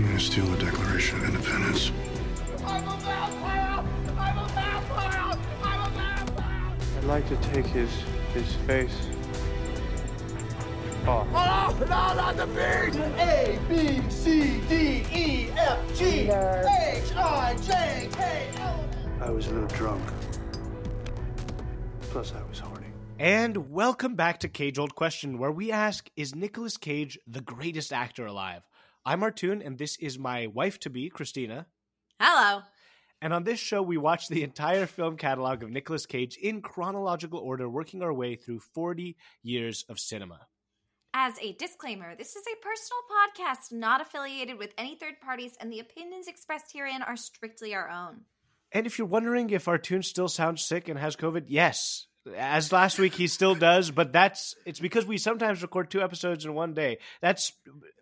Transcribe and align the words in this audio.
I'm 0.00 0.06
gonna 0.06 0.18
steal 0.18 0.46
the 0.46 0.64
Declaration 0.64 1.18
of 1.18 1.26
Independence. 1.26 1.92
I'm 2.64 2.88
a 2.88 2.96
vampire! 3.00 3.84
I'm 4.18 4.38
a 4.38 4.48
vampire! 4.48 5.38
I'm 5.62 5.80
a 5.80 5.90
vampire! 5.94 6.72
I'd 6.96 7.04
like 7.04 7.28
to 7.28 7.36
take 7.52 7.66
his 7.66 7.90
his 8.32 8.54
face 8.66 8.96
off. 11.06 11.28
Oh, 11.34 11.76
no, 11.80 11.86
not 11.86 12.34
the 12.34 12.46
beat! 12.46 12.98
A, 13.18 13.58
B, 13.68 14.00
C, 14.08 14.62
D, 14.70 15.04
E, 15.14 15.50
F, 15.58 15.98
G, 15.98 16.30
H, 16.30 17.14
I, 17.14 17.54
J, 17.60 18.08
K, 18.10 18.48
L. 18.56 18.84
I 19.20 19.28
was 19.28 19.48
a 19.48 19.50
little 19.50 19.68
drunk. 19.68 20.02
Plus, 22.00 22.32
I 22.32 22.42
was 22.48 22.58
horny. 22.58 22.86
And 23.18 23.70
welcome 23.70 24.14
back 24.14 24.40
to 24.40 24.48
Cage 24.48 24.78
Old 24.78 24.94
Question, 24.94 25.36
where 25.36 25.52
we 25.52 25.70
ask 25.70 26.08
Is 26.16 26.34
Nicolas 26.34 26.78
Cage 26.78 27.18
the 27.26 27.42
greatest 27.42 27.92
actor 27.92 28.24
alive? 28.24 28.62
I'm 29.04 29.22
Artoun, 29.22 29.64
and 29.64 29.78
this 29.78 29.96
is 29.96 30.18
my 30.18 30.48
wife 30.48 30.78
to 30.80 30.90
be, 30.90 31.08
Christina. 31.08 31.66
Hello. 32.20 32.62
And 33.22 33.32
on 33.32 33.44
this 33.44 33.58
show, 33.58 33.80
we 33.80 33.96
watch 33.96 34.28
the 34.28 34.42
entire 34.42 34.86
film 34.86 35.16
catalog 35.16 35.62
of 35.62 35.70
Nicolas 35.70 36.04
Cage 36.04 36.36
in 36.36 36.60
chronological 36.60 37.38
order, 37.38 37.68
working 37.68 38.02
our 38.02 38.12
way 38.12 38.36
through 38.36 38.60
40 38.60 39.16
years 39.42 39.84
of 39.88 39.98
cinema. 39.98 40.46
As 41.14 41.34
a 41.40 41.54
disclaimer, 41.54 42.14
this 42.14 42.36
is 42.36 42.44
a 42.46 42.62
personal 42.62 43.00
podcast 43.10 43.72
not 43.72 44.02
affiliated 44.02 44.58
with 44.58 44.74
any 44.76 44.96
third 44.96 45.14
parties, 45.22 45.52
and 45.60 45.72
the 45.72 45.80
opinions 45.80 46.28
expressed 46.28 46.72
herein 46.72 47.02
are 47.02 47.16
strictly 47.16 47.74
our 47.74 47.88
own. 47.88 48.20
And 48.70 48.86
if 48.86 48.98
you're 48.98 49.06
wondering 49.06 49.50
if 49.50 49.64
Artoun 49.64 50.04
still 50.04 50.28
sounds 50.28 50.64
sick 50.64 50.88
and 50.88 50.98
has 50.98 51.16
COVID, 51.16 51.44
yes. 51.48 52.06
As 52.36 52.72
last 52.72 52.98
week, 52.98 53.14
he 53.14 53.26
still 53.26 53.54
does, 53.54 53.90
but 53.90 54.12
that's 54.12 54.54
it's 54.66 54.80
because 54.80 55.06
we 55.06 55.18
sometimes 55.18 55.62
record 55.62 55.90
two 55.90 56.02
episodes 56.02 56.44
in 56.44 56.54
one 56.54 56.74
day. 56.74 56.98
That's 57.20 57.52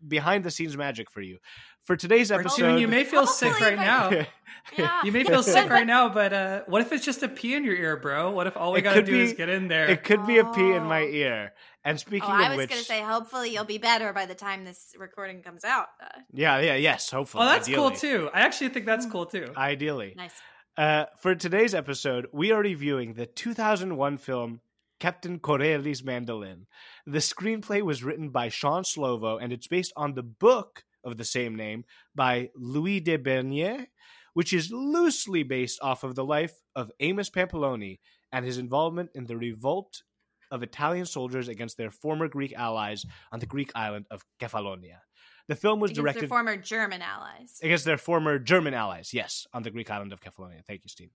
behind 0.07 0.45
the 0.45 0.51
scenes 0.51 0.77
magic 0.77 1.11
for 1.11 1.21
you. 1.21 1.39
For 1.85 1.97
today's 1.97 2.31
episode, 2.31 2.65
Artoun, 2.77 2.81
you 2.81 2.89
may 2.89 3.05
feel 3.05 3.27
sick 3.27 3.59
right 3.61 3.77
by- 3.77 3.85
now. 3.85 4.27
Yeah. 4.77 5.01
You 5.03 5.13
may 5.13 5.25
feel 5.25 5.43
sick 5.57 5.71
right 5.71 5.87
now, 5.87 6.11
but 6.11 6.33
uh, 6.35 6.61
what 6.67 6.83
if 6.83 6.93
it's 6.93 7.05
just 7.05 7.23
a 7.23 7.29
pee 7.29 7.55
in 7.55 7.65
your 7.65 7.75
ear, 7.75 7.97
bro? 7.97 8.33
What 8.33 8.47
if 8.47 8.55
all 8.57 8.73
we 8.73 8.81
It 8.81 8.83
gotta 8.83 9.03
do 9.03 9.13
be- 9.13 9.21
is 9.23 9.33
get 9.33 9.49
in 9.49 9.69
there? 9.69 9.89
It 9.89 10.05
could 10.05 10.27
be 10.27 10.39
a 10.39 10.45
pee 10.45 10.73
in 10.73 10.83
my 10.83 11.03
Oh. 11.03 11.09
ear. 11.09 11.53
And 11.85 11.99
speaking 11.99 12.29
Oh, 12.29 12.35
of 12.35 12.41
I 12.41 12.49
was 12.51 12.57
which, 12.59 12.69
going 12.69 12.81
to 12.81 12.85
say, 12.87 13.01
hopefully 13.01 13.51
you'll 13.55 13.65
be 13.65 13.79
better 13.79 14.13
by 14.13 14.27
the 14.27 14.35
time 14.35 14.65
this 14.67 14.95
recording 14.99 15.41
comes 15.43 15.65
out. 15.65 15.87
Uh, 16.03 16.09
yeah, 16.35 16.59
yeah, 16.61 16.75
yes, 16.75 17.11
hopefully. 17.11 17.45
oh, 17.45 17.47
that's 17.47 17.67
cool 17.69 17.93
too. 17.93 18.29
I 18.35 18.41
actually 18.41 18.69
think 18.71 18.85
that's 18.85 19.07
cool 19.07 19.25
too. 19.25 19.47
Ideally, 19.57 20.13
nice. 20.19 20.35
Uh, 20.79 21.07
for 21.17 21.35
today's 21.35 21.75
episode, 21.75 22.29
we 22.33 22.53
are 22.53 22.63
reviewing 22.63 23.15
the 23.15 23.27
2001 23.27 24.17
film 24.17 24.61
Captain 25.01 25.41
Corelli's 25.41 26.05
Mandolin. 26.05 26.69
The 27.05 27.19
screenplay 27.19 27.83
was 27.83 28.05
written 28.05 28.29
by 28.29 28.49
Shawn 28.49 28.85
Slovo, 28.85 29.43
and 29.43 29.53
it's 29.53 29.67
based 29.67 29.93
on 29.97 30.15
the 30.15 30.23
book 30.23 30.85
of 31.03 31.17
the 31.17 31.25
same 31.25 31.57
name 31.57 31.85
by 32.15 32.51
Louis 32.55 33.01
de 33.01 33.19
Bernières, 33.19 33.87
which 34.35 34.53
is 34.53 34.71
loosely 34.71 35.43
based 35.43 35.81
off 35.83 36.05
of 36.05 36.15
the 36.15 36.25
life 36.25 36.55
of 36.77 36.93
Amos 37.01 37.29
Pampaloni 37.29 37.99
and 38.31 38.47
his 38.47 38.57
involvement 38.57 39.11
in 39.17 39.27
the 39.27 39.37
revolt 39.37 40.05
of 40.53 40.63
Italian 40.63 41.07
soldiers 41.07 41.49
against 41.49 41.77
their 41.77 41.91
former 41.91 42.29
Greek 42.29 42.53
allies 42.53 43.05
on 43.33 43.41
the 43.41 43.47
Greek 43.47 43.73
island 43.75 44.07
of 44.13 44.25
Kefalonia. 44.41 45.01
The 45.49 45.57
film 45.57 45.81
was 45.81 45.93
Against 45.93 45.97
their 46.05 46.13
directed 46.13 46.29
former 46.29 46.57
German 46.59 47.01
allies. 47.01 47.59
against 47.63 47.85
their 47.87 47.97
former 47.97 48.39
German 48.39 48.75
allies. 48.75 49.15
Yes, 49.15 49.47
on 49.55 49.63
the 49.63 49.71
Greek 49.71 49.91
island 49.91 50.13
of 50.13 50.21
Kefalonia. 50.21 50.63
Thank 50.67 50.83
you, 50.85 50.89
Steve. 50.91 51.09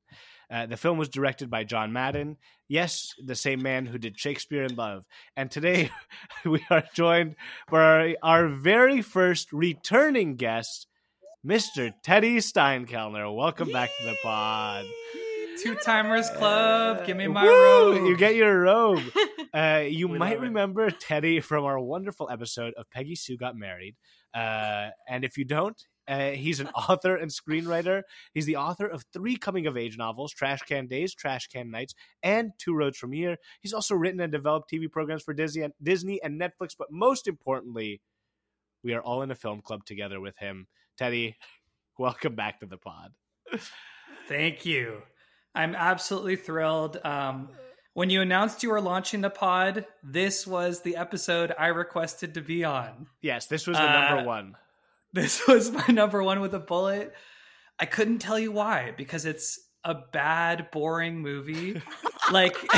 Uh, 0.50 0.66
the 0.66 0.76
film 0.78 0.98
was 0.98 1.08
directed 1.10 1.52
by 1.52 1.64
John 1.64 1.94
Madden. 1.94 2.38
Yes, 2.68 3.14
the 3.24 3.36
same 3.36 3.62
man 3.62 3.86
who 3.86 4.00
did 4.00 4.20
Shakespeare 4.20 4.64
in 4.64 4.76
Love. 4.76 5.06
And 5.38 5.52
today 5.52 5.92
we 6.46 6.66
are 6.72 6.84
joined 6.96 7.36
by 7.70 7.80
our, 7.80 8.16
our 8.24 8.48
very 8.48 9.04
first 9.04 9.54
returning 9.54 10.36
guest, 10.36 10.88
Mr. 11.46 11.94
Teddy 12.04 12.38
Steinkellner. 12.38 13.34
Welcome 13.36 13.72
back 13.72 13.92
to 14.00 14.06
the 14.06 14.18
pod. 14.24 14.86
Two 15.62 15.76
Timers 15.76 16.30
Club, 16.32 17.06
give 17.06 17.16
me 17.18 17.28
my 17.28 17.44
Woo! 17.44 17.50
robe. 17.52 18.08
You 18.08 18.18
get 18.18 18.36
your 18.36 18.62
robe. 18.62 19.02
Uh, 19.54 19.84
you 19.88 20.08
We 20.08 20.18
might 20.18 20.38
love 20.38 20.44
it. 20.46 20.48
remember 20.48 20.90
Teddy 20.90 21.40
from 21.40 21.64
our 21.64 21.80
wonderful 21.80 22.28
episode 22.28 22.74
of 22.74 22.90
Peggy 22.90 23.14
Sue 23.14 23.38
Got 23.38 23.56
Married. 23.56 23.96
Uh, 24.34 24.90
and 25.08 25.24
if 25.24 25.38
you 25.38 25.46
don't, 25.46 25.80
uh, 26.08 26.32
he's 26.32 26.60
an 26.60 26.70
author 26.90 27.16
and 27.16 27.30
screenwriter. 27.30 28.02
He's 28.34 28.48
the 28.48 28.56
author 28.56 28.88
of 28.88 29.06
three 29.14 29.36
coming 29.36 29.68
of 29.68 29.78
age 29.78 29.96
novels 29.96 30.34
Trash 30.34 30.62
Can 30.64 30.88
Days, 30.88 31.14
Trash 31.14 31.50
Can 31.50 31.70
Nights, 31.70 31.94
and 32.24 32.50
Two 32.58 32.74
Roads 32.76 32.98
from 32.98 33.12
Here. 33.12 33.38
He's 33.62 33.74
also 33.74 33.94
written 33.94 34.22
and 34.22 34.32
developed 34.32 34.72
TV 34.72 34.92
programs 34.92 35.22
for 35.22 35.36
Disney 35.36 35.62
and, 35.62 35.74
Disney 35.84 36.20
and 36.24 36.42
Netflix. 36.42 36.70
But 36.76 36.92
most 36.92 37.28
importantly, 37.28 38.02
we 38.84 38.96
are 38.96 39.04
all 39.04 39.22
in 39.22 39.30
a 39.30 39.36
film 39.36 39.62
club 39.62 39.86
together 39.86 40.20
with 40.20 40.36
him. 40.40 40.66
Teddy, 40.98 41.38
welcome 42.00 42.34
back 42.34 42.60
to 42.62 42.66
the 42.66 42.78
pod. 42.78 43.12
Thank 44.28 44.66
you. 44.66 45.04
I'm 45.56 45.76
absolutely 45.76 46.36
thrilled. 46.36 46.98
Um, 47.04 47.50
when 47.94 48.10
you 48.10 48.22
announced 48.22 48.64
you 48.64 48.70
were 48.72 48.82
launching 48.82 49.22
the 49.22 49.30
pod, 49.30 49.86
this 50.04 50.48
was 50.48 50.82
the 50.82 50.96
episode 50.96 51.54
I 51.58 51.68
requested 51.68 52.34
to 52.36 52.42
be 52.42 52.64
on. 52.64 53.08
Yes, 53.22 53.46
this 53.48 53.68
was 53.68 53.78
the 53.78 53.84
Uh, 53.84 54.10
number 54.10 54.24
one. 54.28 54.56
This 55.14 55.42
was 55.48 55.72
my 55.72 55.86
number 55.90 56.24
one 56.24 56.40
with 56.42 56.54
a 56.56 56.60
bullet. 56.60 57.14
I 57.80 57.86
couldn't 57.86 58.20
tell 58.20 58.40
you 58.40 58.52
why 58.52 58.94
because 58.98 59.26
it's 59.26 59.60
a 59.84 59.94
bad, 60.12 60.72
boring 60.72 61.20
movie. 61.22 61.82
like, 62.32 62.56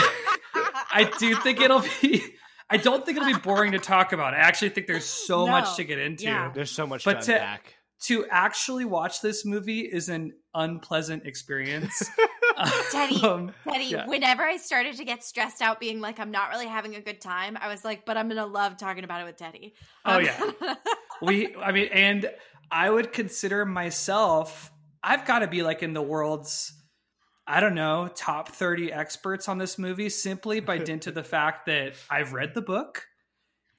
I 0.53 1.09
do 1.19 1.35
think 1.35 1.61
it'll 1.61 1.83
be. 2.01 2.21
I 2.69 2.77
don't 2.77 3.05
think 3.05 3.17
it'll 3.17 3.31
be 3.31 3.39
boring 3.39 3.73
to 3.73 3.79
talk 3.79 4.11
about. 4.11 4.33
I 4.33 4.37
actually 4.37 4.69
think 4.69 4.87
there's 4.87 5.05
so 5.05 5.45
No. 5.45 5.51
much 5.51 5.75
to 5.75 5.83
get 5.83 5.99
into. 5.99 6.23
Yeah. 6.23 6.51
There's 6.53 6.71
so 6.71 6.87
much 6.87 7.05
But 7.05 7.21
to 7.21 7.25
to- 7.27 7.33
unpack. 7.35 7.75
To 8.07 8.25
actually 8.29 8.85
watch 8.85 9.21
this 9.21 9.45
movie 9.45 9.79
is 9.79 10.09
an 10.09 10.33
unpleasant 10.53 11.25
experience. 11.25 12.09
Teddy, 12.91 13.21
Um, 13.23 13.53
Teddy, 13.69 13.85
yeah. 13.85 14.07
whenever 14.07 14.43
I 14.43 14.57
started 14.57 14.95
to 14.97 15.05
get 15.05 15.23
stressed 15.23 15.61
out, 15.61 15.79
being 15.79 15.99
like, 16.01 16.19
I'm 16.19 16.31
not 16.31 16.49
really 16.49 16.67
having 16.67 16.95
a 16.95 17.01
good 17.01 17.21
time, 17.21 17.57
I 17.59 17.67
was 17.67 17.83
like, 17.83 18.05
but 18.05 18.17
I'm 18.17 18.27
going 18.27 18.37
to 18.37 18.45
love 18.45 18.77
talking 18.77 19.03
about 19.03 19.21
it 19.21 19.25
with 19.25 19.37
Teddy. 19.37 19.73
Oh, 20.05 20.17
Um, 20.17 20.23
yeah. 20.25 20.75
we 21.21 21.55
i 21.55 21.71
mean 21.71 21.87
and 21.93 22.29
i 22.69 22.89
would 22.89 23.13
consider 23.13 23.63
myself 23.65 24.69
i've 25.01 25.25
got 25.25 25.39
to 25.39 25.47
be 25.47 25.63
like 25.63 25.81
in 25.81 25.93
the 25.93 26.01
world's 26.01 26.73
i 27.47 27.61
don't 27.61 27.73
know 27.73 28.09
top 28.13 28.49
30 28.49 28.91
experts 28.91 29.47
on 29.47 29.57
this 29.57 29.79
movie 29.79 30.09
simply 30.09 30.59
by 30.59 30.77
dint 30.77 31.07
of 31.07 31.13
the 31.15 31.23
fact 31.23 31.67
that 31.67 31.93
i've 32.09 32.33
read 32.33 32.53
the 32.53 32.61
book 32.61 33.05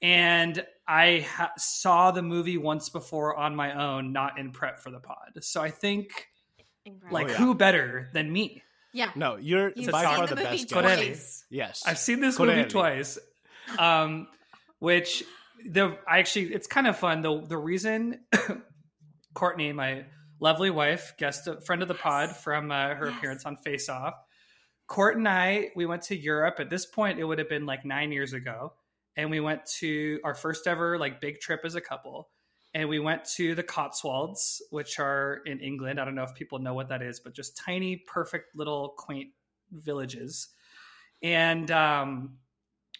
and 0.01 0.65
i 0.87 1.19
ha- 1.29 1.51
saw 1.59 2.09
the 2.09 2.23
movie 2.23 2.57
once 2.57 2.89
before 2.89 3.35
on 3.35 3.55
my 3.55 3.71
own 3.79 4.11
not 4.11 4.39
in 4.39 4.49
prep 4.51 4.79
for 4.79 4.89
the 4.89 4.99
pod 4.99 5.31
so 5.41 5.61
i 5.61 5.69
think 5.69 6.27
Incredible. 6.85 7.13
like 7.13 7.27
Oh, 7.27 7.31
yeah. 7.33 7.37
who 7.37 7.53
better 7.53 8.09
than 8.13 8.33
me 8.33 8.63
yeah. 8.97 9.11
No, 9.15 9.35
you're 9.37 9.71
You've 9.75 9.91
by 9.91 10.03
far 10.03 10.27
the 10.27 10.35
the, 10.35 10.41
best 10.43 10.71
Corelli. 10.71 11.05
twice. 11.07 11.45
Yes, 11.49 11.83
I've 11.85 11.97
seen 11.99 12.19
this 12.19 12.37
Corelli. 12.37 12.57
movie 12.57 12.69
twice. 12.69 13.19
Um, 13.77 14.27
which 14.79 15.23
the 15.65 15.97
I 16.07 16.19
actually 16.19 16.53
it's 16.53 16.67
kind 16.67 16.87
of 16.87 16.97
fun. 16.97 17.21
The 17.21 17.41
the 17.41 17.57
reason 17.57 18.21
Courtney, 19.33 19.71
my 19.73 20.05
lovely 20.39 20.69
wife, 20.69 21.13
guest 21.17 21.47
friend 21.65 21.81
of 21.81 21.87
the 21.87 21.93
pod 21.95 22.35
from 22.35 22.71
uh, 22.71 22.95
her 22.95 23.07
Yes. 23.07 23.17
appearance 23.17 23.45
on 23.45 23.57
Face 23.57 23.89
Off, 23.89 24.13
Court 24.87 25.17
and 25.17 25.27
I 25.27 25.69
we 25.75 25.85
went 25.85 26.03
to 26.03 26.15
Europe. 26.17 26.55
At 26.59 26.69
this 26.69 26.85
point, 26.85 27.19
it 27.19 27.23
would 27.23 27.39
have 27.39 27.49
been 27.49 27.65
like 27.65 27.85
nine 27.85 28.11
years 28.11 28.33
ago, 28.33 28.73
and 29.15 29.29
we 29.29 29.39
went 29.39 29.65
to 29.79 30.19
our 30.23 30.33
first 30.35 30.67
ever 30.67 30.97
like 30.97 31.21
big 31.21 31.39
trip 31.39 31.61
as 31.65 31.75
a 31.75 31.81
couple. 31.81 32.29
And 32.77 32.89
we 32.89 32.99
went 32.99 33.25
to 33.35 33.55
the 33.55 33.63
Cotswolds, 33.63 34.61
which 34.69 34.99
are 34.99 35.41
in 35.45 35.59
England. 35.61 35.99
I 35.99 36.05
don't 36.05 36.13
know 36.13 36.23
if 36.23 36.35
people 36.35 36.59
know 36.59 36.75
what 36.75 36.89
that 36.89 37.01
is, 37.01 37.19
but 37.19 37.33
just 37.33 37.57
tiny, 37.57 37.95
perfect 37.95 38.55
little 38.55 38.93
quaint 38.97 39.29
villages 39.71 40.49
and 41.21 41.69
um, 41.71 42.37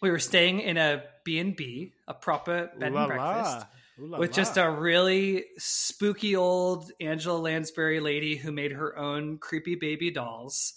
we 0.01 0.11
were 0.11 0.19
staying 0.19 0.59
in 0.59 0.77
a 0.77 1.03
b&b 1.23 1.93
a 2.07 2.13
proper 2.13 2.69
bed 2.79 2.91
Ooh 2.91 2.97
and 2.97 3.07
breakfast 3.07 3.57
la. 3.57 3.65
Ooh 3.99 4.07
la 4.07 4.19
with 4.19 4.31
just 4.31 4.57
a 4.57 4.69
really 4.69 5.45
spooky 5.57 6.35
old 6.35 6.91
angela 6.99 7.37
lansbury 7.37 7.99
lady 7.99 8.35
who 8.35 8.51
made 8.51 8.71
her 8.71 8.97
own 8.97 9.37
creepy 9.37 9.75
baby 9.75 10.11
dolls 10.11 10.73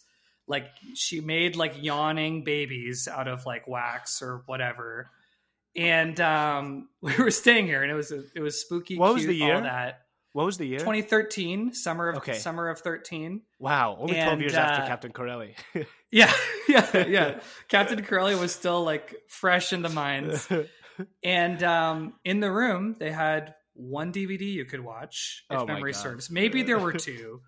like 0.47 0.67
she 0.95 1.21
made 1.21 1.57
like 1.57 1.83
yawning 1.83 2.45
babies 2.45 3.09
out 3.09 3.29
of 3.29 3.47
like 3.47 3.69
wax 3.69 4.23
or 4.23 4.43
whatever 4.47 5.11
and 5.77 6.19
um, 6.21 6.89
we 7.01 7.15
were 7.17 7.31
staying 7.31 7.67
here 7.67 7.83
and 7.83 7.91
it 7.91 7.95
was 7.95 8.11
it 8.13 8.41
was 8.41 8.61
spooky 8.61 8.97
What 8.97 9.15
was 9.15 9.27
the 9.27 9.35
year? 9.35 9.57
all 9.57 9.63
that 9.63 10.01
What 10.33 10.47
was 10.47 10.59
the 10.59 10.67
year? 10.67 10.79
2013 10.81 11.73
summer 11.75 12.09
of 12.11 12.17
Okay. 12.19 12.35
summer 12.35 12.69
of 12.69 12.81
13 12.81 13.43
Wow, 13.59 13.97
only 14.01 14.15
twelve 14.17 14.33
And, 14.35 14.41
years 14.43 14.55
after 14.55 14.83
uh, 14.83 14.87
Captain 14.87 15.13
Corelli. 15.13 15.55
Yeah, 16.13 16.33
yeah, 16.69 17.07
yeah. 17.07 17.41
Captain 17.69 18.03
Curly 18.03 18.35
was 18.35 18.53
still 18.53 18.83
like 18.83 19.15
fresh 19.29 19.73
in 19.73 19.83
the 19.83 19.89
minds. 19.89 20.49
And 21.23 21.63
um, 21.63 22.15
in 22.25 22.41
the 22.41 22.51
room, 22.51 22.97
they 22.99 23.13
had 23.13 23.55
one 23.75 24.13
DVD 24.13 24.41
you 24.43 24.65
could 24.65 24.81
watch, 24.81 25.45
if 25.51 25.57
Oh 25.61 25.67
memory 25.67 25.93
God. 25.93 25.99
serves. 26.01 26.31
Maybe 26.31 26.63
there 26.65 26.81
were 26.81 26.93
two, 26.93 27.43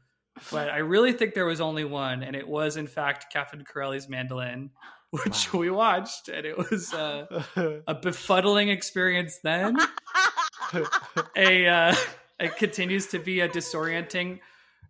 but 0.52 0.70
I 0.70 0.78
really 0.78 1.12
think 1.12 1.34
there 1.34 1.44
was 1.44 1.60
only 1.60 1.84
one, 1.84 2.22
and 2.22 2.36
it 2.36 2.46
was 2.46 2.76
in 2.76 2.86
fact 2.86 3.32
Captain 3.32 3.64
Corelli's 3.64 4.08
Mandolin, 4.08 4.70
which 5.12 5.52
Wow. 5.52 5.60
we 5.60 5.70
watched, 5.70 6.28
and 6.28 6.46
it 6.46 6.56
was 6.56 6.92
uh, 6.94 7.26
a 7.86 7.94
befuddling 7.94 8.70
experience 8.70 9.38
then, 9.44 9.76
a 11.36 11.66
uh, 11.68 11.94
it 12.40 12.56
continues 12.56 13.08
to 13.08 13.18
be 13.18 13.40
a 13.40 13.48
disorienting. 13.48 14.40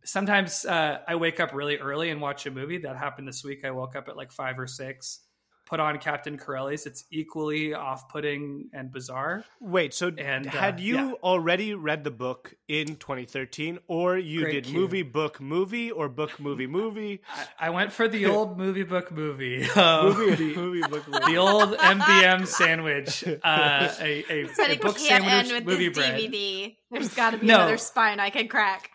Sometimes 0.04 0.64
uh, 0.64 0.98
I 1.06 1.16
wake 1.16 1.40
up 1.40 1.52
really 1.52 1.76
early 1.78 2.10
and 2.10 2.20
watch 2.20 2.46
a 2.46 2.50
movie. 2.50 2.78
That 2.78 2.96
happened 2.96 3.26
this 3.28 3.44
week. 3.44 3.64
I 3.64 3.70
woke 3.72 3.94
up 3.96 4.08
at 4.08 4.16
like 4.16 4.32
five 4.32 4.58
or 4.58 4.66
six, 4.66 5.20
put 5.64 5.80
on 5.80 5.98
Captain 5.98 6.36
Corelli's. 6.36 6.86
It's 6.86 7.04
equally 7.10 7.72
off-putting 7.72 8.68
and 8.72 8.92
bizarre. 8.92 9.44
Wait, 9.60 9.94
so 9.94 10.10
And, 10.18 10.46
uh, 10.46 10.50
had 10.50 10.80
you 10.80 10.94
yeah. 10.96 11.12
already 11.22 11.74
read 11.74 12.04
the 12.04 12.10
book 12.10 12.54
in 12.68 12.96
2013, 12.96 13.78
or 13.86 14.18
you 14.18 14.42
Great 14.42 14.52
did 14.52 14.64
cue. 14.66 14.74
movie, 14.80 15.02
book, 15.02 15.40
movie, 15.40 15.90
or 15.90 16.08
book, 16.08 16.38
movie, 16.40 16.66
movie? 16.66 17.22
I, 17.60 17.68
I 17.68 17.70
went 17.70 17.92
for 17.92 18.08
the 18.08 18.26
old 18.26 18.58
movie 18.58 18.82
book 18.82 19.10
movie. 19.12 19.64
Uh, 19.74 20.02
movie, 20.16 20.34
the, 20.34 20.56
movie, 20.60 20.80
book, 20.82 21.08
movie. 21.08 21.24
the 21.32 21.36
old 21.36 21.76
MBM 21.76 22.46
sandwich. 22.46 23.24
Uh, 23.26 23.88
a, 24.00 24.24
a, 24.30 24.44
a 24.44 24.76
book 24.78 24.98
can't 24.98 25.24
end 25.24 25.48
sandwich 25.48 25.52
with 25.52 25.64
movie 25.64 25.88
bread. 25.88 26.20
DVD. 26.20 26.76
There's 26.90 27.14
got 27.14 27.30
to 27.30 27.38
be 27.38 27.46
No. 27.46 27.54
another 27.56 27.78
spine 27.78 28.20
I 28.20 28.30
can 28.30 28.48
crack. 28.48 28.90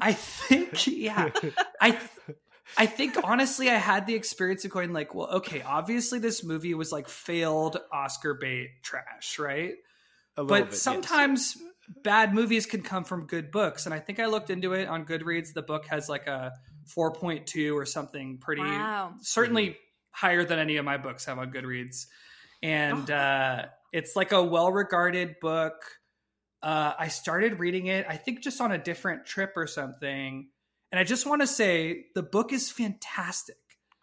I 0.00 0.12
think, 0.12 0.86
yeah, 0.86 1.30
I, 1.80 1.98
I 2.76 2.86
think 2.86 3.16
honestly, 3.22 3.68
I 3.70 3.74
had 3.76 4.06
the 4.06 4.14
experience 4.14 4.64
of 4.64 4.70
going 4.70 4.92
like, 4.92 5.14
well, 5.14 5.28
okay, 5.36 5.62
obviously 5.62 6.18
this 6.18 6.42
movie 6.42 6.74
was 6.74 6.90
like 6.92 7.08
failed 7.08 7.78
Oscar 7.92 8.34
bait 8.34 8.70
trash, 8.82 9.38
right? 9.38 9.74
A 10.36 10.44
But 10.44 10.64
bit, 10.64 10.68
yes. 10.72 10.82
sometimes 10.82 11.56
bad 12.02 12.32
movies 12.34 12.64
can 12.66 12.82
come 12.82 13.04
from 13.04 13.26
good 13.26 13.50
books, 13.50 13.84
and 13.86 13.94
I 13.94 13.98
think 13.98 14.20
I 14.20 14.26
looked 14.26 14.50
into 14.50 14.72
it 14.72 14.88
on 14.88 15.04
Goodreads. 15.04 15.52
The 15.52 15.62
book 15.62 15.86
has 15.86 16.08
like 16.08 16.26
a 16.26 16.52
four 16.86 17.12
point 17.12 17.46
two 17.46 17.76
or 17.76 17.84
something 17.86 18.38
pretty, 18.38 18.62
Wow. 18.62 19.14
certainly 19.20 19.76
higher 20.10 20.44
than 20.44 20.58
any 20.58 20.76
of 20.76 20.84
my 20.84 20.96
books 20.96 21.24
have 21.26 21.38
on 21.38 21.52
Goodreads, 21.52 22.06
and 22.62 23.10
uh, 23.10 23.66
it's 23.92 24.16
like 24.16 24.32
a 24.32 24.42
well 24.42 24.72
regarded 24.72 25.36
book. 25.40 25.74
Uh, 26.62 26.92
I 26.98 27.08
started 27.08 27.58
reading 27.58 27.86
it, 27.88 28.06
I 28.08 28.16
think, 28.16 28.40
just 28.40 28.60
on 28.60 28.70
a 28.72 28.78
different 28.78 29.26
trip 29.26 29.52
or 29.56 29.66
something. 29.66 30.48
And 30.92 30.98
I 31.00 31.04
just 31.04 31.26
want 31.26 31.40
to 31.40 31.46
say 31.46 32.04
the 32.14 32.22
book 32.22 32.52
is 32.52 32.70
fantastic, 32.70 33.56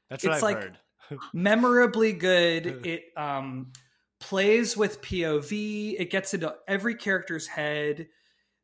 That's 0.09 0.23
what 0.25 0.33
it's 0.33 0.43
I've 0.43 0.55
like- 0.55 0.63
heard. 0.63 0.77
memorably 1.33 2.13
good. 2.13 2.81
It 2.85 3.03
um, 3.15 3.71
plays 4.19 4.75
with 4.75 5.01
POV, 5.01 5.95
it 5.99 6.09
gets 6.11 6.33
into 6.33 6.53
every 6.67 6.95
character's 6.95 7.47
head. 7.47 8.07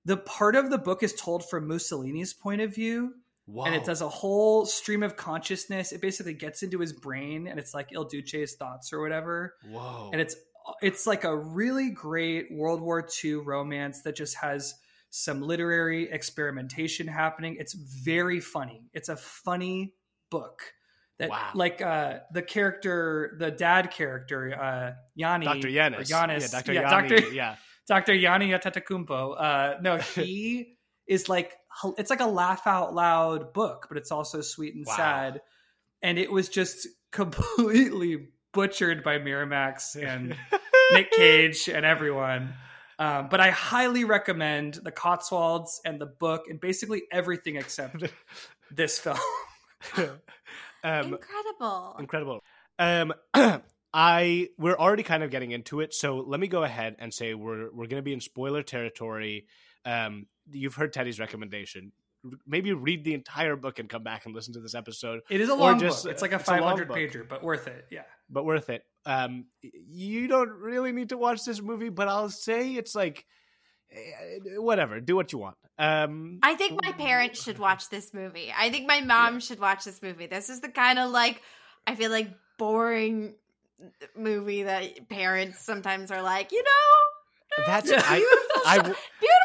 The 0.05 0.17
part 0.17 0.55
of 0.55 0.69
the 0.69 0.77
book 0.77 1.01
is 1.01 1.13
told 1.13 1.47
from 1.49 1.67
Mussolini's 1.67 2.33
point 2.33 2.61
of 2.61 2.73
view, 2.75 3.13
Wow. 3.47 3.65
and 3.65 3.75
it 3.75 3.83
does 3.85 4.01
a 4.01 4.09
whole 4.09 4.65
stream 4.65 5.01
of 5.03 5.15
consciousness. 5.15 5.91
It 5.91 6.01
basically 6.01 6.33
gets 6.33 6.61
into 6.63 6.79
his 6.79 6.93
brain, 6.93 7.47
and 7.47 7.59
it's 7.59 7.73
like 7.73 7.91
Il 7.91 8.03
Duce's 8.05 8.55
thoughts 8.55 8.91
or 8.93 9.01
whatever 9.01 9.55
Whoa. 9.69 10.09
and 10.11 10.19
it's 10.21 10.35
it's 10.81 11.05
like 11.07 11.23
a 11.23 11.35
really 11.37 11.91
great 11.91 12.47
World 12.51 12.81
War 12.81 13.07
II 13.23 13.35
romance 13.35 14.01
that 14.01 14.15
just 14.15 14.35
has 14.37 14.73
some 15.17 15.41
literary 15.41 16.11
experimentation 16.11 17.07
happening. 17.07 17.55
It's 17.59 17.73
very 17.73 18.39
funny. 18.39 18.89
It's 18.93 19.09
a 19.09 19.15
funny 19.15 19.93
book 20.29 20.61
that 21.19 21.29
Wow. 21.29 21.51
like 21.55 21.81
uh 21.81 22.19
the 22.33 22.41
character 22.41 23.35
the 23.39 23.49
dad 23.49 23.91
character 23.91 24.53
uh 24.53 24.91
Yanni 25.15 25.45
Dr. 25.45 25.69
Yanis. 25.69 26.09
Giannis 26.09 26.41
Yeah, 26.51 26.59
Dr. 26.59 26.73
yeah, 26.73 26.91
Yanni. 26.91 27.09
Dr. 27.09 27.33
Yeah. 27.33 27.55
Dr. 27.87 28.13
Yanni 28.15 28.49
Atatakumpo. 28.49 29.35
Uh, 29.39 29.75
no, 29.81 29.97
he 30.15 30.75
is 31.07 31.29
like 31.29 31.53
it's 31.97 32.09
like 32.09 32.19
a 32.19 32.25
laugh 32.27 32.65
out 32.67 32.93
loud 32.93 33.53
book, 33.53 33.85
but 33.89 33.97
it's 33.97 34.11
also 34.11 34.41
sweet 34.41 34.73
and 34.75 34.85
Wow. 34.87 34.95
sad. 34.97 35.41
And 36.01 36.17
it 36.19 36.31
was 36.31 36.49
just 36.49 36.87
completely 37.11 38.27
butchered 38.53 39.03
by 39.03 39.19
Miramax 39.19 39.95
and 40.01 40.35
Nick 40.91 41.11
Cage 41.11 41.69
and 41.69 41.85
everyone. 41.85 42.53
Um, 42.97 43.27
but 43.29 43.39
I 43.41 43.49
highly 43.51 44.03
recommend 44.05 44.75
the 44.75 44.91
Cotswolds 44.91 45.81
and 45.85 45.99
the 45.99 46.05
book 46.05 46.45
and 46.49 46.59
basically 46.59 47.03
everything 47.11 47.57
except 47.57 48.03
this 48.71 48.99
film. 48.99 49.17
um, 49.97 51.13
Incredible. 51.13 51.95
incredible. 51.99 52.43
Um, 52.79 53.13
I 53.93 54.49
we're 54.57 54.75
already 54.77 55.03
kind 55.03 55.23
of 55.23 55.31
getting 55.31 55.51
into 55.51 55.79
it, 55.79 55.93
so 55.93 56.17
let 56.17 56.39
me 56.39 56.47
go 56.47 56.63
ahead 56.63 56.97
and 56.99 57.13
say 57.13 57.33
we're 57.33 57.71
we're 57.71 57.87
going 57.87 57.95
to 57.97 58.01
be 58.01 58.11
in 58.13 58.19
spoiler 58.19 58.61
territory. 58.61 59.47
Um, 59.85 60.27
you've 60.51 60.75
heard 60.75 60.91
Teddy's 60.91 61.19
recommendation. 61.19 61.93
Maybe 62.45 62.73
read 62.73 63.05
the 63.05 63.13
entire 63.13 63.55
book 63.55 63.79
and 63.79 63.87
come 63.87 64.03
back 64.03 64.25
and 64.25 64.33
listen 64.35 64.53
to 64.55 64.59
this 64.59 64.73
episode, 64.75 65.21
It 65.29 65.39
is 65.41 65.47
a 65.49 65.53
long 65.55 65.79
just- 65.79 66.03
book. 66.03 66.11
It's 66.11 66.21
like 66.21 66.31
a 66.33 66.35
it's 66.37 66.43
a 66.49 66.51
500 66.53 66.87
book. 66.87 66.97
pager, 66.97 67.27
but 67.27 67.43
worth 67.43 67.67
it. 67.67 67.85
Yeah. 67.91 68.01
But 68.29 68.45
worth 68.45 68.69
it. 68.69 68.83
Um, 69.05 69.45
you 69.61 70.27
don't 70.27 70.49
really 70.49 70.91
need 70.91 71.09
to 71.09 71.17
watch 71.17 71.43
this 71.45 71.61
movie, 71.61 71.89
but 71.89 72.07
I'll 72.07 72.29
say 72.29 72.71
it's 72.71 72.95
like 72.95 73.25
eh, 73.91 74.57
whatever. 74.57 74.99
Do 74.99 75.15
what 75.15 75.31
you 75.31 75.39
want. 75.39 75.57
Um, 75.77 76.39
I 76.41 76.55
think 76.55 76.79
my 76.83 76.91
parents 76.93 77.43
should 77.43 77.59
watch 77.59 77.89
this 77.89 78.13
movie. 78.13 78.51
I 78.57 78.69
think 78.69 78.87
my 78.87 79.01
mom 79.01 79.39
should 79.39 79.59
watch 79.59 79.83
this 79.83 80.01
movie. 80.01 80.25
This 80.25 80.49
is 80.49 80.61
the 80.61 80.69
kind 80.69 80.97
of 80.99 81.11
like 81.11 81.41
I 81.85 81.95
feel 81.95 82.09
like 82.11 82.29
boring 82.57 83.35
movie 84.15 84.63
that 84.63 85.09
parents 85.09 85.59
sometimes 85.59 86.09
are 86.11 86.21
like, 86.21 86.51
you 86.51 86.63
know, 86.63 87.65
that's 87.67 87.91
Yeah. 87.91 88.01
I. 88.05 88.15
beautiful, 88.19 88.61
I 88.65 88.75
shot- 88.77 88.83
beautiful 88.85 89.44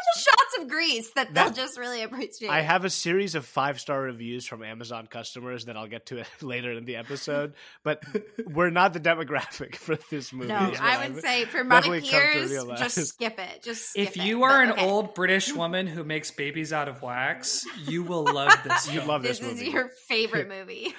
shots 0.51 0.63
of 0.63 0.69
Greece 0.69 1.11
that, 1.15 1.33
they'll 1.33 1.51
just 1.51 1.77
really 1.77 2.01
appreciate. 2.03 2.49
I 2.49 2.61
have 2.61 2.85
a 2.85 2.89
series 2.89 3.35
of 3.35 3.45
five 3.45 3.79
star 3.79 4.01
reviews 4.01 4.45
from 4.45 4.63
Amazon 4.63 5.07
customers 5.07 5.65
that 5.65 5.77
I'll 5.77 5.87
get 5.87 6.07
to 6.07 6.23
later 6.41 6.71
in 6.71 6.85
the 6.85 6.95
episode, 6.97 7.53
but 7.83 8.03
we're 8.45 8.69
not 8.69 8.93
the 8.93 8.99
demographic 8.99 9.75
for 9.75 9.97
this 10.09 10.33
movie. 10.33 10.49
no, 10.49 10.69
is 10.71 10.79
what 10.79 10.81
I 10.81 11.03
I've 11.03 11.13
would 11.15 11.21
say 11.23 11.45
for 11.45 11.63
my 11.63 11.81
definitely 11.81 12.09
peers, 12.09 12.51
just 12.77 13.07
skip 13.07 13.39
it. 13.39 13.63
Just 13.63 13.89
skip 13.91 14.07
If 14.09 14.17
it. 14.17 14.23
you 14.23 14.43
are 14.43 14.65
But 14.65 14.67
an 14.67 14.71
okay. 14.73 14.89
old 14.89 15.13
British 15.13 15.53
woman 15.53 15.87
who 15.87 16.03
makes 16.03 16.31
babies 16.31 16.73
out 16.73 16.87
of 16.87 17.01
wax, 17.01 17.65
you 17.87 18.03
will 18.03 18.23
love 18.23 18.53
this. 18.63 18.91
You'd 18.93 19.05
love 19.05 19.23
this, 19.23 19.39
this 19.39 19.53
is 19.53 19.63
your 19.63 19.89
favorite 20.07 20.47
movie. 20.47 20.93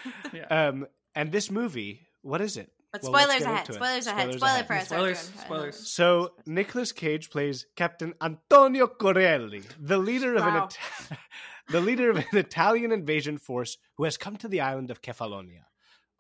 Um, 0.51 0.87
and 1.15 1.31
this 1.33 1.51
movie, 1.51 2.07
what 2.23 2.41
is 2.41 2.57
it? 2.57 2.71
But 2.93 3.03
Well, 3.03 3.13
let's 3.13 3.25
spoilers 3.25 3.43
ahead. 3.45 3.75
Spoilers 3.75 4.07
ahead. 4.07 4.35
Spoilers 4.35 4.37
Spoiler 4.37 4.53
ahead. 4.53 4.67
for 4.67 4.75
us. 4.75 4.87
Spoilers, 4.87 5.19
Arjun. 5.31 5.41
spoilers. 5.45 5.91
So 5.91 6.35
Nicolas 6.47 6.93
Cage 6.93 7.31
plays 7.31 7.67
Captain 7.75 8.13
Antonio 8.21 8.87
Corelli, 8.87 9.63
the 9.81 9.97
leader 9.99 10.35
of 10.35 10.43
an 10.47 10.55
Wow. 10.55 10.69
Ita- 10.69 11.19
the 11.69 11.81
leader 11.81 12.11
of 12.11 12.19
an 12.19 12.25
Italian 12.35 12.93
invasion 12.93 13.39
force 13.39 13.79
who 13.97 14.05
has 14.05 14.19
come 14.19 14.37
to 14.37 14.49
the 14.49 14.61
island 14.61 14.91
of 14.91 15.01
Kefalonia. 15.01 15.65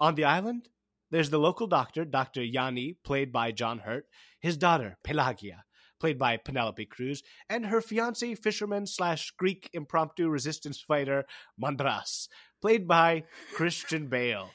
On 0.00 0.14
the 0.14 0.24
island, 0.24 0.68
there's 1.10 1.28
the 1.30 1.38
local 1.38 1.66
doctor, 1.66 2.06
Dr. 2.06 2.42
Yanni, 2.42 2.96
played 3.04 3.32
by 3.32 3.52
John 3.52 3.80
Hurt, 3.80 4.06
his 4.40 4.56
daughter, 4.56 4.96
Pelagia, 5.04 5.64
played 6.00 6.18
by 6.18 6.38
Penelope 6.38 6.86
Cruz, 6.86 7.22
and 7.50 7.66
her 7.66 7.82
fiance, 7.82 8.34
fisherman 8.36 8.86
slash 8.86 9.30
Greek 9.32 9.68
impromptu 9.74 10.28
resistance 10.30 10.80
fighter, 10.80 11.26
Mandras, 11.62 12.28
played 12.62 12.88
by 12.88 13.24
Christian 13.54 14.06
Bale. 14.08 14.50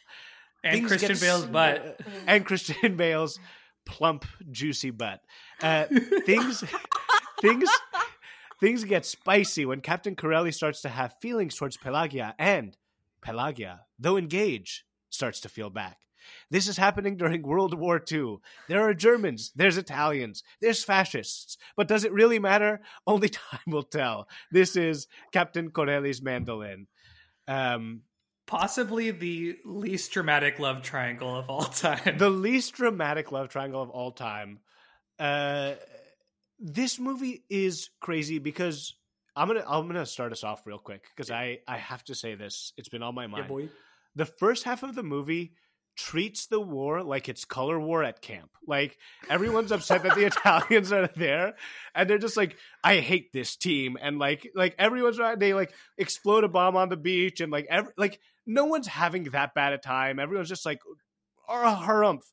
And 0.63 0.87
Christian 0.87 1.09
get 1.09 1.21
Bale's 1.21 1.45
butt. 1.45 2.01
and 2.25 2.45
Christian 2.45 2.95
Bale's 2.95 3.39
plump, 3.85 4.25
juicy 4.51 4.89
butt. 4.89 5.21
Uh, 5.61 5.85
things, 6.25 6.63
things, 7.41 7.69
things 8.59 8.83
get 8.83 9.05
spicy 9.05 9.65
when 9.65 9.81
Captain 9.81 10.15
Corelli 10.15 10.51
starts 10.51 10.81
to 10.81 10.89
have 10.89 11.15
feelings 11.21 11.55
towards 11.55 11.77
Pelagia, 11.77 12.35
and 12.37 12.75
Pelagia, 13.21 13.81
though 13.97 14.17
engaged, 14.17 14.83
starts 15.09 15.39
to 15.41 15.49
feel 15.49 15.69
back. 15.69 15.97
This 16.49 16.67
is 16.67 16.77
happening 16.77 17.17
during 17.17 17.41
World 17.41 17.73
War 17.73 18.03
II. 18.11 18.37
There 18.67 18.81
are 18.81 18.93
Germans, 18.93 19.51
there's 19.55 19.77
Italians, 19.77 20.43
there's 20.61 20.83
fascists. 20.83 21.57
But 21.75 21.87
does 21.87 22.03
it 22.03 22.11
really 22.11 22.39
matter? 22.39 22.81
Only 23.05 23.29
time 23.29 23.59
will 23.67 23.83
tell. 23.83 24.27
This 24.51 24.75
is 24.75 25.07
Captain 25.31 25.71
Corelli's 25.71 26.21
mandolin. 26.21 26.87
Um, 27.47 28.01
Possibly 28.47 29.11
the 29.11 29.57
least 29.65 30.11
dramatic 30.11 30.57
love 30.57 30.81
triangle 30.81 31.35
of 31.35 31.49
all 31.49 31.61
time. 31.65 32.17
the 32.17 32.29
least 32.29 32.73
dramatic 32.73 33.31
love 33.31 33.49
triangle 33.49 33.81
of 33.83 33.89
all 33.89 34.11
time. 34.11 34.59
Uh, 35.19 35.73
this 36.59 36.97
movie 36.99 37.43
is 37.49 37.89
crazy 37.99 38.39
because 38.39 38.95
I'm 39.35 39.47
gonna 39.47 39.63
I'm 39.67 39.85
gonna 39.87 40.05
start 40.05 40.31
us 40.31 40.43
off 40.43 40.65
real 40.65 40.79
quick 40.79 41.03
because 41.15 41.29
I 41.29 41.59
I 41.67 41.77
have 41.77 42.03
to 42.05 42.15
say 42.15 42.35
this. 42.35 42.73
It's 42.77 42.89
been 42.89 43.03
on 43.03 43.13
my 43.13 43.23
yeah, 43.23 43.27
mind. 43.27 43.47
boy. 43.47 43.69
the 44.15 44.25
first 44.25 44.63
half 44.63 44.81
of 44.81 44.95
the 44.95 45.03
movie 45.03 45.53
treats 45.95 46.45
the 46.45 46.59
war 46.59 47.01
like 47.03 47.27
it's 47.27 47.43
color 47.43 47.79
war 47.79 48.03
at 48.03 48.21
camp. 48.21 48.49
Like 48.65 48.97
everyone's 49.29 49.71
upset 49.71 50.03
that 50.03 50.15
the 50.15 50.25
Italians 50.31 50.91
are 50.91 51.07
there 51.15 51.55
and 51.93 52.09
they're 52.09 52.17
just 52.17 52.37
like 52.37 52.55
I 52.83 52.97
hate 52.97 53.33
this 53.33 53.55
team 53.55 53.97
and 54.01 54.19
like 54.19 54.49
like 54.55 54.75
everyone's 54.79 55.19
right 55.19 55.37
they 55.37 55.53
like 55.53 55.73
explode 55.97 56.43
a 56.43 56.47
bomb 56.47 56.75
on 56.75 56.89
the 56.89 56.97
beach 56.97 57.41
and 57.41 57.51
like 57.51 57.67
every 57.69 57.91
like 57.97 58.19
no 58.47 58.65
one's 58.65 58.87
having 58.87 59.25
that 59.25 59.53
bad 59.53 59.73
a 59.73 59.77
time. 59.77 60.17
Everyone's 60.19 60.49
just 60.49 60.65
like 60.65 60.79
a 61.47 61.53
harumph. 61.53 62.23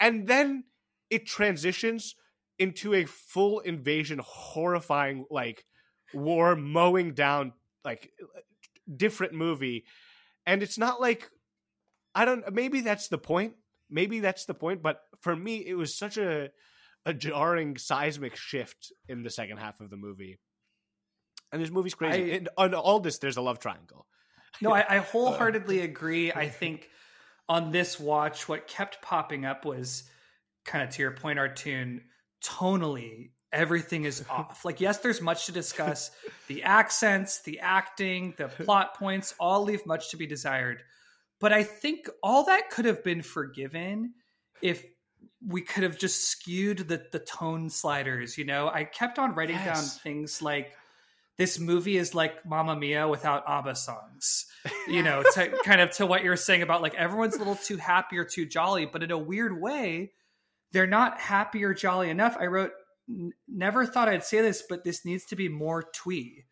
And 0.00 0.26
then 0.26 0.64
it 1.10 1.26
transitions 1.26 2.14
into 2.58 2.94
a 2.94 3.04
full 3.04 3.60
invasion 3.60 4.20
horrifying 4.24 5.24
like 5.30 5.64
war 6.14 6.54
mowing 6.54 7.14
down 7.14 7.52
like 7.84 8.10
different 8.94 9.32
movie 9.32 9.84
and 10.46 10.62
it's 10.62 10.76
not 10.76 11.00
like 11.00 11.28
i 12.14 12.24
don't 12.26 12.52
maybe 12.52 12.82
that's 12.82 13.08
the 13.08 13.16
point 13.16 13.54
maybe 13.88 14.20
that's 14.20 14.44
the 14.44 14.52
point 14.54 14.82
but 14.82 15.00
for 15.22 15.34
me 15.34 15.56
it 15.66 15.74
was 15.74 15.96
such 15.96 16.18
a 16.18 16.50
a 17.06 17.14
jarring 17.14 17.76
seismic 17.78 18.36
shift 18.36 18.92
in 19.08 19.22
the 19.22 19.30
second 19.30 19.56
half 19.56 19.80
of 19.80 19.88
the 19.90 19.96
movie 19.96 20.38
And 21.50 21.60
this 21.62 21.70
movie's 21.70 21.94
crazy. 21.94 22.32
I- 22.32 22.36
In, 22.66 22.74
all 22.74 23.00
this, 23.00 23.18
there's 23.18 23.36
a 23.38 23.42
love 23.42 23.58
triangle. 23.58 24.06
No, 24.60 24.72
I, 24.72 24.84
I 24.88 24.98
uh, 24.98 25.02
wholeheartedly 25.02 25.80
agree. 25.80 26.32
I 26.32 26.48
think 26.48 26.88
on 27.48 27.70
this 27.70 27.98
watch, 27.98 28.48
what 28.48 28.66
kept 28.66 29.02
popping 29.02 29.44
up 29.44 29.64
was 29.64 30.04
kind 30.64 30.84
of 30.84 30.90
to 30.90 31.02
your 31.02 31.12
point, 31.12 31.38
Artoun, 31.38 32.02
tonally, 32.44 33.30
everything 33.52 34.04
is 34.04 34.24
off. 34.30 34.64
Like, 34.64 34.80
yes, 34.80 34.98
there's 34.98 35.20
much 35.20 35.46
to 35.46 35.52
discuss. 35.52 36.10
The 36.48 36.64
accents, 36.64 37.40
the 37.42 37.60
acting, 37.60 38.34
the 38.36 38.48
plot 38.48 38.94
points 38.98 39.34
all 39.40 39.62
leave 39.62 39.86
much 39.86 40.10
to 40.10 40.18
be 40.18 40.26
desired. 40.26 40.82
But 41.40 41.52
I 41.54 41.62
think 41.62 42.10
all 42.22 42.44
that 42.44 42.68
could 42.68 42.84
have 42.84 43.02
been 43.02 43.22
forgiven 43.22 44.12
if 44.60 44.84
we 45.46 45.62
could 45.62 45.82
have 45.82 45.98
just 45.98 46.28
skewed 46.28 46.78
the 46.88 47.06
the 47.10 47.18
tone 47.20 47.70
sliders, 47.70 48.36
you 48.36 48.44
know? 48.44 48.68
I 48.68 48.84
kept 48.84 49.18
on 49.18 49.34
writing 49.34 49.56
down 49.56 49.82
things 49.82 50.42
like 50.42 50.72
this 51.38 51.58
movie 51.58 51.96
is 51.96 52.14
like 52.14 52.44
Mamma 52.46 52.76
Mia 52.76 53.08
without 53.08 53.44
ABBA 53.48 53.74
songs. 53.76 54.46
You 54.86 55.02
know, 55.02 55.22
to, 55.34 55.48
kind 55.64 55.80
of 55.80 55.90
to 55.92 56.06
what 56.06 56.22
you're 56.24 56.36
saying 56.36 56.62
about 56.62 56.82
like 56.82 56.94
everyone's 56.94 57.34
a 57.36 57.38
little 57.38 57.56
too 57.56 57.76
happy 57.78 58.18
or 58.18 58.24
too 58.24 58.46
jolly, 58.46 58.86
but 58.86 59.02
in 59.02 59.10
a 59.10 59.18
weird 59.18 59.60
way, 59.60 60.12
they're 60.72 60.86
not 60.86 61.20
happy 61.20 61.64
or 61.64 61.74
jolly 61.74 62.10
enough. 62.10 62.36
I 62.38 62.46
wrote, 62.46 62.72
never 63.48 63.84
thought 63.86 64.08
I'd 64.08 64.24
say 64.24 64.40
this, 64.40 64.62
but 64.68 64.84
this 64.84 65.04
needs 65.04 65.24
to 65.26 65.36
be 65.36 65.48
more 65.48 65.82
twee. 65.82 66.44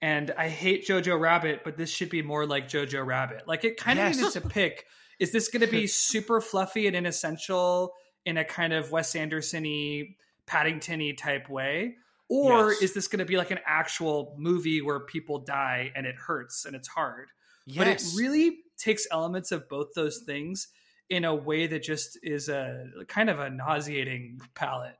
And 0.00 0.32
I 0.36 0.48
hate 0.48 0.86
Jojo 0.86 1.18
Rabbit, 1.18 1.62
but 1.64 1.76
this 1.76 1.90
should 1.90 2.08
be 2.10 2.22
more 2.22 2.46
like 2.46 2.68
Jojo 2.68 3.04
Rabbit. 3.04 3.48
Like 3.48 3.64
it 3.64 3.76
kind 3.76 3.98
of 3.98 4.04
Yes. 4.06 4.16
needed 4.18 4.32
to 4.42 4.48
pick: 4.48 4.84
is 5.18 5.32
this 5.32 5.48
going 5.48 5.62
to 5.64 5.70
be 5.70 5.86
super 5.88 6.40
fluffy 6.40 6.86
and 6.86 6.94
inessential 6.94 7.94
in 8.24 8.36
a 8.36 8.44
kind 8.44 8.72
of 8.72 8.92
Wes 8.92 9.16
Anderson-y, 9.16 10.14
Paddington-y 10.46 11.14
type 11.18 11.48
way, 11.48 11.96
or 12.28 12.70
Yes. 12.70 12.82
is 12.82 12.94
this 12.94 13.08
going 13.08 13.20
to 13.20 13.24
be 13.24 13.36
like 13.36 13.50
an 13.50 13.60
actual 13.66 14.34
movie 14.38 14.82
where 14.82 15.00
people 15.00 15.38
die 15.40 15.92
and 15.94 16.06
it 16.06 16.16
hurts 16.16 16.64
and 16.64 16.76
it's 16.76 16.88
hard? 16.88 17.28
Yes. 17.66 17.78
But 17.78 17.88
it 17.88 18.04
really 18.16 18.58
takes 18.78 19.06
elements 19.10 19.52
of 19.52 19.68
both 19.68 19.88
those 19.94 20.18
things 20.18 20.68
in 21.10 21.24
a 21.24 21.34
way 21.34 21.66
that 21.66 21.82
just 21.82 22.18
is 22.22 22.48
a 22.48 22.86
kind 23.08 23.30
of 23.30 23.38
a 23.38 23.50
nauseating 23.50 24.40
palette. 24.54 24.96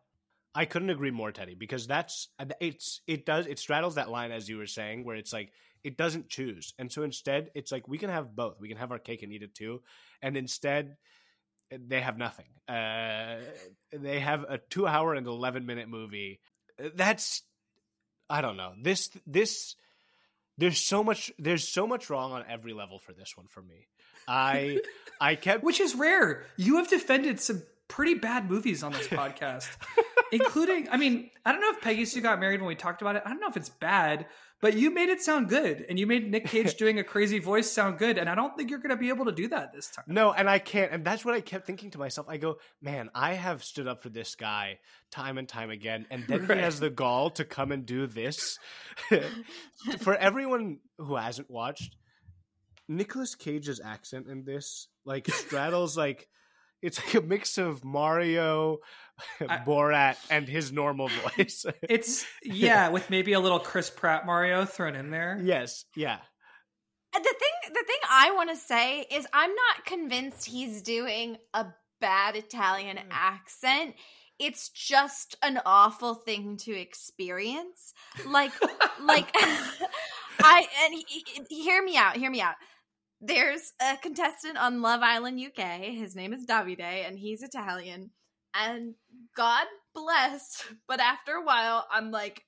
I 0.55 0.65
couldn't 0.65 0.91
agree 0.91 1.11
more, 1.11 1.31
Teddy, 1.31 1.55
because 1.55 1.87
that's 1.87 2.29
it's 2.61 3.03
it 3.07 3.25
does 3.25 3.47
it 3.47 3.59
straddles 3.59 3.95
that 3.97 4.11
line 4.11 4.33
as 4.33 4.49
you 4.49 4.57
were 4.57 4.67
saying, 4.67 5.05
where 5.05 5.17
it's 5.17 5.33
like 5.33 5.53
it 5.85 5.97
doesn't 5.97 6.29
choose, 6.29 6.75
and 6.79 6.91
so 6.91 7.03
instead 7.05 7.51
it's 7.55 7.71
like 7.71 7.87
we 7.87 7.99
can 7.99 8.11
have 8.11 8.35
both. 8.35 8.59
We 8.59 8.69
can 8.69 8.79
have 8.79 8.91
our 8.91 8.99
cake 8.99 9.23
and 9.23 9.33
eat 9.33 9.43
it 9.43 9.55
too, 9.55 9.83
and 10.21 10.37
instead 10.37 10.97
they 11.71 12.01
have 12.01 12.19
nothing. 12.19 12.47
Uh, 12.67 13.37
they 13.93 14.19
have 14.19 14.45
a 14.49 14.59
two-hour 14.59 15.15
and 15.15 15.27
eleven-minute 15.27 15.89
movie. 15.89 16.41
That's 16.95 17.43
I 18.31 18.41
don't 18.41 18.57
know 18.57 18.73
this 18.81 19.11
this. 19.27 19.75
There's 20.57 20.81
so 20.81 21.05
much. 21.05 21.33
There's 21.39 21.69
so 21.69 21.87
much 21.87 22.11
wrong 22.11 22.33
on 22.33 22.45
every 22.49 22.73
level 22.73 22.99
for 22.99 23.13
this 23.13 23.37
one 23.37 23.47
for 23.47 23.63
me. 23.63 23.87
I 24.27 24.81
I 25.21 25.35
kept 25.35 25.63
Which 25.63 25.81
is 25.81 25.95
rare. 25.95 26.45
You 26.57 26.77
have 26.77 26.89
defended 26.89 27.41
some 27.41 27.63
pretty 27.89 28.15
bad 28.15 28.49
movies 28.51 28.83
on 28.83 28.93
this 28.93 29.07
podcast, 29.09 29.69
including, 30.31 30.89
I 30.91 30.97
mean, 30.97 31.31
I 31.45 31.53
don't 31.53 31.61
know 31.61 31.71
if 31.71 31.81
Peggy 31.81 32.05
Sue 32.05 32.21
got 32.21 32.39
married 32.39 32.61
when 32.61 32.69
we 32.69 32.75
talked 32.75 33.03
about 33.03 33.17
it. 33.17 33.23
I 33.25 33.31
don't 33.31 33.41
know 33.41 33.49
if 33.49 33.57
it's 33.57 33.71
bad, 33.71 34.27
but 34.61 34.75
you 34.75 34.91
made 34.93 35.09
it 35.09 35.21
sound 35.21 35.49
good. 35.49 35.85
And 35.88 35.99
you 35.99 36.07
made 36.07 36.31
Nick 36.31 36.47
Cage 36.47 36.75
doing 36.79 36.99
a 36.99 37.05
crazy 37.05 37.38
voice 37.38 37.71
sound 37.71 37.99
good. 37.99 38.19
And 38.19 38.29
I 38.29 38.35
don't 38.35 38.57
think 38.57 38.71
you're 38.71 38.81
going 38.81 38.91
to 38.91 38.97
be 38.97 39.09
able 39.09 39.27
to 39.27 39.33
do 39.33 39.49
that 39.49 39.73
this 39.73 39.88
time. 39.91 40.05
No, 40.09 40.33
and 40.33 40.49
I 40.50 40.59
can't. 40.59 40.93
And 40.93 41.05
that's 41.05 41.25
what 41.25 41.35
I 41.35 41.41
kept 41.41 41.67
thinking 41.67 41.91
to 41.93 41.99
myself. 41.99 42.27
I 42.29 42.37
go, 42.38 42.59
man, 42.83 43.11
I 43.15 43.35
have 43.35 43.62
stood 43.62 43.87
up 43.87 44.03
for 44.03 44.09
this 44.09 44.35
guy 44.35 44.79
time 45.11 45.38
and 45.38 45.49
time 45.49 45.71
again. 45.71 46.07
And 46.11 46.25
then 46.27 46.47
Right. 46.47 46.59
he 46.59 46.65
has 46.65 46.81
the 46.81 46.91
gall 46.91 47.31
to 47.31 47.45
come 47.45 47.73
and 47.73 47.87
do 47.87 48.07
this. 48.07 48.59
for 50.00 50.15
everyone 50.17 50.79
who 50.99 51.17
hasn't 51.17 51.50
watched, 51.50 51.97
Nicolas 52.88 53.35
Cage's 53.35 53.81
accent 53.85 54.27
in 54.29 54.45
this, 54.45 54.88
like, 55.05 55.29
straddles, 55.29 55.97
like, 55.97 56.29
it's 56.83 56.99
like 57.05 57.15
a 57.15 57.21
mix 57.27 57.59
of 57.59 57.85
Mario, 57.85 58.79
I- 59.41 59.59
Borat, 59.67 60.17
and 60.31 60.49
his 60.49 60.71
normal 60.73 61.09
voice. 61.09 61.65
It's, 61.83 62.25
yeah, 62.43 62.89
with 62.89 63.11
maybe 63.11 63.33
a 63.33 63.41
little 63.41 63.59
Chris 63.61 63.91
Pratt 63.91 64.25
Mario 64.27 64.65
thrown 64.65 64.95
in 64.95 65.11
there. 65.11 65.39
yes, 65.43 65.85
yeah. 65.97 66.19
the 67.15 67.21
thing 67.21 67.73
the 67.75 67.85
thing 67.87 67.97
I 68.11 68.31
want 68.35 68.51
to 68.51 68.57
say 68.57 69.01
is 69.11 69.27
I'm 69.33 69.51
not 69.51 69.85
convinced 69.85 70.45
he's 70.47 70.83
doing 70.83 71.37
a 71.53 71.67
bad 72.01 72.37
Italian 72.37 72.97
Hmm. 72.97 73.09
accent. 73.11 73.95
It's 74.39 74.69
just 74.69 75.37
an 75.43 75.61
awful 75.67 76.15
thing 76.15 76.57
to 76.59 76.73
experience. 76.73 77.93
Like 78.27 78.53
like 79.03 79.29
I 80.41 80.67
and 80.85 80.95
he, 80.95 81.05
he- 81.49 81.63
hear 81.65 81.83
me 81.83 81.97
out, 81.97 82.17
hear 82.17 82.31
me 82.31 82.41
out. 82.41 82.55
There's 83.21 83.73
a 83.81 83.97
contestant 83.97 84.57
on 84.57 84.83
Love 84.83 85.01
Island 85.03 85.41
UK. 85.41 85.81
His 85.81 86.15
name 86.15 86.33
is 86.33 86.47
Davide 86.47 86.81
and 86.81 87.19
he's 87.19 87.43
Italian. 87.43 88.11
And 88.55 88.95
God 89.37 89.67
bless, 89.95 90.65
but 90.89 91.01
after 91.01 91.33
a 91.33 91.45
while 91.45 91.87
I'm 91.91 92.11
like 92.11 92.45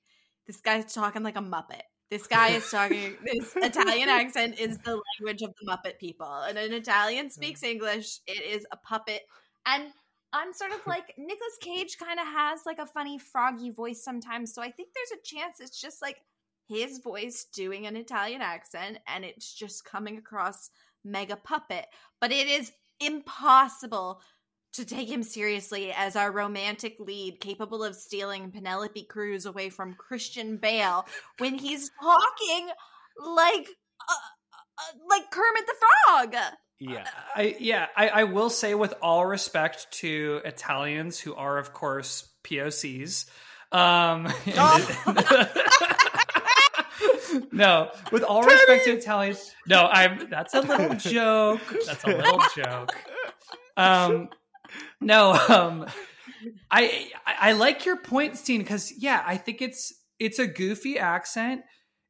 this 0.46 0.60
guy's 0.60 0.92
talking 0.92 1.22
like 1.22 1.36
a 1.36 1.40
muppet. 1.40 1.82
This 2.10 2.26
guy 2.26 2.48
is 2.48 2.68
talking. 2.68 3.16
This 3.24 3.52
Italian 3.56 4.08
accent 4.08 4.58
is 4.58 4.78
the 4.78 5.00
language 5.20 5.42
of 5.42 5.54
the 5.60 5.70
Muppet 5.70 6.00
people, 6.00 6.40
and 6.40 6.58
an 6.58 6.72
Italian 6.72 7.26
mm. 7.26 7.30
speaks 7.30 7.62
English. 7.62 8.18
It 8.26 8.42
is 8.42 8.66
a 8.72 8.76
puppet, 8.76 9.22
and 9.64 9.84
I'm 10.32 10.52
sort 10.52 10.72
of 10.72 10.80
like 10.88 11.14
Nicolas 11.16 11.56
Cage. 11.60 11.98
Kind 11.98 12.18
of 12.18 12.26
has 12.26 12.62
like 12.66 12.80
a 12.80 12.86
funny 12.86 13.18
froggy 13.18 13.70
voice 13.70 14.02
sometimes, 14.02 14.52
so 14.52 14.60
I 14.60 14.72
think 14.72 14.88
there's 14.92 15.20
a 15.20 15.22
chance 15.24 15.60
it's 15.60 15.80
just 15.80 16.02
like 16.02 16.20
his 16.70 16.98
voice 16.98 17.46
doing 17.52 17.86
an 17.86 17.96
Italian 17.96 18.40
accent, 18.42 18.98
and 19.08 19.24
it's 19.24 19.52
just 19.52 19.84
coming 19.84 20.16
across 20.16 20.70
mega 21.04 21.34
puppet. 21.34 21.86
But 22.20 22.30
it 22.30 22.46
is 22.46 22.70
impossible 23.00 24.20
to 24.74 24.84
take 24.84 25.08
him 25.08 25.24
seriously 25.24 25.92
as 25.92 26.14
our 26.14 26.30
romantic 26.30 26.94
lead 27.00 27.40
capable 27.40 27.82
of 27.82 27.96
stealing 27.96 28.52
Penelope 28.52 29.02
Cruz 29.04 29.46
away 29.46 29.68
from 29.68 29.94
Christian 29.94 30.58
Bale 30.58 31.06
when 31.38 31.58
he's 31.58 31.90
talking 32.00 32.68
like 33.18 33.66
uh, 34.08 34.14
uh, 34.78 34.98
like 35.08 35.28
Kermit 35.32 35.66
the 35.66 35.74
Frog. 36.06 36.36
Yeah. 36.78 37.04
I 37.34 37.56
yeah, 37.58 37.86
I, 37.96 38.08
I 38.08 38.24
will 38.24 38.48
say 38.48 38.74
with 38.74 38.94
all 39.02 39.26
respect 39.26 39.90
to 39.94 40.40
Italians 40.44 41.18
who 41.18 41.34
are 41.34 41.58
of 41.58 41.72
course 41.72 42.28
POCs. 42.44 43.28
Um 43.72 44.28
No, 47.52 47.90
with 48.12 48.22
all 48.22 48.42
respect 48.42 48.84
to 48.84 48.92
Italians. 48.92 49.54
No, 49.66 49.86
I'm 49.86 50.28
that's 50.30 50.54
a 50.54 50.60
little 50.60 50.94
joke. 50.94 51.60
That's 51.86 52.04
a 52.04 52.08
little 52.08 52.40
joke. 52.56 52.94
Um 53.76 54.28
no, 55.00 55.32
um 55.48 55.86
I 56.70 57.10
I, 57.26 57.50
I 57.50 57.52
like 57.52 57.84
your 57.84 57.96
point, 57.96 58.36
Steen, 58.36 58.60
because 58.60 58.92
yeah, 58.98 59.22
I 59.26 59.36
think 59.36 59.62
it's 59.62 59.92
it's 60.18 60.38
a 60.38 60.46
goofy 60.46 60.98
accent. 60.98 61.62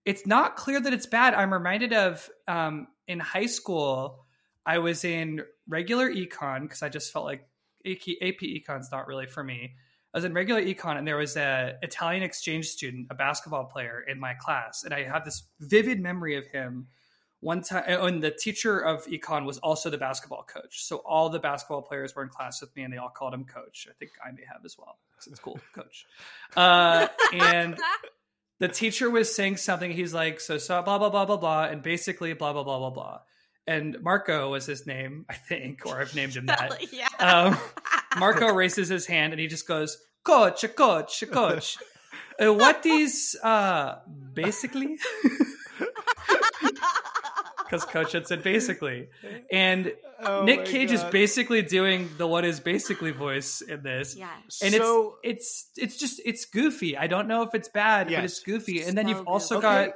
It's 0.05 0.27
not 0.27 0.57
clear 0.57 0.81
that 0.81 0.93
it's 0.93 1.07
bad. 1.07 1.35
I'm 1.35 1.53
reminded 1.53 1.93
of 1.93 2.29
um 2.49 2.89
in 3.07 3.21
high 3.21 3.47
school, 3.47 4.25
I 4.65 4.79
was 4.79 5.05
in 5.05 5.43
regular 5.69 6.11
econ 6.11 6.63
because 6.63 6.83
I 6.83 6.89
just 6.89 7.13
felt 7.13 7.25
like 7.25 7.47
AP, 7.87 8.03
AP 8.23 8.43
econ's 8.43 8.91
not 8.93 9.07
really 9.07 9.27
for 9.27 9.43
me. 9.43 9.75
I 10.13 10.19
was 10.19 10.25
in 10.25 10.35
regular 10.35 10.63
econ 10.63 10.97
and 10.97 11.07
there 11.07 11.17
was 11.17 11.37
a 11.37 11.77
Italian 11.83 12.23
exchange 12.23 12.69
student, 12.69 13.07
a 13.11 13.15
basketball 13.15 13.65
player 13.65 14.05
in 14.09 14.19
my 14.19 14.35
class, 14.35 14.85
and 14.85 14.93
I 14.93 15.05
have 15.05 15.25
this 15.25 15.45
vivid 15.61 16.01
memory 16.01 16.37
of 16.37 16.47
him. 16.47 16.89
One 17.43 17.63
time, 17.63 17.85
and 17.87 18.23
the 18.23 18.31
teacher 18.31 18.81
of 18.81 19.07
econ 19.07 19.47
was 19.47 19.57
also 19.59 19.89
the 19.89 19.97
basketball 19.97 20.43
coach. 20.43 20.85
So 20.85 20.97
all 21.07 21.31
the 21.31 21.39
basketball 21.39 21.81
players 21.81 22.15
were 22.15 22.23
in 22.23 22.29
class 22.29 22.61
with 22.61 22.75
me, 22.77 22.83
and 22.83 22.93
they 22.93 22.99
all 22.99 23.09
called 23.09 23.33
him 23.33 23.45
coach. 23.45 23.87
I 23.89 23.95
think 23.95 24.11
I 24.23 24.31
may 24.31 24.43
have 24.47 24.63
as 24.65 24.77
well 24.77 24.99
it's 25.27 25.41
cool, 25.41 25.61
coach. 25.75 26.07
Uh, 26.57 27.09
and 27.33 27.79
the 28.59 28.69
teacher 28.69 29.11
was 29.11 29.35
saying 29.35 29.57
something. 29.57 29.91
He's 29.91 30.15
like, 30.15 30.41
so, 30.41 30.59
so, 30.59 30.83
blah, 30.83 30.99
blah, 30.99 31.11
blah, 31.11 31.25
blah, 31.25 31.37
blah. 31.37 31.65
And 31.65 31.83
basically, 31.83 32.33
blah, 32.33 32.53
blah, 32.53 32.63
blah, 32.63 32.79
blah, 32.79 32.91
blah. 32.91 33.21
And 33.67 34.01
Marco 34.03 34.51
was 34.51 34.67
his 34.67 34.87
name, 34.87 35.27
I 35.29 35.35
think, 35.35 35.87
or 35.87 36.01
I've 36.01 36.15
named 36.15 36.35
him 36.35 36.47
that. 36.47 36.93
yeah. 36.93 37.09
Um, 37.19 37.59
Marco 38.19 38.49
raises 38.55 38.89
his 38.89 39.07
hand 39.07 39.33
and 39.33 39.41
he 39.41 39.47
just 39.47 39.67
goes, 39.67 39.99
Coach, 40.25 40.65
coach, 40.77 41.25
coach. 41.31 41.79
Uh, 42.39 42.53
what 42.53 42.85
is 42.85 43.37
uh, 43.43 43.97
basically? 44.35 44.99
Because 47.71 47.85
coach 47.85 48.13
had 48.13 48.27
said 48.27 48.43
basically. 48.43 49.09
And 49.53 49.93
Oh 50.19 50.45
Nick 50.45 50.65
Cage 50.65 50.91
is 50.91 51.05
basically 51.05 51.63
doing 51.63 52.11
the 52.19 52.27
what 52.27 52.45
is 52.45 52.59
basically 52.59 53.13
voice 53.13 53.61
in 53.61 53.83
this 53.85 54.17
yeah. 54.17 54.29
and 54.61 54.75
So- 54.75 55.19
it's 55.23 55.69
it's 55.77 55.79
it's 55.79 55.97
just 55.97 56.21
it's 56.25 56.45
goofy. 56.47 56.97
I 56.97 57.07
don't 57.07 57.29
know 57.29 57.43
if 57.43 57.55
it's 57.55 57.69
bad, 57.69 58.09
but 58.09 58.25
it's 58.25 58.41
goofy. 58.41 58.83
And 58.83 58.99
then 58.99 59.05
So 59.05 59.11
you've 59.11 59.27
also 59.29 59.61
got 59.61 59.91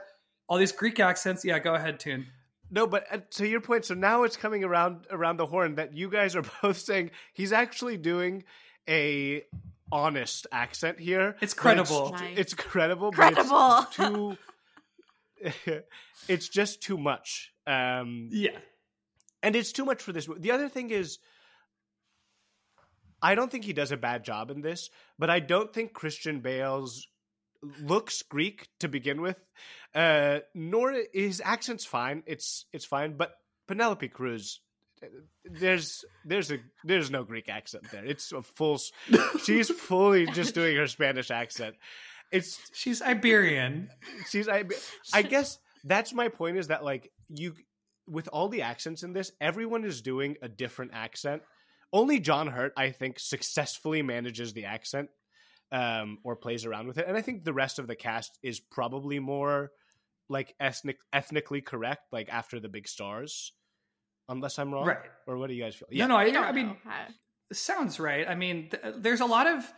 all 0.49 0.59
these 0.59 0.71
Greek 0.71 1.01
accents. 1.01 1.45
Yeah, 1.45 1.59
go 1.59 1.75
ahead, 1.75 1.99
Tune. 1.99 2.27
No, 2.75 2.89
but 2.89 3.07
uh, 3.11 3.19
to 3.33 3.47
your 3.49 3.61
point, 3.61 3.85
so 3.85 3.95
now 3.95 4.25
it's 4.25 4.37
coming 4.37 4.65
around 4.65 5.07
around 5.09 5.37
the 5.37 5.47
horn 5.47 5.77
that 5.77 5.97
you 5.97 6.11
guys 6.11 6.35
are 6.35 6.43
both 6.63 6.77
saying 6.79 7.13
he's 7.33 7.53
actually 7.53 7.97
doing 7.97 8.43
a 8.89 9.45
honest 9.93 10.49
accent 10.51 10.99
here. 10.99 11.37
It's 11.41 11.55
but 11.55 11.61
credible. 11.61 12.11
Right. 12.13 12.37
It's, 12.37 12.53
credible. 12.53 13.13
but 13.13 13.39
it's 13.39 13.49
Credible. 13.49 14.37
too 15.67 15.83
it's 16.29 16.49
just 16.49 16.83
too 16.83 16.99
much. 16.99 17.53
Um, 17.67 18.29
Yeah. 18.33 18.59
and 19.43 19.55
it's 19.55 19.73
too 19.73 19.85
much 19.85 20.03
for 20.03 20.13
this. 20.13 20.29
The 20.39 20.51
other 20.51 20.69
thing 20.69 20.91
is, 20.91 21.19
I 23.23 23.35
don't 23.37 23.51
think 23.53 23.65
he 23.65 23.73
does 23.73 23.93
a 23.93 23.97
bad 23.97 24.25
job 24.25 24.51
in 24.51 24.63
this, 24.63 24.91
but 25.19 25.31
I 25.31 25.39
don't 25.41 25.73
think 25.73 25.93
Christian 25.93 26.41
Bale's 26.41 27.07
looks 27.81 28.23
Greek 28.23 28.69
to 28.81 28.89
begin 28.89 29.21
with. 29.21 29.45
Uh, 29.95 30.41
nor 30.55 30.95
his 31.13 31.41
accent's 31.45 31.85
fine. 31.85 32.23
It's 32.27 32.67
it's 32.73 32.85
fine, 32.85 33.17
but 33.17 33.35
Penelope 33.69 34.09
Cruz. 34.09 34.61
There's 35.45 36.05
there's 36.25 36.51
a 36.51 36.59
there's 36.85 37.11
no 37.11 37.25
Greek 37.25 37.49
accent 37.49 37.85
there. 37.93 38.05
It's 38.05 38.33
a 38.33 38.43
full. 38.43 38.81
She's 39.45 39.71
fully 39.71 40.27
just 40.27 40.55
doing 40.55 40.77
her 40.77 40.87
Spanish 40.87 41.31
accent. 41.31 41.77
It's 42.33 42.59
She's 42.73 43.03
Iberian. 43.03 43.91
she's 44.31 44.49
I, 44.49 44.65
I 45.13 45.23
guess 45.23 45.59
that's 45.85 46.13
my 46.15 46.29
point 46.29 46.57
is 46.57 46.69
that 46.69 46.83
like 46.83 47.13
you 47.29 47.55
with 48.09 48.29
all 48.29 48.49
the 48.49 48.63
accents 48.63 49.03
in 49.03 49.13
this 49.13 49.31
everyone 49.41 49.85
is 49.85 50.03
doing 50.03 50.37
a 50.43 50.49
different 50.49 50.93
accent 50.95 51.43
only 51.93 52.21
john 52.21 52.47
hurt 52.49 52.73
i 52.77 52.91
think 52.91 53.19
successfully 53.19 54.03
manages 54.03 54.53
the 54.53 54.65
accent 54.65 55.09
um 55.75 56.19
or 56.25 56.37
plays 56.37 56.65
around 56.65 56.87
with 56.87 56.97
it 56.99 57.07
and 57.09 57.17
i 57.17 57.21
think 57.21 57.43
the 57.45 57.53
rest 57.53 57.79
of 57.79 57.87
the 57.87 57.97
cast 57.97 58.39
is 58.43 58.61
probably 58.61 59.19
more 59.19 59.71
like 60.29 60.55
ethnic 60.61 60.99
ethnically 61.13 61.61
correct 61.61 62.03
like 62.13 62.29
after 62.31 62.61
the 62.61 62.69
big 62.69 62.87
stars 62.89 63.53
unless 64.29 64.59
i'm 64.59 64.73
wrong 64.73 64.87
Right. 64.87 64.99
or 65.27 65.37
what 65.37 65.49
do 65.49 65.55
you 65.55 65.63
guys 65.65 65.75
feel 65.75 65.89
No, 65.91 66.07
no, 66.07 66.17
I, 66.17 66.25
We 66.27 66.31
don't 66.33 66.45
I 66.45 66.53
mean, 66.53 66.67
know 66.69 66.77
how- 66.85 67.07
sounds 67.53 68.01
right. 68.01 68.27
I 68.29 68.35
mean, 68.35 68.71
th- 68.71 68.95
there's 68.99 69.21
a 69.21 69.27
lot 69.27 69.47
of. 69.47 69.71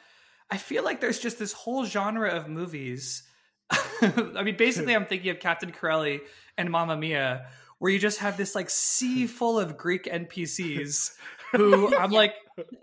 I 0.51 0.57
feel 0.57 0.85
like 0.85 1.01
there's 1.01 1.19
just 1.19 1.39
this 1.39 1.53
whole 1.53 1.85
genre 1.85 2.31
of 2.31 2.49
movies. 2.49 3.25
I 3.71 4.43
mean, 4.45 4.57
basically, 4.57 4.95
I'm 4.97 5.05
thinking 5.07 5.31
of 5.31 5.41
Captain 5.41 5.73
Corelli 5.73 6.21
and 6.57 6.71
Mamma 6.71 6.97
Mia, 6.97 7.47
where 7.79 7.93
you 7.93 7.99
just 7.99 8.19
have 8.19 8.37
this 8.37 8.55
like 8.55 8.71
sea 8.71 9.23
hmm. 9.23 9.27
full 9.27 9.59
of 9.59 9.77
Greek 9.77 10.05
NPCs 10.05 11.13
who 11.53 11.97
I'm 11.97 12.11
like, 12.11 12.35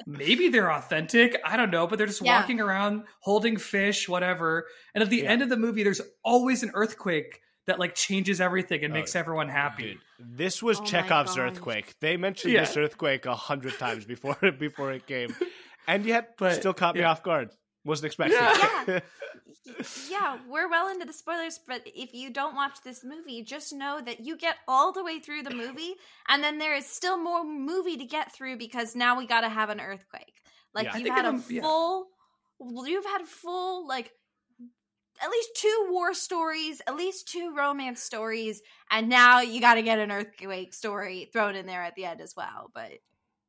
maybe 0.05 0.49
they're 0.49 0.71
authentic. 0.71 1.39
I 1.45 1.57
don't 1.57 1.71
know, 1.71 1.87
but 1.87 1.97
they're 1.97 2.07
just 2.07 2.21
Yeah. 2.21 2.39
walking 2.39 2.59
around 2.61 3.03
holding 3.19 3.57
fish, 3.57 4.07
whatever. 4.07 4.67
And 4.95 5.03
at 5.03 5.09
the 5.09 5.17
Yeah. 5.17 5.31
end 5.31 5.41
of 5.41 5.49
the 5.49 5.57
movie, 5.57 5.83
there's 5.83 6.01
always 6.23 6.63
an 6.63 6.71
earthquake 6.73 7.41
that 7.65 7.79
like 7.79 7.95
changes 7.95 8.41
everything 8.41 8.83
and 8.83 8.93
Oh, 8.93 8.95
makes 8.95 9.15
everyone 9.15 9.49
happy. 9.49 9.93
Dude, 9.93 10.37
this 10.37 10.61
was 10.61 10.79
Oh 10.79 10.83
Chekhov's 10.83 11.37
earthquake. 11.37 11.93
They 11.99 12.17
mentioned 12.17 12.53
Yeah. 12.53 12.61
this 12.61 12.75
earthquake 12.77 13.25
a 13.25 13.35
hundred 13.35 13.77
times 13.79 14.05
before 14.05 14.37
before 14.59 14.91
it 14.91 15.07
came, 15.07 15.35
and 15.87 16.05
yet 16.05 16.35
But, 16.37 16.55
still 16.55 16.73
caught 16.73 16.95
me 16.95 17.03
off 17.03 17.23
guard. 17.23 17.49
Wasn't 17.85 18.05
expecting. 18.05 18.37
Yeah. 18.37 18.83
it. 18.97 19.03
yeah, 20.09 20.37
we're 20.49 20.69
well 20.69 20.89
into 20.89 21.05
the 21.05 21.13
spoilers, 21.13 21.59
but 21.67 21.81
if 21.85 22.13
you 22.13 22.29
don't 22.31 22.55
watch 22.55 22.77
this 22.83 23.03
movie, 23.03 23.43
just 23.43 23.73
know 23.73 24.01
that 24.05 24.21
you 24.21 24.37
get 24.37 24.55
all 24.67 24.91
the 24.91 25.03
way 25.03 25.19
through 25.19 25.43
the 25.43 25.53
movie, 25.53 25.95
and 26.27 26.43
then 26.43 26.57
there 26.57 26.75
is 26.75 26.85
still 26.85 27.17
more 27.17 27.43
movie 27.43 27.97
to 27.97 28.05
get 28.05 28.33
through 28.33 28.57
because 28.57 28.95
now 28.95 29.17
we 29.17 29.25
got 29.27 29.41
to 29.41 29.49
have 29.49 29.69
an 29.69 29.79
earthquake. 29.81 30.41
Like 30.73 30.85
Yeah. 30.85 30.97
You've 30.97 31.09
had 31.09 31.25
a 31.25 31.29
it'll- 31.29 31.51
yeah. 31.51 31.61
full, 31.61 32.07
you've 32.85 33.05
had 33.05 33.25
full 33.27 33.87
like 33.87 34.11
at 35.21 35.29
least 35.29 35.49
two 35.55 35.87
war 35.89 36.13
stories, 36.13 36.81
at 36.87 36.95
least 36.95 37.27
two 37.27 37.53
romance 37.55 38.01
stories, 38.01 38.61
and 38.89 39.09
now 39.09 39.41
you 39.41 39.61
got 39.61 39.75
to 39.75 39.81
get 39.81 39.99
an 39.99 40.11
earthquake 40.11 40.73
story 40.73 41.29
thrown 41.31 41.55
in 41.55 41.65
there 41.65 41.83
at 41.83 41.95
the 41.95 42.05
end 42.05 42.19
as 42.21 42.33
well. 42.35 42.71
But 42.73 42.91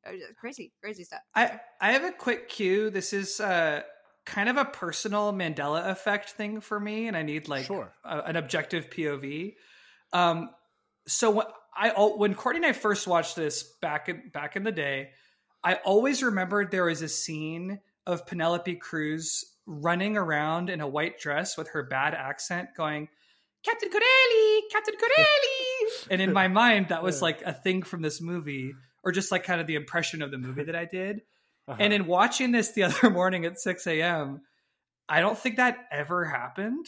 uh, 0.05 0.11
crazy, 0.39 0.71
crazy 0.81 1.03
stuff. 1.03 1.21
I 1.33 1.59
I 1.81 1.91
have 1.93 2.03
a 2.03 2.11
quick 2.11 2.47
cue. 2.49 2.89
This 2.89 3.11
is 3.13 3.39
uh 3.39 3.81
kind 4.25 4.49
of 4.49 4.57
a 4.57 4.65
personal 4.65 5.31
Mandela 5.33 5.89
effect 5.89 6.31
thing 6.31 6.59
for 6.61 6.79
me, 6.79 7.07
and 7.07 7.15
I 7.15 7.21
need 7.21 7.47
like 7.47 7.65
Sure. 7.65 7.93
a- 8.03 8.23
an 8.23 8.35
objective 8.35 8.89
POV. 8.89 9.55
Um, 10.13 10.49
so 11.07 11.31
when 11.31 11.45
I 11.77 11.89
when 11.91 12.33
Courtney 12.35 12.59
and 12.59 12.65
I 12.65 12.73
first 12.73 13.05
watched 13.07 13.35
this 13.35 13.63
back 13.81 14.09
in 14.09 14.29
back 14.33 14.55
in 14.55 14.63
the 14.63 14.71
day, 14.71 15.11
I 15.63 15.75
always 15.75 16.23
remembered 16.23 16.71
there 16.71 16.85
was 16.85 17.01
a 17.01 17.09
scene 17.09 17.79
of 18.05 18.25
Penelope 18.25 18.75
Cruz 18.75 19.45
running 19.65 20.15
around 20.15 20.69
in 20.69 20.79
a 20.81 20.87
white 20.87 21.19
dress 21.19 21.57
with 21.57 21.69
her 21.69 21.83
bad 21.83 22.13
accent, 22.13 22.69
going. 22.77 23.09
Captain 23.63 23.89
Corelli, 23.89 24.61
Captain 24.71 24.93
Corelli. 24.95 25.91
and 26.11 26.21
in 26.21 26.33
my 26.33 26.47
mind, 26.47 26.89
that 26.89 27.01
was 27.01 27.19
like 27.21 27.41
a 27.41 27.51
thing 27.51 27.81
from 27.81 28.03
this 28.03 28.21
movie, 28.21 28.73
or 29.03 29.11
just 29.11 29.31
like 29.31 29.43
kind 29.43 29.59
of 29.59 29.65
the 29.65 29.73
impression 29.75 30.21
of 30.21 30.29
the 30.29 30.37
movie 30.37 30.63
that 30.65 30.75
I 30.75 30.85
did. 30.85 31.21
Uh-huh. 31.67 31.77
And 31.79 31.93
in 31.93 32.05
watching 32.05 32.51
this 32.51 32.71
the 32.73 32.83
other 32.89 33.09
morning 33.09 33.45
at 33.45 33.59
6 33.59 33.87
a.m., 33.87 34.41
I 35.09 35.19
don't 35.21 35.37
think 35.37 35.57
that 35.57 35.85
ever 35.91 36.25
happened. 36.25 36.85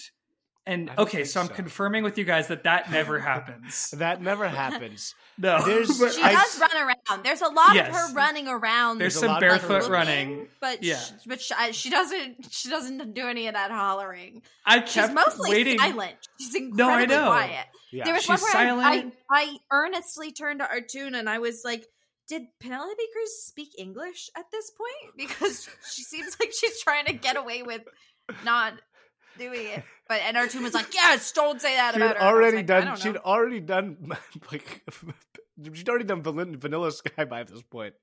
And 0.65 0.91
okay, 0.97 1.23
so 1.23 1.39
I'm 1.39 1.47
so. 1.47 1.53
confirming 1.53 2.03
with 2.03 2.17
you 2.17 2.25
guys 2.25 2.49
that 2.49 2.63
that 2.65 2.91
never 2.91 3.19
happens. 3.31 3.89
that 3.91 4.21
never 4.21 4.45
happens. 4.49 5.15
No, 5.37 5.63
There's- 5.63 6.15
She 6.15 6.21
I- 6.21 6.33
does 6.33 6.59
run 6.59 6.75
around. 6.75 7.23
There's 7.23 7.41
a 7.41 7.47
lot 7.47 7.73
Yes. 7.73 7.87
of 7.87 7.93
her 7.95 8.13
running 8.13 8.49
around. 8.49 8.97
There's 8.97 9.15
a 9.15 9.19
some 9.19 9.29
lot 9.29 9.43
of 9.43 9.49
her 9.49 9.57
barefoot 9.59 9.73
looking, 9.89 9.91
running. 9.91 10.47
but 10.59 10.83
Yeah. 10.83 10.97
sh- 10.99 11.11
but 11.25 11.39
sh- 11.41 11.51
I- 11.57 11.71
she 11.71 11.89
doesn't 11.89 12.47
she 12.51 12.69
doesn't 12.69 13.13
do 13.13 13.27
any 13.27 13.47
of 13.47 13.53
that 13.53 13.71
hollering. 13.71 14.41
I 14.65 14.83
She's 14.83 14.93
kept 14.95 15.13
mostly 15.13 15.51
waiting. 15.51 15.79
silent. 15.79 16.15
She's 16.37 16.53
No, 16.53 16.89
I 16.89 17.01
incredibly 17.01 17.15
know. 17.15 17.25
quiet. 17.27 17.65
Yeah. 17.93 18.03
There 18.03 18.13
was 18.15 18.23
She's 18.23 18.41
one 18.41 18.77
where 18.77 18.85
I, 18.85 18.93
I. 18.97 19.11
I 19.31 19.57
earnestly 19.71 20.33
turned 20.33 20.59
to 20.59 20.65
Artoun 20.65 21.15
and 21.17 21.29
I 21.29 21.39
was 21.39 21.61
like, 21.63 21.85
"Did 22.27 22.43
Penelope 22.59 23.01
Cruz 23.13 23.31
speak 23.43 23.69
English 23.77 24.29
at 24.37 24.45
this 24.51 24.71
point? 24.71 25.15
Because 25.17 25.69
she 25.91 26.03
seems 26.11 26.37
like 26.39 26.51
she's 26.53 26.81
trying 26.81 27.05
to 27.05 27.13
get 27.13 27.37
away 27.37 27.63
with 27.63 27.81
not 28.43 28.73
doing 29.37 29.65
it." 29.67 29.83
But 30.09 30.21
and 30.21 30.37
Artoun 30.37 30.63
was 30.63 30.73
like, 30.73 30.93
"Yes, 30.93 31.31
don't 31.31 31.59
say 31.61 31.75
that 31.75 31.93
she'd 31.93 32.01
about 32.01 32.15
her." 32.17 32.19
And 32.21 32.27
I 32.27 32.31
was 32.31 32.35
already 32.35 32.57
like, 32.57 32.69
I 32.71 32.79
done. 32.79 32.85
don't 32.87 32.99
She'd 32.99 33.17
already 33.17 33.59
done 33.59 34.11
like 34.51 34.83
she'd 35.73 35.89
already 35.89 36.05
done 36.05 36.21
Vanilla, 36.23 36.57
Vanilla 36.57 36.91
Sky 36.91 37.25
by 37.25 37.43
this 37.43 37.61
point. 37.63 37.93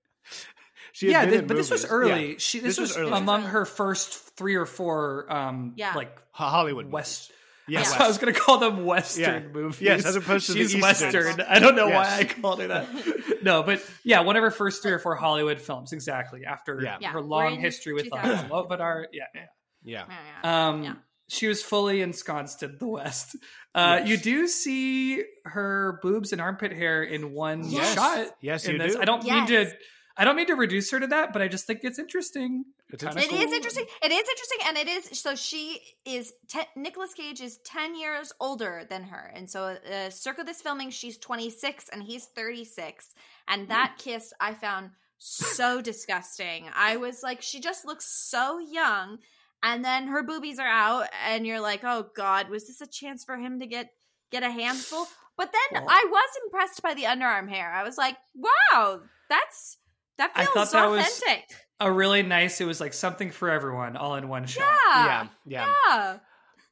She 0.92 1.10
yeah, 1.10 1.22
been 1.24 1.30
thi- 1.30 1.36
in 1.38 1.46
but 1.46 1.56
this 1.56 1.70
was 1.70 1.84
early. 1.86 2.32
Yeah. 2.32 2.38
She 2.38 2.58
this, 2.60 2.76
This 2.76 2.80
was 2.80 2.88
was, 2.90 2.98
early. 2.98 3.12
among 3.12 3.42
her 3.44 3.64
first 3.64 4.36
three 4.36 4.54
or 4.56 4.66
four 4.66 5.32
um 5.32 5.72
Yeah. 5.76 5.94
like 5.94 6.16
Hollywood 6.30 6.90
West 6.90 7.30
movies. 7.30 7.40
Yeah, 7.66 7.78
That's 7.80 7.90
West. 7.90 8.00
why 8.00 8.04
I 8.04 8.08
was 8.08 8.18
going 8.18 8.34
to 8.34 8.40
call 8.40 8.58
them 8.58 8.84
Western 8.84 9.42
Yeah. 9.44 9.48
movies. 9.48 9.80
Yes, 9.80 10.04
as 10.06 10.16
opposed 10.16 10.46
to 10.46 10.52
the 10.52 10.58
She's 10.60 10.74
Easterns. 10.76 11.14
Western. 11.14 11.40
I 11.48 11.58
don't 11.58 11.76
know 11.76 11.88
why 11.88 12.16
I 12.18 12.24
called 12.24 12.60
her 12.60 12.68
that. 12.68 13.42
no, 13.42 13.62
but 13.62 13.82
yeah, 14.04 14.20
one 14.20 14.36
of 14.36 14.42
her 14.42 14.50
first 14.50 14.82
three 14.82 14.92
or 14.92 14.98
four 14.98 15.14
Hollywood 15.16 15.60
films, 15.60 15.92
exactly 15.92 16.44
after 16.44 16.80
Yeah. 16.82 16.98
Yeah, 17.00 17.12
her 17.12 17.20
we're 17.20 17.26
long 17.26 17.58
history 17.58 17.94
with 17.94 18.04
2000. 18.04 18.50
Lovatar. 18.50 19.06
Yeah, 19.12 19.24
yeah. 19.34 19.40
yeah. 19.84 20.04
Yeah, 20.08 20.16
yeah. 20.42 20.68
Um, 20.68 20.82
Yeah. 20.84 20.94
She 21.28 21.46
was 21.48 21.62
fully 21.62 22.02
ensconced 22.02 22.62
in 22.62 22.76
the 22.78 22.86
West. 22.86 23.34
Uh, 23.74 24.00
Yes. 24.00 24.08
You 24.10 24.16
do 24.18 24.46
see 24.46 25.24
her 25.46 25.98
boobs 26.02 26.32
and 26.32 26.40
armpit 26.40 26.70
hair 26.72 27.02
in 27.02 27.32
one 27.32 27.64
Yes. 27.66 27.94
shot. 27.94 28.26
Yes, 28.42 28.66
in 28.66 28.72
you 28.72 28.78
this. 28.78 28.94
do. 28.96 29.00
I 29.00 29.04
don't 29.06 29.24
mean 29.24 29.46
to. 29.46 29.72
I 30.16 30.24
don't 30.24 30.36
mean 30.36 30.46
to 30.46 30.54
reduce 30.54 30.90
her 30.92 31.00
to 31.00 31.08
that, 31.08 31.32
but 31.32 31.42
I 31.42 31.48
just 31.48 31.66
think 31.66 31.80
it's 31.82 31.98
interesting. 31.98 32.64
It's 32.88 33.02
Kinda 33.02 33.18
It 33.20 33.24
is 33.24 33.30
cool. 33.30 33.52
interesting. 33.52 33.86
It 34.02 34.12
is 34.12 34.28
interesting, 34.28 34.58
and 34.66 34.76
it 34.78 34.86
is 34.88 35.18
so. 35.20 35.34
She 35.34 35.80
is 36.04 36.32
te- 36.48 36.60
Nicolas 36.76 37.14
Cage 37.14 37.40
is 37.40 37.58
ten 37.64 37.96
years 37.98 38.32
older 38.40 38.86
than 38.88 39.02
her, 39.04 39.32
and 39.34 39.50
so 39.50 39.64
uh, 39.92 40.10
circa 40.10 40.44
this 40.44 40.62
filming, 40.62 40.90
she's 40.90 41.18
twenty 41.18 41.50
six 41.50 41.88
and 41.88 42.02
he's 42.02 42.26
thirty 42.26 42.64
six, 42.64 43.12
and 43.48 43.68
that 43.68 43.96
kiss 43.98 44.32
I 44.40 44.54
found 44.54 44.90
so 45.18 45.80
disgusting. 45.90 46.66
I 46.76 46.96
was 46.96 47.22
like, 47.24 47.42
she 47.42 47.58
just 47.60 47.84
looks 47.84 48.06
so 48.06 48.60
young, 48.60 49.18
and 49.64 49.84
then 49.84 50.06
her 50.06 50.22
boobies 50.22 50.60
are 50.60 50.68
out, 50.68 51.08
and 51.26 51.44
you're 51.44 51.60
like, 51.60 51.80
oh 51.82 52.06
god, 52.14 52.50
was 52.50 52.68
this 52.68 52.80
a 52.80 52.86
chance 52.86 53.24
for 53.24 53.36
him 53.36 53.58
to 53.58 53.66
get 53.66 53.88
get 54.30 54.44
a 54.44 54.50
handful? 54.50 55.08
But 55.36 55.50
then 55.52 55.82
Well- 55.82 55.90
I 55.90 56.06
was 56.08 56.28
impressed 56.44 56.82
by 56.82 56.94
the 56.94 57.02
underarm 57.04 57.48
hair. 57.48 57.72
I 57.72 57.82
was 57.82 57.98
like, 57.98 58.16
wow, 58.36 59.00
that's 59.28 59.78
that 60.18 60.32
I 60.34 60.44
feels 60.46 60.54
thought 60.54 60.72
that 60.72 60.90
was- 60.90 61.00
authentic. 61.06 61.54
A 61.80 61.90
really 61.90 62.22
nice. 62.22 62.60
It 62.60 62.66
was 62.66 62.80
like 62.80 62.92
something 62.94 63.30
for 63.32 63.50
everyone, 63.50 63.96
all 63.96 64.14
in 64.14 64.28
one 64.28 64.46
shot. 64.46 64.62
yeah. 64.94 65.26
Yeah, 65.44 65.66
yeah. 65.66 66.18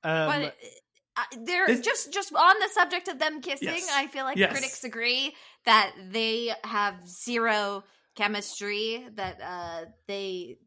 Yeah, 0.05 0.27
Um, 0.35 0.43
but 0.43 0.57
uh, 1.17 1.23
they're 1.45 1.67
this- 1.67 1.81
just 1.81 2.13
just 2.13 2.33
on 2.35 2.55
the 2.61 2.69
subject 2.69 3.09
of 3.09 3.19
them 3.19 3.41
kissing. 3.41 3.69
Yes. 3.69 3.91
I 3.93 4.07
feel 4.07 4.25
like 4.25 4.37
Yes. 4.39 4.53
critics 4.53 4.85
agree 4.85 5.35
that 5.67 5.93
they 6.11 6.55
have 6.65 7.07
zero 7.07 7.83
chemistry. 8.15 9.07
That 9.17 9.41
uh, 9.43 9.85
they 10.07 10.59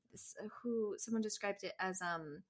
who 0.61 0.95
someone 0.97 1.21
described 1.21 1.63
it 1.63 1.73
as 1.79 2.01
um 2.01 2.43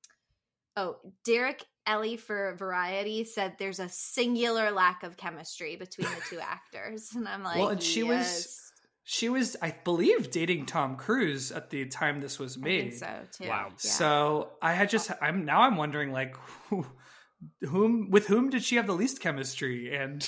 oh 0.75 0.97
Derek 1.23 1.63
Elley 1.85 2.17
for 2.17 2.55
Variety 2.57 3.23
said 3.25 3.53
there's 3.59 3.79
a 3.79 3.89
singular 3.89 4.71
lack 4.71 5.03
of 5.03 5.17
chemistry 5.17 5.75
between 5.75 6.07
the 6.09 6.21
two 6.29 6.39
actors, 6.39 7.11
and 7.15 7.27
I'm 7.27 7.43
like, 7.43 7.57
Well, 7.59 7.69
and 7.69 7.81
she 7.83 8.01
was- 8.03 8.17
yes, 8.17 8.64
She 9.08 9.30
was, 9.30 9.56
I 9.62 9.76
believe, 9.84 10.32
dating 10.32 10.65
Tom 10.65 10.96
Cruise 10.96 11.52
at 11.52 11.70
the 11.70 11.86
time 11.86 12.22
this 12.22 12.39
was 12.39 12.58
I 12.58 12.62
made. 12.62 12.82
think 12.94 12.94
so 12.96 13.44
too. 13.44 13.50
Wow. 13.50 13.68
Yeah. 13.70 13.76
So 13.78 14.50
I 14.63 14.74
had 14.74 14.89
just, 14.89 15.12
I'm 15.22 15.46
now 15.46 15.62
I'm 15.62 15.78
wondering 15.78 16.12
like, 16.12 16.36
who, 16.70 16.86
whom 17.62 18.10
with 18.10 18.26
whom 18.26 18.50
did 18.50 18.63
she 18.63 18.78
have 18.78 18.88
the 18.88 18.94
least 18.96 19.22
chemistry? 19.22 19.96
And 19.96 20.28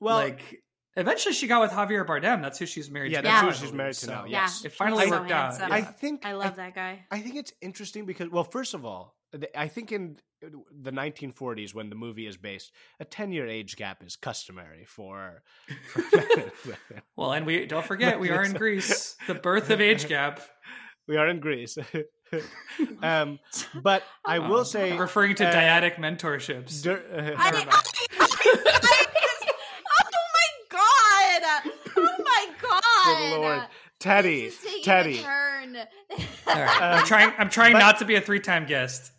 well, 0.00 0.18
like, 0.18 0.62
eventually 0.96 1.32
she 1.34 1.46
got 1.46 1.62
with 1.62 1.70
Javier 1.70 2.06
Bardem. 2.06 2.42
That's 2.42 2.58
who 2.58 2.66
she's 2.66 2.90
married 2.90 3.12
Yeah, 3.12 3.22
to. 3.22 3.26
that's 3.28 3.58
who 3.58 3.64
she's 3.66 3.72
married 3.74 3.94
to 3.94 4.00
So, 4.06 4.12
now, 4.12 4.24
yeah, 4.26 4.42
yes. 4.42 4.66
It 4.66 4.72
finally 4.72 5.04
he's 5.04 5.14
so 5.14 5.20
worked 5.20 5.30
out. 5.32 5.52
handsome. 5.52 5.72
I 5.72 5.80
think 5.80 6.26
I 6.26 6.30
I 6.30 6.32
love 6.34 6.56
that 6.56 6.74
guy. 6.74 7.06
I 7.10 7.20
think 7.20 7.36
it's 7.36 7.54
interesting 7.62 8.04
because, 8.04 8.28
well, 8.28 8.44
first 8.44 8.74
of 8.74 8.84
all, 8.84 9.16
I 9.56 9.68
think 9.68 9.92
in 9.92 10.18
the 10.40 10.90
1940s 10.90 11.74
when 11.74 11.90
the 11.90 11.96
movie 11.96 12.26
is 12.26 12.36
based, 12.36 12.72
a 12.98 13.04
10 13.04 13.32
year 13.32 13.46
age 13.46 13.76
gap 13.76 14.02
is 14.04 14.16
customary 14.16 14.84
for. 14.86 15.42
for 15.88 16.00
men 16.14 16.26
and 16.36 16.50
women. 16.64 17.02
Well, 17.16 17.32
and 17.32 17.46
we 17.46 17.66
don't 17.66 17.84
forget 17.84 18.18
we 18.20 18.30
are 18.30 18.42
in 18.42 18.52
Greece. 18.54 19.16
The 19.26 19.34
birth 19.34 19.70
of 19.70 19.80
age 19.80 20.08
gap. 20.08 20.40
we 21.08 21.16
are 21.16 21.28
in 21.28 21.40
Greece. 21.40 21.76
um, 23.02 23.38
but 23.82 24.02
I 24.24 24.38
will 24.48 24.64
say, 24.64 24.96
referring 24.96 25.34
to 25.36 25.46
uh, 25.48 25.52
dyadic 25.52 25.96
mentorships. 25.96 26.82
dur- 26.82 27.02
uh, 27.12 27.16
I 27.16 27.50
Never 27.50 27.56
didn't, 27.56 27.72
mind. 27.72 27.84
I 28.20 29.06
just- 29.12 29.52
oh 30.00 30.26
my 30.34 30.50
god! 30.70 31.72
Oh 31.96 32.24
my 32.24 32.46
god! 32.62 33.30
Good 33.30 33.38
lord. 33.40 33.62
Teddy, 33.98 34.44
This 34.46 34.54
is 34.54 34.60
taking 34.64 34.82
Teddy. 34.84 35.18
a 35.18 35.22
turn. 35.22 35.76
All 35.76 36.54
right. 36.54 36.80
I'm 36.82 37.04
trying. 37.06 37.32
I'm 37.38 37.50
trying 37.50 37.72
but- 37.74 37.80
not 37.80 37.98
to 37.98 38.04
be 38.06 38.14
a 38.14 38.20
three-time 38.20 38.66
guest. 38.66 39.12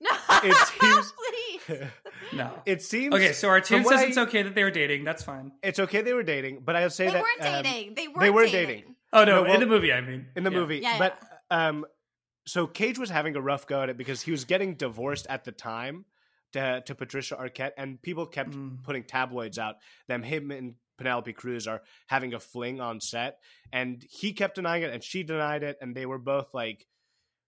No, 0.00 0.10
It 0.44 0.56
seems- 0.80 1.12
please. 1.66 1.78
No. 2.32 2.52
It 2.66 2.82
seems 2.82 3.14
Okay, 3.14 3.32
so 3.32 3.48
our 3.48 3.60
team 3.60 3.84
says 3.84 4.00
I- 4.00 4.04
it's 4.04 4.18
okay 4.18 4.42
that 4.42 4.54
they 4.54 4.62
were 4.62 4.70
dating. 4.70 5.04
That's 5.04 5.22
fine. 5.22 5.52
It's 5.62 5.78
okay 5.78 6.02
they 6.02 6.12
were 6.12 6.22
dating, 6.22 6.60
but 6.62 6.76
I'll 6.76 6.90
say 6.90 7.06
that. 7.06 7.12
They 7.12 7.18
that 7.18 7.22
weren't 7.22 7.56
um, 7.56 7.62
dating. 7.62 7.94
They 7.94 8.08
weren't 8.08 8.14
dating. 8.18 8.20
they 8.20 8.30
were 8.30 8.44
dating. 8.46 8.66
dating. 8.76 8.94
Oh 9.14 9.24
no, 9.24 9.36
No, 9.36 9.42
well, 9.44 9.54
in 9.54 9.60
the 9.60 9.66
movie, 9.66 9.92
I 9.92 10.00
mean, 10.02 10.26
in 10.36 10.44
the 10.44 10.50
Yeah. 10.52 10.58
movie. 10.58 10.78
Yeah, 10.80 10.98
but 10.98 11.18
um, 11.50 11.86
so 12.46 12.66
Cage 12.66 12.98
was 12.98 13.08
having 13.08 13.34
a 13.36 13.40
rough 13.40 13.66
go 13.66 13.82
at 13.82 13.88
it 13.88 13.96
because 13.96 14.20
he 14.20 14.30
was 14.30 14.44
getting 14.44 14.74
divorced 14.74 15.26
at 15.30 15.44
the 15.44 15.52
time 15.52 16.04
to 16.52 16.82
to 16.84 16.94
Patricia 16.94 17.36
Arquette, 17.36 17.72
and 17.78 18.00
people 18.02 18.26
kept 18.26 18.50
Mm. 18.50 18.82
putting 18.84 19.04
tabloids 19.04 19.58
out 19.58 19.76
them 20.06 20.22
him 20.22 20.50
and 20.50 20.74
Penelope 20.98 21.32
Cruz 21.32 21.66
are 21.66 21.80
having 22.08 22.34
a 22.34 22.40
fling 22.40 22.80
on 22.80 23.00
set, 23.00 23.38
and 23.72 24.04
he 24.10 24.32
kept 24.34 24.56
denying 24.56 24.82
it, 24.82 24.92
and 24.92 25.02
she 25.02 25.22
denied 25.22 25.62
it, 25.62 25.78
and 25.80 25.94
they 25.94 26.04
were 26.06 26.18
both 26.18 26.52
like 26.52 26.86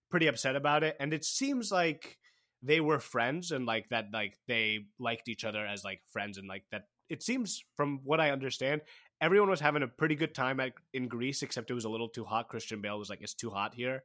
pretty 0.09 0.25
upset 0.27 0.55
about 0.55 0.83
it, 0.83 0.95
and 0.99 1.13
it 1.13 1.23
seems 1.23 1.71
like 1.71 2.17
they 2.63 2.79
were 2.79 2.99
friends 2.99 3.51
and 3.51 3.65
like 3.65 3.89
that 3.89 4.07
like 4.13 4.37
they 4.47 4.85
liked 4.99 5.27
each 5.27 5.43
other 5.45 5.65
as 5.65 5.83
like 5.83 6.01
friends 6.11 6.37
and 6.37 6.47
like 6.47 6.63
that 6.71 6.83
it 7.09 7.23
seems 7.23 7.63
from 7.75 7.99
what 8.03 8.19
i 8.21 8.29
understand 8.31 8.81
everyone 9.19 9.49
was 9.49 9.59
having 9.59 9.83
a 9.83 9.87
pretty 9.87 10.15
good 10.15 10.33
time 10.35 10.59
at, 10.59 10.73
in 10.93 11.07
greece 11.07 11.41
except 11.43 11.69
it 11.71 11.73
was 11.73 11.85
a 11.85 11.89
little 11.89 12.09
too 12.09 12.23
hot 12.23 12.47
christian 12.49 12.81
bale 12.81 12.97
was 12.99 13.09
like 13.09 13.21
it's 13.21 13.33
too 13.33 13.49
hot 13.49 13.73
here 13.73 14.03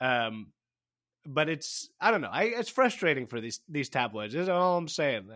um 0.00 0.48
but 1.24 1.48
it's 1.48 1.88
i 2.00 2.10
don't 2.10 2.20
know 2.20 2.30
I, 2.32 2.44
it's 2.44 2.68
frustrating 2.70 3.26
for 3.26 3.40
these 3.40 3.60
these 3.68 3.88
tabloids 3.88 4.34
is 4.34 4.48
all 4.48 4.76
i'm 4.78 4.88
saying 4.88 5.28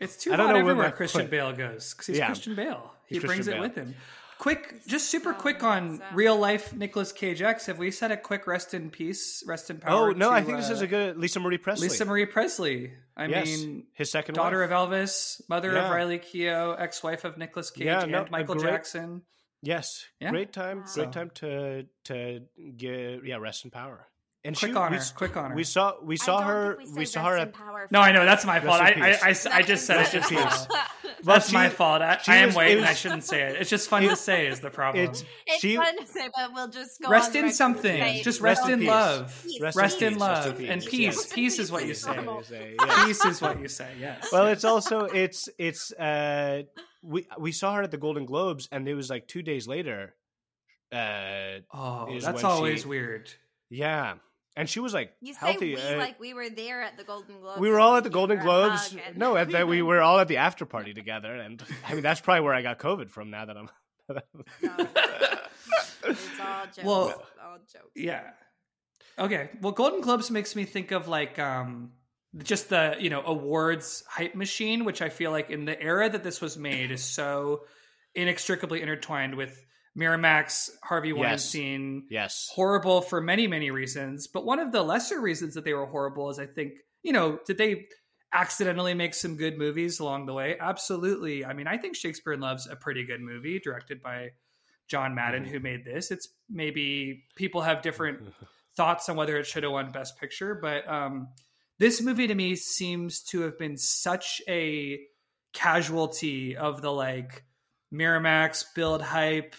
It's 0.00 0.16
too 0.16 0.32
I 0.32 0.36
don't 0.36 0.46
hot 0.46 0.52
know 0.56 0.64
where 0.64 0.70
everywhere 0.72 0.90
Christian 0.92 1.20
point- 1.22 1.30
Bale 1.30 1.52
goes 1.52 1.92
because 1.92 2.06
he's 2.06 2.18
Yeah. 2.18 2.26
Christian 2.26 2.54
Bale. 2.56 2.92
He 3.06 3.16
He's 3.16 3.24
brings 3.24 3.44
Christian 3.46 3.54
it 3.54 3.56
Bale. 3.56 3.68
with 3.68 3.74
him. 3.76 3.94
Quick, 4.42 4.84
just 4.88 5.08
super 5.08 5.32
So 5.34 5.38
quick 5.40 5.62
on 5.62 5.98
sad. 5.98 6.14
real 6.16 6.36
life 6.36 6.74
Nicolas 6.74 7.12
Cage 7.12 7.40
X. 7.42 7.66
Have 7.66 7.78
we 7.78 7.92
said 7.92 8.10
a 8.10 8.16
quick 8.16 8.48
rest 8.48 8.74
in 8.74 8.90
peace, 8.90 9.44
rest 9.46 9.70
in 9.70 9.78
power? 9.78 10.10
oh 10.10 10.12
no 10.12 10.30
to, 10.30 10.34
i 10.34 10.42
think 10.42 10.58
this 10.58 10.68
uh, 10.68 10.72
is 10.74 10.80
a 10.80 10.86
good 10.88 11.16
lisa 11.16 11.38
marie 11.38 11.58
presley 11.58 11.88
Lisa 11.88 12.04
Marie 12.04 12.26
Presley. 12.26 12.92
I 13.16 13.26
yes 13.26 13.46
mean, 13.46 13.84
his 13.92 14.10
second 14.10 14.34
daughter 14.34 14.60
wife. 14.60 14.70
of 14.72 14.90
Elvis, 14.90 15.40
mother 15.48 15.76
of 15.76 15.90
Riley 15.90 16.18
Keough, 16.18 16.80
ex-wife 16.80 17.24
of 17.24 17.36
Nicolas 17.38 17.70
Cage 17.70 17.84
Yeah, 17.86 18.04
no, 18.06 18.26
Michael 18.30 18.56
great- 18.56 18.70
Jackson. 18.72 19.22
yes 19.62 20.06
Yeah. 20.18 20.30
great 20.30 20.52
time 20.52 20.78
Wow. 20.78 20.92
great 20.94 21.12
time 21.12 21.30
to 21.36 21.86
to 22.04 22.40
get 22.76 23.24
yeah 23.24 23.36
rest 23.36 23.64
in 23.64 23.70
power 23.70 24.08
and 24.44 24.56
Quick 24.58 24.72
she, 24.72 24.76
honor, 24.76 24.90
we, 24.90 24.96
s- 24.96 25.12
quick 25.12 25.36
honor. 25.36 25.54
we 25.54 25.62
saw 25.64 25.94
we 26.02 26.16
saw 26.16 26.38
I 26.38 26.40
don't 26.40 26.48
her 26.48 26.76
think 26.78 26.88
we, 26.90 26.98
we 27.00 27.04
saw 27.04 27.24
her 27.28 27.36
at 27.38 27.52
power 27.52 27.86
No, 27.92 28.00
I 28.00 28.10
know 28.10 28.24
that's 28.24 28.44
my 28.44 28.58
fault. 28.58 28.80
I, 28.80 29.18
I. 29.22 29.28
I, 29.30 29.34
I 29.58 29.62
just 29.62 29.86
said 29.86 29.96
it 29.96 30.00
Rest 30.00 30.14
in 30.14 30.20
just 30.22 30.30
peace. 30.30 30.66
Well, 31.24 31.36
That's 31.36 31.50
she- 31.50 31.54
my 31.54 31.68
fault. 31.68 32.02
I, 32.02 32.18
she 32.18 32.32
I 32.32 32.36
am 32.38 32.48
was- 32.48 32.56
waiting. 32.56 32.78
it 32.78 32.80
was- 32.80 32.90
I 32.90 32.94
shouldn't 32.94 33.22
say 33.22 33.42
it. 33.42 33.60
It's 33.60 33.70
just 33.70 33.88
fun 33.88 34.02
to 34.02 34.16
say 34.16 34.48
is 34.48 34.58
the 34.58 34.70
problem. 34.78 35.04
it's 35.04 35.24
It's 35.46 35.60
she 35.60 35.76
fun 35.76 35.96
to 36.00 36.04
say, 36.06 36.28
but 36.34 36.52
we'll 36.52 36.66
just 36.66 37.00
go 37.00 37.08
rest 37.08 37.36
on 37.36 37.44
in 37.44 37.52
something. 37.52 38.00
say 38.02 38.22
Just 38.24 38.40
Rest 38.40 38.62
rest, 38.62 38.72
in 38.72 38.80
in 38.80 38.86
love. 38.88 39.46
Rest 39.60 39.76
Rest 39.76 40.02
in 40.02 40.08
in 40.08 40.14
peace, 40.14 40.20
rest 40.20 40.46
love 40.46 40.60
and 40.60 40.84
peace, 40.84 41.26
peace. 41.32 41.58
is 41.60 41.70
what 41.70 41.86
you 41.86 41.94
say. 41.94 42.16
normal. 42.16 42.40
Is 42.40 42.50
a- 42.50 42.74
yeah. 42.80 43.04
Peace 43.06 43.24
is 43.24 43.40
what 43.40 43.60
you 43.60 43.68
say. 43.68 43.90
Yes. 44.00 44.28
well 44.32 44.48
it's 44.48 44.64
also 44.64 45.02
it's 45.04 45.48
it's 45.58 45.92
uh 45.92 46.62
we 47.02 47.28
we 47.38 47.52
saw 47.52 47.74
her 47.74 47.82
at 47.82 47.92
the 47.92 47.96
golden 47.98 48.26
globes 48.26 48.68
and 48.72 48.88
it 48.88 48.94
was 48.94 49.08
like 49.08 49.28
two 49.28 49.42
days 49.42 49.68
later 49.68 50.14
uh 50.92 51.60
oh, 51.72 52.18
that's 52.20 52.42
always 52.44 52.82
she- 52.82 52.88
weird. 52.88 53.32
yeah 53.70 54.14
and 54.56 54.68
she 54.68 54.80
was 54.80 54.92
like 54.94 55.12
You 55.20 55.34
say 55.34 55.38
healthy 55.52 55.74
we 55.74 55.80
uh, 55.80 55.96
like 55.96 56.20
we 56.20 56.34
were 56.34 56.48
there 56.50 56.82
at 56.82 56.96
the 56.96 57.04
Golden 57.04 57.40
Globes. 57.40 57.60
we 57.60 57.70
were 57.70 57.80
all 57.80 57.96
at 57.96 58.04
the 58.04 58.10
golden 58.10 58.38
globes 58.40 58.94
no 59.16 59.36
at 59.36 59.50
that 59.50 59.66
we 59.68 59.82
were 59.90 60.00
all 60.00 60.18
at 60.18 60.28
the 60.28 60.36
after 60.38 60.66
party 60.66 60.92
together 60.94 61.34
and 61.34 61.62
i 61.88 61.94
mean 61.94 62.02
that's 62.02 62.20
probably 62.20 62.40
where 62.42 62.54
i 62.54 62.62
got 62.62 62.78
covid 62.78 63.10
from 63.10 63.30
now 63.30 63.44
that 63.44 63.56
i'm 63.56 63.68
No. 64.62 64.86
It's 66.04 66.40
all 66.40 66.64
jokes. 66.66 66.82
Well- 66.84 67.22
all 67.42 67.58
jokes. 67.58 67.90
Yeah. 67.94 68.22
Okay. 69.18 69.50
Well, 69.60 69.72
Golden 69.72 70.00
Globes 70.00 70.30
makes 70.30 70.56
me 70.56 70.64
think 70.64 70.90
of 70.90 71.06
like 71.08 71.38
um 71.38 71.92
just 72.38 72.70
the, 72.70 72.96
you 72.98 73.10
know, 73.10 73.22
awards 73.24 74.02
hype 74.08 74.34
machine, 74.34 74.84
which 74.84 75.02
I 75.02 75.10
feel 75.10 75.30
like 75.30 75.50
in 75.50 75.64
the 75.66 75.80
era 75.80 76.08
that 76.08 76.24
this 76.24 76.40
was 76.40 76.56
made 76.56 76.90
is 76.90 77.04
so 77.04 77.64
inextricably 78.14 78.80
intertwined 78.82 79.34
with 79.34 79.64
Miramax, 79.98 80.70
Harvey 80.82 81.12
Weinstein. 81.12 82.04
yes 82.08 82.48
Horrible 82.52 83.02
for 83.02 83.20
many, 83.20 83.46
many 83.46 83.70
reasons. 83.70 84.26
But 84.26 84.44
one 84.44 84.58
of 84.58 84.72
the 84.72 84.82
lesser 84.82 85.20
reasons 85.20 85.54
that 85.54 85.64
they 85.64 85.74
were 85.74 85.86
horrible 85.86 86.30
is 86.30 86.38
I 86.38 86.46
think, 86.46 86.74
you 87.02 87.12
know, 87.12 87.38
did 87.46 87.58
they 87.58 87.86
accidentally 88.32 88.94
make 88.94 89.12
some 89.14 89.36
good 89.36 89.58
movies 89.58 90.00
along 90.00 90.26
the 90.26 90.32
way? 90.32 90.56
Absolutely. 90.58 91.44
I 91.44 91.52
mean, 91.52 91.66
I 91.66 91.76
think 91.76 91.96
Shakespeare 91.96 92.32
in 92.32 92.40
Love's 92.40 92.66
a 92.66 92.76
pretty 92.76 93.04
good 93.04 93.20
movie 93.20 93.58
directed 93.58 94.02
by 94.02 94.30
John 94.88 95.14
Madden, 95.14 95.44
who 95.44 95.60
made 95.60 95.84
this. 95.84 96.10
It's 96.10 96.28
maybe 96.48 97.24
people 97.36 97.60
have 97.60 97.82
different 97.82 98.20
thoughts 98.76 99.08
on 99.08 99.16
whether 99.16 99.36
it 99.36 99.46
should 99.46 99.62
have 99.62 99.72
won 99.72 99.90
Best 99.90 100.18
Picture, 100.18 100.58
but 100.60 100.88
um, 100.88 101.28
this 101.78 102.00
movie 102.00 102.26
to 102.26 102.34
me 102.34 102.54
seems 102.56 103.22
to 103.24 103.40
have 103.42 103.58
been 103.58 103.76
such 103.76 104.40
a 104.48 105.00
casualty 105.52 106.56
of 106.56 106.80
the 106.80 106.92
like 106.92 107.44
Miramax 107.92 108.64
build 108.74 109.02
hype, 109.02 109.54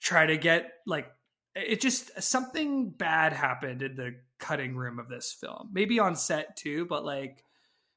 try 0.00 0.26
to 0.26 0.36
get 0.36 0.72
like 0.86 1.10
it 1.54 1.80
just 1.80 2.22
something 2.22 2.90
bad 2.90 3.32
happened 3.32 3.82
in 3.82 3.96
the 3.96 4.14
cutting 4.38 4.76
room 4.76 4.98
of 4.98 5.08
this 5.08 5.32
film. 5.32 5.70
Maybe 5.72 5.98
on 5.98 6.14
set 6.16 6.56
too, 6.56 6.86
but 6.86 7.04
like 7.04 7.42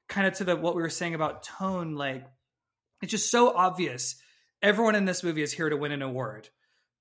kind 0.10 0.26
of 0.28 0.34
to 0.36 0.44
the 0.44 0.56
what 0.56 0.76
we 0.76 0.82
were 0.82 0.90
saying 0.90 1.14
about 1.16 1.44
tone, 1.44 1.96
like 1.96 2.26
it's 3.02 3.12
just 3.12 3.30
so 3.32 3.56
obvious. 3.56 4.16
Everyone 4.62 4.96
in 4.96 5.06
this 5.06 5.24
movie 5.24 5.42
is 5.42 5.52
here 5.52 5.70
to 5.70 5.78
win 5.78 5.92
an 5.92 6.02
award. 6.02 6.50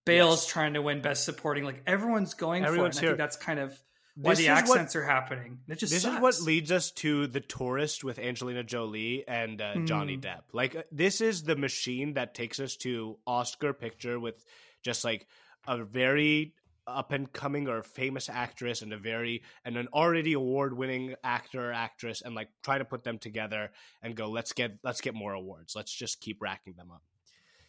Bale's 0.06 0.44
Yes. 0.44 0.52
trying 0.52 0.74
to 0.74 0.82
win 0.82 1.02
Best 1.02 1.24
Supporting. 1.24 1.64
Like 1.64 1.82
everyone's 1.86 2.34
going 2.34 2.64
Everyone's 2.64 2.98
for 2.98 3.04
it. 3.04 3.08
And 3.08 3.14
I 3.14 3.16
think 3.16 3.18
that's 3.18 3.36
kind 3.36 3.60
of 3.60 3.78
why 4.16 4.30
This 4.32 4.38
the 4.38 4.44
is 4.44 4.48
what- 4.50 4.58
accents 4.58 4.96
are 4.96 5.04
happening. 5.04 5.60
It 5.68 5.76
just 5.78 5.92
this 5.92 6.02
sucks. 6.02 6.16
is 6.16 6.20
what 6.22 6.40
leads 6.40 6.72
us 6.72 6.90
to 6.92 7.26
the 7.26 7.40
tourist 7.40 8.02
with 8.02 8.18
Angelina 8.18 8.64
Jolie 8.64 9.24
and 9.28 9.60
uh, 9.60 9.74
Johnny 9.84 10.14
Hmm. 10.14 10.20
Depp. 10.20 10.42
Like 10.52 10.74
uh, 10.74 10.82
this 10.90 11.20
is 11.20 11.42
the 11.44 11.56
machine 11.56 12.14
that 12.14 12.34
takes 12.34 12.60
us 12.60 12.76
to 12.78 13.18
Oscar 13.26 13.72
picture 13.72 14.18
with 14.18 14.42
just 14.82 15.04
like 15.04 15.26
a 15.66 15.82
very 15.84 16.54
up 16.86 17.12
and 17.12 17.32
coming 17.32 17.68
or 17.68 17.82
famous 17.84 18.28
actress 18.28 18.82
and 18.82 18.92
a 18.92 18.96
very 18.98 19.42
and 19.64 19.76
an 19.76 19.86
already 19.92 20.32
award 20.32 20.76
winning 20.76 21.14
actor 21.22 21.70
or 21.70 21.72
actress 21.72 22.20
and 22.22 22.34
like 22.34 22.48
try 22.64 22.78
to 22.78 22.84
put 22.84 23.04
them 23.04 23.16
together 23.18 23.70
and 24.02 24.16
go 24.16 24.28
let's 24.28 24.52
get 24.52 24.76
let's 24.82 25.00
get 25.00 25.14
more 25.14 25.32
awards. 25.32 25.76
Let's 25.76 25.92
just 25.92 26.20
keep 26.20 26.42
racking 26.42 26.74
them 26.76 26.90
up. 26.90 27.02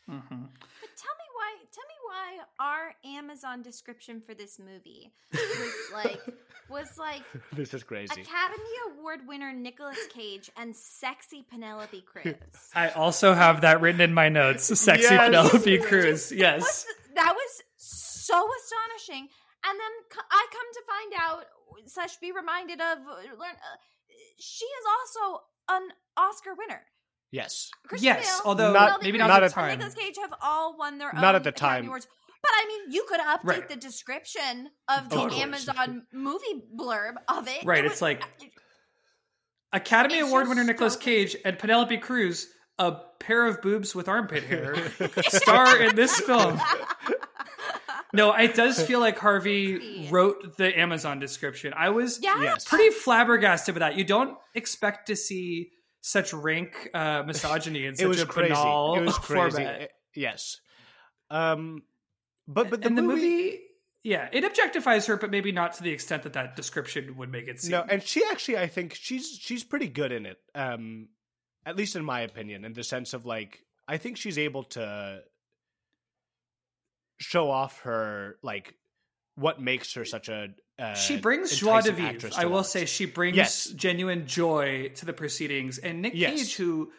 Mhm. 0.09 0.27
But 0.29 0.89
tell 0.97 1.13
me 1.17 1.27
why. 1.35 1.55
Tell 1.71 1.83
me 1.87 1.97
why 2.07 2.37
our 2.59 2.95
Amazon 3.05 3.61
description 3.61 4.21
for 4.25 4.33
this 4.33 4.57
movie 4.57 5.11
was 5.31 5.73
like 5.93 6.21
was 6.69 6.87
like 6.97 7.21
this 7.53 7.73
is 7.75 7.83
crazy. 7.83 8.21
Academy 8.21 8.63
Award 8.97 9.27
winner 9.27 9.53
Nicolas 9.53 9.99
Cage 10.11 10.49
and 10.57 10.75
sexy 10.75 11.45
Penelope 11.51 12.01
Cruz. 12.07 12.33
I 12.73 12.89
also 12.89 13.33
have 13.33 13.61
that 13.61 13.81
written 13.81 14.01
in 14.01 14.13
my 14.13 14.29
notes. 14.29 14.63
Sexy 14.79 15.03
Yes. 15.03 15.19
Penelope 15.25 15.77
Cruz. 15.79 16.31
Yes. 16.31 16.87
What's 17.11 17.15
the- 17.15 17.21
that 17.21 17.35
was 17.35 17.63
so 17.77 18.47
astonishing. 18.59 19.27
And 19.63 19.79
then 19.79 19.91
I 20.31 20.47
come 20.51 20.73
to 20.73 20.81
find 20.87 21.13
out, 21.17 21.45
such 21.87 22.19
be 22.19 22.31
reminded 22.31 22.81
of, 22.81 22.97
uh, 22.99 23.15
learn, 23.37 23.55
uh, 23.55 23.77
she 24.39 24.65
is 24.65 24.85
also 24.89 25.43
an 25.69 25.89
Oscar 26.17 26.53
winner. 26.55 26.85
yes. 27.31 27.69
Christian 27.87 28.05
Yes, 28.05 28.25
Bale, 28.39 28.41
although 28.47 28.73
Not- 28.73 29.01
maybe 29.03 29.17
not, 29.17 29.27
not 29.27 29.43
at 29.43 29.49
the 29.49 29.53
time. 29.55 29.77
Nicolas 29.77 29.93
Cage 29.95 30.17
have 30.17 30.33
all 30.41 30.77
won 30.77 30.97
their 30.97 31.13
Not 31.13 31.23
own 31.23 31.35
at 31.35 31.43
the 31.43 31.51
time. 31.51 31.85
Awards. 31.85 32.07
But 32.41 32.51
I 32.55 32.65
mean, 32.65 32.91
you 32.91 33.05
could 33.07 33.19
update 33.19 33.43
Right. 33.43 33.69
the 33.69 33.75
description 33.75 34.71
of 34.89 35.09
the 35.09 35.15
course. 35.15 35.33
Amazon 35.35 36.07
movie 36.11 36.63
blurb 36.75 37.15
of 37.27 37.47
it. 37.47 37.63
Right, 37.63 37.79
It 37.79 37.85
it's 37.85 37.93
was- 37.95 38.01
like- 38.01 38.23
Academy 39.73 40.17
It's 40.19 40.27
Award 40.27 40.47
winner 40.49 40.63
so 40.63 40.67
Nicolas 40.67 40.95
crazy. 40.97 41.33
Cage 41.35 41.41
and 41.45 41.57
Penelope 41.59 41.97
Cruz, 41.99 42.51
a 42.85 43.01
pair 43.19 43.45
of 43.47 43.61
boobs 43.61 43.93
with 43.93 44.07
armpit 44.07 44.43
hair, 44.43 44.75
star 45.29 45.79
in 45.81 45.95
this 45.95 46.19
film. 46.19 46.59
No, 48.13 48.33
it 48.33 48.55
does 48.55 48.81
feel 48.85 48.99
like 48.99 49.17
Harvey 49.17 50.07
wrote 50.11 50.57
the 50.57 50.77
Amazon 50.77 51.19
description. 51.19 51.73
I 51.75 51.89
was 51.91 52.19
Yes. 52.21 52.65
pretty 52.65 52.89
flabbergasted 52.93 53.73
with 53.73 53.79
that. 53.79 53.95
You 53.95 54.03
don't 54.03 54.37
expect 54.53 55.07
to 55.07 55.15
see 55.15 55.71
such 56.01 56.33
rank 56.33 56.89
uh, 56.93 57.23
misogyny 57.25 57.85
in 57.85 57.95
such 57.95 58.03
it 58.03 58.07
was 58.07 58.21
a 58.21 58.25
crazy. 58.25 58.49
banal 58.49 58.95
It 58.95 59.05
was 59.05 59.17
crazy. 59.19 59.51
format. 59.57 59.81
It- 59.83 59.91
yes. 60.15 60.59
Um 61.29 61.83
but 62.47 62.69
but 62.69 62.81
the 62.81 62.87
and 62.87 62.97
the 62.97 63.01
movie, 63.01 63.21
movie 63.21 63.59
yeah, 64.03 64.27
it 64.33 64.43
objectifies 64.43 65.05
her, 65.07 65.15
but 65.15 65.29
maybe 65.31 65.51
not 65.53 65.73
to 65.73 65.83
the 65.83 65.91
extent 65.91 66.23
that 66.23 66.33
that 66.33 66.55
description 66.57 67.15
would 67.17 67.31
make 67.31 67.47
it 67.47 67.61
seem. 67.61 67.71
No, 67.71 67.85
and 67.87 68.01
she 68.03 68.23
actually, 68.29 68.57
I 68.57 68.67
think 68.67 68.95
she's 68.95 69.37
she's 69.39 69.63
pretty 69.63 69.87
good 69.87 70.11
in 70.11 70.25
it. 70.25 70.37
Um, 70.55 71.07
at 71.65 71.75
least 71.75 71.95
in 71.95 72.03
my 72.03 72.21
opinion, 72.21 72.65
in 72.65 72.73
the 72.73 72.83
sense 72.83 73.13
of 73.13 73.25
like, 73.25 73.63
I 73.87 73.97
think 73.97 74.17
she's 74.17 74.37
able 74.37 74.63
to 74.63 75.21
show 77.19 77.49
off 77.49 77.81
her 77.81 78.37
like 78.41 78.73
what 79.35 79.61
makes 79.61 79.93
her 79.93 80.05
such 80.05 80.29
a. 80.29 80.49
Uh, 80.79 80.93
she 80.95 81.17
brings 81.17 81.55
joie 81.57 81.81
de 81.81 81.91
vivre. 81.91 82.29
I 82.35 82.45
will 82.45 82.53
watch. 82.57 82.65
say 82.67 82.85
she 82.85 83.05
brings 83.05 83.37
Yes. 83.37 83.65
genuine 83.67 84.25
joy 84.25 84.89
to 84.95 85.05
the 85.05 85.13
proceedings. 85.13 85.77
And 85.77 86.01
Nick 86.01 86.13
Yes. 86.15 86.37
Cage, 86.39 86.55
who 86.55 86.91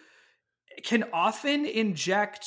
can 0.84 1.04
often 1.12 1.66
inject 1.66 2.46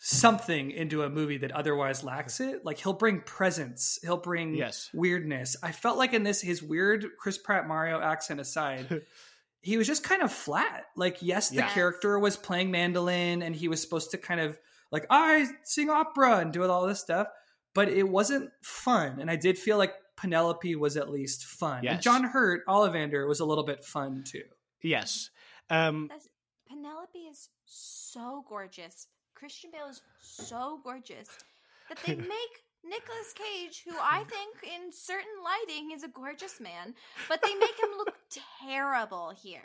something 0.00 0.70
into 0.70 1.02
a 1.02 1.08
movie 1.10 1.38
that 1.38 1.50
otherwise 1.52 2.04
lacks 2.04 2.38
it, 2.40 2.64
like 2.64 2.78
he'll 2.78 2.92
bring 2.92 3.20
presence, 3.22 3.98
he'll 4.02 4.16
bring 4.18 4.54
Yes. 4.54 4.90
weirdness. 4.92 5.56
I 5.62 5.72
felt 5.72 5.96
like 5.98 6.12
in 6.12 6.22
this, 6.22 6.40
his 6.40 6.62
weird 6.62 7.06
Chris 7.18 7.38
Pratt 7.38 7.66
Mario 7.66 8.00
accent 8.00 8.38
aside. 8.40 9.02
He 9.68 9.76
was 9.76 9.86
just 9.86 10.02
kind 10.02 10.22
of 10.22 10.32
flat. 10.32 10.86
Like, 10.96 11.18
yes, 11.20 11.50
the 11.50 11.56
Yes. 11.56 11.72
character 11.74 12.18
was 12.18 12.36
playing 12.36 12.70
mandolin 12.70 13.42
and 13.42 13.54
he 13.54 13.68
was 13.68 13.82
supposed 13.82 14.10
to 14.12 14.18
kind 14.18 14.40
of 14.40 14.58
like, 14.90 15.06
I 15.10 15.46
sing 15.64 15.90
opera 15.90 16.38
and 16.38 16.52
do 16.52 16.64
all 16.64 16.86
this 16.86 17.00
stuff, 17.00 17.28
but 17.74 17.88
it 17.88 18.08
wasn't 18.08 18.50
fun. 18.62 19.20
And 19.20 19.30
I 19.30 19.36
did 19.36 19.58
feel 19.58 19.76
like 19.76 19.92
Penelope 20.16 20.74
was 20.76 20.96
at 20.96 21.10
least 21.10 21.44
fun. 21.44 21.86
And 21.86 22.00
John 22.00 22.24
Hurt, 22.24 22.66
Ollivander, 22.66 23.28
was 23.28 23.40
a 23.40 23.44
little 23.44 23.64
bit 23.64 23.84
fun 23.84 24.24
too. 24.26 24.44
Yes. 24.82 25.30
Um, 25.70 26.10
Penelope 26.68 27.18
is 27.18 27.50
so 27.66 28.44
gorgeous. 28.48 29.06
Christian 29.34 29.70
Bale 29.70 29.88
is 29.90 30.00
so 30.20 30.80
gorgeous 30.82 31.28
that 31.88 31.98
they 32.06 32.14
make 32.16 32.54
Nicolas 32.88 33.32
Cage, 33.34 33.84
who 33.86 33.94
I 34.00 34.24
think 34.24 34.74
in 34.74 34.92
certain 34.92 35.26
lighting 35.44 35.90
is 35.92 36.02
a 36.02 36.08
gorgeous 36.08 36.60
man, 36.60 36.94
but 37.28 37.40
they 37.42 37.54
make 37.54 37.78
him 37.78 37.90
look 37.98 38.14
terrible 38.66 39.32
here. 39.36 39.62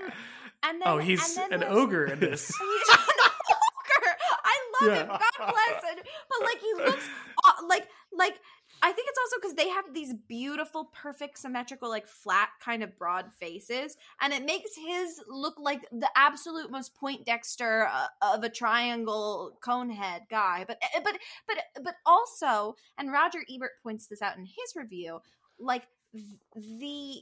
And 0.64 0.82
then, 0.82 0.88
Oh, 0.88 0.98
he's 0.98 1.38
and 1.38 1.52
then 1.52 1.64
an 1.64 1.70
ogre 1.70 2.06
in 2.06 2.20
this. 2.20 2.48
He's 2.60 2.90
an 2.90 3.00
ogre. 3.00 4.18
I 4.44 4.58
love 4.82 4.98
him. 4.98 5.08
God 5.08 5.54
bless 5.54 5.84
him. 5.94 6.04
But 6.30 6.42
like 6.48 6.60
he 6.60 6.74
looks 6.86 7.06
uh, 7.46 7.66
like 7.68 7.88
like 8.18 8.36
I 8.84 8.91
think 8.91 9.08
it's 9.08 9.17
also 9.17 9.38
because 9.41 9.56
they 9.56 9.69
have 9.69 9.93
these 9.93 10.13
beautiful, 10.28 10.89
perfect, 10.93 11.39
symmetrical, 11.39 11.89
like 11.89 12.06
flat, 12.06 12.50
kind 12.62 12.84
of 12.84 12.98
broad 12.98 13.32
faces, 13.39 13.96
and 14.19 14.34
it 14.34 14.43
makes 14.43 14.72
his 14.76 15.22
look 15.30 15.56
like 15.58 15.88
the 15.93 16.10
absolute 16.17 16.69
most 16.69 16.93
Poindexter 16.93 17.88
uh, 17.88 18.08
of 18.22 18.43
a 18.43 18.50
triangle 18.50 19.58
cone 19.63 19.89
head 19.89 20.24
guy. 20.30 20.65
But 20.67 20.80
eh, 20.82 21.00
but 21.02 21.17
but 21.48 21.58
but 21.82 21.96
also, 22.06 22.76
and 22.98 23.10
Roger 23.10 23.39
Ebert 23.50 23.72
points 23.82 24.08
this 24.08 24.22
out 24.22 24.38
in 24.38 24.46
his 24.46 24.76
review, 24.76 25.22
like 25.58 25.84
the 26.13 27.22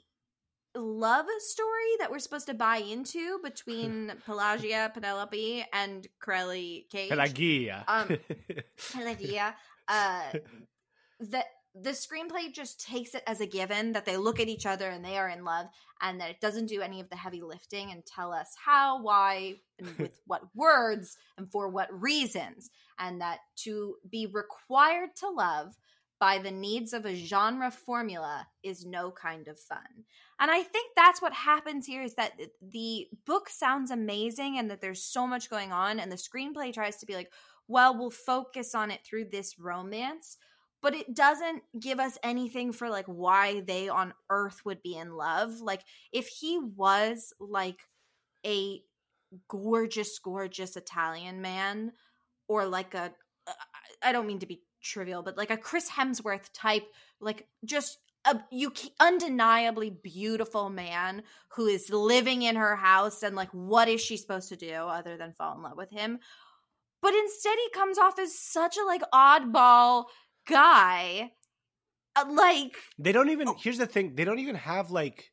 love 0.76 1.26
story 1.40 1.98
that 2.00 2.10
we're 2.10 2.18
supposed 2.18 2.48
to 2.48 2.56
buy 2.56 2.78
into 2.78 3.40
between 3.44 4.12
Pelagia, 4.26 4.90
Penelope, 4.96 5.64
and 5.74 6.08
Corelli 6.20 6.88
Cage. 6.90 7.10
Pelagia. 7.10 7.84
Um, 7.88 8.18
Pelagia, 8.94 9.56
uh, 9.88 10.32
that 11.30 11.46
the 11.74 11.92
screenplay 11.92 12.52
just 12.52 12.86
takes 12.86 13.16
it 13.16 13.24
as 13.28 13.40
a 13.40 13.46
given 13.46 13.94
that 13.94 14.06
they 14.06 14.18
look 14.18 14.40
at 14.42 14.50
each 14.50 14.66
other 14.66 14.90
and 14.90 15.06
they 15.06 15.18
are 15.18 15.30
in 15.30 15.46
love, 15.46 15.68
and 16.02 16.20
that 16.20 16.30
it 16.30 16.42
doesn't 16.42 16.66
do 16.66 16.82
any 16.82 17.00
of 17.00 17.10
the 17.10 17.16
heavy 17.16 17.42
lifting 17.42 17.92
and 17.92 18.06
tell 18.06 18.34
us 18.34 18.56
how, 18.64 19.02
why, 19.02 19.56
and 19.80 19.88
with 19.98 20.20
what 20.26 20.44
words, 20.54 21.18
and 21.38 21.50
for 21.50 21.70
what 21.70 22.02
reasons, 22.02 22.70
and 23.00 23.22
that 23.22 23.40
to 23.58 23.96
be 24.10 24.26
required 24.26 25.16
to 25.18 25.30
love 25.30 25.78
by 26.20 26.38
the 26.38 26.52
needs 26.52 26.94
of 26.94 27.06
a 27.06 27.16
genre 27.16 27.72
formula 27.72 28.46
is 28.62 28.86
no 28.86 29.10
kind 29.10 29.48
of 29.48 29.60
fun. 29.60 30.06
And 30.40 30.52
I 30.52 30.62
think 30.62 30.92
that's 30.96 31.20
what 31.20 31.34
happens 31.34 31.88
here 31.88 32.04
is 32.04 32.14
that 32.14 32.34
the 32.62 33.08
book 33.26 33.50
sounds 33.50 33.90
amazing 33.90 34.60
and 34.60 34.70
that 34.70 34.82
there's 34.82 35.04
so 35.04 35.26
much 35.26 35.50
going 35.50 35.72
on 35.72 36.00
and 36.00 36.12
the 36.12 36.16
screenplay 36.16 36.72
tries 36.72 36.98
to 36.98 37.08
be 37.08 37.16
like, 37.16 37.32
well, 37.68 37.98
we'll 37.98 38.12
focus 38.12 38.76
on 38.76 38.92
it 38.92 39.00
through 39.04 39.26
this 39.32 39.58
romance, 39.58 40.38
but 40.82 40.96
it 40.96 41.16
doesn't 41.16 41.64
give 41.80 42.00
us 42.00 42.18
anything 42.24 42.72
for 42.74 42.90
like 42.90 43.06
why 43.06 43.62
they 43.62 43.90
on 43.90 44.14
earth 44.30 44.62
would 44.66 44.82
be 44.82 44.96
in 44.96 45.16
love. 45.16 45.62
Like 45.62 45.82
if 46.12 46.28
he 46.28 46.60
was 46.60 47.34
like 47.40 47.80
a 48.46 48.82
gorgeous 49.48 50.18
gorgeous 50.20 50.76
Italian 50.76 51.42
man 51.42 51.92
or 52.48 52.66
like 52.66 52.94
a 52.94 53.14
uh, 53.48 53.54
I 54.04 54.12
don't 54.12 54.28
mean 54.28 54.40
to 54.40 54.48
be 54.48 54.62
trivial, 54.82 55.24
but 55.24 55.38
like 55.38 55.52
a 55.52 55.58
Chris 55.58 55.90
Hemsworth 55.90 56.50
type, 56.54 56.88
like 57.20 57.48
just 57.64 58.00
a 58.26 58.40
you 58.52 58.74
undeniably 59.00 59.90
beautiful 59.90 60.70
man 60.70 61.24
who 61.50 61.68
is 61.68 61.90
living 61.90 62.44
in 62.44 62.56
her 62.56 62.76
house 62.76 63.24
and 63.24 63.36
like 63.36 63.50
what 63.52 63.88
is 63.88 64.02
she 64.02 64.18
supposed 64.18 64.50
to 64.50 64.56
do 64.56 64.74
other 64.74 65.18
than 65.18 65.34
fall 65.34 65.56
in 65.56 65.64
love 65.64 65.78
with 65.78 65.92
him? 65.92 66.20
But 67.02 67.14
instead 67.16 67.56
he 67.58 67.70
comes 67.72 67.98
off 67.98 68.20
as 68.20 68.38
such 68.38 68.78
a 68.78 68.86
like 68.86 69.02
oddball 69.14 70.06
guy. 70.48 71.32
Uh, 72.16 72.26
like 72.30 72.76
They 73.00 73.12
don't 73.12 73.30
even. 73.30 73.48
Here's 73.60 73.78
the 73.78 73.86
thing: 73.86 74.16
they 74.16 74.26
don't 74.26 74.40
even 74.40 74.56
have 74.56 74.92
like. 74.92 75.32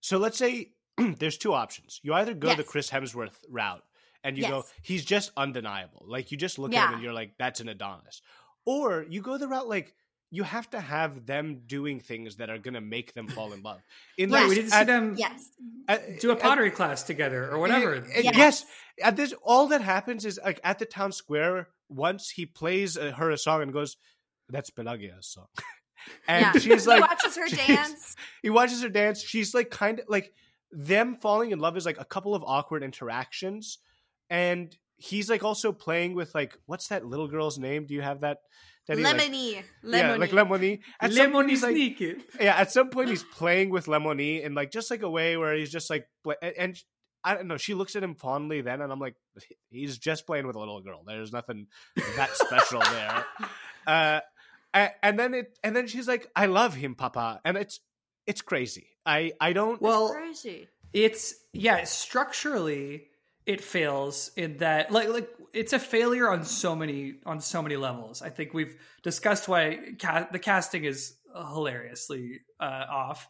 So 0.00 0.18
let's 0.18 0.38
say 0.38 0.72
there's 1.18 1.36
two 1.38 1.52
options. 1.52 2.00
You 2.02 2.14
either 2.14 2.34
go 2.34 2.54
the 2.54 2.64
Chris 2.64 2.90
Hemsworth 2.90 3.36
route, 3.48 3.82
and 4.24 4.36
you 4.38 4.46
go, 4.46 4.64
he's 4.82 5.04
just 5.04 5.30
undeniable. 5.36 6.04
Like 6.06 6.30
you 6.30 6.36
just 6.38 6.58
look 6.58 6.72
at 6.74 6.88
him 6.88 6.94
and 6.94 7.02
you're 7.02 7.12
like, 7.12 7.32
that's 7.38 7.60
an 7.60 7.68
Adonis. 7.68 8.22
Or 8.64 9.04
you 9.08 9.20
go 9.20 9.36
the 9.38 9.48
route 9.48 9.68
like 9.68 9.94
you 10.30 10.44
have 10.44 10.70
to 10.70 10.78
have 10.80 11.26
them 11.26 11.62
doing 11.66 11.98
things 11.98 12.36
that 12.36 12.50
are 12.50 12.58
gonna 12.58 12.80
make 12.80 13.14
them 13.14 13.26
fall 13.26 13.52
in 13.52 13.62
love. 13.62 13.80
In 14.16 14.30
Right, 14.30 14.42
like, 14.42 14.48
we 14.50 14.54
didn't 14.54 14.70
see 14.70 14.76
at- 14.76 14.86
them 14.86 15.14
yes. 15.18 15.48
at- 15.88 16.20
do 16.20 16.30
a 16.30 16.34
at- 16.34 16.40
pottery 16.40 16.70
class 16.70 17.02
together 17.02 17.50
or 17.50 17.58
whatever. 17.58 17.96
Uh, 17.96 18.02
Yes. 18.22 18.36
Yes. 18.36 18.66
At 19.02 19.16
this, 19.16 19.34
all 19.42 19.66
that 19.68 19.80
happens 19.80 20.24
is 20.24 20.38
like 20.44 20.60
at 20.62 20.78
the 20.78 20.86
town 20.86 21.10
square. 21.12 21.68
Once 21.90 22.30
he 22.30 22.46
plays 22.46 22.96
uh, 22.96 23.12
her 23.12 23.30
a 23.30 23.36
song 23.38 23.62
and 23.62 23.72
goes, 23.72 23.96
"That's 24.48 24.70
Pelagia's 24.70 25.28
song," 25.28 25.46
and 26.28 26.42
yeah. 26.42 26.52
she's 26.60 26.86
like, 26.86 26.96
he 26.96 27.08
watches 27.08 27.36
her 27.36 27.48
dance. 27.66 28.16
he 28.42 28.50
watches 28.50 28.82
her 28.82 28.88
dance. 28.88 29.22
She's 29.22 29.52
like 29.54 29.70
kind 29.70 30.00
of 30.00 30.06
like 30.08 30.32
them 30.72 31.16
falling 31.20 31.50
in 31.50 31.58
love 31.58 31.76
is 31.76 31.84
like 31.84 32.00
a 32.00 32.04
couple 32.04 32.34
of 32.34 32.42
awkward 32.46 32.82
interactions, 32.82 33.78
and 34.30 34.74
he's 34.96 35.28
like 35.28 35.42
also 35.42 35.72
playing 35.72 36.14
with 36.14 36.34
like 36.34 36.56
what's 36.66 36.88
that 36.88 37.04
little 37.04 37.28
girl's 37.28 37.58
name? 37.58 37.86
Do 37.86 37.94
you 37.94 38.02
have 38.02 38.20
that? 38.20 38.38
that 38.88 38.98
he, 38.98 39.04
like- 39.04 39.16
Lemony. 39.20 39.62
yeah, 39.84 40.14
like 40.16 40.30
Lemony. 40.30 40.80
At 41.00 41.12
some 41.12 41.32
Lemony 41.32 41.50
he's 41.50 41.62
like, 41.62 42.00
yeah, 42.40 42.56
at 42.56 42.72
some 42.72 42.90
point 42.90 43.08
he's 43.08 43.22
playing 43.22 43.70
with 43.70 43.86
Lemony 43.86 44.42
in 44.42 44.54
like 44.54 44.72
just 44.72 44.90
like 44.90 45.02
a 45.02 45.10
way 45.10 45.36
where 45.36 45.54
he's 45.54 45.70
just 45.70 45.90
like, 45.90 46.06
and- 46.42 46.54
and 46.58 46.76
I 47.24 47.34
don't 47.34 47.46
know. 47.46 47.56
She 47.56 47.74
looks 47.74 47.96
at 47.96 48.02
him 48.02 48.14
fondly 48.14 48.60
then, 48.60 48.80
and 48.80 48.92
I'm 48.92 48.98
like, 49.00 49.14
he's 49.70 49.98
just 49.98 50.26
playing 50.26 50.46
with 50.46 50.56
a 50.56 50.58
little 50.58 50.80
girl. 50.80 51.02
There's 51.06 51.32
nothing 51.32 51.66
that 52.16 52.30
special 52.36 52.80
there. 52.80 53.24
Uh, 53.86 54.20
and 54.74 55.18
then 55.18 55.32
it, 55.34 55.58
and 55.64 55.74
then 55.74 55.88
she's 55.88 56.06
like, 56.06 56.30
I 56.36 56.46
love 56.46 56.74
him, 56.74 56.94
Papa, 56.94 57.40
and 57.46 57.56
it's 57.56 57.80
it's 58.26 58.42
crazy. 58.42 58.88
I 59.06 59.32
I 59.40 59.52
don't. 59.54 59.80
Well, 59.80 60.12
crazy. 60.12 60.68
it's 60.92 61.34
yeah 61.54 61.82
structurally 61.84 63.06
it 63.46 63.60
fails 63.62 64.30
in 64.36 64.58
that 64.58 64.92
like 64.92 65.08
like 65.08 65.28
it's 65.54 65.72
a 65.72 65.78
failure 65.78 66.30
on 66.30 66.44
so 66.44 66.76
many 66.76 67.14
on 67.26 67.40
so 67.40 67.62
many 67.62 67.76
levels 67.76 68.22
i 68.22 68.28
think 68.28 68.52
we've 68.54 68.76
discussed 69.02 69.48
why 69.48 69.78
ca- 69.98 70.28
the 70.30 70.38
casting 70.38 70.84
is 70.84 71.14
hilariously 71.34 72.40
uh, 72.60 72.84
off 72.88 73.28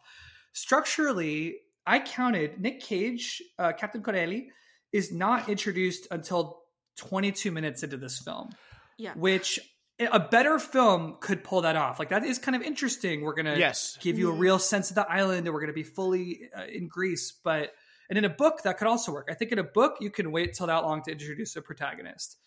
structurally 0.53 1.55
i 1.85 1.99
counted 1.99 2.59
nick 2.59 2.81
cage 2.81 3.41
uh, 3.59 3.71
captain 3.73 4.01
corelli 4.03 4.49
is 4.91 5.11
not 5.11 5.49
introduced 5.49 6.07
until 6.11 6.59
22 6.97 7.51
minutes 7.51 7.83
into 7.83 7.97
this 7.97 8.19
film 8.19 8.49
Yeah. 8.97 9.13
which 9.15 9.59
a 9.99 10.19
better 10.19 10.57
film 10.57 11.17
could 11.21 11.43
pull 11.43 11.61
that 11.61 11.75
off 11.75 11.99
like 11.99 12.09
that 12.09 12.23
is 12.23 12.39
kind 12.39 12.55
of 12.55 12.61
interesting 12.63 13.21
we're 13.21 13.35
gonna 13.35 13.55
Yes. 13.57 13.97
give 14.01 14.17
you 14.17 14.29
a 14.29 14.33
real 14.33 14.57
sense 14.59 14.89
of 14.89 14.95
the 14.95 15.07
island 15.09 15.45
and 15.47 15.53
we're 15.53 15.59
going 15.61 15.67
to 15.67 15.73
be 15.73 15.83
fully 15.83 16.49
uh, 16.57 16.63
in 16.65 16.87
Greece. 16.87 17.31
But 17.43 17.71
and 18.09 18.17
in 18.17 18.25
a 18.25 18.29
book 18.29 18.63
that 18.63 18.77
could 18.79 18.87
also 18.87 19.11
work. 19.13 19.27
I 19.29 19.35
think 19.35 19.51
in 19.51 19.59
a 19.59 19.63
book 19.63 19.97
you 20.01 20.09
can 20.09 20.31
wait 20.31 20.53
till 20.55 20.67
that 20.67 20.83
long 20.83 21.03
to 21.03 21.11
introduce 21.11 21.55
a 21.55 21.61
protagonist. 21.61 22.37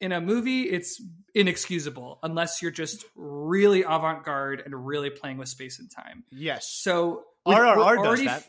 In 0.00 0.12
a 0.12 0.20
movie, 0.20 0.62
it's 0.62 1.00
inexcusable 1.34 2.18
unless 2.22 2.62
you're 2.62 2.70
just 2.70 3.04
really 3.14 3.82
avant-garde 3.82 4.62
and 4.64 4.74
really 4.86 5.10
playing 5.10 5.36
with 5.36 5.48
space 5.50 5.78
and 5.78 5.90
time. 5.90 6.24
yes. 6.30 6.68
So 6.68 7.24
RRR 7.46 7.96
does 7.96 8.06
already- 8.06 8.24
that. 8.26 8.48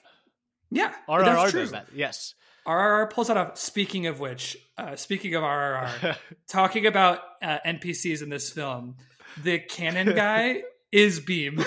Yeah, 0.72 0.94
RRR 1.08 1.26
that's 1.26 1.52
true. 1.52 1.62
does 1.62 1.72
that. 1.72 1.88
Yes. 1.94 2.34
RRR 2.68 3.12
pulls 3.12 3.28
that 3.28 3.38
off. 3.38 3.58
Speaking 3.60 4.08
of 4.08 4.20
which, 4.20 4.58
uh, 4.78 4.96
speaking 4.96 5.36
of 5.36 5.44
RRR, 5.44 6.18
talking 6.48 6.86
about 6.88 7.20
uh, 7.42 7.60
NPCs 7.66 8.24
in 8.24 8.30
this 8.30 8.50
film, 8.52 8.96
the 9.44 9.60
cannon 9.60 10.16
guy 10.16 10.64
is 10.92 11.20
Bheem. 11.20 11.64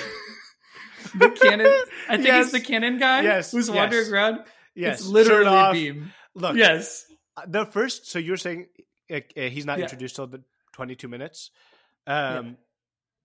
the 1.16 1.30
cannon, 1.30 1.72
I 2.08 2.16
think 2.16 2.26
Yes. 2.26 2.46
he's 2.46 2.52
the 2.52 2.60
cannon 2.60 2.98
guy. 2.98 3.22
Yes, 3.22 3.52
who's 3.52 3.68
yes. 3.68 3.76
wandering 3.76 4.12
around. 4.12 4.40
yes. 4.74 5.00
it's 5.00 5.08
literally 5.08 5.46
off. 5.46 5.74
Bheem. 5.74 6.08
Look. 6.34 6.56
Yes, 6.56 7.04
The 7.46 7.64
first. 7.66 8.06
So 8.10 8.18
you're 8.18 8.36
saying 8.36 8.66
uh, 9.12 9.16
uh, 9.36 9.42
he's 9.42 9.64
not 9.66 9.78
Yeah. 9.78 9.84
introduced 9.84 10.16
till 10.16 10.26
the 10.26 10.42
22 10.72 11.06
minutes. 11.08 11.50
Um, 12.06 12.56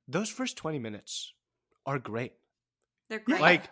those 0.07 0.29
first 0.29 0.57
20 0.57 0.77
minutes 0.79 1.33
are 1.85 1.97
great. 1.99 2.33
They're 3.09 3.19
great. 3.19 3.41
Like 3.41 3.63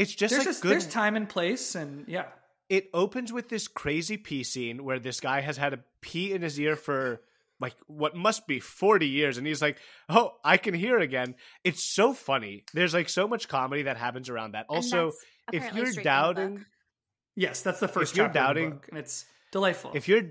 it's 0.00 0.14
just 0.14 0.34
there's 0.34 0.46
like 0.46 0.56
a- 0.56 0.60
good 0.60 0.70
there's 0.72 0.86
time 0.86 1.16
and 1.16 1.28
place, 1.28 1.74
and 1.74 2.06
yeah, 2.08 2.26
it 2.68 2.88
opens 2.94 3.32
with 3.32 3.48
this 3.48 3.68
crazy 3.68 4.16
pee 4.16 4.44
scene 4.44 4.84
where 4.84 4.98
this 4.98 5.20
guy 5.20 5.40
has 5.40 5.56
had 5.56 5.74
a 5.74 5.80
pee 6.00 6.32
in 6.32 6.42
his 6.42 6.58
ear 6.58 6.76
for 6.76 7.20
like 7.60 7.74
what 7.86 8.16
must 8.16 8.46
be 8.46 8.58
40 8.58 9.06
years 9.06 9.36
and 9.36 9.46
he's 9.46 9.60
like 9.60 9.76
oh 10.08 10.32
i 10.42 10.56
can 10.56 10.72
hear 10.72 10.98
again 10.98 11.34
it's 11.62 11.84
so 11.94 12.14
funny 12.14 12.64
there's 12.72 12.94
like 12.94 13.10
so 13.10 13.28
much 13.28 13.48
comedy 13.48 13.82
that 13.82 13.98
happens 13.98 14.30
around 14.30 14.52
that 14.52 14.64
also 14.70 15.12
if 15.52 15.62
you're 15.74 15.84
straight 15.84 15.84
from 15.84 15.84
the 15.84 15.94
book. 15.96 16.04
doubting 16.04 16.64
yes, 17.36 17.60
that's 17.60 17.80
the 17.80 17.88
first. 17.88 18.12
If 18.12 18.16
you're 18.16 18.26
chapter 18.26 18.38
of 18.40 18.46
the 18.54 18.60
doubting- 18.60 18.70
book, 18.70 18.88
and 18.88 18.98
it's 18.98 19.24
delightful. 19.52 19.92
if 19.94 20.08
you're 20.08 20.22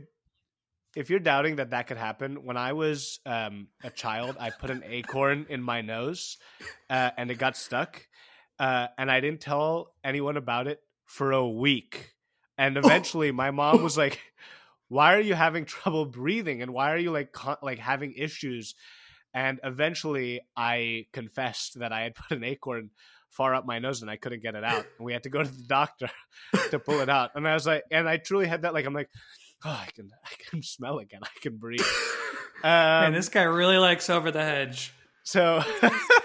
if 0.96 1.12
you're 1.12 1.20
doubting 1.20 1.58
that 1.58 1.70
that 1.70 1.86
could 1.86 1.98
happen 1.98 2.44
when 2.46 2.58
i 2.58 2.74
was 2.74 3.20
um, 3.28 3.68
a 3.84 3.92
child 3.92 4.36
i 4.40 4.50
put 4.50 4.72
an 4.72 4.84
acorn 4.88 5.46
in 5.50 5.62
my 5.62 5.82
nose 5.82 6.38
uh, 6.90 7.12
and 7.16 7.30
it 7.30 7.36
got 7.36 7.56
stuck 7.56 8.08
uh, 8.60 8.88
and 8.98 9.10
i 9.10 9.20
didn't 9.20 9.42
tell 9.42 9.94
anyone 10.04 10.38
about 10.38 10.68
it 10.68 10.82
for 11.06 11.32
a 11.32 11.48
week. 11.48 12.14
And 12.58 12.78
eventually 12.84 13.32
my 13.32 13.52
mom 13.52 13.84
was 13.84 13.98
like 13.98 14.20
why 14.88 15.16
are 15.16 15.22
you 15.22 15.36
having 15.36 15.66
trouble 15.78 16.06
breathing? 16.06 16.62
And 16.62 16.74
why 16.74 16.92
are 16.92 16.98
you 16.98 17.12
like 17.12 17.32
con- 17.32 17.58
like 17.62 17.80
having 17.80 18.14
issues? 18.14 18.76
And 19.34 19.60
eventually 19.64 20.42
i 20.56 21.06
confessed 21.14 21.80
that 21.80 21.92
i 21.92 22.02
had 22.02 22.16
put 22.30 22.38
an 22.38 22.44
acorn 22.44 22.92
far 23.30 23.54
up 23.54 23.66
my 23.66 23.78
nose 23.78 24.02
and 24.02 24.10
i 24.10 24.16
couldn't 24.18 24.42
get 24.42 24.56
it 24.56 24.64
out. 24.64 24.86
And 24.98 25.06
we 25.06 25.14
had 25.14 25.24
to 25.24 25.30
go 25.30 25.44
to 25.44 25.52
the 25.52 25.64
doctor 25.64 26.10
to 26.72 26.80
pull 26.80 27.00
it 27.02 27.10
out. 27.10 27.32
And 27.36 27.48
i 27.48 27.54
was 27.54 27.66
like 27.68 27.84
and 27.92 28.08
i 28.08 28.18
truly 28.18 28.48
had 28.48 28.64
that 28.64 28.74
like 28.74 28.86
i'm 28.86 28.94
like 28.94 29.10
oh 29.66 29.70
i 29.70 29.88
can 29.94 30.10
i 30.26 30.50
can 30.50 30.64
smell 30.64 31.00
again. 31.00 31.22
I 31.24 31.40
can 31.42 31.58
breathe. 31.58 31.82
Um, 32.62 32.72
Man, 32.72 33.14
this 33.14 33.30
guy 33.30 33.44
really 33.44 33.78
likes 33.78 34.10
over 34.10 34.32
the 34.32 34.44
hedge. 34.44 34.94
So 35.30 35.62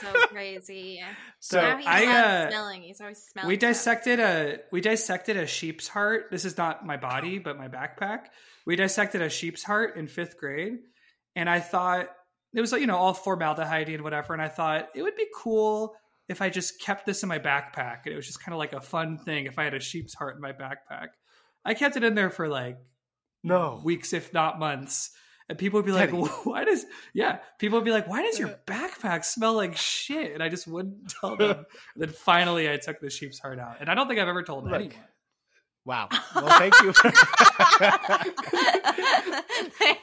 so 0.01 0.12
crazy. 0.29 1.03
So 1.38 1.61
now 1.61 1.77
he 1.77 1.87
I, 1.87 2.05
loves 2.05 2.17
uh, 2.17 2.51
smelling. 2.51 2.83
He's 2.83 3.01
always 3.01 3.19
smelling. 3.19 3.49
we 3.49 3.57
stuff. 3.57 3.71
dissected 3.71 4.21
a 4.21 4.59
we 4.73 4.81
dissected 4.81 5.37
a 5.37 5.47
sheep's 5.47 5.88
heart. 5.88 6.29
This 6.31 6.47
is 6.47 6.57
not 6.57 6.87
my 6.87 6.97
body, 6.97 7.38
but 7.38 7.59
my 7.59 7.69
backpack. 7.69 8.27
We 8.67 8.77
dissected 8.77 9.21
a 9.21 9.29
sheep's 9.29 9.62
heart 9.62 9.97
in 9.97 10.09
fifth 10.09 10.38
grade, 10.38 10.79
and 11.37 11.51
I 11.51 11.61
thought 11.61 12.09
it 12.55 12.61
was 12.62 12.73
like 12.73 12.81
you 12.81 12.87
know 12.87 12.97
all 12.97 13.12
formaldehyde 13.12 13.90
and 13.90 14.03
whatever. 14.03 14.33
And 14.33 14.40
I 14.40 14.49
thought 14.49 14.88
it 14.95 15.03
would 15.03 15.17
be 15.17 15.27
cool 15.37 15.95
if 16.29 16.40
I 16.40 16.49
just 16.49 16.81
kept 16.81 17.05
this 17.05 17.23
in 17.23 17.29
my 17.29 17.38
backpack, 17.38 18.07
and 18.07 18.14
it 18.14 18.17
was 18.17 18.27
just 18.27 18.43
kind 18.43 18.55
of 18.55 18.59
like 18.59 18.73
a 18.73 18.81
fun 18.81 19.19
thing 19.19 19.45
if 19.45 19.59
I 19.59 19.64
had 19.64 19.75
a 19.75 19.81
sheep's 19.81 20.14
heart 20.14 20.37
in 20.37 20.40
my 20.40 20.53
backpack. 20.53 21.09
I 21.62 21.75
kept 21.75 21.97
it 21.97 22.05
in 22.05 22.14
there 22.14 22.31
for 22.31 22.49
like 22.49 22.79
no 23.43 23.83
weeks, 23.85 24.14
if 24.14 24.33
not 24.33 24.59
months. 24.59 25.11
And 25.49 25.59
people 25.59 25.79
would 25.79 25.87
be 25.87 25.93
like, 25.93 26.11
Teddy. 26.11 26.23
"Why 26.45 26.65
does 26.65 26.87
yeah?" 27.13 27.39
People 27.59 27.79
would 27.79 27.85
be 27.85 27.91
like, 27.91 28.09
"Why 28.09 28.23
does 28.23 28.39
your 28.39 28.49
uh, 28.49 28.57
backpack 28.67 29.25
smell 29.25 29.55
like 29.55 29.77
shit?" 29.77 30.33
And 30.33 30.43
I 30.43 30.49
just 30.49 30.67
wouldn't 30.67 31.11
tell 31.21 31.37
them. 31.37 31.67
then 31.97 32.09
finally, 32.09 32.71
I 32.71 32.79
took 32.79 33.01
the 33.01 33.11
sheep's 33.11 33.39
heart 33.39 33.59
out, 33.59 33.77
and 33.81 33.91
I 33.91 33.95
don't 33.95 34.09
think 34.09 34.21
I've 34.21 34.29
ever 34.29 34.43
told 34.43 34.65
Look. 34.65 34.75
anyone. 34.75 34.97
Wow 35.85 36.09
well 36.35 36.59
thank 36.59 36.75
you 36.83 36.92
for 36.92 37.11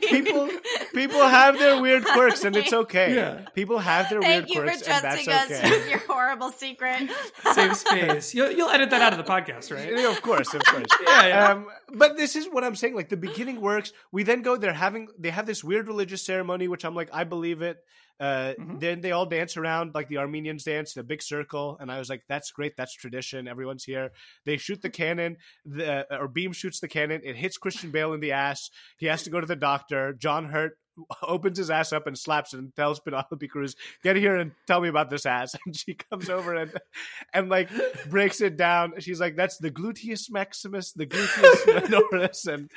people 0.01 0.49
people 0.93 1.21
have 1.21 1.57
their 1.57 1.81
weird 1.81 2.05
quirks 2.05 2.43
and 2.43 2.55
it's 2.55 2.73
okay 2.73 3.15
Yeah. 3.15 3.45
people 3.55 3.79
have 3.79 4.09
their 4.09 4.21
Thank 4.21 4.47
weird 4.47 4.49
you 4.49 4.55
for 4.61 4.67
quirks 4.67 4.81
and 4.87 5.03
that's 5.03 5.23
trusting 5.23 5.33
us 5.33 5.63
okay 5.63 5.69
with 5.71 5.89
your 5.89 5.99
horrible 5.99 6.49
secret. 6.51 7.09
Save 7.53 7.75
space. 7.75 8.33
You'll, 8.33 8.51
you'll 8.51 8.69
edit 8.69 8.89
that 8.91 9.01
out 9.01 9.13
of 9.13 9.17
the 9.17 9.29
podcast, 9.29 9.73
right? 9.73 9.91
Yeah, 9.91 10.11
of 10.11 10.21
course, 10.21 10.53
of 10.53 10.63
course. 10.63 10.85
Yeah, 11.01 11.27
yeah. 11.27 11.47
Um, 11.49 11.67
but 11.93 12.15
this 12.17 12.35
is 12.35 12.47
what 12.47 12.63
I'm 12.63 12.75
saying. 12.75 12.95
Like 12.95 13.09
the 13.09 13.17
beginning 13.17 13.59
works. 13.59 13.91
We 14.11 14.23
then 14.23 14.41
go. 14.43 14.55
They're 14.55 14.73
having. 14.73 15.07
They 15.17 15.29
have 15.29 15.45
this 15.45 15.63
weird 15.63 15.87
religious 15.87 16.21
ceremony, 16.21 16.67
which 16.67 16.85
I'm 16.85 16.95
like, 16.95 17.09
I 17.11 17.23
believe 17.23 17.61
it. 17.61 17.83
Uh, 18.21 18.53
Mhm. 18.59 18.79
Then 18.79 19.01
they 19.01 19.11
all 19.11 19.25
dance 19.25 19.57
around 19.57 19.95
like 19.95 20.07
the 20.07 20.19
Armenians 20.19 20.63
dance, 20.63 20.95
in 20.95 20.99
a 20.99 21.03
big 21.03 21.21
circle, 21.23 21.75
and 21.79 21.91
I 21.91 21.97
was 21.97 22.07
like, 22.07 22.23
"That's 22.29 22.51
great. 22.51 22.77
That's 22.77 22.93
tradition. 22.93 23.47
Everyone's 23.47 23.83
here." 23.83 24.11
They 24.45 24.57
shoot 24.57 24.81
the 24.83 24.91
cannon. 24.91 25.37
The 25.65 26.05
or 26.15 26.29
Bheem 26.29 26.53
shoots 26.53 26.79
the 26.79 26.87
cannon. 26.87 27.21
It 27.23 27.35
hits 27.35 27.57
Christian 27.57 27.89
Bale 27.91 28.13
in 28.13 28.19
the 28.19 28.31
ass. 28.31 28.69
He 28.97 29.07
has 29.07 29.23
to 29.23 29.31
go 29.31 29.41
to 29.41 29.47
the 29.47 29.55
doctor. 29.55 30.13
John 30.13 30.45
Hurt 30.45 30.77
opens 31.23 31.57
his 31.57 31.71
ass 31.71 31.91
up 31.93 32.05
and 32.05 32.15
slaps 32.17 32.53
it 32.53 32.59
and 32.59 32.75
tells 32.75 32.99
Penelope 32.99 33.47
Cruz, 33.47 33.75
"Get 34.03 34.17
here 34.17 34.35
and 34.35 34.51
tell 34.67 34.81
me 34.81 34.89
about 34.89 35.09
this 35.09 35.25
ass." 35.25 35.55
And 35.65 35.75
she 35.75 35.95
comes 35.95 36.29
over 36.29 36.53
and 36.53 36.71
and 37.33 37.49
like 37.49 37.69
breaks 38.09 38.39
it 38.41 38.55
down. 38.55 38.93
She's 38.99 39.19
like, 39.19 39.35
"That's 39.35 39.57
the 39.57 39.71
gluteus 39.71 40.29
maximus, 40.29 40.91
the 40.91 41.07
gluteus 41.07 41.65
minoris, 41.89 42.45
and 42.45 42.69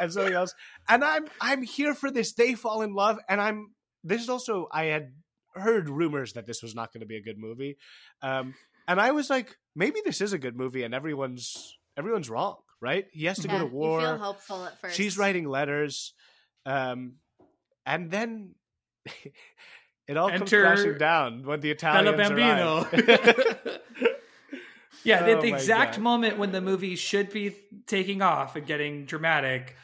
and 0.00 0.12
something 0.12 0.34
else." 0.34 0.54
And 0.88 1.02
I'm 1.04 1.26
I'm 1.40 1.62
here 1.62 1.94
for 1.94 2.10
this. 2.10 2.34
They 2.34 2.54
fall 2.54 2.82
in 2.82 2.94
love, 2.94 3.18
and 3.28 3.40
I'm. 3.40 3.74
This 4.04 4.22
is 4.22 4.28
also 4.28 4.68
I 4.72 4.84
had 4.84 5.12
heard 5.54 5.88
rumors 5.88 6.32
that 6.34 6.46
this 6.46 6.62
was 6.62 6.74
not 6.74 6.92
going 6.92 7.00
to 7.02 7.06
be 7.06 7.16
a 7.16 7.22
good 7.22 7.38
movie, 7.38 7.76
um, 8.22 8.54
and 8.88 9.00
I 9.00 9.12
was 9.12 9.30
like, 9.30 9.56
maybe 9.76 10.00
this 10.04 10.20
is 10.20 10.32
a 10.32 10.38
good 10.38 10.56
movie, 10.56 10.82
and 10.82 10.94
everyone's 10.94 11.78
everyone's 11.96 12.28
wrong, 12.30 12.56
right? 12.80 13.06
He 13.12 13.26
has 13.26 13.38
to 13.40 13.48
Yeah, 13.48 13.58
go 13.58 13.68
to 13.68 13.72
war. 13.74 14.00
You 14.00 14.06
feel 14.06 14.18
hopeful 14.18 14.64
at 14.64 14.80
first. 14.80 14.96
She's 14.96 15.16
writing 15.18 15.46
letters, 15.48 16.14
um, 16.66 17.14
and 17.86 18.10
then 18.10 18.54
it 20.08 20.16
all 20.16 20.30
comes 20.30 20.50
crashing 20.50 20.98
down 20.98 21.44
when 21.44 21.60
the 21.60 21.72
Bella 21.74 22.12
Italians 22.12 22.28
Bambino. 22.28 22.86
arrive. 22.92 23.78
yeah, 25.04 25.22
the, 25.24 25.36
Oh 25.38 25.42
the 25.42 25.50
my 25.50 25.56
exact 25.56 25.96
God. 25.96 26.02
moment 26.02 26.38
when 26.38 26.52
the 26.52 26.60
movie 26.60 26.96
should 26.96 27.30
be 27.30 27.54
taking 27.86 28.22
off 28.22 28.56
and 28.56 28.66
getting 28.66 29.04
dramatic. 29.04 29.76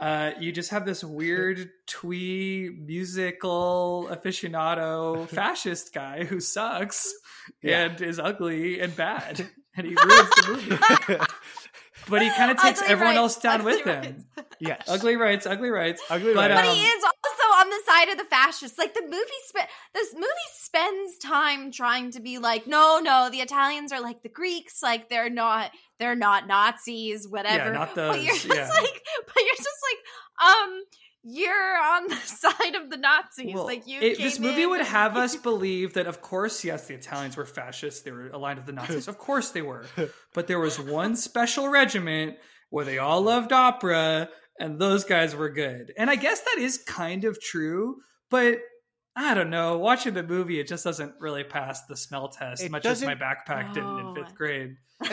Uh, 0.00 0.30
you 0.40 0.50
just 0.50 0.70
have 0.70 0.86
this 0.86 1.04
weird 1.04 1.68
twee 1.86 2.70
musical 2.70 4.08
aficionado 4.10 5.28
fascist 5.36 5.92
guy 5.92 6.24
who 6.24 6.40
sucks 6.40 7.12
Yeah. 7.62 7.84
and 7.84 8.00
is 8.00 8.18
ugly 8.18 8.80
and 8.80 8.96
bad 8.96 9.46
and 9.76 9.86
he 9.86 9.94
ruins 9.94 10.30
the 10.30 10.48
movie 10.48 11.24
but 12.08 12.22
he 12.22 12.30
kind 12.30 12.50
of 12.50 12.56
takes 12.56 12.80
Ugly 12.80 12.92
everyone 12.92 13.16
rights, 13.16 13.34
else 13.36 13.42
down 13.42 13.60
ugly 13.60 13.74
with 13.76 13.84
him 13.84 14.24
rights. 14.36 14.56
yes, 14.58 14.84
ugly 14.88 15.16
rights 15.16 15.46
ugly 15.46 15.68
rights 15.70 16.02
ugly. 16.08 16.32
But, 16.34 16.50
rights. 16.50 16.62
But 16.62 16.68
um, 16.70 16.74
he 16.74 16.82
is 16.82 17.04
also 17.04 17.60
on 17.60 17.68
the 17.68 17.80
side 17.86 18.08
of 18.08 18.16
the 18.18 18.24
fascists. 18.24 18.78
Like 18.78 18.94
the 18.94 19.02
movie 19.02 19.40
spe- 19.48 19.68
this 19.92 20.14
movie 20.14 20.26
spends 20.54 21.18
time 21.18 21.70
trying 21.72 22.10
to 22.12 22.20
be 22.20 22.38
like, 22.38 22.66
no, 22.66 23.00
no, 23.02 23.28
the 23.30 23.40
Italians 23.40 23.92
are 23.92 24.00
like 24.00 24.22
the 24.22 24.28
Greeks, 24.30 24.82
like 24.82 25.08
they're 25.10 25.28
not 25.28 25.70
they're 25.98 26.16
not 26.16 26.46
Nazis, 26.46 27.28
whatever. 27.28 27.66
Yeah, 27.66 27.72
not 27.72 27.94
but 27.94 28.22
you're 28.22 28.32
just 28.34 28.46
yeah. 28.46 28.68
like 28.68 29.02
but 29.26 29.36
you're 29.36 29.56
just 29.56 29.68
like, 29.68 29.79
um, 30.44 30.80
you're 31.22 31.78
on 31.82 32.08
the 32.08 32.16
side 32.24 32.74
of 32.76 32.90
the 32.90 32.96
Nazis. 32.96 33.54
Well, 33.54 33.64
like 33.64 33.86
you 33.86 34.00
it- 34.00 34.18
this 34.18 34.38
movie 34.38 34.66
would 34.66 34.80
and- 34.80 34.88
have 34.88 35.16
us 35.16 35.36
believe 35.50 35.94
that, 35.94 36.06
of 36.06 36.22
course, 36.22 36.64
yes, 36.64 36.86
the 36.86 36.94
Italians 36.94 37.36
were 37.36 37.46
fascists. 37.46 38.02
They 38.02 38.10
were 38.10 38.28
aligned 38.30 38.58
with 38.58 38.66
the 38.66 38.72
Nazis. 38.72 39.06
Of 39.08 39.18
course 39.18 39.50
they 39.50 39.62
were. 39.62 39.84
But 40.34 40.46
there 40.46 40.58
was 40.60 40.80
one 40.80 41.16
special 41.16 41.68
regiment 41.68 42.36
where 42.70 42.84
they 42.84 42.98
all 42.98 43.20
loved 43.22 43.52
opera, 43.52 44.28
and 44.58 44.78
those 44.78 45.04
guys 45.04 45.34
were 45.34 45.50
good. 45.50 45.92
And 45.98 46.08
I 46.08 46.16
guess 46.16 46.40
that 46.40 46.56
is 46.58 46.78
kind 46.78 47.24
of 47.24 47.40
true, 47.40 47.96
but 48.30 48.58
I 49.16 49.34
don't 49.34 49.50
know. 49.50 49.76
Watching 49.78 50.14
the 50.14 50.22
movie, 50.22 50.60
it 50.60 50.68
just 50.68 50.84
doesn't 50.84 51.14
really 51.18 51.42
pass 51.44 51.84
the 51.86 51.96
smell 51.96 52.28
test, 52.28 52.62
It 52.62 52.70
much 52.70 52.86
as 52.86 53.02
my 53.02 53.14
doesn't- 53.14 53.20
backpack 53.26 53.74
didn't 53.74 53.98
in 53.98 54.14
fifth 54.14 54.34
grade. 54.36 54.76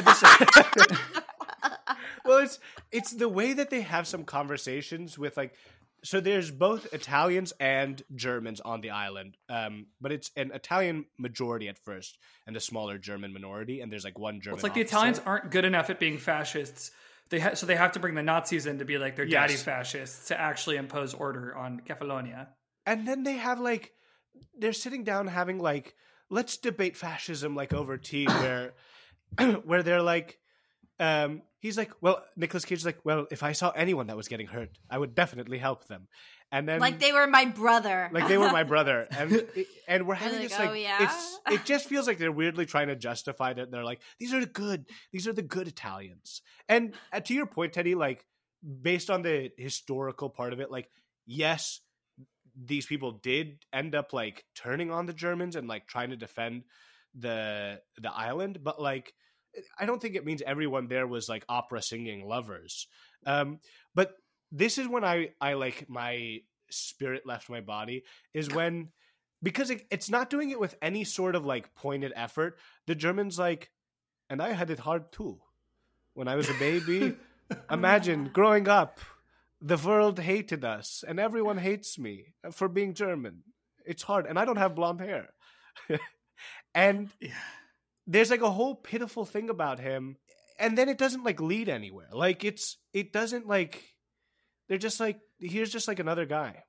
At 2.27 2.29
the 2.29 2.33
same- 2.33 2.35
well, 2.35 2.43
it's 2.45 2.59
it's 2.91 3.11
the 3.11 3.29
way 3.29 3.53
that 3.53 3.69
they 3.69 3.81
have 3.81 4.07
some 4.07 4.23
conversations 4.23 5.17
with 5.17 5.37
like. 5.37 5.55
So 6.03 6.19
there's 6.19 6.51
both 6.51 6.93
Italians 6.93 7.53
and 7.59 8.01
Germans 8.15 8.61
on 8.61 8.81
the 8.81 8.91
island, 8.91 9.35
um, 9.49 9.87
but 9.99 10.11
it's 10.11 10.29
an 10.37 10.51
Italian 10.53 11.05
majority 11.17 11.67
at 11.67 11.79
first 11.79 12.19
and 12.45 12.55
a 12.55 12.59
smaller 12.59 12.99
German 12.99 13.33
minority, 13.33 13.81
and 13.81 13.91
there's 13.91 14.03
like 14.05 14.17
one 14.19 14.39
German. 14.39 14.57
It's 14.57 14.63
like 14.63 14.75
the. 14.75 14.81
Italians 14.81 15.19
aren't 15.25 15.49
good 15.49 15.65
enough 15.65 15.89
at 15.89 15.99
being 15.99 16.19
fascists. 16.19 16.91
They 17.29 17.39
ha- 17.39 17.55
so 17.55 17.65
they 17.65 17.75
have 17.75 17.93
to 17.93 17.99
bring 17.99 18.13
the 18.15 18.21
Nazis 18.23 18.67
in 18.67 18.77
to 18.77 18.85
be 18.85 18.97
like 18.99 19.15
their 19.15 19.25
daddy 19.25 19.53
Yes. 19.53 19.63
fascists 19.63 20.27
to 20.27 20.39
actually 20.39 20.77
impose 20.77 21.13
order 21.15 21.55
on 21.57 21.81
Kefalonia. 21.81 22.47
and 22.85 23.05
then 23.07 23.23
they 23.23 23.33
have 23.33 23.59
like 23.59 23.91
they're 24.57 24.73
sitting 24.73 25.03
down 25.03 25.27
having 25.27 25.57
like 25.57 25.95
let's 26.29 26.57
debate 26.57 26.95
fascism 26.95 27.55
like 27.55 27.73
over 27.73 27.97
tea 27.97 28.25
where 28.27 28.73
where 29.65 29.83
they're 29.83 30.01
like 30.03 30.39
um 30.99 31.41
he's 31.59 31.77
like 31.77 31.91
well 32.01 32.23
Nicolas 32.35 32.65
Cage's 32.65 32.85
like 32.85 32.99
well 33.03 33.27
if 33.31 33.43
I 33.43 33.51
saw 33.51 33.71
anyone 33.71 34.07
that 34.07 34.17
was 34.17 34.27
getting 34.27 34.47
hurt 34.47 34.69
I 34.89 34.97
would 34.97 35.15
definitely 35.15 35.57
help 35.57 35.87
them 35.87 36.07
and 36.51 36.67
then 36.67 36.79
like 36.79 36.99
they 36.99 37.11
were 37.11 37.27
my 37.27 37.45
brother. 37.45 38.09
like 38.11 38.27
they 38.27 38.37
were 38.37 38.51
my 38.51 38.63
brother 38.73 39.07
and 39.11 39.45
and 39.87 40.07
we're 40.07 40.15
having 40.15 40.39
like, 40.39 40.49
this 40.49 40.59
"Oh, 40.59 40.65
like 40.65 40.81
yeah?" 40.81 40.97
it's 41.01 41.39
it 41.51 41.65
just 41.65 41.85
feels 41.89 42.07
like 42.07 42.17
they're 42.17 42.31
weirdly 42.31 42.65
trying 42.65 42.87
to 42.87 42.95
justify 42.95 43.53
that 43.53 43.71
they're 43.71 43.83
like 43.83 44.01
these 44.19 44.33
are 44.33 44.39
the 44.39 44.45
good 44.45 44.85
these 45.11 45.27
are 45.27 45.33
the 45.33 45.41
good 45.41 45.67
Italians 45.67 46.41
and 46.69 46.93
uh, 47.11 47.19
to 47.19 47.33
your 47.33 47.45
point 47.45 47.73
Teddy 47.73 47.95
like 47.95 48.25
based 48.81 49.09
on 49.09 49.21
the 49.21 49.51
historical 49.57 50.29
part 50.29 50.53
of 50.53 50.59
it 50.59 50.71
like 50.71 50.89
yes 51.25 51.81
these 52.59 52.85
people 52.85 53.11
did 53.11 53.59
end 53.71 53.93
up 53.93 54.13
like 54.13 54.45
turning 54.55 54.91
on 54.91 55.05
the 55.05 55.13
Germans 55.13 55.55
and 55.55 55.67
like 55.67 55.87
trying 55.87 56.09
to 56.09 56.17
defend 56.17 56.63
the 57.17 57.79
the 57.97 58.11
island 58.11 58.59
but 58.63 58.81
like 58.81 59.13
I 59.79 59.85
don't 59.85 60.01
think 60.01 60.15
it 60.15 60.25
means 60.25 60.41
everyone 60.45 60.87
there 60.87 61.07
was 61.07 61.27
like 61.29 61.45
opera 61.49 61.81
singing 61.81 62.27
lovers 62.27 62.87
um 63.25 63.59
but 63.95 64.15
this 64.51 64.77
is 64.77 64.87
when 64.87 65.03
I 65.03 65.29
I 65.41 65.53
like 65.53 65.89
my 65.89 66.41
spirit 66.69 67.25
left 67.25 67.49
my 67.49 67.61
body 67.61 68.03
is 68.33 68.53
when 68.53 68.89
because 69.43 69.69
it, 69.69 69.85
it's 69.91 70.09
not 70.09 70.29
doing 70.29 70.49
it 70.49 70.59
with 70.59 70.75
any 70.81 71.03
sort 71.03 71.35
of 71.35 71.45
like 71.45 71.75
pointed 71.75 72.11
effort. 72.15 72.57
The 72.87 72.95
German's 72.95 73.37
like, 73.37 73.69
and 74.29 74.41
I 74.41 74.53
had 74.53 74.69
it 74.69 74.79
hard 74.79 75.11
too. 75.11 75.39
When 76.13 76.27
I 76.27 76.35
was 76.35 76.49
a 76.49 76.55
baby, 76.55 77.15
imagine 77.71 78.31
growing 78.33 78.67
up, 78.67 78.99
the 79.61 79.77
world 79.77 80.19
hated 80.19 80.65
us 80.65 81.03
and 81.07 81.19
everyone 81.19 81.57
hates 81.57 81.99
me 81.99 82.33
for 82.51 82.67
being 82.67 82.93
German. 82.93 83.43
It's 83.85 84.03
hard, 84.03 84.25
and 84.25 84.37
I 84.37 84.43
don't 84.45 84.57
have 84.57 84.75
blonde 84.75 84.99
hair. 84.99 85.29
and 86.75 87.09
there's 88.07 88.31
like 88.31 88.41
a 88.41 88.49
whole 88.49 88.73
pitiful 88.75 89.25
thing 89.25 89.49
about 89.49 89.79
him, 89.79 90.15
and 90.59 90.77
then 90.77 90.89
it 90.89 90.97
doesn't 90.97 91.23
like 91.23 91.39
lead 91.41 91.69
anywhere. 91.69 92.07
Like 92.11 92.43
it's 92.43 92.77
it 92.93 93.11
doesn't 93.13 93.47
like 93.47 93.83
they're 94.69 94.77
just 94.77 94.99
like 94.99 95.19
here's 95.39 95.71
just 95.71 95.87
like 95.87 95.99
another 95.99 96.25
guy. 96.25 96.63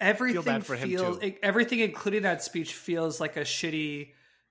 everything 0.00 0.44
bad 0.44 0.66
for 0.66 0.76
him, 0.76 0.90
feels 0.90 1.18
too. 1.18 1.34
everything 1.42 1.80
including 1.80 2.22
that 2.22 2.42
speech 2.42 2.74
feels 2.74 3.18
like 3.20 3.36
a 3.36 3.40
shitty 3.40 4.10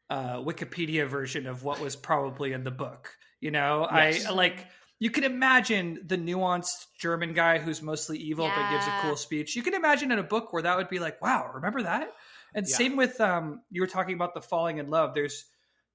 uh, 0.09 0.37
Wikipedia 0.37 1.07
version 1.07 1.47
of 1.47 1.63
what 1.63 1.79
was 1.79 1.95
probably 1.95 2.53
in 2.53 2.63
the 2.63 2.71
book. 2.71 3.11
You 3.39 3.51
know, 3.51 3.87
Yes. 3.93 4.25
I 4.25 4.31
like 4.31 4.65
you 4.99 5.11
can 5.11 5.23
imagine 5.23 5.99
the 6.07 6.17
nuanced 6.17 6.87
German 6.99 7.33
guy 7.33 7.59
who's 7.59 7.83
mostly 7.83 8.17
evil 8.17 8.47
but 8.47 8.71
gives 8.71 8.87
a 8.87 8.91
cool 9.01 9.15
speech. 9.15 9.55
You 9.55 9.61
can 9.61 9.75
imagine 9.75 10.11
in 10.11 10.17
a 10.17 10.23
book 10.23 10.51
where 10.53 10.63
that 10.63 10.75
would 10.75 10.89
be 10.89 10.97
like, 10.97 11.21
wow, 11.21 11.51
remember 11.53 11.83
that? 11.83 12.09
And 12.55 12.67
Yeah. 12.67 12.75
same 12.77 12.95
with 12.95 13.21
um, 13.21 13.61
you 13.69 13.81
were 13.81 13.87
talking 13.87 14.15
about 14.15 14.33
the 14.33 14.41
falling 14.41 14.79
in 14.79 14.89
love. 14.89 15.13
There's 15.13 15.45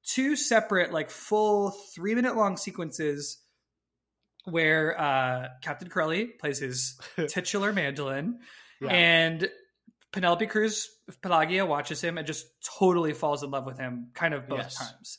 two 0.04 0.36
separate, 0.36 0.92
like 0.92 1.10
full 1.10 1.70
three 1.94 2.14
minute 2.14 2.36
long 2.36 2.56
sequences 2.56 3.38
where 4.44 5.00
uh, 5.00 5.48
Captain 5.62 5.88
Corelli 5.88 6.26
plays 6.26 6.58
his 6.58 6.98
titular 7.28 7.72
mandolin, 7.72 8.40
Yeah. 8.80 8.88
and 8.90 9.50
Penelope 10.12 10.46
Cruz 10.48 10.90
Pelagia 11.22 11.64
watches 11.64 12.00
him 12.02 12.18
and 12.18 12.26
just 12.26 12.46
totally 12.78 13.12
falls 13.14 13.42
in 13.42 13.50
love 13.50 13.64
with 13.64 13.78
him, 13.78 14.08
kind 14.14 14.34
of 14.34 14.48
both 14.48 14.58
Yes. 14.58 14.76
times. 14.78 15.18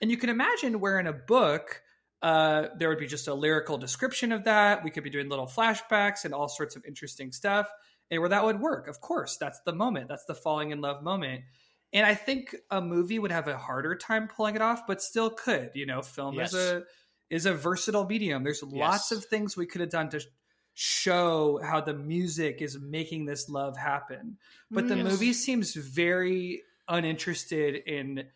And 0.00 0.10
you 0.10 0.16
can 0.16 0.28
imagine 0.30 0.80
where 0.80 1.00
in 1.00 1.06
a 1.06 1.12
book 1.12 1.82
uh, 2.22 2.66
there 2.78 2.88
would 2.88 2.98
be 2.98 3.06
just 3.06 3.26
a 3.28 3.34
lyrical 3.34 3.78
description 3.78 4.32
of 4.32 4.44
that. 4.44 4.84
We 4.84 4.90
could 4.90 5.04
be 5.04 5.10
doing 5.10 5.28
little 5.28 5.46
flashbacks 5.46 6.24
and 6.24 6.34
all 6.34 6.48
sorts 6.48 6.76
of 6.76 6.84
interesting 6.84 7.32
stuff, 7.32 7.68
and 8.10 8.20
where 8.20 8.28
that 8.28 8.44
would 8.44 8.60
work. 8.60 8.86
Of 8.88 9.00
course, 9.00 9.36
that's 9.38 9.60
the 9.60 9.72
moment. 9.72 10.08
That's 10.08 10.24
the 10.26 10.34
falling 10.34 10.70
in 10.72 10.80
love 10.80 11.02
moment. 11.02 11.42
And 11.92 12.04
I 12.04 12.14
think 12.14 12.54
a 12.70 12.80
movie 12.82 13.18
would 13.18 13.32
have 13.32 13.48
a 13.48 13.56
harder 13.56 13.94
time 13.96 14.28
pulling 14.28 14.54
it 14.56 14.62
off, 14.62 14.86
but 14.86 15.00
still 15.02 15.30
could. 15.30 15.70
You 15.74 15.86
know, 15.86 16.02
film 16.02 16.34
Yes. 16.34 16.52
is 16.52 16.58
a 16.72 16.84
is 17.30 17.46
a 17.46 17.52
versatile 17.54 18.06
medium. 18.06 18.42
There's 18.42 18.62
lots 18.62 19.12
of 19.12 19.24
things 19.24 19.56
we 19.56 19.66
could 19.66 19.80
have 19.82 19.90
done 19.90 20.08
to 20.10 20.20
show 20.74 21.60
how 21.62 21.80
the 21.80 21.92
music 21.94 22.62
is 22.62 22.78
making 22.80 23.26
this 23.26 23.48
love 23.48 23.76
happen. 23.76 24.38
But 24.70 24.88
the 24.88 24.94
Mm. 24.94 25.04
Yes. 25.04 25.12
movie 25.12 25.32
seems 25.32 25.74
very 25.74 26.62
uninterested 26.86 27.74
in 27.86 28.28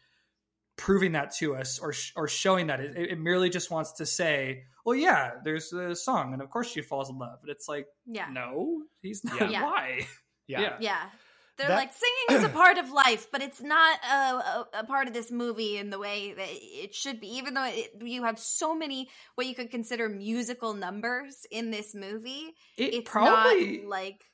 proving 0.77 1.13
that 1.13 1.33
to 1.37 1.55
us 1.55 1.79
or 1.79 1.93
sh- 1.93 2.13
or 2.17 2.27
showing 2.29 2.67
that 2.67 2.81
it, 2.81 2.97
it 2.97 3.19
merely 3.19 3.49
just 3.51 3.71
wants 3.71 3.93
to 3.93 4.07
say, 4.07 4.65
"Well, 4.85 4.97
yeah, 4.97 5.33
there's 5.45 5.73
a 5.73 5.95
song, 5.95 6.33
and 6.33 6.43
of 6.43 6.51
course 6.51 6.71
she 6.71 6.83
falls 6.83 7.09
in 7.11 7.19
love." 7.19 7.39
But 7.43 7.51
it's 7.51 7.69
like, 7.69 7.87
Yeah. 8.07 8.29
no, 8.31 8.83
he's 9.03 9.23
not. 9.25 9.41
Yeah. 9.41 9.49
Yeah. 9.51 9.63
Why? 9.71 10.07
Yeah. 10.49 10.61
Yeah. 10.61 10.77
Yeah. 10.81 11.11
They're 11.59 11.69
That- 11.69 11.77
like 11.77 11.93
singing 11.93 12.41
is 12.41 12.45
a 12.45 12.49
part 12.63 12.79
of 12.79 12.91
life, 12.91 13.29
but 13.31 13.43
it's 13.43 13.61
not 13.61 13.99
a, 14.05 14.15
a, 14.15 14.67
a 14.81 14.85
part 14.85 15.07
of 15.07 15.15
this 15.15 15.31
movie 15.31 15.77
in 15.77 15.91
the 15.91 15.99
way 15.99 16.33
that 16.33 16.49
it 16.51 16.95
should 16.95 17.21
be. 17.21 17.29
Even 17.37 17.55
though 17.55 17.65
it, 17.65 17.91
you 18.03 18.25
have 18.25 18.39
so 18.39 18.75
many 18.75 19.09
what 19.35 19.47
you 19.47 19.55
could 19.55 19.71
consider 19.71 20.09
musical 20.09 20.73
numbers 20.75 21.47
in 21.51 21.71
this 21.71 21.95
movie, 21.95 22.55
It 22.79 22.95
it's 22.95 23.11
probably 23.11 23.79
not 23.79 23.89
like 23.89 24.25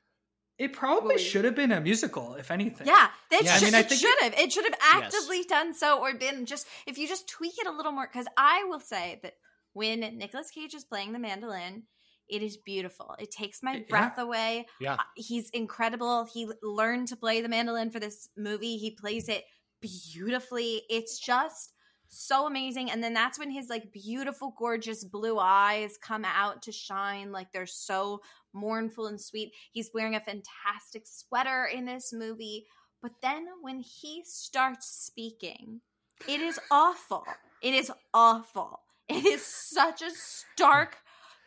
it 0.58 0.72
probably 0.72 1.18
should 1.18 1.44
have 1.44 1.54
been 1.54 1.70
a 1.70 1.80
musical, 1.80 2.34
if 2.34 2.50
anything. 2.50 2.86
yeah, 2.86 3.08
that 3.30 3.44
Yeah, 3.44 3.56
I 3.56 3.60
mean, 3.60 3.74
I 3.76 3.80
it 3.80 3.92
should 3.92 4.18
have. 4.22 4.34
It 4.34 4.52
should 4.52 4.64
have 4.64 4.74
Yes. 4.80 5.14
actively 5.14 5.44
done 5.44 5.72
so, 5.74 6.00
or 6.00 6.14
been 6.14 6.46
just 6.46 6.66
if 6.86 6.98
you 6.98 7.06
just 7.06 7.28
tweak 7.28 7.54
it 7.58 7.66
a 7.66 7.72
little 7.72 7.92
more. 7.92 8.08
Because 8.12 8.26
I 8.36 8.64
will 8.64 8.80
say 8.80 9.20
that 9.22 9.34
when 9.72 10.00
Nicolas 10.18 10.50
Cage 10.50 10.74
is 10.74 10.84
playing 10.84 11.12
the 11.12 11.20
mandolin, 11.20 11.84
it 12.28 12.42
is 12.42 12.56
beautiful. 12.56 13.14
It 13.18 13.30
takes 13.30 13.62
my 13.62 13.74
Yeah. 13.76 13.84
breath 13.88 14.18
away. 14.18 14.66
Yeah. 14.80 14.94
Uh, 14.94 15.02
he's 15.16 15.50
incredible. 15.50 16.24
He 16.24 16.48
learned 16.62 17.08
to 17.08 17.16
play 17.16 17.40
the 17.40 17.48
mandolin 17.48 17.90
for 17.90 18.00
this 18.00 18.28
movie. 18.36 18.76
He 18.76 18.90
plays 18.90 19.28
it 19.28 19.44
beautifully. 19.80 20.82
It's 20.88 21.18
just 21.18 21.72
so 22.08 22.46
amazing. 22.46 22.90
And 22.90 23.02
then 23.02 23.12
that's 23.14 23.38
when 23.38 23.50
his 23.50 23.68
like 23.68 23.92
beautiful, 23.92 24.54
gorgeous 24.58 25.04
blue 25.04 25.38
eyes 25.38 25.98
come 26.00 26.24
out 26.24 26.62
to 26.62 26.72
shine. 26.72 27.32
Like 27.32 27.52
they're 27.52 27.66
so 27.66 28.20
mournful 28.52 29.06
and 29.06 29.20
sweet. 29.20 29.52
He's 29.72 29.90
wearing 29.92 30.14
a 30.14 30.20
fantastic 30.20 31.06
sweater 31.06 31.66
in 31.66 31.84
this 31.84 32.12
movie. 32.12 32.66
But 33.02 33.12
then 33.22 33.46
when 33.62 33.80
he 33.80 34.22
starts 34.24 34.88
speaking, 34.88 35.80
it 36.26 36.40
is 36.40 36.58
awful. 36.70 37.24
It 37.62 37.74
is 37.74 37.92
awful. 38.12 38.80
It 39.08 39.24
is 39.24 39.42
such 39.44 40.02
a 40.02 40.10
stark, 40.10 40.98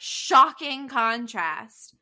shocking 0.03 0.87
contrast. 0.87 1.95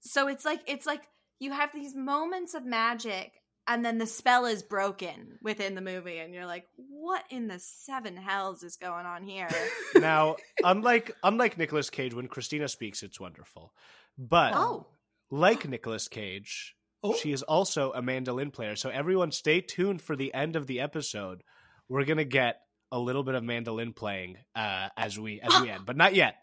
So 0.00 0.28
it's 0.28 0.44
like 0.44 0.60
it's 0.66 0.84
like 0.84 1.02
you 1.38 1.50
have 1.50 1.70
these 1.72 1.94
moments 1.94 2.52
of 2.52 2.66
magic 2.66 3.32
and 3.66 3.82
then 3.82 3.96
the 3.96 4.06
spell 4.06 4.44
is 4.44 4.62
broken 4.62 5.38
within 5.40 5.74
the 5.74 5.80
movie 5.80 6.18
and 6.18 6.34
you're 6.34 6.44
like 6.46 6.66
what 6.76 7.24
in 7.30 7.48
the 7.48 7.58
seven 7.58 8.16
hells 8.16 8.62
is 8.62 8.76
going 8.76 9.06
on 9.06 9.22
here 9.22 9.48
now, 9.94 10.36
unlike 10.62 11.16
unlike 11.22 11.56
Nicolas 11.56 11.88
Cage, 11.88 12.12
when 12.12 12.28
Christina 12.28 12.68
speaks, 12.68 13.02
it's 13.02 13.18
wonderful. 13.18 13.72
But 14.18 14.52
oh 14.54 14.86
like 15.30 15.66
Nicolas 15.66 16.08
Cage, 16.08 16.74
Oh. 17.02 17.14
she 17.14 17.32
is 17.32 17.42
also 17.42 17.92
a 17.92 18.02
mandolin 18.02 18.50
player. 18.50 18.76
So 18.76 18.90
everyone, 18.90 19.32
stay 19.32 19.62
tuned 19.62 20.02
for 20.02 20.14
the 20.14 20.34
end 20.34 20.54
of 20.54 20.66
the 20.66 20.80
episode. 20.80 21.42
We're 21.88 22.04
gonna 22.04 22.24
get 22.24 22.60
a 22.92 22.98
little 22.98 23.22
bit 23.24 23.34
of 23.34 23.42
mandolin 23.42 23.94
playing 23.94 24.36
uh, 24.54 24.90
as 24.98 25.18
we 25.18 25.40
as 25.40 25.58
we 25.62 25.70
end, 25.74 25.86
but 25.86 25.96
not 25.96 26.14
yet. 26.14 26.34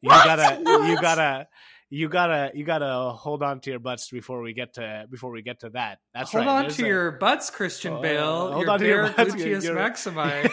You 0.00 0.10
gotta, 0.10 0.58
you 0.88 1.00
gotta, 1.00 1.48
you 1.90 2.08
gotta, 2.08 2.50
you 2.54 2.64
gotta 2.64 3.10
hold 3.10 3.42
on 3.42 3.60
to 3.60 3.70
your 3.70 3.80
butts 3.80 4.10
before 4.10 4.40
we 4.42 4.52
get 4.52 4.74
to 4.74 5.06
before 5.10 5.30
we 5.32 5.42
get 5.42 5.60
to 5.60 5.70
that. 5.70 5.98
That's 6.14 6.30
Hold 6.32 6.46
right. 6.46 6.52
on 6.52 6.62
There's 6.62 6.76
to 6.76 6.84
a- 6.84 6.88
your 6.88 7.10
butts, 7.12 7.50
Christian 7.50 7.94
Oh, 7.94 8.00
Bale. 8.00 8.52
hold 8.52 8.62
your 8.62 8.70
on 8.70 8.78
to 8.78 8.86
your 8.86 9.08
butts, 9.12 9.34
gluteus 9.34 9.64
you're- 9.64 9.80
maximi. 9.80 10.50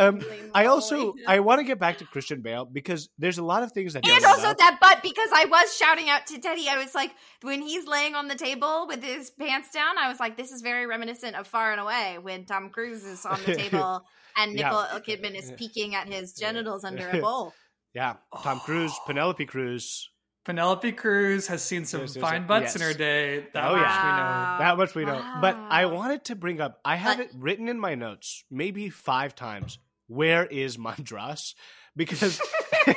Um, 0.00 0.20
I 0.54 0.66
also. 0.66 1.14
I 1.26 1.40
want 1.40 1.58
to 1.58 1.64
get 1.64 1.80
back 1.80 1.98
to 1.98 2.04
Christian 2.04 2.40
Bale 2.40 2.64
because 2.64 3.08
there's 3.18 3.38
a 3.38 3.44
lot 3.44 3.64
of 3.64 3.72
things 3.72 3.94
that 3.94 4.06
and 4.08 4.20
don't 4.22 4.30
also 4.30 4.50
up. 4.50 4.58
that 4.58 4.78
butt 4.80 5.02
because 5.02 5.28
I 5.34 5.46
was 5.46 5.76
shouting 5.76 6.08
out 6.08 6.24
to 6.28 6.38
Teddy. 6.38 6.68
I 6.68 6.76
was 6.80 6.94
like, 6.94 7.10
when 7.42 7.62
he's 7.62 7.84
laying 7.84 8.14
on 8.14 8.28
the 8.28 8.36
table 8.36 8.86
with 8.86 9.02
his 9.02 9.30
pants 9.30 9.72
down, 9.72 9.98
I 9.98 10.08
was 10.08 10.20
like, 10.20 10.36
this 10.36 10.52
is 10.52 10.62
very 10.62 10.86
reminiscent 10.86 11.34
of 11.34 11.48
Far 11.48 11.72
and 11.72 11.80
Away 11.80 12.18
when 12.22 12.44
Tom 12.44 12.70
Cruise 12.70 13.04
is 13.04 13.26
on 13.26 13.40
the 13.44 13.56
table 13.56 14.04
and 14.36 14.56
Yeah. 14.56 14.68
Nicole 14.68 15.00
Kidman 15.00 15.34
is 15.36 15.50
peeking 15.56 15.96
at 15.96 16.06
his 16.06 16.32
genitals 16.32 16.84
under 16.84 17.08
a 17.08 17.20
bowl. 17.20 17.52
Yeah, 17.94 18.16
Tom 18.42 18.58
oh. 18.60 18.64
Cruise, 18.64 18.92
Penelope 19.06 19.44
Cruz. 19.46 20.10
Penelope 20.44 20.92
Cruz 20.92 21.46
has 21.48 21.62
seen 21.62 21.84
some 21.84 22.00
Yes, 22.02 22.16
fine 22.16 22.42
yes. 22.42 22.48
butts 22.48 22.64
Yes. 22.64 22.76
in 22.76 22.80
her 22.82 22.94
day. 22.94 23.46
That 23.52 23.64
Oh, 23.70 23.76
much 23.76 23.82
yeah. 23.82 24.04
We 24.04 24.10
know. 24.16 24.58
That 24.64 24.78
much 24.78 24.94
we 24.94 25.04
know. 25.04 25.38
But 25.42 25.56
I 25.56 25.84
wanted 25.86 26.24
to 26.26 26.36
bring 26.36 26.60
up. 26.60 26.80
I 26.86 26.96
have 26.96 27.18
But- 27.18 27.26
it 27.26 27.32
written 27.36 27.68
in 27.68 27.78
my 27.78 27.94
notes, 27.94 28.44
maybe 28.50 28.88
five 28.88 29.34
times. 29.34 29.78
Where 30.06 30.46
is 30.46 30.78
Mandras? 30.78 31.54
Because 31.96 32.40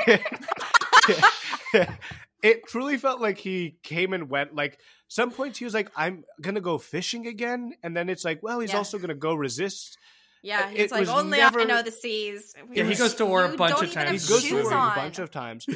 it 2.44 2.68
truly 2.68 2.98
felt 2.98 3.22
like 3.22 3.38
he 3.38 3.78
came 3.84 4.14
and 4.14 4.30
went. 4.30 4.56
Like 4.56 4.80
some 5.08 5.32
points, 5.32 5.60
he 5.60 5.66
was 5.66 5.74
like, 5.74 5.92
"I'm 5.96 6.24
gonna 6.42 6.62
go 6.62 6.78
fishing 6.78 7.28
again," 7.28 7.74
and 7.84 7.96
then 7.96 8.10
it's 8.10 8.24
like, 8.26 8.42
"Well, 8.42 8.60
he's 8.60 8.72
Yeah. 8.72 8.78
also 8.78 8.98
gonna 8.98 9.16
go 9.16 9.34
resist." 9.34 9.98
Yeah, 10.44 10.70
It 10.72 10.78
he's 10.78 10.92
like, 10.92 11.08
only 11.08 11.38
never- 11.38 11.62
I 11.62 11.64
know 11.66 11.82
the 11.84 11.92
seas. 11.92 12.56
Yeah, 12.72 12.84
he 12.86 12.96
goes 12.96 13.14
to 13.16 13.26
war 13.26 13.46
a 13.46 13.56
bunch 13.56 13.82
of 13.82 13.92
times. 13.92 14.28
He 14.28 14.34
goes 14.34 14.44
to 14.46 14.64
war 14.64 14.74
on. 14.74 14.92
a 14.92 14.96
bunch 14.96 15.20
of 15.20 15.30
times. 15.32 15.68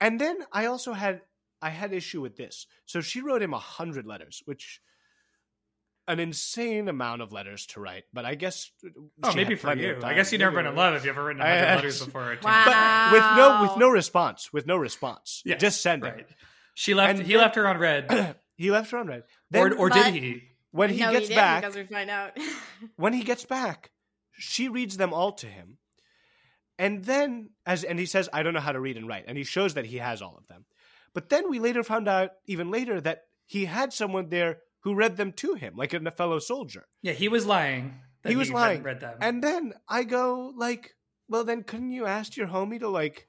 And 0.00 0.20
then 0.20 0.38
I 0.52 0.66
also 0.66 0.92
had 0.92 1.20
I 1.62 1.70
had 1.70 1.92
issue 1.92 2.20
with 2.20 2.36
this. 2.36 2.66
So 2.86 3.00
she 3.00 3.20
wrote 3.20 3.42
him 3.42 3.52
a 3.54 3.58
hundred 3.58 4.06
letters, 4.06 4.42
which 4.44 4.80
an 6.08 6.20
insane 6.20 6.88
amount 6.88 7.20
of 7.22 7.32
letters 7.32 7.66
to 7.66 7.80
write. 7.80 8.04
But 8.12 8.24
I 8.24 8.34
guess 8.36 8.70
Oh, 9.22 9.34
maybe 9.34 9.54
for 9.56 9.68
plenty 9.68 9.82
you. 9.82 9.98
I 10.02 10.14
guess 10.14 10.30
you've 10.32 10.40
never 10.40 10.54
been 10.54 10.66
in 10.66 10.76
love 10.76 10.94
if 10.94 11.04
you've 11.04 11.16
ever 11.16 11.26
written 11.26 11.42
a 11.42 11.44
I- 11.44 11.58
hundred 11.58 11.76
letters 11.76 12.02
before. 12.04 12.38
Wow. 12.42 12.64
But 12.64 13.12
with 13.12 13.36
no 13.36 13.62
with 13.62 13.76
no 13.78 13.88
response, 13.88 14.52
with 14.52 14.66
no 14.66 14.76
response. 14.76 15.42
Yes, 15.44 15.60
Just 15.60 15.80
send 15.82 16.02
right. 16.02 16.20
it. 16.20 16.28
She 16.74 16.94
left. 16.94 17.18
And 17.18 17.26
he 17.26 17.32
then- 17.32 17.42
left 17.42 17.56
her 17.56 17.66
on 17.66 17.78
red, 17.78 18.36
He 18.56 18.70
left 18.70 18.90
her 18.92 18.98
on 18.98 19.08
red. 19.08 19.22
or 19.22 19.24
Then 19.50 19.72
or 19.74 19.88
But- 19.90 20.04
did 20.04 20.14
he? 20.14 20.42
when 20.70 20.90
he 20.90 21.00
no, 21.00 21.10
gets 21.12 21.28
he 21.28 21.34
back, 21.34 21.62
because 21.62 21.74
we 21.74 21.84
find 21.84 22.10
out. 22.10 22.36
when 22.96 23.12
he 23.14 23.22
gets 23.22 23.44
back, 23.46 23.90
she 24.38 24.68
reads 24.68 24.96
them 24.96 25.12
all 25.12 25.32
to 25.32 25.46
him. 25.46 25.78
And 26.78 27.04
then 27.04 27.50
as 27.64 27.84
and 27.84 27.98
he 27.98 28.06
says, 28.06 28.28
I 28.32 28.42
don't 28.42 28.54
know 28.54 28.60
how 28.60 28.72
to 28.72 28.80
read 28.80 28.96
and 28.96 29.08
write. 29.08 29.24
And 29.26 29.38
he 29.38 29.44
shows 29.44 29.74
that 29.74 29.86
he 29.86 29.96
has 29.98 30.20
all 30.20 30.36
of 30.36 30.46
them. 30.48 30.66
But 31.14 31.30
then 31.30 31.48
we 31.48 31.58
later 31.58 31.82
found 31.82 32.08
out 32.08 32.30
even 32.46 32.70
later 32.70 33.00
that 33.00 33.22
he 33.46 33.64
had 33.64 33.92
someone 33.92 34.28
there 34.28 34.58
who 34.80 34.94
read 34.94 35.16
them 35.16 35.32
to 35.32 35.54
him, 35.54 35.74
like 35.76 35.94
a 35.94 36.10
fellow 36.10 36.38
soldier. 36.38 36.86
Yeah, 37.02 37.14
he 37.14 37.28
was 37.28 37.46
lying. 37.46 37.94
he 38.26 38.36
was 38.36 38.50
lying. 38.50 38.82
Read 38.82 39.00
them. 39.00 39.16
And 39.20 39.42
then 39.42 39.72
I 39.88 40.04
go 40.04 40.52
like, 40.56 40.92
well 41.28 41.44
then 41.44 41.62
couldn't 41.62 41.92
you 41.92 42.06
ask 42.06 42.36
your 42.36 42.48
homie 42.48 42.80
to 42.80 42.88
like 42.88 43.28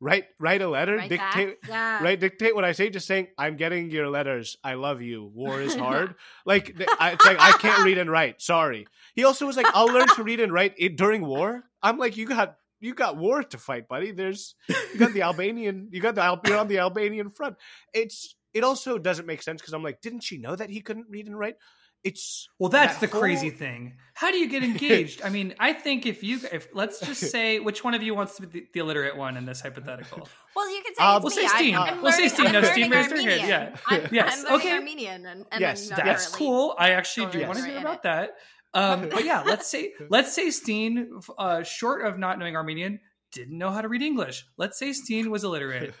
write 0.00 0.24
write 0.38 0.62
a 0.62 0.68
letter, 0.68 0.96
Right 0.96 1.08
dictate? 1.08 1.58
Yeah. 1.68 2.02
right 2.02 2.18
dictate 2.18 2.54
what 2.54 2.64
I 2.64 2.72
say. 2.72 2.90
Just 2.90 3.06
saying, 3.06 3.28
I'm 3.38 3.56
getting 3.56 3.90
your 3.90 4.08
letters. 4.08 4.56
I 4.64 4.74
love 4.74 5.02
you. 5.02 5.24
War 5.34 5.60
is 5.60 5.74
hard. 5.86 6.14
like 6.46 6.74
I, 6.98 7.12
it's 7.12 7.24
like 7.24 7.38
I 7.38 7.52
can't 7.52 7.84
read 7.84 7.98
and 7.98 8.10
write. 8.10 8.40
Sorry. 8.42 8.86
He 9.14 9.24
also 9.24 9.46
was 9.46 9.56
like, 9.56 9.66
I'll 9.74 9.86
learn 9.92 10.08
to 10.08 10.22
read 10.22 10.40
and 10.40 10.52
write 10.52 10.74
it 10.78 10.96
during 10.96 11.24
war. 11.24 11.64
I'm 11.82 11.98
like, 11.98 12.16
you 12.16 12.26
got 12.26 12.56
you 12.80 12.94
got 12.94 13.16
war 13.16 13.42
to 13.42 13.58
fight, 13.58 13.88
buddy. 13.88 14.10
There's 14.10 14.54
you 14.68 14.98
got 14.98 15.12
the 15.12 15.22
Albanian. 15.22 15.88
You 15.92 16.00
got 16.00 16.14
the 16.14 16.40
you're 16.46 16.58
on 16.58 16.68
the 16.68 16.78
Albanian 16.78 17.28
front. 17.30 17.56
It's 17.92 18.34
it 18.54 18.64
also 18.64 18.98
doesn't 18.98 19.26
make 19.26 19.42
sense 19.42 19.60
because 19.60 19.74
I'm 19.74 19.82
like, 19.82 20.00
didn't 20.00 20.20
she 20.24 20.38
know 20.38 20.56
that 20.56 20.70
he 20.70 20.80
couldn't 20.80 21.06
read 21.10 21.26
and 21.26 21.38
write? 21.38 21.56
It's 22.02 22.48
Well, 22.58 22.70
that's 22.70 22.94
that 22.98 23.10
the 23.10 23.18
crazy 23.18 23.50
thing. 23.50 23.96
How 24.14 24.30
do 24.30 24.38
you 24.38 24.48
get 24.48 24.62
engaged? 24.64 25.20
I 25.22 25.28
mean, 25.28 25.54
I 25.58 25.72
think 25.74 26.06
if 26.06 26.22
you, 26.22 26.40
if 26.50 26.68
let's 26.72 26.98
just 27.00 27.20
say, 27.30 27.58
which 27.60 27.84
one 27.84 27.92
of 27.94 28.02
you 28.02 28.14
wants 28.14 28.36
to 28.36 28.46
be 28.46 28.60
the, 28.60 28.66
the 28.72 28.80
illiterate 28.80 29.16
one 29.16 29.36
in 29.36 29.44
this 29.44 29.60
hypothetical? 29.60 30.26
Well, 30.56 30.74
you 30.74 30.82
can 30.82 30.94
say 30.94 31.14
it's 31.16 31.22
we'll 31.22 31.30
say 31.30 31.46
Steen. 31.46 31.74
I'm, 31.76 31.82
I'm 31.98 32.02
We'll 32.02 32.12
say 32.12 32.18
learning, 32.22 32.30
Steen. 32.34 32.46
I'm 32.46 32.52
No, 32.52 32.60
learning 32.60 32.72
Steen 32.72 32.90
raised 32.90 33.10
her 33.10 33.16
hand. 33.16 33.28
Armenian. 33.30 33.48
Yeah. 33.48 33.76
I'm, 33.86 34.08
Yes. 34.12 34.44
I'm 34.48 34.54
Okay. 34.56 34.72
Armenian, 34.72 35.26
and, 35.26 35.44
and 35.52 35.60
Yes, 35.60 35.90
I'm 35.90 35.96
not 35.98 36.04
That's 36.06 36.26
currently- 36.28 36.46
cool. 36.46 36.74
I 36.78 36.90
actually 36.92 37.26
do 37.26 37.32
totally 37.40 37.46
want 37.46 37.58
to 37.58 37.64
hear 37.66 37.78
about 37.80 37.94
it. 37.96 38.02
that. 38.04 38.30
Um, 38.72 39.08
but 39.12 39.24
yeah, 39.24 39.42
let's 39.42 39.66
say 39.66 39.92
let's 40.08 40.32
say 40.34 40.50
Steen, 40.50 41.20
uh, 41.38 41.62
short 41.62 42.04
of 42.06 42.18
not 42.18 42.38
knowing 42.38 42.56
Armenian, 42.56 43.00
didn't 43.32 43.56
know 43.58 43.70
how 43.70 43.80
to 43.82 43.88
read 43.88 44.02
English. 44.02 44.46
Let's 44.56 44.78
say 44.78 44.92
Steen 44.92 45.30
was 45.30 45.44
illiterate. 45.44 45.94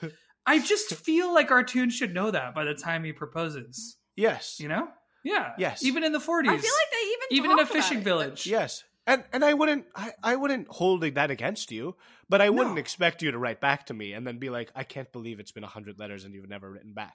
I 0.46 0.58
just 0.60 0.94
feel 0.94 1.32
like 1.34 1.50
Artoun 1.50 1.90
should 1.90 2.14
know 2.14 2.30
that 2.30 2.54
by 2.54 2.64
the 2.64 2.74
time 2.74 3.04
he 3.04 3.12
proposes. 3.12 3.96
yes, 4.16 4.58
You 4.58 4.68
know? 4.68 4.88
Yeah. 5.24 5.52
Yes. 5.58 5.84
Even 5.84 6.04
in 6.04 6.12
the 6.12 6.18
40s. 6.18 6.48
I 6.48 6.56
feel 6.56 6.70
like 6.72 6.90
they 6.92 7.06
even 7.06 7.26
even 7.30 7.50
in 7.52 7.58
a 7.58 7.62
about 7.62 7.72
fishing 7.72 7.98
it. 7.98 8.04
village. 8.04 8.46
yes. 8.46 8.84
And 9.06 9.24
and 9.32 9.44
I 9.44 9.54
wouldn't 9.54 9.86
I, 9.96 10.12
I 10.22 10.36
wouldn't 10.36 10.68
hold 10.68 11.02
that 11.02 11.30
against 11.30 11.72
you, 11.72 11.96
but 12.28 12.40
I 12.40 12.50
wouldn't 12.50 12.76
No. 12.76 12.80
expect 12.80 13.22
you 13.22 13.30
to 13.32 13.38
write 13.38 13.60
back 13.60 13.86
to 13.86 13.94
me 13.94 14.12
and 14.12 14.26
then 14.26 14.38
be 14.38 14.50
like, 14.50 14.70
I 14.74 14.84
can't 14.84 15.10
believe 15.10 15.40
it's 15.40 15.52
been 15.52 15.62
hundred 15.64 15.98
letters 15.98 16.24
and 16.24 16.34
you've 16.34 16.48
never 16.48 16.70
written 16.70 16.92
back. 16.92 17.14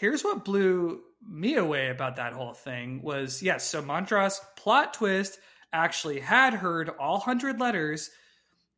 Here's 0.00 0.22
what 0.22 0.44
blew 0.44 1.00
me 1.26 1.54
away 1.56 1.88
about 1.88 2.16
that 2.16 2.32
whole 2.32 2.52
thing 2.54 3.00
was 3.02 3.42
yes, 3.42 3.64
so 3.64 3.82
Mandras 3.82 4.38
plot 4.56 4.94
twist 4.94 5.38
actually 5.72 6.18
had 6.20 6.52
heard 6.54 6.88
all 6.98 7.18
hundred 7.20 7.60
letters, 7.60 8.10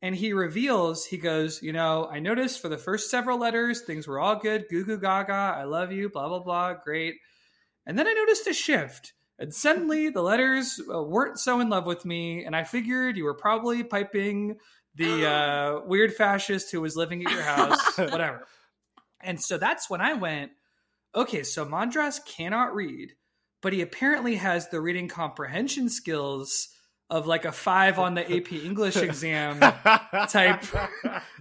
and 0.02 0.14
he 0.14 0.32
reveals 0.34 1.06
he 1.06 1.16
goes, 1.16 1.62
you 1.62 1.72
know, 1.72 2.06
I 2.10 2.18
noticed 2.20 2.60
for 2.60 2.68
the 2.68 2.76
first 2.78 3.08
several 3.10 3.38
letters 3.38 3.80
things 3.82 4.06
were 4.06 4.18
all 4.20 4.36
good, 4.36 4.66
goo 4.68 4.84
goo 4.84 4.98
gaga, 4.98 5.32
I 5.56 5.64
love 5.64 5.90
you, 5.92 6.10
blah 6.10 6.28
blah 6.28 6.40
blah, 6.40 6.74
great, 6.74 7.14
and 7.86 7.98
then 7.98 8.06
I 8.06 8.12
noticed 8.12 8.46
a 8.46 8.52
shift. 8.52 9.14
And 9.38 9.52
suddenly 9.52 10.08
the 10.08 10.22
letters 10.22 10.80
uh, 10.92 11.02
weren't 11.02 11.38
so 11.38 11.60
in 11.60 11.68
love 11.68 11.86
with 11.86 12.04
me, 12.04 12.44
and 12.44 12.54
I 12.54 12.64
figured 12.64 13.16
you 13.16 13.24
were 13.24 13.34
probably 13.34 13.82
piping 13.82 14.56
the 14.94 15.26
uh, 15.26 15.80
weird 15.86 16.14
fascist 16.14 16.70
who 16.70 16.80
was 16.80 16.96
living 16.96 17.24
at 17.24 17.32
your 17.32 17.42
house, 17.42 17.98
whatever. 17.98 18.46
And 19.20 19.40
so 19.40 19.58
that's 19.58 19.88
when 19.90 20.00
I 20.00 20.14
went, 20.14 20.52
okay, 21.14 21.42
so 21.42 21.64
Mandras 21.64 22.24
cannot 22.24 22.74
read, 22.74 23.14
but 23.60 23.72
he 23.72 23.80
apparently 23.80 24.36
has 24.36 24.68
the 24.68 24.80
reading 24.80 25.08
comprehension 25.08 25.88
skills 25.88 26.68
of 27.12 27.26
like 27.26 27.44
a 27.44 27.52
five 27.52 27.98
on 27.98 28.14
the 28.14 28.24
AP 28.24 28.52
English 28.54 28.96
exam 28.96 29.60
type 30.28 30.64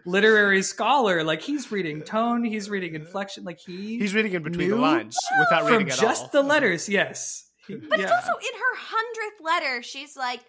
literary 0.05 0.61
scholar. 0.63 1.24
Like 1.24 1.41
he's 1.41 1.72
reading 1.72 2.01
tone, 2.01 2.43
he's 2.43 2.69
reading 2.69 2.93
inflection, 2.93 3.45
like 3.45 3.57
he 3.59 3.97
He's 3.97 4.13
reading 4.13 4.34
in 4.34 4.43
between 4.43 4.69
the 4.69 4.76
lines 4.76 5.17
without 5.39 5.63
from 5.63 5.72
reading 5.72 5.89
at 5.89 5.97
all. 6.03 6.09
just 6.09 6.24
all. 6.24 6.30
the 6.34 6.39
mm-hmm. 6.39 6.49
letters. 6.49 6.89
Yes, 6.89 7.49
He- 7.67 7.76
But 7.76 8.01
it's 8.01 8.11
also 8.11 8.32
in 8.34 8.53
her 8.59 8.76
hundredth 8.76 9.41
letter. 9.41 9.82
She's 9.82 10.17
like, 10.17 10.41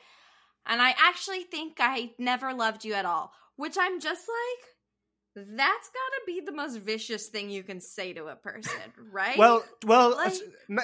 and 0.67 0.83
I 0.83 0.93
actually 0.99 1.45
think 1.45 1.77
I 1.79 2.11
never 2.19 2.53
loved 2.53 2.85
you 2.85 2.95
at 2.95 3.05
all. 3.05 3.33
Which 3.55 3.77
I'm 3.79 4.01
just 4.01 4.23
like, 4.29 5.47
that's 5.57 5.89
gotta 5.89 6.23
be 6.27 6.41
the 6.45 6.53
most 6.53 6.79
vicious 6.79 7.29
thing 7.29 7.49
you 7.49 7.63
can 7.63 7.81
say 7.81 8.13
to 8.15 8.27
a 8.27 8.35
person, 8.35 8.73
right? 9.13 9.39
Well, 9.39 9.65
well, 9.87 10.17
Like- 10.17 10.35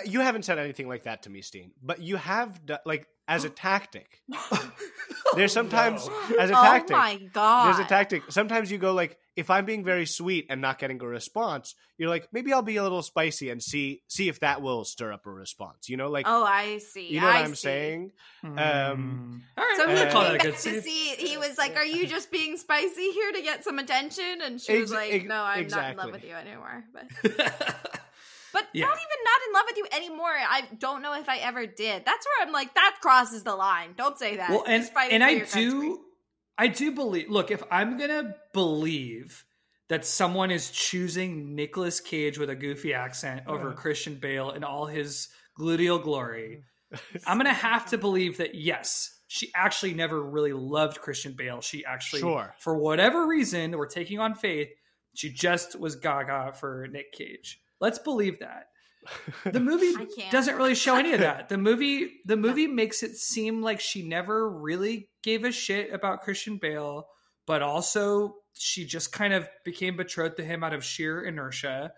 you 0.06 0.20
haven't 0.20 0.44
said 0.44 0.58
anything 0.60 0.86
like 0.86 1.04
that 1.04 1.24
to 1.24 1.30
me, 1.30 1.42
Steen. 1.42 1.72
But 1.82 2.00
you 2.00 2.16
have, 2.18 2.64
do- 2.64 2.76
like, 2.86 3.08
as 3.28 3.44
a 3.44 3.50
tactic. 3.50 4.22
There's 5.34 5.52
sometimes 5.52 6.08
as 6.38 6.50
a 6.50 6.58
oh 6.58 6.62
tactic. 6.62 6.96
my 6.96 7.20
god, 7.32 7.66
There's 7.66 7.78
a 7.78 7.88
tactic. 7.88 8.22
Sometimes 8.30 8.70
you 8.72 8.78
go 8.78 8.94
like, 8.94 9.18
if 9.36 9.50
I'm 9.50 9.66
being 9.66 9.84
very 9.84 10.06
sweet 10.06 10.46
and 10.48 10.60
not 10.62 10.78
getting 10.78 11.00
a 11.02 11.06
response, 11.06 11.74
you're 11.98 12.08
like, 12.08 12.28
maybe 12.32 12.52
I'll 12.52 12.62
be 12.62 12.76
a 12.76 12.82
little 12.82 13.02
spicy 13.02 13.50
and 13.50 13.62
see 13.62 14.02
see 14.08 14.28
if 14.30 14.40
that 14.40 14.62
will 14.62 14.84
stir 14.84 15.12
up 15.12 15.26
a 15.26 15.30
response. 15.30 15.88
You 15.90 15.98
know, 15.98 16.08
like, 16.08 16.24
Oh, 16.26 16.42
I 16.44 16.78
see. 16.78 17.08
you 17.12 17.20
know 17.20 17.26
what 17.26 17.36
I 17.36 17.40
I'm 17.42 17.54
see. 17.54 17.62
saying? 17.62 18.12
Um, 18.42 18.56
Mm. 18.58 19.40
all 19.58 19.64
right, 19.64 19.74
So 19.76 19.82
I'm 19.84 19.88
he 19.90 19.94
gonna 19.96 20.08
Uh, 20.08 20.12
call 20.12 20.22
came 20.22 20.32
that 20.32 20.34
a 20.34 20.38
back 20.38 20.46
good 20.46 20.54
to 20.54 20.60
save. 20.60 20.82
see. 20.82 21.14
He 21.16 21.36
was 21.36 21.58
like, 21.58 21.76
"Are 21.76 21.84
you 21.84 22.06
just 22.06 22.30
being 22.32 22.56
spicy 22.56 23.10
here 23.12 23.32
to 23.32 23.42
get 23.42 23.62
some 23.64 23.78
attention?" 23.78 24.40
And 24.42 24.60
she 24.60 24.80
was 24.80 24.90
Ex- 24.92 24.96
like, 24.98 25.12
ex- 25.12 25.24
"No, 25.26 25.42
I'm 25.42 25.66
not 25.68 25.90
in 25.90 25.96
love 25.98 26.12
with 26.12 26.24
you 26.24 26.34
anymore." 26.34 26.84
But 26.94 27.10
but 28.52 28.66
Yeah. 28.72 28.86
not 28.86 28.96
even 28.96 29.24
not 29.24 29.40
in 29.46 29.52
love 29.54 29.64
with 29.68 29.76
you 29.76 29.86
anymore. 29.92 30.30
I 30.30 30.62
don't 30.78 31.02
know 31.02 31.14
if 31.18 31.28
I 31.28 31.38
ever 31.38 31.66
did. 31.66 32.04
That's 32.04 32.26
where 32.26 32.46
I'm 32.46 32.52
like, 32.52 32.74
that 32.74 32.96
crosses 33.00 33.42
the 33.42 33.54
line. 33.56 33.94
Don't 33.96 34.18
say 34.18 34.36
that. 34.36 34.50
well 34.50 34.64
and 34.66 34.88
and 35.10 35.22
i 35.24 35.30
your 35.30 35.46
country. 35.46 35.62
do 35.70 36.00
i 36.58 36.66
do 36.66 36.92
believe 36.92 37.28
look 37.30 37.50
if 37.50 37.62
i'm 37.70 37.96
gonna 37.98 38.34
believe 38.52 39.44
that 39.88 40.04
someone 40.04 40.50
is 40.50 40.70
choosing 40.70 41.54
Nicolas 41.54 41.98
Cage 42.00 42.36
with 42.38 42.50
a 42.50 42.54
goofy 42.54 42.92
accent 42.92 43.42
over 43.46 43.72
Christian 43.72 44.16
Bale 44.16 44.50
in 44.50 44.62
all 44.62 44.84
his 44.84 45.28
gluteal 45.58 46.02
glory, 46.02 46.62
I'm 47.26 47.38
gonna 47.38 47.54
have 47.54 47.86
to 47.86 47.96
believe 47.98 48.36
that 48.36 48.54
yes, 48.54 49.18
she 49.28 49.50
actually 49.54 49.94
never 49.94 50.22
really 50.22 50.52
loved 50.52 51.00
Christian 51.00 51.32
Bale. 51.32 51.62
She 51.62 51.86
actually, 51.86 52.20
Sure. 52.20 52.54
for 52.58 52.76
whatever 52.76 53.26
reason, 53.26 53.70
we're 53.78 53.86
taking 53.86 54.18
on 54.18 54.34
faith. 54.34 54.68
She 55.14 55.30
just 55.30 55.78
was 55.80 55.96
gaga 55.96 56.52
for 56.52 56.86
Nick 56.92 57.12
Cage. 57.12 57.58
Let's 57.80 57.98
believe 57.98 58.40
that. 58.40 58.64
The 59.52 59.60
movie 59.60 59.94
doesn't 60.30 60.56
really 60.56 60.74
show 60.74 60.96
any 60.96 61.12
of 61.12 61.20
that. 61.20 61.48
The 61.48 61.56
movie 61.58 62.20
the 62.26 62.36
movie 62.36 62.66
makes 62.66 63.02
it 63.02 63.16
seem 63.16 63.62
like 63.62 63.80
she 63.80 64.06
never 64.06 64.50
really 64.50 65.08
gave 65.22 65.44
a 65.44 65.52
shit 65.52 65.92
about 65.94 66.20
Christian 66.22 66.58
Bale, 66.58 67.06
but 67.46 67.62
also 67.62 68.34
she 68.54 68.84
just 68.84 69.12
kind 69.12 69.32
of 69.32 69.48
became 69.64 69.96
betrothed 69.96 70.36
to 70.38 70.44
him 70.44 70.62
out 70.64 70.74
of 70.74 70.84
sheer 70.84 71.22
inertia 71.22 71.92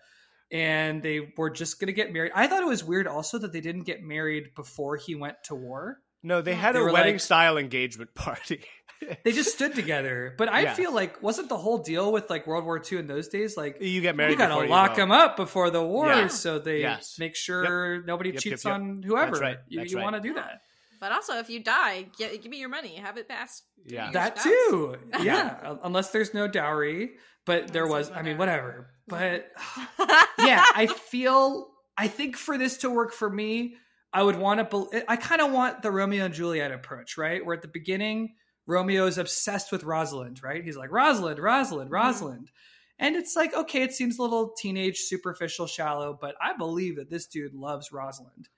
and 0.53 1.03
they 1.03 1.33
were 1.37 1.51
just 1.51 1.81
going 1.81 1.87
to 1.87 1.93
get 1.93 2.13
married. 2.13 2.33
I 2.35 2.47
thought 2.47 2.63
it 2.63 2.67
was 2.69 2.85
weird 2.85 3.07
also 3.07 3.39
that 3.39 3.53
they 3.53 3.61
didn't 3.61 3.85
get 3.85 4.03
married 4.03 4.49
before 4.55 4.97
he 4.97 5.15
went 5.15 5.37
to 5.45 5.55
war. 5.55 5.99
no, 6.23 6.43
they 6.43 6.55
had 6.55 6.75
They 6.75 6.81
a 6.81 6.85
wedding 6.85 7.15
like- 7.15 7.21
style 7.21 7.57
engagement 7.57 8.15
party. 8.15 8.63
They 9.25 9.33
just 9.33 9.53
stood 9.55 9.75
together. 9.75 10.35
But 10.37 10.49
I 10.49 10.63
Yeah. 10.63 10.75
feel 10.75 10.93
like 10.95 11.23
wasn't 11.23 11.49
the 11.49 11.57
whole 11.57 11.79
deal 11.79 12.13
with 12.13 12.29
like 12.31 12.47
World 12.47 12.65
War 12.65 12.81
II 12.81 12.99
in 12.99 13.07
those 13.07 13.29
days 13.29 13.57
like 13.57 13.79
you 13.81 14.01
get 14.01 14.15
married. 14.17 14.33
you 14.33 14.37
got 14.39 14.49
to 14.49 14.55
before 14.55 14.69
lock 14.69 14.91
go. 14.91 14.97
them 15.03 15.13
up 15.13 15.37
before 15.37 15.71
the 15.71 15.83
war 15.83 16.09
Yeah. 16.09 16.27
so 16.29 16.59
they 16.59 16.81
Yes. 16.81 17.17
make 17.19 17.35
sure 17.37 18.03
nobody 18.03 18.31
Yep, 18.31 18.41
cheats 18.43 18.65
yep, 18.65 18.73
yep. 18.73 18.81
on 18.81 19.03
whoever. 19.03 19.31
That's 19.33 19.41
right. 19.41 19.59
You, 19.69 19.81
That's 19.81 19.91
you 19.93 19.97
right. 19.99 20.05
want 20.05 20.17
to 20.17 20.23
do 20.23 20.35
that. 20.35 20.61
But 21.01 21.13
also, 21.13 21.39
if 21.39 21.49
you 21.49 21.65
die, 21.65 22.09
gi- 22.19 22.37
give 22.39 22.51
me 22.51 22.59
your 22.59 22.69
money. 22.69 22.97
Have 22.97 23.17
it 23.17 23.27
passed. 23.27 23.63
Yeah. 23.87 24.05
your 24.05 24.13
That 24.13 24.39
spouse. 24.39 24.53
too. 24.53 24.97
Yeah, 25.23 25.77
unless 25.83 26.11
there's 26.11 26.35
no 26.35 26.47
dowry, 26.47 27.13
but 27.47 27.73
there 27.73 27.85
Unless 27.87 27.99
was. 27.99 28.09
there's 28.11 28.19
I 28.19 28.23
mean, 28.23 28.37
whatever. 28.37 28.91
But 29.09 29.51
yeah, 30.39 30.63
I 30.75 30.87
feel. 30.87 31.69
I 31.97 32.09
think 32.09 32.37
for 32.37 32.57
this 32.59 32.79
to 32.79 32.91
work 32.91 33.13
for 33.13 33.29
me, 33.31 33.77
I 34.13 34.23
would 34.23 34.37
want 34.37 34.61
to. 34.71 34.89
Be- 34.91 35.03
I 35.09 35.17
kind 35.17 35.41
of 35.41 35.53
want 35.53 35.81
the 35.83 35.91
Romeo 35.91 36.25
and 36.27 36.35
Juliet 36.35 36.71
approach, 36.71 37.17
right? 37.17 37.45
Where 37.45 37.57
at 37.57 37.63
the 37.63 37.69
beginning, 37.69 38.35
Romeo 38.67 39.07
is 39.07 39.19
obsessed 39.19 39.73
with 39.73 39.85
Rosalind, 39.85 40.43
right? 40.43 40.65
He's 40.65 40.77
like 40.77 40.91
Rosalind, 40.91 41.39
Rosalind, 41.39 41.91
mm-hmm. 41.91 42.07
Rosalind. 42.07 42.51
And 42.99 43.17
it's 43.17 43.35
like, 43.35 43.55
okay, 43.55 43.83
it 43.83 43.93
seems 43.93 44.19
a 44.19 44.23
little 44.23 44.51
teenage, 44.57 44.99
superficial, 44.99 45.67
shallow, 45.67 46.17
but 46.21 46.35
I 46.41 46.57
believe 46.57 46.97
that 46.97 47.09
this 47.09 47.27
dude 47.27 47.55
loves 47.55 47.93
Rosalind. 47.93 48.49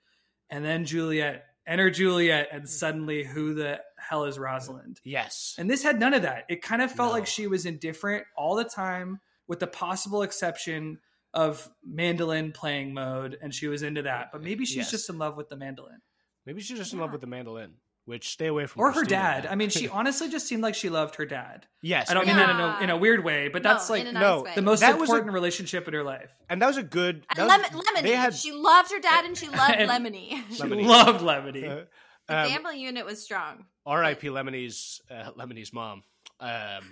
And 0.49 0.65
then 0.65 0.85
Juliet, 0.85 1.45
enter 1.65 1.89
Juliet, 1.89 2.49
and 2.51 2.63
mm. 2.63 2.67
suddenly, 2.67 3.23
who 3.23 3.53
the 3.53 3.79
hell 3.97 4.25
is 4.25 4.37
Rosalind? 4.37 4.99
Yes. 5.05 5.55
And 5.57 5.69
this 5.69 5.81
had 5.81 5.99
none 5.99 6.13
of 6.13 6.23
that. 6.23 6.43
It 6.49 6.61
kind 6.61 6.81
of 6.81 6.91
felt 6.91 7.09
No. 7.11 7.13
like 7.13 7.25
she 7.25 7.47
was 7.47 7.65
indifferent 7.65 8.25
all 8.35 8.55
the 8.55 8.65
time, 8.65 9.21
with 9.47 9.59
the 9.59 9.67
possible 9.67 10.23
exception 10.23 10.99
of 11.33 11.67
mandolin 11.83 12.51
playing 12.51 12.93
mode, 12.93 13.37
and 13.41 13.53
she 13.53 13.67
was 13.67 13.81
into 13.81 14.03
that. 14.03 14.31
But 14.31 14.43
maybe 14.43 14.65
she's 14.65 14.77
Yes. 14.77 14.91
just 14.91 15.09
in 15.09 15.17
love 15.17 15.37
with 15.37 15.49
the 15.49 15.55
mandolin. 15.55 16.01
Maybe 16.45 16.61
she's 16.61 16.77
just 16.77 16.93
in 16.93 16.99
love 16.99 17.11
with 17.13 17.21
the 17.21 17.27
mandolin, 17.27 17.75
which 18.05 18.29
stay 18.29 18.47
away 18.47 18.65
from. 18.65 18.81
Or 18.81 18.87
her 18.91 18.99
Christina. 19.01 19.21
dad. 19.21 19.45
I 19.47 19.55
mean, 19.55 19.69
she 19.69 19.87
honestly 19.99 20.29
just 20.29 20.47
seemed 20.47 20.61
like 20.63 20.75
she 20.75 20.89
loved 20.89 21.15
her 21.15 21.25
dad. 21.25 21.65
yes, 21.81 22.09
I 22.09 22.13
don't 22.13 22.27
and 22.27 22.37
mean 22.37 22.47
that- 22.47 22.57
that 22.57 22.81
in 22.81 22.81
a, 22.81 22.83
in 22.83 22.89
a 22.89 22.97
weird 22.97 23.23
way, 23.23 23.47
but 23.47 23.63
No, 23.63 23.69
that's 23.73 23.89
like 23.89 24.01
in 24.01 24.07
a 24.15 24.19
no, 24.19 24.41
way. 24.41 24.51
the 24.55 24.61
most 24.61 24.81
That 24.81 24.99
was 24.99 25.09
a- 25.09 25.13
important 25.13 25.33
relationship 25.33 25.87
in 25.87 25.93
her 25.93 26.03
life. 26.03 26.29
and 26.49 26.61
that 26.61 26.67
was 26.67 26.77
a 26.77 26.83
good. 26.83 27.25
And 27.29 27.37
that 27.37 27.47
Lemon, 27.47 27.77
was- 27.77 27.85
Lemoni. 27.85 28.01
They 28.03 28.15
had 28.15 28.35
She 28.35 28.51
loved 28.51 28.91
her 28.91 28.99
dad 28.99 29.25
and 29.25 29.37
she 29.37 29.47
loved 29.49 29.75
And- 29.75 29.89
Lemoni. 29.89 30.29
She 30.51 30.61
Lemoni. 30.63 30.85
loved 30.87 31.21
Lemoni. 31.21 31.69
uh, 31.69 31.85
the 32.27 32.37
um, 32.39 32.49
family 32.49 32.79
unit 32.81 33.05
was 33.05 33.21
strong. 33.23 33.65
R.I.P. 33.85 34.27
Lemoni's 34.27 35.01
uh, 35.11 35.31
Lemoni's 35.37 35.73
mom. 35.73 36.03
Um, 36.39 36.83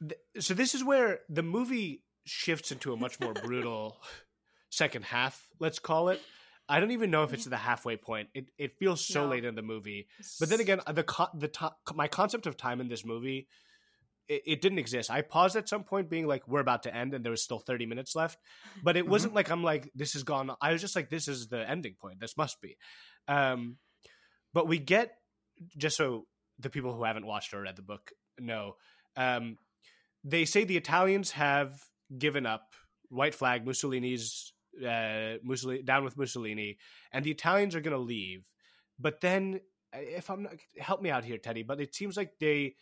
th- 0.00 0.20
so 0.44 0.54
this 0.54 0.74
is 0.74 0.84
where 0.84 1.20
the 1.28 1.42
movie 1.42 2.02
shifts 2.24 2.72
into 2.72 2.92
a 2.92 2.96
much 2.96 3.18
more 3.20 3.32
brutal 3.34 4.00
second 4.70 5.04
half. 5.04 5.42
Let's 5.58 5.78
call 5.78 6.08
it. 6.10 6.20
I 6.68 6.80
don't 6.80 6.90
even 6.90 7.10
know 7.10 7.22
if 7.24 7.32
it's 7.32 7.44
the 7.46 7.56
halfway 7.56 7.96
point. 7.96 8.28
It 8.34 8.50
it 8.58 8.78
feels 8.78 9.04
so 9.04 9.24
No. 9.24 9.30
late 9.30 9.44
in 9.44 9.54
the 9.54 9.62
movie. 9.62 10.08
But 10.38 10.48
then 10.50 10.60
again, 10.60 10.80
the 10.92 11.04
co- 11.04 11.30
the 11.34 11.48
to- 11.48 11.74
my 11.94 12.08
concept 12.08 12.46
of 12.46 12.56
time 12.56 12.80
in 12.80 12.88
this 12.88 13.04
movie 13.04 13.48
it, 14.28 14.42
it 14.44 14.60
didn't 14.60 14.78
exist. 14.78 15.10
I 15.10 15.22
paused 15.22 15.56
at 15.56 15.70
some 15.70 15.84
point, 15.84 16.10
being 16.10 16.26
like, 16.26 16.46
"We're 16.46 16.60
about 16.60 16.82
to 16.82 16.94
end," 16.94 17.14
and 17.14 17.24
there 17.24 17.30
was 17.30 17.42
still 17.42 17.58
thirty 17.58 17.86
minutes 17.86 18.14
left. 18.14 18.38
But 18.82 18.96
it 18.98 19.08
wasn't 19.08 19.32
like 19.32 19.50
I'm 19.50 19.64
like, 19.64 19.90
"This 19.94 20.14
is 20.14 20.22
gone." 20.22 20.54
I 20.60 20.72
was 20.72 20.82
just 20.82 20.94
like, 20.94 21.08
"This 21.08 21.28
is 21.28 21.48
the 21.48 21.66
ending 21.66 21.94
point. 21.94 22.20
This 22.20 22.36
must 22.36 22.60
be." 22.60 22.76
Um, 23.26 23.78
but 24.52 24.68
we 24.68 24.78
get 24.78 25.16
just 25.78 25.96
so 25.96 26.26
the 26.58 26.68
people 26.68 26.94
who 26.94 27.04
haven't 27.04 27.24
watched 27.26 27.54
or 27.54 27.62
read 27.62 27.76
the 27.76 27.82
book 27.82 28.12
know. 28.38 28.76
Um, 29.16 29.56
they 30.24 30.44
say 30.44 30.64
the 30.64 30.76
Italians 30.76 31.30
have 31.30 31.80
given 32.18 32.44
up. 32.44 32.74
White 33.08 33.34
flag, 33.34 33.64
Mussolini's 33.64 34.52
uh, 34.84 35.38
Mussolini 35.42 35.82
down 35.82 36.04
with 36.04 36.16
Mussolini, 36.16 36.78
and 37.12 37.24
the 37.24 37.30
Italians 37.30 37.74
are 37.74 37.80
going 37.80 37.96
to 37.96 38.02
leave. 38.02 38.44
But 38.98 39.20
then, 39.20 39.60
if 39.92 40.30
I'm 40.30 40.42
not, 40.44 40.54
help 40.78 41.02
me 41.02 41.10
out 41.10 41.24
here, 41.24 41.38
Teddy. 41.38 41.62
But 41.62 41.80
it 41.80 41.94
seems 41.94 42.16
like 42.16 42.38
they, 42.38 42.74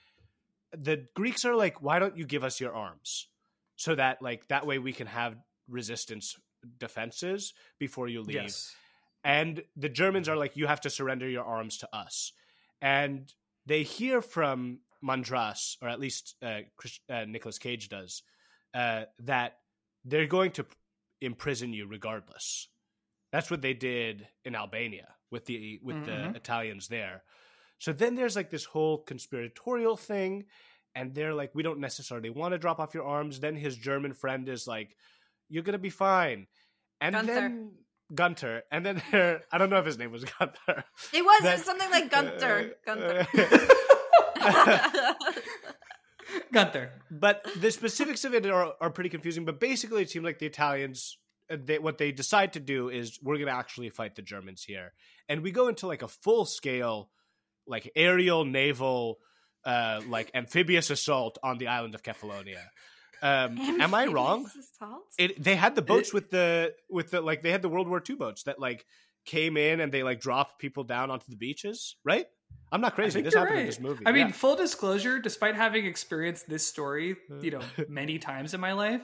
the 0.77 1.07
Greeks 1.15 1.45
are 1.45 1.55
like, 1.55 1.83
why 1.83 1.99
don't 1.99 2.17
you 2.17 2.25
give 2.25 2.45
us 2.45 2.61
your 2.61 2.75
arms, 2.75 3.29
so 3.77 3.95
that 3.95 4.23
like 4.23 4.49
that 4.49 4.67
way 4.67 4.79
we 4.79 4.93
can 4.93 5.07
have 5.07 5.37
resistance 5.69 6.37
defenses 6.79 7.55
before 7.79 8.09
you 8.09 8.23
leave. 8.23 8.37
Yes. 8.37 8.75
And 9.25 9.63
the 9.77 9.89
Germans 9.89 10.29
are 10.29 10.37
like, 10.37 10.57
you 10.57 10.67
have 10.67 10.83
to 10.83 10.91
surrender 10.91 11.29
your 11.29 11.45
arms 11.45 11.79
to 11.79 11.89
us. 11.93 12.33
And 12.81 13.33
they 13.67 13.83
hear 13.83 14.23
from 14.23 14.81
Mandras, 15.03 15.77
or 15.83 15.89
at 15.89 15.99
least 15.99 16.37
uh, 16.43 16.61
Chris, 16.77 17.01
uh, 17.11 17.25
Nicolas 17.25 17.59
Cage 17.59 17.89
does, 17.89 18.23
uh, 18.73 19.05
that 19.21 19.59
they're 20.05 20.27
going 20.27 20.53
to 20.53 20.65
imprison 21.21 21.73
you 21.73 21.87
regardless. 21.87 22.69
That's 23.33 23.51
what 23.51 23.63
they 23.63 23.75
did 23.75 24.29
in 24.45 24.55
Albania 24.55 25.09
with 25.31 25.47
the 25.47 25.79
with 25.83 25.97
Mhm. 25.97 26.05
the 26.07 26.37
Italians 26.37 26.89
there. 26.89 27.23
So 27.79 27.93
then 27.93 28.15
there's 28.15 28.37
like 28.37 28.51
this 28.51 28.65
whole 28.65 28.99
conspiratorial 29.03 29.97
thing, 29.97 30.47
and 30.95 31.15
they're 31.15 31.35
like, 31.35 31.55
we 31.55 31.63
don't 31.63 31.81
necessarily 31.81 32.31
want 32.31 32.53
to 32.53 32.59
drop 32.59 32.79
off 32.81 32.95
your 32.95 33.05
arms. 33.05 33.41
Then 33.41 33.57
his 33.57 33.77
German 33.77 34.15
friend 34.15 34.49
is 34.49 34.67
like, 34.67 34.97
you're 35.49 35.63
gonna 35.65 35.79
be 35.79 35.91
fine. 35.91 36.47
And 37.01 37.15
Gunther. 37.15 37.35
then 37.35 37.73
Gunter, 38.15 38.63
and 38.71 38.87
then 38.87 39.03
there, 39.11 39.43
I 39.53 39.59
don't 39.59 39.69
know 39.69 39.79
if 39.79 39.85
his 39.87 39.99
name 39.99 40.13
was 40.13 40.25
Gunter. 40.25 40.85
It 41.13 41.23
was 41.25 41.43
That- 41.43 41.61
something 41.61 41.91
like 41.91 42.11
Gunther. 42.11 42.77
Gunther. 42.87 43.27
Gunther. 46.53 46.93
but 47.11 47.47
the 47.57 47.71
specifics 47.71 48.25
of 48.25 48.35
it 48.35 48.47
are, 48.47 48.75
are 48.81 48.91
pretty 48.91 49.11
confusing. 49.11 49.45
But 49.45 49.61
basically, 49.61 50.03
it 50.03 50.11
seemed 50.11 50.25
like 50.25 50.39
the 50.39 50.47
Italians, 50.47 51.19
uh, 51.51 51.57
they, 51.63 51.79
what 51.79 51.99
they 51.99 52.13
decide 52.13 52.55
to 52.55 52.61
do 52.61 52.89
is 52.89 53.19
we're 53.23 53.37
going 53.37 53.49
to 53.49 53.55
actually 53.55 53.91
fight 53.91 54.15
the 54.15 54.23
Germans 54.23 54.63
here, 54.65 54.93
and 55.29 55.43
we 55.43 55.51
go 55.51 55.69
into 55.69 55.87
like 55.87 56.03
a 56.03 56.09
full 56.09 56.45
scale, 56.45 57.11
like 57.67 57.91
aerial, 57.97 58.45
naval, 58.45 59.19
uh, 59.65 60.01
like 60.09 60.31
amphibious 60.35 60.91
assault 60.91 61.39
on 61.43 61.59
the 61.59 61.69
island 61.69 61.95
of 61.95 62.03
Kefalonia. 62.03 62.63
Um, 63.23 63.59
am 63.81 63.95
I 63.95 64.07
wrong? 64.07 64.49
It 65.19 65.43
they 65.43 65.57
had 65.57 65.75
the 65.75 65.83
boats 65.83 66.13
with 66.13 66.31
the 66.31 66.75
with 66.91 67.11
the 67.11 67.21
like 67.21 67.43
they 67.43 67.51
had 67.51 67.63
the 67.63 67.69
World 67.69 67.89
War 67.89 68.03
II 68.09 68.17
boats 68.17 68.45
that 68.45 68.61
like 68.61 68.85
came 69.25 69.57
in 69.57 69.81
and 69.81 69.91
they 69.91 70.03
like 70.03 70.21
dropped 70.21 70.59
people 70.61 70.85
down 70.85 71.11
onto 71.11 71.27
the 71.29 71.37
beaches, 71.37 71.97
right? 72.05 72.27
I'm 72.73 72.81
not 72.81 72.95
crazy. 72.95 73.23
This 73.23 73.33
you're 73.35 73.41
happened 73.41 73.57
right. 73.57 73.61
in 73.63 73.67
this 73.67 73.81
movie. 73.81 74.05
I 74.07 74.13
mean, 74.13 74.27
yeah. 74.27 74.33
full 74.33 74.57
disclosure, 74.57 75.19
despite 75.19 75.55
having 75.55 75.87
experienced 75.87 76.49
this 76.49 76.67
story, 76.67 77.17
you 77.41 77.53
know, 77.53 77.61
many 77.89 78.19
times 78.19 78.55
in 78.55 78.61
my 78.61 78.73
life, 78.73 79.01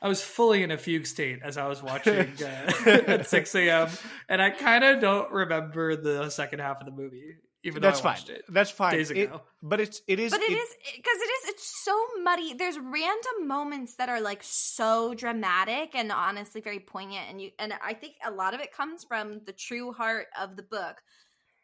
I 0.00 0.08
was 0.08 0.22
fully 0.22 0.62
in 0.62 0.70
a 0.70 0.78
fugue 0.78 1.06
state 1.06 1.40
as 1.42 1.58
I 1.58 1.66
was 1.66 1.82
watching 1.82 2.32
uh, 2.42 2.72
at 2.86 3.28
6 3.28 3.54
a.m. 3.56 3.88
And 4.28 4.40
I 4.40 4.50
kind 4.50 4.84
of 4.84 5.00
don't 5.00 5.30
remember 5.30 5.96
the 5.96 6.30
second 6.30 6.60
half 6.60 6.80
of 6.80 6.86
the 6.86 6.92
movie, 6.92 7.34
even 7.64 7.82
that's 7.82 8.00
though 8.00 8.08
I 8.10 8.14
fine. 8.14 8.36
it. 8.36 8.44
That's 8.48 8.70
fine. 8.70 8.94
days 8.94 9.10
It- 9.10 9.24
ago. 9.24 9.42
but 9.62 9.80
it's 9.80 10.00
it 10.06 10.18
is 10.20 10.30
But 10.30 10.40
it 10.40 10.50
it- 10.50 10.54
is 10.54 10.68
because 10.96 11.16
it 11.20 11.30
is 11.42 11.48
it's 11.50 11.84
so 11.84 12.06
muddy. 12.22 12.54
There's 12.54 12.78
random 12.78 13.48
moments 13.48 13.96
that 13.96 14.08
are 14.08 14.20
like 14.20 14.42
so 14.42 15.12
dramatic 15.14 15.94
and 15.94 16.10
honestly 16.12 16.60
very 16.62 16.78
poignant 16.80 17.28
and 17.28 17.42
you 17.42 17.50
and 17.58 17.74
I 17.84 17.92
think 17.94 18.14
a 18.24 18.30
lot 18.30 18.54
of 18.54 18.60
it 18.60 18.72
comes 18.72 19.04
from 19.04 19.40
the 19.44 19.52
true 19.52 19.92
heart 19.92 20.28
of 20.40 20.56
the 20.56 20.62
book. 20.62 21.02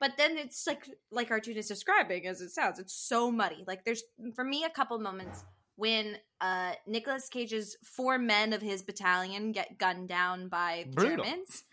But 0.00 0.12
then 0.18 0.36
it's 0.36 0.66
like 0.66 0.88
like 1.10 1.30
Artoun 1.30 1.56
is 1.56 1.68
describing 1.68 2.26
as 2.26 2.40
it 2.40 2.50
sounds. 2.50 2.78
It's 2.78 2.94
so 2.94 3.30
muddy. 3.30 3.64
Like 3.66 3.84
there's 3.84 4.02
for 4.34 4.44
me 4.44 4.64
a 4.64 4.70
couple 4.70 4.98
moments 4.98 5.44
when 5.76 6.16
uh 6.40 6.72
Nicolas 6.86 7.28
Cage's 7.28 7.76
four 7.82 8.18
men 8.18 8.52
of 8.52 8.60
his 8.62 8.82
battalion 8.82 9.52
get 9.52 9.78
gunned 9.78 10.08
down 10.08 10.48
by 10.48 10.86
Brutal. 10.92 11.24
Germans. 11.24 11.64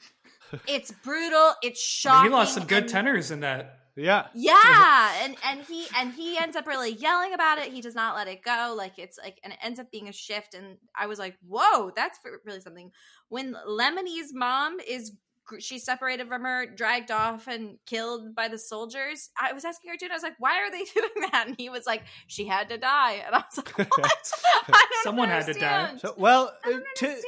It's 0.67 0.91
brutal. 0.91 1.53
It's 1.63 1.79
I 1.79 1.83
shocking. 1.83 2.23
mean, 2.23 2.31
he 2.31 2.37
lost 2.37 2.53
some 2.53 2.65
good 2.67 2.83
and- 2.83 2.91
tenors 2.91 3.31
in 3.31 3.39
that. 3.39 3.79
yeah. 3.95 4.27
yeah, 4.35 5.23
and 5.23 5.35
and 5.45 5.61
he 5.61 5.85
and 5.95 6.13
he 6.13 6.37
ends 6.37 6.55
up 6.55 6.67
really 6.67 6.91
yelling 6.93 7.33
about 7.33 7.57
it. 7.59 7.71
He 7.71 7.81
does 7.81 7.95
not 7.95 8.15
let 8.15 8.27
it 8.27 8.43
go. 8.43 8.73
Like 8.77 8.99
it's 8.99 9.17
like, 9.17 9.39
and 9.43 9.53
it 9.53 9.59
ends 9.63 9.79
up 9.79 9.89
being 9.91 10.09
a 10.09 10.13
shift. 10.13 10.53
And 10.53 10.77
I 10.95 11.07
was 11.07 11.17
like, 11.19 11.37
whoa, 11.47 11.91
that's 11.95 12.19
really 12.45 12.59
something. 12.61 12.91
When 13.29 13.55
Lemoni's 13.67 14.31
mom 14.33 14.79
is 14.79 15.13
she's 15.59 15.83
separated 15.83 16.27
from 16.27 16.43
her, 16.43 16.65
dragged 16.65 17.11
off 17.11 17.47
and 17.47 17.77
killed 17.85 18.35
by 18.35 18.47
the 18.47 18.57
soldiers. 18.57 19.29
I 19.39 19.53
was 19.53 19.65
asking 19.65 19.91
Artoun, 19.91 20.11
I 20.11 20.13
was 20.15 20.23
like, 20.23 20.35
why 20.39 20.59
are 20.61 20.71
they 20.71 20.83
doing 20.93 21.29
that? 21.31 21.45
And 21.47 21.55
he 21.57 21.69
was 21.69 21.85
like, 21.85 22.03
she 22.27 22.45
had 22.45 22.69
to 22.69 22.77
die. 22.77 23.23
And 23.25 23.35
I 23.35 23.39
was 23.39 23.57
like, 23.57 23.77
what? 23.97 24.31
I 24.67 24.85
don't 24.91 25.03
Someone 25.03 25.29
had 25.29 25.45
to 25.47 25.53
die. 25.53 25.97
So 25.97 26.13
well, 26.17 26.53
I 26.63 26.69
don't 26.69 26.81
uh, 26.81 26.85
to 26.95 27.05
understand. 27.07 27.23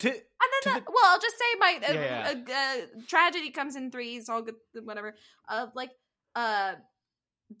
to 0.00 0.08
And 0.08 0.18
to 0.18 0.20
then, 0.64 0.74
the, 0.74 0.80
the- 0.80 0.86
well, 0.92 1.04
I'll 1.06 1.20
just 1.20 1.36
say 1.38 1.44
my 1.58 1.80
uh, 1.88 1.92
Yeah, 1.92 2.34
uh, 2.48 2.52
uh, 2.52 3.02
tragedy 3.06 3.50
comes 3.50 3.76
in 3.76 3.90
threes, 3.90 4.28
all 4.28 4.42
good, 4.42 4.56
whatever. 4.82 5.14
Of 5.48 5.70
like, 5.74 5.90
uh, 6.34 6.74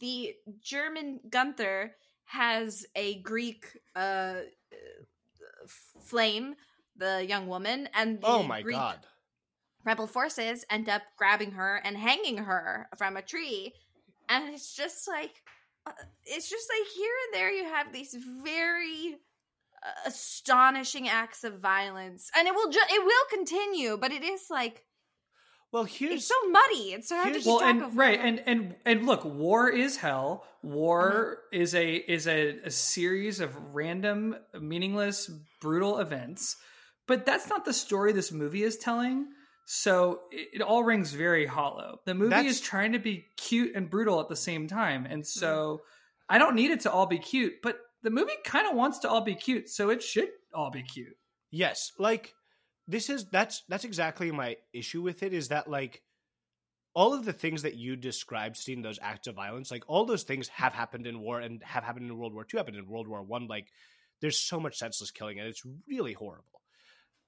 the 0.00 0.34
German 0.60 1.20
Gunther 1.28 1.94
has 2.24 2.86
a 2.94 3.20
Greek 3.22 3.66
uh, 3.96 3.98
uh, 3.98 4.36
flame, 6.00 6.54
the 6.96 7.24
young 7.26 7.48
woman, 7.48 7.88
and 7.94 8.20
the 8.20 8.26
oh 8.26 8.42
my 8.42 8.62
Greek 8.62 8.76
god. 8.76 9.00
Rebel 9.84 10.06
forces 10.06 10.64
end 10.70 10.88
up 10.88 11.02
grabbing 11.16 11.52
her 11.52 11.80
and 11.84 11.96
hanging 11.96 12.38
her 12.38 12.88
from 12.96 13.16
a 13.16 13.22
tree, 13.22 13.72
and 14.28 14.52
it's 14.54 14.74
just 14.74 15.08
like, 15.08 15.42
uh, 15.86 15.92
it's 16.24 16.48
just 16.50 16.68
like 16.70 16.88
here 16.96 17.14
and 17.26 17.34
there 17.40 17.50
you 17.50 17.64
have 17.64 17.92
these 17.92 18.16
very 18.44 19.16
uh, 19.84 19.90
astonishing 20.06 21.08
acts 21.08 21.44
of 21.44 21.58
violence, 21.60 22.30
and 22.36 22.46
it 22.46 22.54
will 22.54 22.70
ju- 22.70 22.78
it 22.90 23.04
will 23.04 23.26
continue, 23.38 23.96
but 23.96 24.12
it 24.12 24.22
is 24.22 24.42
like 24.50 24.84
Well, 25.72 25.84
here's 25.84 26.14
it's 26.14 26.26
so 26.26 26.34
muddy. 26.50 26.92
It's 26.92 27.08
so 27.08 27.14
hard 27.16 27.26
to 27.26 27.30
here's- 27.30 27.44
keep 27.44 27.52
Well, 27.52 27.62
and 27.62 27.82
of. 27.82 27.96
right, 27.96 28.20
and 28.20 28.42
and 28.46 28.74
and 28.84 29.06
look, 29.06 29.24
war 29.24 29.68
is 29.70 29.96
hell. 29.96 30.44
War 30.62 31.38
Mm-hmm. 31.54 31.62
is 31.62 31.74
a 31.74 31.94
is 31.94 32.26
a, 32.28 32.58
a 32.66 32.70
series 32.70 33.40
of 33.40 33.56
random, 33.74 34.36
meaningless, 34.60 35.30
brutal 35.62 35.98
events. 35.98 36.56
But 37.06 37.24
that's 37.26 37.48
not 37.48 37.64
the 37.64 37.72
story 37.72 38.12
this 38.12 38.30
movie 38.30 38.62
is 38.62 38.76
telling. 38.76 39.28
So 39.72 40.22
it, 40.32 40.48
it 40.54 40.62
all 40.62 40.82
rings 40.82 41.12
very 41.12 41.46
hollow. 41.46 42.00
The 42.04 42.14
movie 42.14 42.30
That's- 42.30 42.50
is 42.56 42.60
trying 42.60 42.92
to 42.92 42.98
be 42.98 43.26
cute 43.36 43.76
and 43.76 43.88
brutal 43.88 44.18
at 44.20 44.28
the 44.28 44.34
same 44.34 44.66
time, 44.66 45.06
and 45.06 45.22
Mm-hmm. 45.22 45.38
so 45.40 45.82
I 46.28 46.38
don't 46.38 46.56
need 46.56 46.72
it 46.72 46.80
to 46.80 46.90
all 46.92 47.06
be 47.06 47.18
cute. 47.20 47.54
But 47.62 47.78
the 48.02 48.10
movie 48.10 48.32
kind 48.44 48.66
of 48.68 48.74
wants 48.74 48.98
to 49.00 49.08
all 49.08 49.20
be 49.20 49.36
cute, 49.36 49.68
so 49.68 49.90
it 49.90 50.02
should 50.02 50.28
all 50.52 50.70
be 50.72 50.82
cute. 50.82 51.16
yes, 51.52 51.92
like 52.00 52.34
this 52.88 53.08
is 53.08 53.26
that's 53.30 53.62
that's 53.68 53.84
exactly 53.84 54.32
my 54.32 54.56
issue 54.72 55.02
with 55.02 55.22
it 55.22 55.32
is 55.32 55.48
that 55.48 55.68
like 55.70 56.02
all 56.92 57.14
of 57.14 57.24
the 57.24 57.32
things 57.32 57.62
that 57.62 57.76
you 57.76 57.94
described 57.94 58.56
seeing 58.56 58.82
those 58.82 58.98
acts 59.00 59.28
of 59.28 59.36
violence 59.36 59.70
like 59.70 59.84
all 59.86 60.04
those 60.04 60.24
things 60.24 60.48
have 60.48 60.72
happened 60.74 61.06
in 61.06 61.20
war 61.20 61.38
and 61.38 61.62
have 61.62 61.84
happened 61.84 62.10
in 62.10 62.18
world 62.18 62.34
war 62.34 62.44
ii 62.52 62.58
happened 62.58 62.76
in 62.76 62.88
world 62.88 63.06
war 63.06 63.22
one 63.22 63.46
like 63.46 63.68
there's 64.20 64.40
so 64.40 64.58
much 64.58 64.76
senseless 64.76 65.12
killing 65.12 65.38
and 65.38 65.46
it's 65.46 65.62
really 65.88 66.14
horrible 66.14 66.60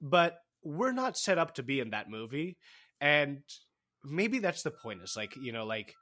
but 0.01 0.39
we're 0.63 0.93
not 0.93 1.17
set 1.17 1.37
up 1.37 1.55
to 1.55 1.63
be 1.63 1.79
in 1.79 1.91
that 1.91 2.09
movie 2.09 2.57
and 3.01 3.39
maybe 4.03 4.39
that's 4.39 4.63
the 4.63 4.71
point 4.71 5.01
is 5.03 5.15
like 5.15 5.35
you 5.35 5.51
know 5.51 5.65
like 5.65 5.93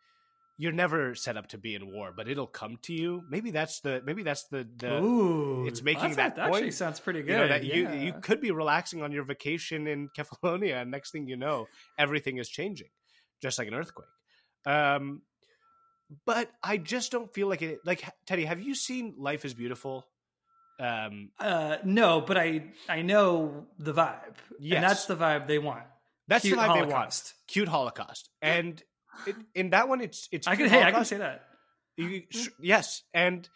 you're 0.57 0.71
never 0.71 1.15
set 1.15 1.37
up 1.37 1.47
to 1.47 1.57
be 1.57 1.73
in 1.73 1.91
war 1.91 2.11
but 2.15 2.27
it'll 2.27 2.45
come 2.45 2.77
to 2.83 2.93
you 2.93 3.23
maybe 3.29 3.49
that's 3.49 3.79
the 3.81 4.01
maybe 4.05 4.21
that's 4.21 4.45
the 4.49 4.67
the 4.77 5.01
Ooh, 5.01 5.65
it's 5.65 5.81
making 5.81 6.13
that 6.15 6.37
actually 6.37 6.61
point, 6.61 6.73
sounds 6.73 6.99
pretty 6.99 7.21
good. 7.21 7.31
you 7.31 7.37
know 7.37 7.47
that 7.47 7.63
you 7.63 7.89
you 7.89 8.13
could 8.21 8.41
be 8.41 8.51
relaxing 8.51 9.01
on 9.01 9.11
your 9.11 9.23
vacation 9.23 9.87
in 9.87 10.09
Kefalonia, 10.09 10.81
and 10.81 10.91
next 10.91 11.11
thing 11.11 11.27
you 11.27 11.37
know, 11.37 11.67
everything 11.97 12.37
is 12.37 12.47
changing, 12.47 12.89
just 13.41 13.57
like 13.57 13.67
an 13.67 13.73
earthquake. 13.73 14.07
Um, 14.65 15.21
but 16.25 16.51
I 16.63 16.77
just 16.77 17.11
don't 17.11 17.33
feel 17.33 17.47
like 17.47 17.61
it. 17.61 17.79
Like 17.85 18.03
Teddy, 18.25 18.45
have 18.45 18.61
you 18.61 18.75
seen 18.75 19.15
Life 19.17 19.45
is 19.45 19.53
Beautiful? 19.53 20.05
Um, 20.81 21.29
Uh, 21.39 21.77
no, 21.83 22.21
but 22.21 22.37
I 22.37 22.71
I 22.89 23.01
know 23.03 23.67
the 23.77 23.93
vibe. 23.93 24.35
Yes. 24.59 24.75
and 24.75 24.83
that's 24.83 25.05
the 25.05 25.15
vibe 25.15 25.47
they 25.47 25.59
want. 25.59 25.83
that's 26.27 26.43
Cute 26.43 26.57
the 26.57 26.61
vibe 26.63 26.73
they 26.87 26.93
want. 26.93 27.33
Cute 27.47 27.67
Holocaust, 27.67 28.29
and 28.41 28.81
it, 29.27 29.35
in 29.53 29.69
that 29.71 29.87
one, 29.87 30.01
it's 30.01 30.27
it's. 30.31 30.47
I 30.47 30.55
can 30.55 30.67
cute 30.69 30.71
hey, 30.71 30.83
I 30.83 30.91
can 30.91 31.05
say 31.05 31.17
that. 31.17 31.43
You- 31.97 32.23
sh- 32.29 32.49
yes, 32.59 33.03
and 33.13 33.47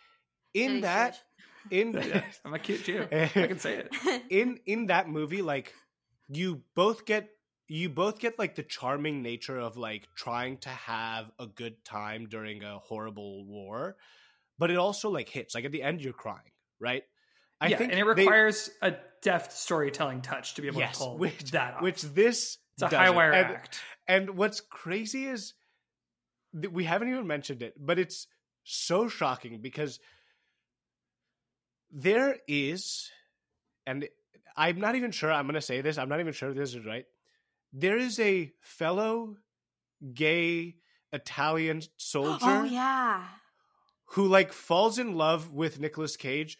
in 0.53 0.81
Teddy's 0.81 0.83
that, 0.83 1.23
in 1.71 2.23
I'm 2.45 2.53
a 2.53 2.59
cute 2.59 2.83
Jew. 2.83 3.07
I 3.11 3.27
can 3.27 3.59
say 3.59 3.77
it. 3.77 4.23
in 4.29 4.59
in 4.65 4.87
that 4.87 5.09
movie 5.09 5.41
like 5.41 5.73
you 6.27 6.61
both 6.75 7.05
get 7.05 7.29
you 7.67 7.89
both 7.89 8.19
get 8.19 8.37
like 8.37 8.53
the 8.55 8.63
charming 8.63 9.23
nature 9.23 9.57
of 9.59 9.77
like 9.77 10.07
trying 10.15 10.57
to 10.59 10.69
have 10.69 11.31
a 11.39 11.47
good 11.47 11.83
time 11.83 12.27
during 12.29 12.61
a 12.63 12.77
horrible 12.79 13.45
war 13.45 13.95
but 14.57 14.69
it 14.71 14.77
also 14.77 15.09
like 15.09 15.27
hits. 15.29 15.55
Like 15.55 15.65
at 15.65 15.71
the 15.71 15.83
end, 15.83 16.01
you're 16.01 16.13
crying, 16.13 16.51
right? 16.79 17.03
I 17.65 17.69
yeah, 17.69 17.77
think 17.77 17.91
and 17.91 17.99
it 17.99 18.15
they- 18.15 18.23
requires 18.23 18.69
a 18.81 18.93
deft 19.21 19.51
storytelling 19.51 20.21
touch 20.21 20.53
to 20.53 20.61
be 20.61 20.67
able 20.67 20.79
yes, 20.79 20.97
to 20.97 21.03
pull 21.03 21.17
which 21.17 21.51
that 21.51 21.75
off. 21.75 21.81
which 21.81 22.01
this 22.01 22.57
it's 22.77 22.83
a 22.83 22.95
high 22.95 23.09
wire 23.09 23.31
and, 23.31 23.55
act. 23.55 23.79
And 24.07 24.37
what's 24.37 24.61
crazy 24.61 25.25
is 25.25 25.53
that 26.53 26.71
we 26.71 26.83
haven't 26.83 27.09
even 27.09 27.25
mentioned 27.25 27.61
it, 27.63 27.73
but 27.77 27.97
it's 27.97 28.27
so 28.63 29.07
shocking 29.07 29.61
because 29.61 29.99
there 31.91 32.37
is, 32.47 33.09
and 33.87 34.07
I'm 34.55 34.79
not 34.79 34.95
even 34.95 35.11
sure 35.11 35.31
I'm 35.31 35.45
going 35.45 35.55
to 35.55 35.61
say 35.61 35.81
this. 35.81 35.97
I'm 35.97 36.09
not 36.09 36.19
even 36.19 36.33
sure 36.33 36.53
this 36.53 36.75
is 36.75 36.85
right. 36.85 37.05
There 37.73 37.97
is 37.97 38.19
a 38.19 38.51
fellow 38.61 39.37
gay 40.13 40.75
Italian 41.13 41.81
oh, 41.85 41.89
soldier 41.97 42.45
Oh 42.45 42.63
yeah. 42.63 43.23
who 44.11 44.27
like 44.27 44.51
falls 44.53 44.99
in 44.99 45.15
love 45.15 45.51
with 45.53 45.79
Nicolas 45.79 46.15
Cage. 46.17 46.57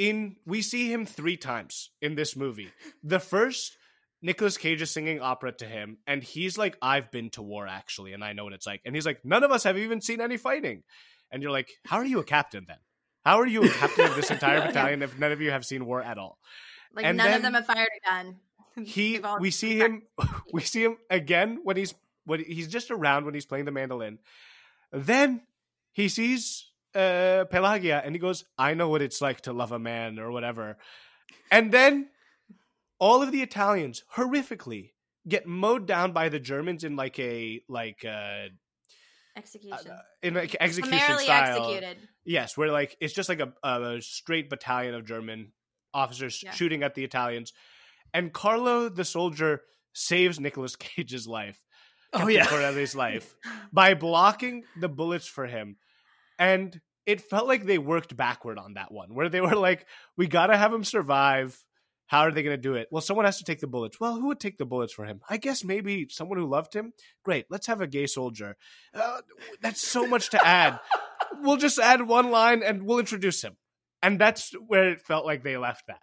In 0.00 0.36
we 0.46 0.62
see 0.62 0.90
him 0.90 1.04
three 1.04 1.36
times 1.36 1.90
in 2.00 2.14
this 2.14 2.34
movie. 2.34 2.72
The 3.04 3.20
first, 3.20 3.76
Nicolas 4.22 4.56
Cage 4.56 4.80
is 4.80 4.90
singing 4.90 5.20
opera 5.20 5.52
to 5.52 5.66
him, 5.66 5.98
and 6.06 6.22
he's 6.22 6.56
like, 6.56 6.78
"I've 6.80 7.10
been 7.10 7.28
to 7.30 7.42
war 7.42 7.66
actually, 7.66 8.14
and 8.14 8.24
I 8.24 8.32
know 8.32 8.44
what 8.44 8.54
it's 8.54 8.66
like." 8.66 8.80
And 8.86 8.94
he's 8.94 9.04
like, 9.04 9.22
"None 9.26 9.44
of 9.44 9.50
us 9.50 9.64
have 9.64 9.76
even 9.76 10.00
seen 10.00 10.22
any 10.22 10.38
fighting." 10.38 10.84
And 11.30 11.42
you're 11.42 11.52
like, 11.52 11.68
"How 11.84 11.98
are 11.98 12.04
you 12.04 12.18
a 12.18 12.24
captain 12.24 12.64
then? 12.66 12.78
How 13.26 13.40
are 13.40 13.46
you 13.46 13.62
a 13.62 13.68
captain 13.68 14.06
of 14.06 14.16
this 14.16 14.30
entire 14.36 14.62
battalion 14.62 15.02
if 15.02 15.18
none 15.18 15.32
of 15.32 15.42
you 15.42 15.50
have 15.50 15.66
seen 15.66 15.84
war 15.84 16.02
at 16.02 16.16
all?" 16.16 16.38
Like 16.94 17.04
And 17.04 17.18
none 17.18 17.26
then 17.26 17.36
of 17.36 17.42
them 17.42 17.54
have 17.54 17.66
fired 17.66 17.88
a 18.02 18.08
gun. 18.08 18.36
he 18.84 19.20
we 19.38 19.50
see 19.50 19.76
him 19.78 20.02
we 20.52 20.62
see 20.62 20.82
him 20.82 20.96
again 21.10 21.60
when 21.62 21.76
he's 21.76 21.94
when 22.24 22.40
he's 22.40 22.68
just 22.68 22.90
around 22.90 23.24
when 23.24 23.34
he's 23.34 23.46
playing 23.46 23.64
the 23.64 23.72
mandolin 23.72 24.18
then 24.92 25.42
he 25.92 26.08
sees 26.08 26.69
uh 26.94 27.44
pelagia 27.50 28.02
and 28.04 28.14
he 28.14 28.18
goes 28.18 28.44
i 28.58 28.74
know 28.74 28.88
what 28.88 29.02
it's 29.02 29.20
like 29.20 29.40
to 29.42 29.52
love 29.52 29.72
a 29.72 29.78
man 29.78 30.18
or 30.18 30.30
whatever 30.32 30.76
and 31.50 31.72
then 31.72 32.08
all 32.98 33.22
of 33.22 33.30
the 33.30 33.42
italians 33.42 34.02
horrifically 34.16 34.90
get 35.28 35.46
mowed 35.46 35.86
down 35.86 36.12
by 36.12 36.28
the 36.28 36.40
germans 36.40 36.82
in 36.82 36.96
like 36.96 37.18
a 37.18 37.60
like 37.68 38.04
uh 38.04 38.48
execution. 39.36 39.92
in 40.22 40.34
like 40.34 40.56
execution 40.60 41.00
Summarily 41.00 41.24
style 41.24 41.56
executed. 41.64 42.08
Yes, 42.24 42.56
where 42.56 42.70
like 42.70 42.96
it's 43.00 43.14
just 43.14 43.28
like 43.28 43.40
a, 43.40 43.52
a 43.64 44.02
straight 44.02 44.50
battalion 44.50 44.94
of 44.94 45.04
German 45.06 45.52
officers 45.94 46.42
Yeah. 46.42 46.52
shooting 46.52 46.82
at 46.82 46.94
the 46.94 47.04
Italians, 47.04 47.52
and 48.12 48.32
Carlo 48.32 48.88
the 48.88 49.04
soldier 49.04 49.62
saves 49.92 50.38
Nicolas 50.38 50.76
Cage's 50.76 51.26
life, 51.26 51.62
Oh 52.12 52.18
Captain 52.18 52.34
yeah, 52.34 52.46
Corelli's 52.46 52.94
life 53.06 53.34
by 53.72 53.94
blocking 53.94 54.64
the 54.78 54.88
bullets 54.88 55.26
for 55.26 55.46
him, 55.46 55.76
and 56.40 56.80
it 57.06 57.20
felt 57.20 57.46
like 57.46 57.64
they 57.64 57.78
worked 57.78 58.16
backward 58.16 58.58
on 58.58 58.74
that 58.74 58.90
one, 58.90 59.14
where 59.14 59.28
they 59.28 59.40
were 59.40 59.54
like, 59.54 59.86
"We 60.16 60.26
gotta 60.26 60.56
have 60.56 60.72
him 60.72 60.82
survive." 60.82 61.64
How 62.06 62.22
are 62.22 62.32
they 62.32 62.42
going 62.42 62.56
to 62.56 62.60
do 62.60 62.74
it? 62.74 62.88
Well, 62.90 63.02
someone 63.02 63.24
has 63.24 63.38
to 63.38 63.44
take 63.44 63.60
the 63.60 63.68
bullets. 63.68 64.00
Well, 64.00 64.16
who 64.16 64.26
would 64.26 64.40
take 64.40 64.56
the 64.56 64.66
bullets 64.66 64.92
for 64.92 65.04
him? 65.04 65.20
I 65.30 65.36
guess 65.36 65.62
maybe 65.62 66.08
someone 66.10 66.38
who 66.38 66.46
loved 66.48 66.74
him. 66.74 66.92
Great, 67.24 67.46
let's 67.50 67.68
have 67.68 67.80
a 67.80 67.86
gay 67.86 68.06
soldier. 68.06 68.56
Uh, 68.92 69.20
that's 69.62 69.80
so 69.80 70.08
much 70.08 70.30
to 70.30 70.44
add 70.44 70.80
we'll 71.42 71.56
just 71.56 71.78
add 71.78 72.02
one 72.02 72.30
line 72.30 72.62
and 72.62 72.82
we'll 72.82 72.98
introduce 72.98 73.42
him. 73.42 73.56
And 74.02 74.18
that's 74.18 74.52
where 74.66 74.90
it 74.90 75.02
felt 75.02 75.26
like 75.26 75.42
they 75.42 75.56
left 75.56 75.86
that. 75.88 76.00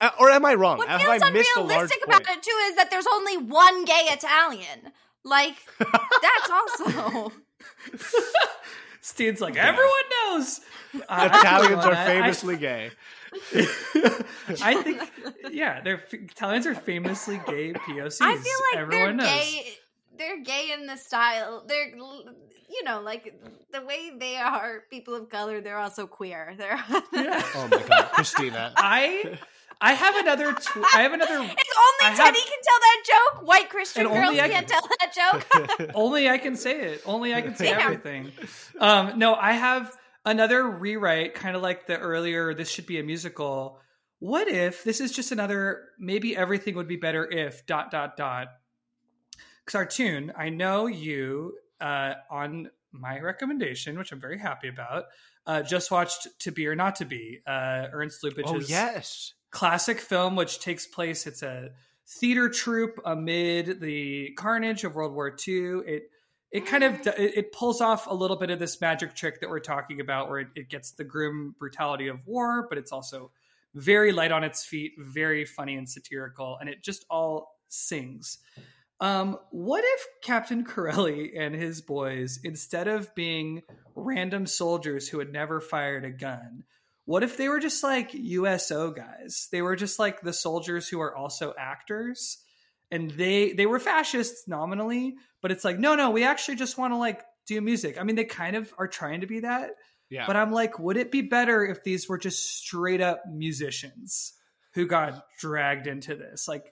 Uh, 0.00 0.10
or 0.20 0.30
am 0.30 0.44
I 0.44 0.54
wrong? 0.54 0.78
What 0.78 0.88
Have 0.88 1.00
feels 1.00 1.22
I 1.22 1.30
missed 1.30 1.50
a 1.56 1.60
large 1.60 1.70
unrealistic 1.70 2.04
about 2.04 2.24
point? 2.24 2.38
it 2.38 2.42
too 2.42 2.58
is 2.70 2.76
that 2.76 2.90
there's 2.90 3.06
only 3.06 3.36
one 3.38 3.84
gay 3.84 4.08
Italian. 4.10 4.92
Like 5.24 5.56
that's 5.78 6.50
also 6.50 7.32
Steve's 9.06 9.40
like 9.40 9.56
everyone 9.56 9.92
knows. 10.24 10.60
I- 11.08 11.26
Italians 11.26 11.84
I- 11.84 11.88
are 11.90 11.94
I- 11.94 12.06
famously 12.06 12.56
gay. 12.68 12.90
I 14.62 14.82
think, 14.82 15.02
yeah, 15.52 15.80
they're 15.80 16.02
Italians 16.12 16.66
are 16.66 16.74
famously 16.74 17.40
gay 17.46 17.72
POCs. 17.72 18.18
I 18.22 18.36
feel 18.36 18.52
like 18.72 18.80
everyone 18.82 19.16
they're 19.16 19.26
knows. 19.26 19.26
gay. 19.28 19.68
They're 20.18 20.42
gay 20.42 20.70
in 20.72 20.86
the 20.86 20.96
style. 20.96 21.64
They're 21.68 21.90
you 22.68 22.82
know 22.84 23.00
like 23.00 23.34
the 23.72 23.82
way 23.82 24.10
they 24.18 24.36
are 24.36 24.84
people 24.90 25.14
of 25.14 25.28
color. 25.28 25.60
They're 25.60 25.78
also 25.78 26.06
queer. 26.06 26.54
They're 26.58 26.82
Yeah. 27.12 27.42
Oh 27.54 27.68
my 27.70 27.82
god, 27.86 28.08
Christina. 28.12 28.72
I 28.76 29.38
I 29.80 29.92
have 29.92 30.16
another. 30.16 30.52
Tw- 30.52 30.78
I 30.94 31.02
have 31.02 31.12
another. 31.12 31.34
It's 31.42 31.42
only 31.42 31.52
I 32.02 32.08
have- 32.08 32.16
Teddy 32.16 32.38
can 32.38 32.58
tell 32.62 32.80
that 32.80 33.02
joke. 33.06 33.46
White 33.46 33.68
Christian 33.68 34.06
And 34.06 34.14
girls 34.14 34.28
only 34.28 34.38
can't 34.38 34.52
can- 34.52 34.66
tell 34.66 34.88
that 35.00 35.14
joke. 35.14 35.90
Only 35.94 36.28
I 36.28 36.38
can 36.38 36.56
say 36.56 36.80
it. 36.80 37.02
Only 37.04 37.34
I 37.34 37.42
can 37.42 37.54
say 37.54 37.66
Damn. 37.66 37.80
everything. 37.80 38.32
Um, 38.80 39.18
no, 39.18 39.34
I 39.34 39.52
have 39.52 39.92
another 40.24 40.68
rewrite, 40.68 41.34
kind 41.34 41.54
of 41.56 41.62
like 41.62 41.86
the 41.86 41.98
earlier. 41.98 42.54
This 42.54 42.70
should 42.70 42.86
be 42.86 42.98
a 42.98 43.02
musical. 43.02 43.80
What 44.18 44.48
if 44.48 44.82
this 44.84 45.00
is 45.00 45.12
just 45.12 45.30
another? 45.32 45.88
Maybe 45.98 46.34
everything 46.36 46.76
would 46.76 46.88
be 46.88 46.96
better 46.96 47.30
if 47.30 47.66
dot 47.66 47.90
dot 47.90 48.16
dot. 48.16 48.48
Cartoon. 49.66 50.32
I 50.36 50.48
know 50.48 50.86
you 50.86 51.54
uh, 51.80 52.14
on 52.30 52.70
my 52.92 53.20
recommendation, 53.20 53.98
which 53.98 54.12
I'm 54.12 54.20
very 54.20 54.38
happy 54.38 54.68
about. 54.68 55.04
Uh, 55.46 55.62
just 55.62 55.90
watched 55.90 56.26
To 56.40 56.50
Be 56.50 56.66
or 56.66 56.74
Not 56.74 56.96
to 56.96 57.04
Be. 57.04 57.40
Uh, 57.46 57.86
Ernst 57.92 58.24
oh 58.46 58.60
yes. 58.60 59.34
Classic 59.56 60.00
film 60.00 60.36
which 60.36 60.60
takes 60.60 60.86
place 60.86 61.26
it's 61.26 61.42
a 61.42 61.70
theater 62.06 62.48
troupe 62.48 63.00
amid 63.04 63.80
the 63.80 64.30
carnage 64.36 64.84
of 64.84 64.94
world 64.94 65.14
war 65.14 65.34
ii 65.48 65.80
it 65.86 66.10
it 66.52 66.66
kind 66.66 66.84
of 66.84 67.00
it, 67.18 67.52
pulls 67.52 67.80
off 67.80 68.06
a 68.06 68.14
little 68.14 68.36
bit 68.36 68.50
of 68.50 68.58
this 68.58 68.80
magic 68.80 69.14
trick 69.14 69.40
that 69.40 69.50
we're 69.50 69.58
talking 69.58 70.00
about 70.00 70.28
where 70.28 70.40
it, 70.40 70.48
it 70.54 70.68
gets 70.68 70.92
the 70.92 71.04
grim 71.04 71.54
brutality 71.58 72.08
of 72.08 72.18
war 72.26 72.66
but 72.68 72.76
it's 72.76 72.92
also 72.92 73.30
very 73.74 74.12
light 74.12 74.30
on 74.30 74.44
its 74.44 74.64
feet 74.64 74.92
very 74.98 75.44
funny 75.44 75.74
and 75.74 75.88
satirical 75.88 76.58
and 76.60 76.68
it 76.68 76.82
just 76.82 77.06
all 77.10 77.56
sings. 77.68 78.38
Um, 79.00 79.38
what 79.50 79.84
if 79.84 80.06
Captain 80.22 80.64
Corelli 80.64 81.36
and 81.36 81.54
his 81.54 81.82
boys, 81.82 82.40
instead 82.42 82.88
of 82.88 83.14
being 83.14 83.62
random 83.94 84.46
soldiers 84.46 85.08
who 85.08 85.18
had 85.18 85.32
never 85.32 85.60
fired 85.60 86.04
a 86.04 86.10
gun, 86.10 86.64
what 87.06 87.22
if 87.22 87.36
they 87.36 87.48
were 87.48 87.60
just 87.60 87.82
like 87.82 88.10
USO 88.12 88.90
guys? 88.90 89.48
They 89.50 89.62
were 89.62 89.76
just 89.76 89.98
like 89.98 90.20
the 90.20 90.32
soldiers 90.32 90.88
who 90.88 91.00
are 91.00 91.16
also 91.16 91.54
actors, 91.58 92.38
and 92.90 93.10
they 93.10 93.52
they 93.52 93.64
were 93.66 93.78
fascists 93.78 94.46
nominally, 94.46 95.14
but 95.40 95.50
it's 95.52 95.64
like 95.64 95.78
no, 95.78 95.94
no, 95.94 96.10
we 96.10 96.24
actually 96.24 96.56
just 96.56 96.76
want 96.76 96.92
to 96.92 96.96
like 96.98 97.22
do 97.46 97.60
music. 97.60 97.96
I 97.98 98.02
mean, 98.02 98.16
they 98.16 98.24
kind 98.24 98.56
of 98.56 98.74
are 98.76 98.88
trying 98.88 99.20
to 99.20 99.26
be 99.28 99.40
that, 99.40 99.70
Yeah. 100.10 100.26
but 100.26 100.36
I'm 100.36 100.50
like, 100.52 100.78
would 100.80 100.96
it 100.96 101.12
be 101.12 101.22
better 101.22 101.64
if 101.64 101.84
these 101.84 102.08
were 102.08 102.18
just 102.18 102.44
straight 102.58 103.00
up 103.00 103.22
musicians 103.32 104.32
who 104.74 104.86
got 104.86 105.24
dragged 105.38 105.86
into 105.86 106.16
this? 106.16 106.48
Like, 106.48 106.64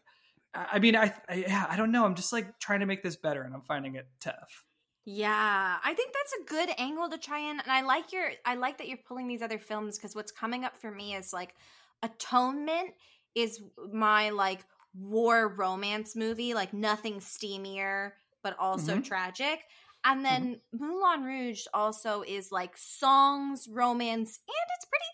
I 0.52 0.80
mean, 0.80 0.96
I, 0.96 1.14
I 1.28 1.34
yeah, 1.34 1.64
I 1.68 1.76
don't 1.76 1.92
know. 1.92 2.04
I'm 2.04 2.16
just 2.16 2.32
like 2.32 2.58
trying 2.58 2.80
to 2.80 2.86
make 2.86 3.02
this 3.04 3.16
better, 3.16 3.42
and 3.42 3.54
I'm 3.54 3.62
finding 3.62 3.94
it 3.94 4.06
tough. 4.20 4.64
Yeah, 5.06 5.78
I 5.84 5.94
think 5.94 6.14
that's 6.14 6.32
a 6.32 6.44
good 6.44 6.70
angle 6.78 7.10
to 7.10 7.18
try 7.18 7.38
in, 7.40 7.60
and 7.60 7.70
I 7.70 7.82
like 7.82 8.10
your 8.12 8.30
I 8.46 8.54
like 8.54 8.78
that 8.78 8.88
you're 8.88 8.96
pulling 9.06 9.26
these 9.28 9.42
other 9.42 9.58
films 9.58 9.98
because 9.98 10.14
what's 10.14 10.32
coming 10.32 10.64
up 10.64 10.78
for 10.78 10.90
me 10.90 11.14
is 11.14 11.32
like 11.32 11.54
Atonement 12.02 12.94
is 13.34 13.62
my 13.92 14.30
like 14.30 14.64
war 14.94 15.48
romance 15.54 16.16
movie, 16.16 16.54
like 16.54 16.72
nothing 16.72 17.16
steamier 17.20 18.12
but 18.42 18.56
also 18.58 18.98
Mhm. 18.98 19.00
tragic. 19.00 19.64
And 20.04 20.24
then 20.24 20.60
Moulin 20.72 21.22
Rouge 21.24 21.64
also 21.74 22.22
is 22.22 22.50
like 22.52 22.76
songs, 22.76 23.68
romance, 23.68 24.38
and 24.48 24.66
it's 24.76 24.86
pretty 24.86 25.04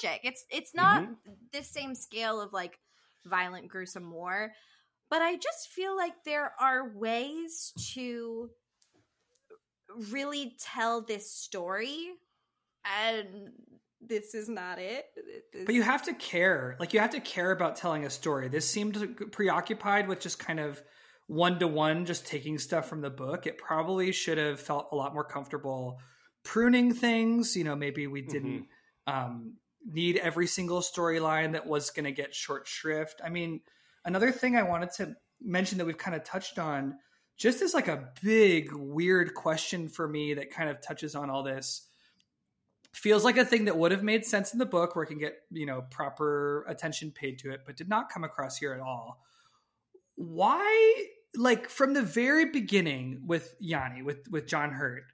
tragic. 0.00 0.20
It's 0.24 0.44
it's 0.50 0.74
not 0.74 1.02
the 1.52 1.62
same 1.62 1.94
scale 1.94 2.40
of 2.40 2.52
like 2.54 2.78
violent, 3.26 3.68
gruesome 3.68 4.10
war, 4.10 4.52
but 5.10 5.22
I 5.22 5.36
just 5.36 5.68
feel 5.68 5.96
like 5.96 6.24
there 6.24 6.54
are 6.60 6.88
ways 6.96 7.72
to 7.94 8.50
really 10.10 10.56
tell 10.60 11.00
this 11.00 11.30
story 11.30 12.10
and 12.84 13.52
this 14.00 14.34
is 14.34 14.48
not 14.48 14.78
it 14.78 15.06
This- 15.52 15.64
But 15.64 15.74
you 15.74 15.82
have 15.82 16.02
to 16.04 16.14
care. 16.14 16.76
Like 16.78 16.92
you 16.92 17.00
have 17.00 17.10
to 17.10 17.20
care 17.20 17.50
about 17.50 17.76
telling 17.76 18.04
a 18.04 18.10
story. 18.10 18.48
This 18.48 18.68
seemed 18.68 19.30
preoccupied 19.32 20.08
with 20.08 20.20
just 20.20 20.38
kind 20.38 20.60
of 20.60 20.82
one 21.26 21.58
to 21.60 21.66
one, 21.66 22.04
just 22.04 22.26
taking 22.26 22.58
stuff 22.58 22.86
from 22.88 23.00
the 23.00 23.10
book. 23.10 23.46
It 23.46 23.56
probably 23.56 24.12
should 24.12 24.36
have 24.36 24.60
felt 24.60 24.88
a 24.92 24.96
lot 24.96 25.14
more 25.14 25.24
comfortable 25.24 25.98
pruning 26.42 26.92
things. 26.92 27.56
You 27.56 27.64
know, 27.64 27.74
maybe 27.76 28.06
we 28.06 28.20
didn't 28.20 28.66
um, 29.06 29.54
need 29.86 30.18
every 30.18 30.46
single 30.46 30.80
storyline 30.80 31.52
that 31.52 31.66
was 31.66 31.90
going 31.90 32.04
to 32.04 32.12
get 32.12 32.34
short 32.34 32.66
shrift. 32.68 33.22
I 33.24 33.30
mean, 33.30 33.60
another 34.04 34.30
thing 34.32 34.56
I 34.56 34.64
wanted 34.64 34.92
to 34.96 35.14
mention 35.40 35.78
that 35.78 35.86
we've 35.86 35.96
kind 35.98 36.14
of 36.14 36.24
touched 36.24 36.58
on, 36.58 36.98
just 37.36 37.62
as 37.62 37.74
like 37.74 37.88
a 37.88 38.08
big 38.22 38.72
weird 38.72 39.34
question 39.34 39.88
for 39.88 40.08
me 40.08 40.34
that 40.34 40.50
kind 40.50 40.68
of 40.68 40.80
touches 40.80 41.14
on 41.14 41.30
all 41.30 41.42
this 41.42 41.88
feels 42.92 43.24
like 43.24 43.36
a 43.36 43.44
thing 43.44 43.64
that 43.64 43.76
would 43.76 43.90
have 43.90 44.04
made 44.04 44.24
sense 44.24 44.52
in 44.52 44.58
the 44.58 44.66
book 44.66 44.94
where 44.94 45.04
it 45.04 45.08
can 45.08 45.18
get 45.18 45.34
you 45.50 45.66
know 45.66 45.82
proper 45.90 46.64
attention 46.68 47.10
paid 47.10 47.38
to 47.38 47.50
it 47.50 47.60
but 47.66 47.76
did 47.76 47.88
not 47.88 48.08
come 48.08 48.24
across 48.24 48.56
here 48.56 48.72
at 48.72 48.80
all 48.80 49.20
why 50.14 51.04
like 51.36 51.68
from 51.68 51.92
the 51.92 52.02
very 52.02 52.46
beginning 52.46 53.22
with 53.26 53.56
yanni 53.58 54.02
with 54.02 54.28
with 54.30 54.46
john 54.46 54.70
hurt 54.70 55.04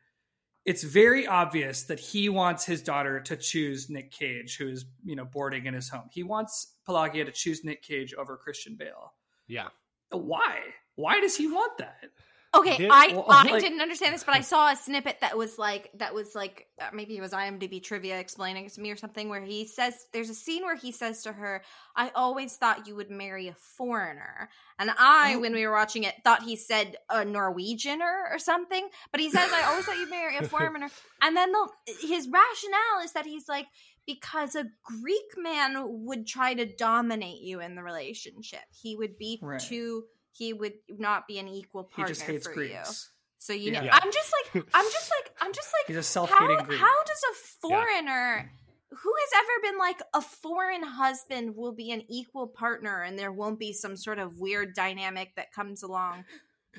it's 0.67 0.83
very 0.83 1.27
obvious 1.27 1.85
that 1.85 1.99
he 1.99 2.29
wants 2.29 2.65
his 2.65 2.83
daughter 2.83 3.21
to 3.21 3.37
choose 3.37 3.89
Nick 3.89 4.11
Cage, 4.11 4.57
who 4.59 4.69
is 4.69 4.85
you 5.05 5.17
know 5.17 5.25
boarding 5.25 5.67
in 5.67 5.75
his 5.75 5.89
home. 5.89 6.09
He 6.13 6.23
wants 6.23 6.75
Pelagia 6.85 7.25
to 7.25 7.33
choose 7.33 7.65
Nick 7.65 7.83
Cage 7.83 8.15
over 8.15 8.37
Christian 8.37 8.77
Bale. 8.77 9.15
Yeah. 9.49 9.69
Why? 10.11 10.61
Why 11.01 11.21
does 11.21 11.37
he 11.37 11.47
want 11.49 11.79
that? 11.79 12.11
Okay, 12.53 12.79
Did- 12.79 12.91
I 12.91 13.13
well, 13.13 13.27
I 13.29 13.45
like- 13.45 13.63
didn't 13.63 13.81
understand 13.81 14.13
this, 14.13 14.25
but 14.25 14.35
I 14.35 14.41
saw 14.41 14.73
a 14.73 14.77
snippet 14.77 15.19
that 15.21 15.39
was 15.39 15.57
like 15.57 15.89
that 15.99 16.15
was 16.15 16.35
like 16.35 16.67
uh, 16.81 16.89
maybe 16.93 17.17
it 17.17 17.21
was 17.21 17.31
IMDb 17.31 17.81
trivia 17.81 18.19
explaining 18.19 18.65
it 18.67 18.73
to 18.73 18.81
me 18.81 18.91
or 18.91 18.97
something 18.97 19.29
where 19.29 19.41
he 19.41 19.67
says 19.69 19.95
there's 20.13 20.31
a 20.31 20.35
scene 20.35 20.65
where 20.65 20.75
he 20.75 20.91
says 20.91 21.23
to 21.23 21.33
her, 21.33 21.63
"I 21.95 22.11
always 22.13 22.57
thought 22.57 22.89
you 22.89 22.97
would 22.97 23.09
marry 23.09 23.47
a 23.47 23.55
foreigner," 23.55 24.49
and 24.81 24.91
I, 24.99 25.37
when 25.37 25.53
we 25.55 25.65
were 25.65 25.73
watching 25.73 26.03
it, 26.03 26.15
thought 26.25 26.43
he 26.43 26.57
said 26.57 26.97
a 27.09 27.19
Norwegianer 27.25 28.33
or 28.33 28.41
something, 28.41 28.89
but 29.13 29.21
he 29.21 29.31
says, 29.31 29.49
"I 29.53 29.63
always 29.71 29.85
thought 29.85 29.99
you'd 29.99 30.11
marry 30.11 30.37
a 30.37 30.43
foreigner," 30.43 30.91
and 31.23 31.37
then 31.37 31.53
the, 31.53 31.69
his 32.01 32.27
rationale 32.29 33.05
is 33.05 33.13
that 33.13 33.27
he's 33.27 33.49
like 33.49 33.67
because 34.09 34.57
a 34.57 34.65
Greek 34.83 35.37
man 35.37 35.77
would 36.07 36.27
try 36.27 36.55
to 36.55 36.67
dominate 36.67 37.43
you 37.43 37.61
in 37.61 37.77
the 37.77 37.83
relationship, 37.85 38.63
he 38.83 38.97
would 38.97 39.17
be 39.19 39.39
Right. 39.41 39.61
too. 39.61 40.03
He 40.33 40.53
would 40.53 40.75
not 40.89 41.27
be 41.27 41.39
an 41.39 41.49
equal 41.49 41.89
He 41.91 41.97
partner 41.97 42.15
just 42.15 42.23
hates 42.23 42.47
for 42.47 42.55
Greeks. 42.55 42.73
you. 42.73 42.95
So 43.39 43.53
you 43.53 43.73
know, 43.73 43.83
Yeah. 43.83 43.95
I'm 44.01 44.13
just 44.13 44.33
like, 44.55 44.65
I'm 44.75 44.85
just 44.85 45.11
like, 45.19 45.33
I'm 45.41 45.53
just 45.53 45.69
like, 45.79 45.87
He's 45.87 45.97
a 45.97 46.03
self-hating 46.03 46.59
how, 46.59 46.65
Greek. 46.65 46.79
how 46.81 47.05
does 47.05 47.23
a 47.31 47.35
foreigner 47.69 48.51
who 48.91 49.13
has 49.21 49.31
ever 49.37 49.71
been 49.71 49.79
like 49.79 50.01
a 50.15 50.21
foreign 50.21 50.83
husband 50.83 51.55
will 51.57 51.73
be 51.73 51.91
an 51.93 52.03
equal 52.09 52.49
partner 52.49 53.03
and 53.03 53.19
there 53.19 53.33
won't 53.33 53.59
be 53.59 53.73
some 53.73 53.97
sort 53.97 54.19
of 54.19 54.39
weird 54.39 54.75
dynamic 54.75 55.35
that 55.37 55.53
comes 55.53 55.83
along 55.83 56.25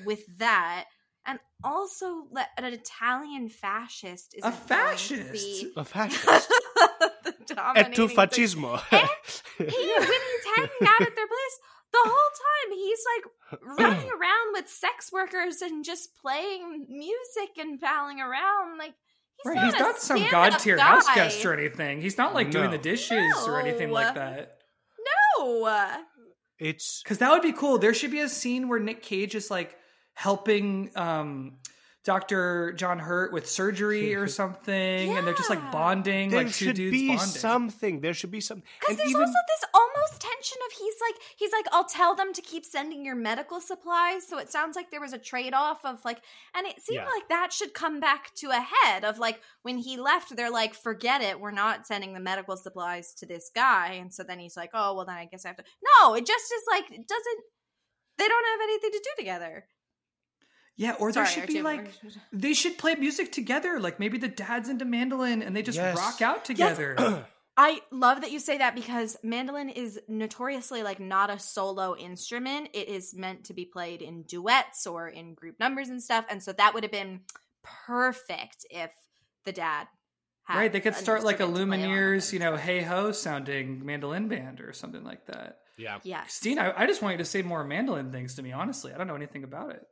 with 0.04 0.20
that? 0.38 0.84
And 1.24 1.38
also, 1.62 2.26
let, 2.32 2.48
an 2.58 2.64
Italian 2.64 3.48
fascist 3.48 4.34
is 4.36 4.44
A 4.44 4.50
fascist? 4.50 5.66
A 5.76 5.84
fascist. 5.84 6.48
the 7.24 7.72
Et 7.76 7.94
tu 7.94 8.08
fascismo. 8.08 8.80
Eh? 8.92 9.06
he 9.58 9.64
when 9.64 9.70
he's 9.70 10.46
hanging 10.56 10.68
out 10.88 11.00
at 11.00 11.14
their 11.16 11.26
place 11.26 11.58
the 11.92 11.98
whole 12.04 12.12
time 12.12 12.76
he's 12.76 13.00
like 13.14 13.60
running 13.78 14.08
around 14.10 14.52
with 14.52 14.68
sex 14.68 15.10
workers 15.12 15.60
and 15.62 15.84
just 15.84 16.10
playing 16.16 16.86
music 16.88 17.58
and 17.58 17.80
palling 17.80 18.20
around 18.20 18.78
like 18.78 18.94
he's 19.42 19.54
Right, 19.54 19.56
not, 19.56 19.64
he's 19.66 19.74
a 19.74 19.78
not 19.78 19.98
some 19.98 20.26
god 20.30 20.58
tier 20.58 20.76
guy. 20.76 20.82
house 20.82 21.06
guest 21.14 21.44
or 21.44 21.52
anything. 21.52 22.00
He's 22.00 22.16
not 22.18 22.34
like 22.34 22.50
doing 22.50 22.70
the 22.70 22.78
dishes 22.78 23.34
or 23.46 23.60
anything 23.60 23.90
like 23.90 24.14
that. 24.14 24.54
no 25.38 26.02
it's 26.58 27.02
Because 27.02 27.18
that 27.18 27.30
would 27.30 27.42
be 27.42 27.52
cool. 27.52 27.78
There 27.78 27.92
should 27.94 28.12
be 28.12 28.20
a 28.20 28.28
scene 28.28 28.68
where 28.68 28.78
Nick 28.78 29.02
Cage 29.02 29.34
is 29.34 29.50
like 29.50 29.76
helping 30.14 30.90
um, 30.94 31.56
Dr. 32.04 32.72
John 32.72 32.98
Hurt 32.98 33.32
with 33.32 33.48
surgery 33.48 34.14
or 34.16 34.26
something, 34.28 35.16
and 35.16 35.26
they're 35.26 35.34
just 35.34 35.50
like 35.50 35.70
bonding, 35.72 36.30
there 36.30 36.44
like 36.44 36.52
two 36.54 36.66
should 36.66 36.76
dudes 36.76 36.90
be 36.92 37.08
bonding. 37.08 37.26
something. 37.26 38.00
There 38.00 38.14
should 38.14 38.30
be 38.30 38.40
something. 38.40 38.64
because 38.80 38.96
there's 38.96 39.10
even 39.10 39.22
also 39.22 39.32
this 39.32 39.70
almost 39.74 40.20
tension 40.20 40.58
of 40.66 40.72
he's 40.72 40.94
like 41.00 41.14
he's 41.36 41.52
like 41.52 41.66
i'll 41.72 41.84
tell 41.84 42.14
them 42.14 42.32
to 42.32 42.42
keep 42.42 42.64
sending 42.64 43.04
your 43.04 43.14
medical 43.14 43.60
supplies 43.60 44.26
so 44.26 44.38
it 44.38 44.50
sounds 44.50 44.76
like 44.76 44.90
there 44.90 45.00
was 45.00 45.12
a 45.12 45.18
trade-off 45.18 45.84
of 45.84 46.04
like 46.04 46.20
and 46.54 46.66
it 46.66 46.80
seemed 46.82 47.02
Yeah. 47.02 47.08
like 47.08 47.28
that 47.28 47.52
should 47.52 47.72
come 47.74 47.98
back 48.00 48.34
to 48.36 48.50
a 48.50 48.60
head 48.60 49.04
of 49.04 49.18
like 49.18 49.40
when 49.62 49.78
he 49.78 49.96
left 49.96 50.34
they're 50.36 50.50
like 50.50 50.74
forget 50.74 51.22
it 51.22 51.40
we're 51.40 51.50
not 51.52 51.86
sending 51.86 52.12
the 52.14 52.20
medical 52.20 52.56
supplies 52.56 53.14
to 53.14 53.26
this 53.26 53.50
guy 53.54 53.92
and 54.00 54.12
so 54.12 54.22
then 54.22 54.38
he's 54.38 54.56
like 54.56 54.70
oh 54.74 54.94
well 54.94 55.04
then 55.06 55.16
i 55.16 55.24
guess 55.26 55.44
i 55.44 55.48
have 55.48 55.56
to 55.56 55.64
no 56.00 56.14
it 56.14 56.26
just 56.26 56.52
is 56.52 56.62
like 56.70 56.84
it 56.90 57.06
doesn't 57.08 57.40
they 58.18 58.28
don't 58.28 58.46
have 58.46 58.60
anything 58.62 58.90
to 58.92 58.98
do 58.98 59.10
together 59.18 59.64
Yeah, 60.76 60.94
or 60.98 61.12
there 61.12 61.26
Sorry, 61.26 61.40
should 61.42 61.48
be 61.52 61.62
like 61.62 61.92
we're- 62.02 62.14
they 62.32 62.54
should 62.54 62.78
play 62.78 62.94
music 62.94 63.30
together. 63.32 63.78
Like 63.78 64.00
maybe 64.00 64.18
the 64.18 64.28
dad's 64.28 64.68
into 64.68 64.84
mandolin 64.84 65.42
and 65.42 65.54
they 65.54 65.62
just 65.62 65.76
Yes. 65.78 65.96
rock 65.96 66.22
out 66.22 66.44
together. 66.44 67.26
I 67.56 67.80
love 67.90 68.22
that 68.22 68.32
you 68.32 68.38
say 68.40 68.56
that 68.58 68.74
because 68.74 69.18
mandolin 69.22 69.68
is 69.68 70.00
notoriously 70.08 70.82
like 70.82 70.98
not 70.98 71.28
a 71.28 71.38
solo 71.38 71.94
instrument. 71.94 72.70
It 72.72 72.88
is 72.88 73.14
meant 73.14 73.44
to 73.44 73.54
be 73.54 73.66
played 73.66 74.00
in 74.00 74.22
duets 74.22 74.86
or 74.86 75.06
in 75.08 75.34
group 75.34 75.60
numbers 75.60 75.90
and 75.90 76.02
stuff. 76.02 76.24
And 76.30 76.42
so 76.42 76.52
that 76.54 76.72
would 76.72 76.82
have 76.82 76.90
been 76.92 77.20
perfect 77.62 78.64
if 78.70 78.90
the 79.44 79.52
dad 79.52 79.86
had 80.44 80.56
right? 80.58 80.72
They 80.72 80.80
could 80.80 80.94
start 80.94 81.24
like 81.24 81.40
a 81.40 81.44
instrument 81.44 81.82
to 81.82 81.86
play 81.86 81.92
on 81.92 81.98
Lumineers, 81.98 82.32
you 82.32 82.38
know, 82.38 82.56
hey 82.56 82.82
ho 82.82 83.12
sounding 83.12 83.84
mandolin 83.84 84.28
band 84.28 84.60
or 84.60 84.72
something 84.72 85.04
like 85.04 85.26
that. 85.26 85.58
yeah. 85.78 85.98
Yeah. 86.04 86.22
Christine, 86.22 86.58
I, 86.58 86.72
I 86.82 86.86
just 86.86 87.02
want 87.02 87.12
you 87.14 87.18
to 87.18 87.24
say 87.24 87.42
more 87.42 87.64
mandolin 87.64 88.10
things 88.12 88.34
to 88.36 88.42
me. 88.42 88.52
Honestly, 88.52 88.92
I 88.92 88.98
don't 88.98 89.06
know 89.06 89.14
anything 89.14 89.44
about 89.44 89.70
it. 89.70 89.82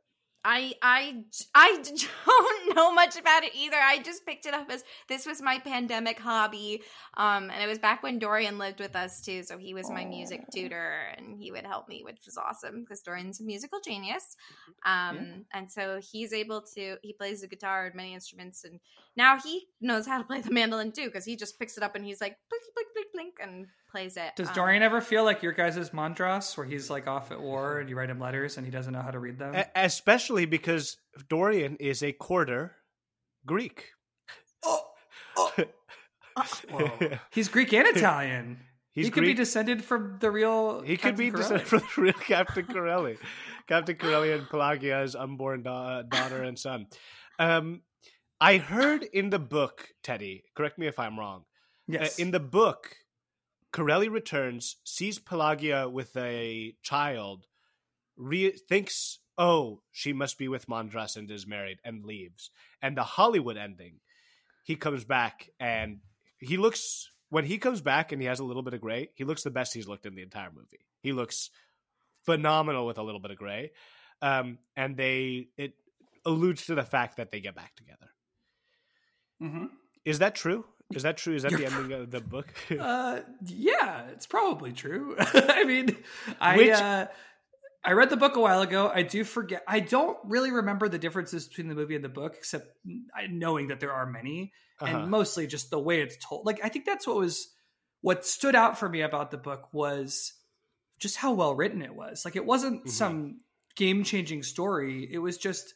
I 0.43 0.73
I 0.81 1.23
I 1.53 1.81
don't 2.25 2.75
know 2.75 2.91
much 2.91 3.17
about 3.17 3.43
it 3.43 3.51
either. 3.55 3.77
I 3.77 3.99
just 3.99 4.25
picked 4.25 4.45
it 4.45 4.53
up 4.53 4.69
as 4.69 4.83
this 5.07 5.25
was 5.25 5.41
my 5.41 5.59
pandemic 5.59 6.19
hobby, 6.19 6.81
um, 7.17 7.49
and 7.49 7.61
it 7.61 7.67
was 7.67 7.79
back 7.79 8.01
when 8.03 8.19
Dorian 8.19 8.57
lived 8.57 8.79
with 8.79 8.95
us 8.95 9.21
too. 9.21 9.43
So 9.43 9.57
he 9.57 9.73
was 9.73 9.89
my 9.89 10.05
music 10.05 10.41
tutor, 10.53 11.13
and 11.17 11.37
he 11.37 11.51
would 11.51 11.65
help 11.65 11.87
me, 11.87 12.01
which 12.03 12.21
was 12.25 12.37
awesome 12.37 12.81
because 12.81 13.01
Dorian's 13.01 13.39
a 13.39 13.43
musical 13.43 13.79
genius. 13.85 14.35
Um, 14.85 15.45
and 15.53 15.69
so 15.69 15.99
he's 16.01 16.33
able 16.33 16.61
to 16.75 16.97
he 17.01 17.13
plays 17.13 17.41
the 17.41 17.47
guitar 17.47 17.85
and 17.85 17.95
many 17.95 18.13
instruments, 18.13 18.63
and 18.63 18.79
now 19.15 19.39
he 19.39 19.67
knows 19.79 20.07
how 20.07 20.17
to 20.17 20.23
play 20.23 20.41
the 20.41 20.51
mandolin 20.51 20.91
too 20.91 21.05
because 21.05 21.25
he 21.25 21.35
just 21.35 21.59
picks 21.59 21.77
it 21.77 21.83
up 21.83 21.95
and 21.95 22.05
he's 22.05 22.21
like 22.21 22.37
blink 22.49 22.63
blink 22.73 22.87
blink 22.93 23.07
blink 23.13 23.33
and 23.41 23.67
plays 23.91 24.17
it. 24.17 24.35
Does 24.35 24.47
Um, 24.49 24.55
Dorian 24.55 24.83
ever 24.83 25.01
feel 25.01 25.23
like 25.23 25.43
your 25.43 25.51
guys' 25.51 25.89
Mandras, 25.91 26.57
where 26.57 26.65
he's 26.65 26.89
like 26.89 27.07
off 27.07 27.31
at 27.31 27.39
war 27.41 27.79
and 27.79 27.89
you 27.89 27.95
write 27.97 28.09
him 28.09 28.19
letters 28.19 28.57
and 28.57 28.65
he 28.65 28.71
doesn't 28.71 28.93
know 28.93 29.01
how 29.01 29.11
to 29.11 29.19
read 29.19 29.37
them? 29.37 29.55
Especially 29.75 30.45
because 30.45 30.97
Dorian 31.29 31.75
is 31.79 32.01
a 32.01 32.11
quarter 32.13 32.75
Greek. 33.45 33.89
Oh 34.63 34.87
he's 37.31 37.47
Greek 37.49 37.73
and 37.73 37.87
Italian. 37.87 38.59
He's 38.93 39.05
he 39.05 39.11
could 39.11 39.21
be 39.23 39.33
descended 39.33 39.85
from 39.85 40.17
the 40.19 40.29
real. 40.29 40.81
He 40.81 40.97
could 40.97 41.15
Captain 41.15 41.25
be 41.25 41.31
Corelli. 41.31 41.43
descended 41.59 41.67
from 41.67 41.79
the 41.95 42.01
real 42.01 42.13
Captain 42.27 42.65
Corelli, 42.65 43.17
Captain 43.65 43.95
Corelli 43.95 44.33
and 44.33 44.49
Pelagia's 44.49 45.15
unborn 45.15 45.63
da- 45.63 46.01
daughter 46.01 46.43
and 46.43 46.59
son. 46.59 46.87
Um, 47.39 47.83
I 48.41 48.57
heard 48.57 49.03
in 49.03 49.29
the 49.29 49.39
book, 49.39 49.87
Teddy. 50.03 50.43
Correct 50.57 50.77
me 50.77 50.87
if 50.87 50.99
I'm 50.99 51.17
wrong. 51.17 51.41
Uh, 51.43 51.43
Yes. 51.87 52.19
in 52.19 52.31
the 52.31 52.41
book, 52.41 52.97
Corelli 53.71 54.09
returns, 54.09 54.77
sees 54.83 55.19
Pelagia 55.19 55.89
with 55.89 56.15
a 56.17 56.75
child, 56.81 57.47
re- 58.17 58.51
thinks, 58.51 59.19
"Oh, 59.37 59.81
she 59.91 60.13
must 60.13 60.37
be 60.37 60.47
with 60.47 60.67
Mandras 60.67 61.15
and 61.15 61.29
is 61.31 61.47
married," 61.47 61.79
and 61.83 62.05
leaves. 62.05 62.51
And 62.81 62.97
the 62.97 63.03
Hollywood 63.03 63.57
ending, 63.57 64.01
he 64.63 64.75
comes 64.75 65.05
back 65.05 65.49
and 65.59 66.01
he 66.39 66.57
looks. 66.57 67.09
When 67.29 67.45
he 67.45 67.57
comes 67.59 67.81
back 67.81 68.11
and 68.11 68.21
he 68.21 68.27
has 68.27 68.39
a 68.39 68.43
little 68.43 68.61
bit 68.61 68.73
of 68.73 68.81
gray, 68.81 69.09
he 69.15 69.23
looks 69.23 69.43
the 69.43 69.51
best 69.51 69.73
he's 69.73 69.87
looked 69.87 70.05
in 70.05 70.15
the 70.15 70.21
entire 70.21 70.51
movie. 70.51 70.85
He 71.01 71.13
looks 71.13 71.49
phenomenal 72.23 72.85
with 72.85 72.97
a 72.97 73.03
little 73.03 73.21
bit 73.21 73.31
of 73.31 73.37
gray, 73.37 73.71
um, 74.21 74.59
and 74.75 74.97
they 74.97 75.47
it 75.57 75.75
alludes 76.25 76.65
to 76.65 76.75
the 76.75 76.83
fact 76.83 77.17
that 77.17 77.31
they 77.31 77.39
get 77.39 77.55
back 77.55 77.75
together. 77.75 78.09
hmm 79.39 79.65
Is 80.03 80.19
that 80.19 80.35
true? 80.35 80.65
Is 80.95 81.03
that 81.03 81.17
true? 81.17 81.35
Is 81.35 81.43
that 81.43 81.51
the 81.53 81.65
ending 81.65 81.91
of 81.93 82.11
the 82.11 82.21
book? 82.21 82.47
Uh, 82.79 83.21
yeah, 83.45 84.03
it's 84.13 84.25
probably 84.27 84.71
true. 84.73 85.15
I 85.19 85.63
mean, 85.63 85.95
I 86.39 86.57
Which- 86.57 86.69
uh, 86.71 87.07
I 87.83 87.93
read 87.93 88.09
the 88.11 88.17
book 88.17 88.35
a 88.35 88.39
while 88.39 88.61
ago. 88.61 88.91
I 88.93 89.01
do 89.01 89.23
forget. 89.23 89.63
I 89.67 89.79
don't 89.79 90.17
really 90.25 90.51
remember 90.51 90.87
the 90.87 90.99
differences 90.99 91.47
between 91.47 91.67
the 91.67 91.73
movie 91.75 91.95
and 91.95 92.03
the 92.03 92.09
book, 92.09 92.35
except 92.37 92.67
knowing 93.29 93.67
that 93.69 93.79
there 93.79 93.91
are 93.91 94.05
many, 94.05 94.53
Uh-huh. 94.79 94.97
and 94.97 95.09
mostly 95.09 95.47
just 95.47 95.71
the 95.71 95.79
way 95.79 96.01
it's 96.01 96.15
told. 96.23 96.45
Like, 96.45 96.59
I 96.63 96.69
think 96.69 96.85
that's 96.85 97.07
what 97.07 97.15
was 97.17 97.47
what 98.01 98.25
stood 98.25 98.55
out 98.55 98.77
for 98.79 98.87
me 98.89 99.01
about 99.01 99.31
the 99.31 99.37
book 99.37 99.73
was 99.73 100.33
just 100.99 101.17
how 101.17 101.33
well 101.33 101.55
written 101.55 101.81
it 101.81 101.93
was. 101.95 102.23
Like, 102.25 102.35
it 102.35 102.45
wasn't 102.45 102.85
Mhm. 102.85 102.89
some 102.89 103.39
game 103.75 104.03
changing 104.03 104.43
story. 104.43 105.07
It 105.11 105.17
was 105.19 105.37
just 105.37 105.73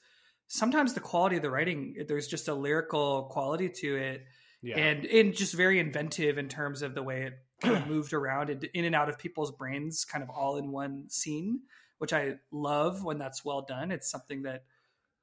sometimes 0.47 0.93
the 0.93 0.99
quality 0.99 1.37
of 1.37 1.41
the 1.41 1.49
writing. 1.49 2.05
There's 2.07 2.27
just 2.27 2.47
a 2.47 2.53
lyrical 2.53 3.29
quality 3.31 3.69
to 3.81 3.95
it 3.95 4.25
yeah. 4.61 4.77
and 4.77 5.05
and 5.05 5.33
just 5.35 5.53
very 5.53 5.79
inventive 5.79 6.37
in 6.37 6.47
terms 6.49 6.81
of 6.81 6.95
the 6.95 7.03
way 7.03 7.23
it 7.23 7.33
kind 7.61 7.77
of 7.77 7.87
moved 7.95 8.13
around 8.13 8.49
and 8.49 8.63
in 8.73 8.85
and 8.85 8.95
out 8.95 9.09
of 9.09 9.17
people's 9.17 9.51
brains 9.51 10.05
kind 10.05 10.23
of 10.23 10.29
all 10.29 10.57
in 10.57 10.71
one 10.71 11.05
scene 11.09 11.59
which 11.99 12.13
i 12.13 12.33
love 12.51 13.03
when 13.03 13.17
that's 13.17 13.43
well 13.45 13.61
done 13.61 13.91
it's 13.91 14.09
something 14.09 14.43
that 14.43 14.63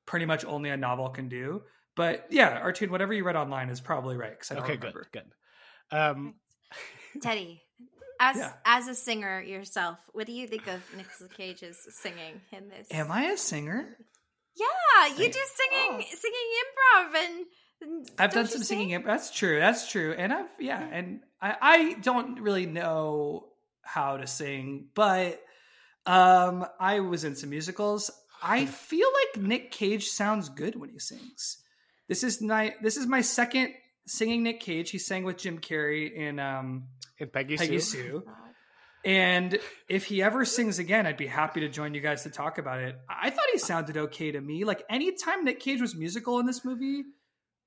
pretty 0.06 0.26
much 0.26 0.44
only 0.44 0.70
a 0.70 0.76
novel 0.76 1.08
can 1.10 1.28
do 1.28 1.62
but 1.96 2.26
yeah 2.30 2.60
Artoun 2.62 2.90
whatever 2.90 3.12
you 3.12 3.24
read 3.24 3.36
online 3.36 3.68
is 3.70 3.80
probably 3.80 4.16
right 4.16 4.30
because 4.30 4.50
i 4.50 4.54
don't 4.54 4.64
okay, 4.64 4.76
remember 4.76 5.06
good. 5.12 5.24
Um, 5.90 6.34
Teddy, 7.20 7.60
as 8.18 8.36
Yeah. 8.38 8.52
as 8.64 8.88
a 8.88 8.94
singer 8.94 9.42
yourself, 9.42 9.98
what 10.12 10.26
do 10.26 10.32
you 10.32 10.46
think 10.46 10.66
of 10.68 10.80
Nicolas 10.96 11.30
Cage's 11.36 11.76
singing 12.00 12.40
in 12.50 12.68
this? 12.70 12.86
am 12.90 13.12
i 13.12 13.24
a 13.24 13.36
singer 13.36 13.96
Yeah, 14.56 15.08
you 15.08 15.14
Thank- 15.16 15.32
do 15.34 15.40
singing 15.54 15.90
Oh. 15.90 16.00
singing 16.08 16.48
improv 16.62 17.24
and. 17.24 17.46
I've 18.18 18.32
done 18.32 18.46
some 18.46 18.62
sing? 18.62 18.78
singing. 18.78 19.02
That's 19.04 19.30
true. 19.30 19.58
That's 19.58 19.90
true. 19.90 20.14
And 20.16 20.32
I've 20.32 20.46
yeah, 20.58 20.80
and 20.80 21.20
I 21.40 21.56
I 21.60 21.92
don't 21.94 22.40
really 22.40 22.66
know 22.66 23.48
how 23.82 24.16
to 24.16 24.26
sing, 24.26 24.86
but 24.94 25.40
um 26.06 26.66
I 26.78 27.00
was 27.00 27.24
in 27.24 27.34
some 27.36 27.50
musicals. 27.50 28.10
I 28.42 28.66
feel 28.66 29.08
like 29.34 29.42
Nick 29.42 29.70
Cage 29.70 30.08
sounds 30.08 30.48
good 30.48 30.74
when 30.76 30.90
he 30.90 30.98
sings. 30.98 31.58
This 32.08 32.24
is 32.24 32.40
my 32.42 32.74
this 32.82 32.96
is 32.96 33.06
my 33.06 33.20
second 33.20 33.74
singing 34.06 34.42
Nick 34.42 34.60
Cage. 34.60 34.90
He 34.90 34.98
sang 34.98 35.24
with 35.24 35.38
Jim 35.38 35.58
Carrey 35.58 36.12
in 36.12 36.38
um, 36.38 36.84
And 37.20 37.32
Peggy, 37.32 37.56
Peggy 37.56 37.78
Sue. 37.78 38.02
Sue. 38.02 38.22
And 39.04 39.58
if 39.88 40.04
he 40.04 40.22
ever 40.22 40.44
sings 40.44 40.78
again, 40.78 41.06
I'd 41.06 41.16
be 41.16 41.26
happy 41.26 41.58
to 41.62 41.68
join 41.68 41.92
you 41.92 42.00
guys 42.00 42.22
to 42.22 42.30
talk 42.30 42.58
about 42.58 42.78
it. 42.78 42.96
I 43.08 43.30
thought 43.30 43.46
he 43.52 43.58
sounded 43.58 43.96
okay 43.96 44.30
to 44.30 44.40
me. 44.40 44.62
Like 44.62 44.84
anytime 44.88 45.44
Nick 45.44 45.58
Cage 45.58 45.80
was 45.80 45.96
musical 45.96 46.38
in 46.38 46.46
this 46.46 46.64
movie, 46.64 47.02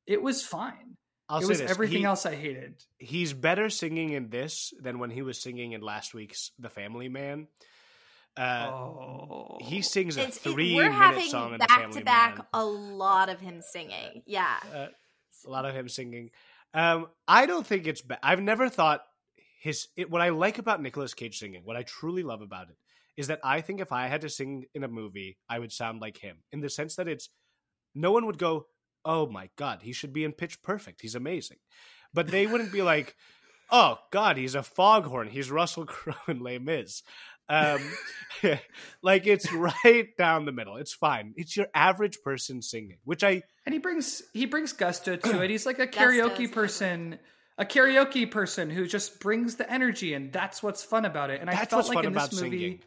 it 0.07 0.21
was 0.21 0.43
fine. 0.45 0.97
I'll 1.27 1.39
it 1.39 1.43
say 1.43 1.47
was 1.47 1.59
this, 1.61 1.71
everything 1.71 1.99
he- 1.99 2.05
else 2.05 2.25
I 2.25 2.35
hated. 2.35 2.75
He's 2.99 3.33
better 3.33 3.69
singing 3.69 4.11
in 4.11 4.29
this 4.29 4.73
than 4.81 4.99
when 4.99 5.09
he 5.09 5.21
was 5.23 5.41
singing 5.41 5.71
in 5.71 5.81
last 5.81 6.13
week's 6.13 6.51
The 6.59 6.69
Family 6.69 7.09
Man. 7.09 7.47
Uh, 8.37 8.69
oh, 8.69 9.57
He 9.61 9.81
sings 9.81 10.17
a 10.17 10.23
It's, 10.27 10.37
it- 10.37 10.51
three 10.51 10.75
we're 10.75 10.83
minute 10.83 10.95
having 10.97 11.27
song 11.29 11.53
in 11.53 11.59
The 11.59 11.65
back 11.67 11.79
Family 11.79 11.99
to 11.99 12.05
back 12.05 12.37
Man. 12.37 12.45
a 12.53 12.65
lot 12.65 13.29
of 13.29 13.39
him 13.39 13.61
singing. 13.61 14.23
Yeah. 14.25 14.55
Uh, 14.73 14.87
a 15.45 15.49
lot 15.49 15.65
of 15.65 15.73
him 15.73 15.87
singing. 15.89 16.31
Um, 16.73 17.07
I 17.27 17.45
don't 17.45 17.65
think 17.65 17.87
it's 17.87 18.01
bad. 18.01 18.19
I've 18.21 18.41
never 18.41 18.67
thought 18.69 19.01
his. 19.61 19.87
It, 19.95 20.11
what 20.11 20.21
I 20.21 20.29
like 20.29 20.57
about 20.57 20.81
Nicolas 20.81 21.13
Cage 21.13 21.37
singing, 21.39 21.61
what 21.63 21.77
I 21.77 21.83
truly 21.83 22.23
love 22.23 22.41
about 22.41 22.69
it, 22.69 22.75
is 23.15 23.27
that 23.27 23.39
I 23.43 23.61
think 23.61 23.79
if 23.79 23.91
I 23.93 24.07
had 24.07 24.21
to 24.21 24.29
sing 24.29 24.65
in 24.73 24.83
a 24.83 24.87
movie, 24.89 25.37
I 25.49 25.57
would 25.59 25.71
sound 25.71 26.01
like 26.01 26.17
him 26.17 26.37
in 26.51 26.59
the 26.59 26.69
sense 26.69 26.95
that 26.97 27.07
it's 27.07 27.29
no 27.93 28.11
one 28.11 28.25
would 28.25 28.37
go, 28.37 28.65
"Oh 29.05 29.27
my 29.27 29.49
god, 29.55 29.79
he 29.83 29.93
should 29.93 30.11
be 30.11 30.23
in 30.23 30.33
Pitch 30.33 30.61
Perfect. 30.61 31.01
He's 31.01 31.15
amazing," 31.15 31.57
but 32.13 32.27
they 32.27 32.47
wouldn't 32.47 32.71
be 32.71 32.81
like, 32.81 33.15
"Oh 33.71 33.99
God, 34.11 34.37
he's 34.37 34.55
a 34.55 34.63
foghorn. 34.63 35.29
He's 35.29 35.51
Russell 35.51 35.85
Crowe 35.87 36.15
in 36.27 36.39
Les 36.39 36.59
Mis." 36.59 37.03
Um, 37.47 37.79
like 39.03 39.27
it's 39.27 39.51
right 39.53 40.07
down 40.17 40.45
the 40.45 40.51
middle. 40.51 40.77
It's 40.77 40.93
fine. 40.93 41.33
It's 41.37 41.55
your 41.55 41.67
average 41.75 42.21
person 42.23 42.61
singing, 42.61 42.97
which 43.03 43.23
I 43.23 43.43
and 43.65 43.73
he 43.73 43.79
brings 43.79 44.23
he 44.33 44.45
brings 44.47 44.73
gusto 44.73 45.15
to 45.15 45.41
it. 45.43 45.49
He's 45.49 45.65
like 45.65 45.79
a 45.79 45.87
karaoke 45.87 46.45
is 46.45 46.51
person, 46.51 47.19
a 47.57 47.65
karaoke 47.65 48.29
person 48.29 48.71
who 48.71 48.87
just 48.87 49.19
brings 49.19 49.57
the 49.57 49.71
energy, 49.71 50.15
and 50.15 50.33
that's 50.33 50.63
what's 50.63 50.83
fun 50.83 51.05
about 51.05 51.29
it. 51.29 51.39
And 51.41 51.49
I 51.49 51.53
felt 51.65 51.73
what's 51.73 51.89
like 51.89 51.97
fun 51.97 52.05
in 52.07 52.13
this 52.13 52.33
movie, 52.33 52.57
singing. 52.59 52.79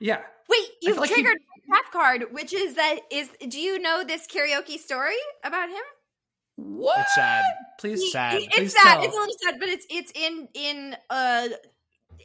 yeah, 0.00 0.20
Wait, 0.48 0.60
you've 0.82 0.94
feel 0.94 1.00
like 1.02 1.10
he- 1.10 1.22
triggered 1.66 1.82
trap 1.84 1.92
card, 1.92 2.32
which 2.32 2.52
is 2.52 2.74
that 2.74 3.00
is 3.10 3.28
do 3.48 3.60
you 3.60 3.78
know 3.78 4.04
this 4.04 4.26
karaoke 4.26 4.78
story 4.78 5.14
about 5.44 5.68
him? 5.68 5.82
what? 6.56 7.00
it's 7.00 7.14
sad. 7.16 7.44
Please, 7.80 8.00
He- 8.00 8.10
sad. 8.10 8.40
he- 8.40 8.48
Please 8.48 8.72
it's 8.72 8.82
sad. 8.82 8.94
tell. 8.94 9.04
It's 9.04 9.14
a 9.14 9.18
little 9.18 9.34
sad, 9.42 9.56
but 9.58 9.68
it's 9.68 9.86
it's 9.90 10.12
in 10.14 10.48
in 10.54 10.96
uh 11.10 11.48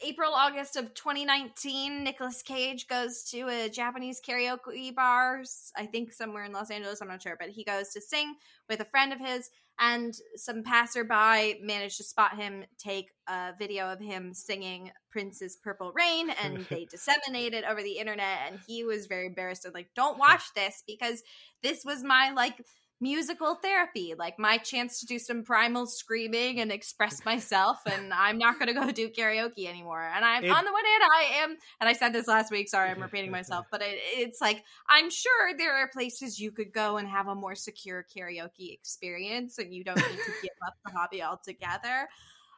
April 0.02 0.32
August 0.34 0.76
of 0.78 0.94
2019. 0.94 2.04
Nicolas 2.04 2.42
Cage 2.42 2.88
goes 2.88 3.24
to 3.32 3.48
a 3.50 3.70
Japanese 3.70 4.22
karaoke 4.22 4.94
bars. 4.96 5.72
I 5.76 5.88
think 5.88 6.14
somewhere 6.14 6.46
in 6.46 6.54
Los 6.54 6.70
Angeles. 6.72 7.02
I'm 7.02 7.08
not 7.10 7.22
sure, 7.22 7.36
but 7.40 7.50
he 7.50 7.64
goes 7.64 7.90
to 7.90 8.02
sing 8.02 8.36
with 8.70 8.80
a 8.80 8.86
friend 8.86 9.12
of 9.12 9.20
his, 9.20 9.50
and 9.80 10.14
some 10.36 10.64
passerby 10.64 11.60
managed 11.62 11.98
to 11.98 12.04
spot 12.04 12.36
him, 12.36 12.66
take 12.78 13.12
a 13.28 13.54
video 13.58 13.92
of 13.92 14.00
him 14.00 14.34
singing 14.34 14.92
Prince's 15.10 15.56
"Purple 15.56 15.94
Rain," 15.94 16.30
and 16.44 16.66
they 16.70 16.86
disseminate 16.86 17.54
it 17.54 17.64
over 17.64 17.82
the 17.82 17.98
internet. 17.98 18.40
And 18.48 18.60
he 18.68 18.84
was 18.84 19.08
very 19.08 19.28
embarrassed 19.28 19.66
and 19.66 19.74
like, 19.74 19.90
"Don't 19.96 20.20
watch 20.20 20.44
this 20.56 20.84
because 20.86 21.24
this 21.64 21.84
was 21.86 22.04
my 22.04 22.32
like." 22.32 22.62
Musical 23.02 23.56
therapy, 23.56 24.14
like 24.18 24.38
my 24.38 24.58
chance 24.58 25.00
to 25.00 25.06
do 25.06 25.18
some 25.20 25.44
primal 25.44 25.86
screaming 25.88 26.60
and 26.60 26.72
express 26.72 27.24
myself. 27.32 27.80
And 27.86 28.14
I'm 28.14 28.38
not 28.38 28.60
going 28.60 28.68
to 28.68 28.74
go 28.74 28.92
do 28.92 29.10
karaoke 29.10 29.68
anymore. 29.68 30.02
And 30.04 30.24
I'm 30.26 30.44
It- 30.44 30.50
on 30.50 30.66
the 30.66 30.72
one 30.72 30.86
hand, 30.86 31.04
I 31.16 31.24
am, 31.44 31.58
and 31.80 31.90
I 31.90 31.94
said 31.94 32.14
this 32.14 32.28
last 32.28 32.52
week. 32.52 32.70
Sorry, 32.70 32.90
I'm 32.90 33.02
repeating 33.02 33.32
myself, 33.32 33.66
but 33.72 33.82
it, 33.82 33.98
it's 34.18 34.42
like 34.42 34.64
I'm 34.88 35.10
sure 35.10 35.58
there 35.58 35.76
are 35.76 35.88
places 35.88 36.40
you 36.40 36.52
could 36.52 36.74
go 36.74 36.98
and 36.98 37.08
have 37.08 37.28
a 37.28 37.36
more 37.36 37.56
secure 37.56 38.06
karaoke 38.16 38.74
experience, 38.74 39.58
and 39.60 39.74
you 39.74 39.84
don't 39.84 39.98
need 39.98 40.04
to 40.26 40.32
give 40.42 40.52
up 40.68 40.74
the 40.86 40.92
hobby 40.92 41.24
altogether. 41.24 42.10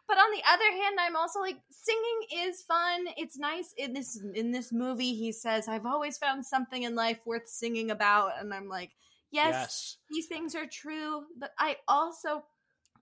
But 0.08 0.18
on 0.18 0.32
the 0.32 0.42
other 0.52 0.72
hand, 0.84 0.98
I'm 1.00 1.16
also 1.16 1.40
like 1.40 1.58
singing 1.70 2.46
is 2.48 2.64
fun. 2.64 3.06
It's 3.16 3.38
nice 3.38 3.74
in 3.78 3.94
this 3.94 4.22
in 4.36 4.52
this 4.52 4.74
movie. 4.74 5.14
He 5.16 5.32
says, 5.32 5.68
"I've 5.70 5.86
always 5.86 6.18
found 6.18 6.46
something 6.46 6.84
in 6.84 6.96
life 6.96 7.20
worth 7.26 7.48
singing 7.48 7.92
about," 7.92 8.32
and 8.40 8.54
I'm 8.54 8.68
like, 8.68 8.92
yes, 9.32 9.54
Yes. 9.54 9.98
these 10.10 10.28
things 10.28 10.56
are 10.56 10.66
true, 10.66 11.24
but 11.38 11.52
I 11.58 11.78
also 11.88 12.44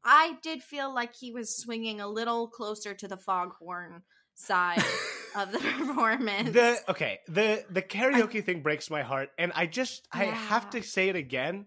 I 0.03 0.37
did 0.41 0.63
feel 0.63 0.93
like 0.93 1.13
he 1.15 1.31
was 1.31 1.57
swinging 1.57 1.99
a 1.99 2.07
little 2.07 2.47
closer 2.47 2.93
to 2.93 3.07
the 3.07 3.17
foghorn 3.17 4.03
side 4.35 4.81
of 5.35 5.51
the 5.51 5.59
performance. 5.59 6.51
The 6.51 6.77
okay, 6.89 7.19
the 7.27 7.65
the 7.69 7.81
karaoke 7.81 8.43
thing 8.43 8.61
breaks 8.61 8.89
my 8.89 9.01
heart, 9.03 9.29
and 9.37 9.51
I 9.55 9.65
just 9.65 10.07
I 10.13 10.25
have 10.25 10.69
to 10.71 10.81
say 10.83 11.09
it 11.09 11.15
again. 11.15 11.65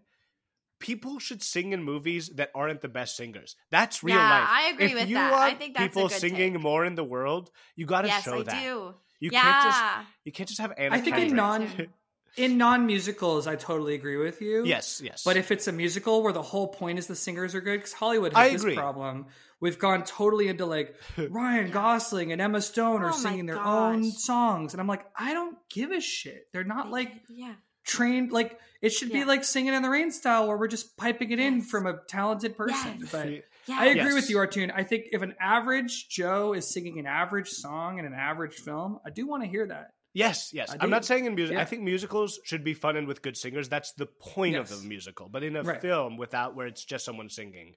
People 0.80 1.20
should 1.20 1.44
sing 1.44 1.72
in 1.72 1.80
movies 1.84 2.28
that 2.36 2.50
aren't 2.56 2.80
the 2.80 2.88
best 2.88 3.16
singers. 3.16 3.54
That's 3.70 4.02
real 4.02 4.16
Yeah, 4.16 4.28
life. 4.40 4.48
I 4.50 4.70
agree 4.70 4.86
if 4.86 4.94
with 4.94 5.08
you 5.10 5.14
that. 5.14 5.32
I 5.32 5.54
think 5.54 5.74
that's 5.76 5.84
a 5.84 5.88
people 5.90 6.08
good 6.08 6.18
singing 6.18 6.54
take. 6.54 6.60
more 6.62 6.84
in 6.84 6.96
the 6.96 7.04
world. 7.04 7.52
You 7.76 7.86
got 7.86 8.02
to 8.02 8.08
yes, 8.08 8.24
show 8.24 8.40
I 8.40 8.42
that. 8.42 8.60
do. 8.64 8.94
You 9.20 9.30
yeah. 9.32 9.42
can't 9.42 9.62
just 9.62 9.82
you 10.24 10.32
can't 10.32 10.48
just 10.48 10.60
have 10.60 10.72
Anna 10.76 10.96
I 10.96 11.00
think 11.00 11.18
in 11.18 11.36
Kendrick. 11.36 11.36
non 11.36 11.88
in 12.36 12.58
non 12.58 12.86
musicals, 12.86 13.46
I 13.46 13.56
totally 13.56 13.94
agree 13.94 14.16
with 14.16 14.40
you. 14.40 14.64
Yes, 14.64 15.00
yes. 15.04 15.22
But 15.24 15.36
if 15.36 15.50
it's 15.50 15.68
a 15.68 15.72
musical 15.72 16.22
where 16.22 16.32
the 16.32 16.42
whole 16.42 16.68
point 16.68 16.98
is 16.98 17.06
the 17.06 17.16
singers 17.16 17.54
are 17.54 17.60
good, 17.60 17.78
because 17.78 17.92
Hollywood 17.92 18.32
I 18.34 18.48
has 18.48 18.60
agree. 18.62 18.72
this 18.74 18.78
problem, 18.80 19.26
we've 19.60 19.78
gone 19.78 20.04
totally 20.04 20.48
into 20.48 20.66
like 20.66 20.94
Ryan 21.18 21.70
Gosling 21.70 22.32
and 22.32 22.40
Emma 22.40 22.60
Stone 22.62 23.02
Oh 23.02 23.06
are 23.06 23.10
my 23.10 23.16
singing 23.16 23.46
their 23.46 23.56
gosh. 23.56 23.66
own 23.94 24.10
songs, 24.12 24.72
and 24.74 24.80
I'm 24.80 24.86
like, 24.88 25.04
I 25.16 25.34
don't 25.34 25.56
give 25.70 25.90
a 25.90 26.00
shit. 26.00 26.46
They're 26.52 26.64
not 26.64 26.90
like 26.90 27.12
yeah. 27.28 27.54
trained. 27.84 28.32
Like 28.32 28.58
it 28.80 28.90
should 28.92 29.08
Yeah. 29.10 29.20
be 29.20 29.24
like 29.24 29.44
singing 29.44 29.74
in 29.74 29.82
the 29.82 29.90
rain 29.90 30.10
style, 30.10 30.48
where 30.48 30.56
we're 30.56 30.68
just 30.68 30.96
piping 30.96 31.30
it 31.30 31.38
in 31.38 31.58
Yes. 31.58 31.70
from 31.70 31.86
a 31.86 31.98
talented 32.08 32.56
person. 32.56 32.98
Yes. 33.00 33.12
But 33.12 33.28
Yeah. 33.66 33.76
I 33.78 33.86
agree 33.86 34.04
Yes. 34.06 34.14
with 34.14 34.30
you, 34.30 34.38
Artoun. 34.38 34.72
I 34.74 34.82
think 34.82 35.04
if 35.12 35.22
an 35.22 35.34
average 35.40 36.08
Joe 36.08 36.52
is 36.52 36.66
singing 36.68 36.98
an 36.98 37.06
average 37.06 37.48
song 37.50 37.98
in 38.00 38.04
an 38.04 38.14
average 38.14 38.54
film, 38.54 38.98
I 39.06 39.10
do 39.10 39.26
want 39.28 39.42
to 39.44 39.48
hear 39.48 39.66
that. 39.68 39.92
Yes, 40.14 40.52
yes. 40.52 40.70
I 40.70 40.76
I'm 40.80 40.90
not 40.90 41.04
saying 41.04 41.24
in 41.24 41.34
music. 41.34 41.54
Yeah. 41.54 41.62
I 41.62 41.64
think 41.64 41.82
musicals 41.82 42.38
should 42.44 42.62
be 42.64 42.74
fun 42.74 42.96
and 42.96 43.06
with 43.08 43.22
good 43.22 43.36
singers. 43.36 43.68
That's 43.68 43.92
the 43.92 44.06
point 44.06 44.54
Yes. 44.54 44.70
of 44.70 44.82
the 44.82 44.88
musical. 44.88 45.28
But 45.28 45.42
in 45.42 45.56
a 45.56 45.62
Right. 45.62 45.80
film 45.80 46.16
without 46.18 46.54
where 46.54 46.66
it's 46.66 46.84
just 46.84 47.04
someone 47.04 47.30
singing, 47.30 47.76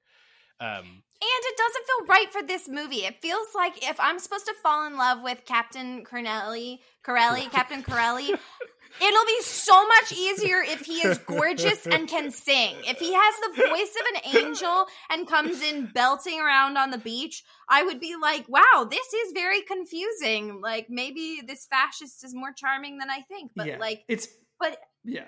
um, 0.60 0.86
And 1.22 1.43
it 1.43 1.58
doesn't 1.58 1.86
feel 1.86 2.08
right 2.08 2.32
for 2.32 2.43
this 2.43 2.68
movie. 2.68 3.06
It 3.06 3.22
feels 3.22 3.47
like 3.56 3.88
if 3.89 3.99
I'm 3.99 4.20
supposed 4.20 4.45
to 4.45 4.53
fall 4.62 4.86
in 4.88 4.97
love 4.97 5.22
with 5.24 5.45
Captain 5.45 6.03
Cornelli, 6.03 6.80
Corelli, 7.03 7.47
Captain 7.51 7.84
Corelli, 7.84 8.26
it'll 9.01 9.26
be 9.26 9.41
so 9.41 9.88
much 9.88 10.12
easier 10.12 10.62
if 10.62 10.82
he 10.82 10.95
is 10.95 11.18
gorgeous 11.20 11.86
and 11.88 12.08
can 12.08 12.32
sing. 12.32 12.76
If 12.86 12.99
he 12.99 13.14
has 13.14 13.36
the 13.41 13.68
voice 13.68 13.95
of 13.99 14.16
an 14.16 14.45
angel 14.45 14.86
and 15.10 15.28
comes 15.28 15.62
in 15.62 15.89
belting 15.93 16.39
around 16.39 16.78
on 16.78 16.91
the 16.91 16.97
beach, 16.97 17.43
I 17.70 17.84
would 17.84 17.99
be 17.99 18.16
like, 18.22 18.47
wow, 18.47 18.88
this 18.89 19.14
is 19.14 19.34
very 19.34 19.62
confusing. 19.62 20.62
Like 20.62 20.88
maybe 20.89 21.41
this 21.45 21.66
fascist 21.66 22.24
is 22.24 22.34
more 22.34 22.53
charming 22.53 22.97
than 22.97 23.10
I 23.10 23.22
think. 23.22 23.51
But 23.56 23.68
yeah, 23.68 23.78
like, 23.78 24.03
it's 24.08 24.28
but 24.60 24.78
yeah. 25.03 25.26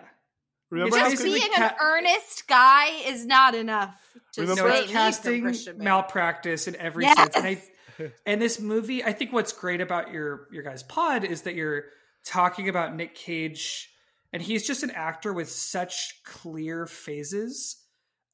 Remember 0.69 0.97
just 0.97 1.11
basically 1.11 1.39
being 1.39 1.51
ca- 1.53 1.67
an 1.67 1.75
earnest 1.81 2.47
guy 2.47 2.87
is 3.05 3.25
not 3.25 3.55
enough 3.55 3.95
to 4.33 4.41
Remember- 4.41 4.63
No, 4.63 4.69
sway 4.69 4.87
casting 4.87 5.41
from 5.41 5.49
Christian 5.49 5.77
Bale. 5.77 5.83
malpractice 5.85 6.67
in 6.67 6.75
every 6.75 7.03
Yes. 7.05 7.17
sense. 7.17 7.35
And 7.35 7.45
I 7.47 7.61
and 8.27 8.41
this 8.41 8.59
movie, 8.59 9.03
I 9.03 9.11
think 9.11 9.33
what's 9.33 9.53
great 9.53 9.81
about 9.81 10.11
your 10.11 10.47
your 10.51 10.63
guys' 10.63 10.83
pod 10.83 11.23
is 11.23 11.43
that 11.43 11.55
you're 11.55 11.85
talking 12.25 12.69
about 12.69 12.95
Nick 12.95 13.15
Cage, 13.15 13.89
and 14.33 14.41
he's 14.41 14.67
just 14.67 14.83
an 14.83 14.91
actor 14.91 15.33
with 15.33 15.49
such 15.49 16.21
clear 16.23 16.85
phases. 16.85 17.83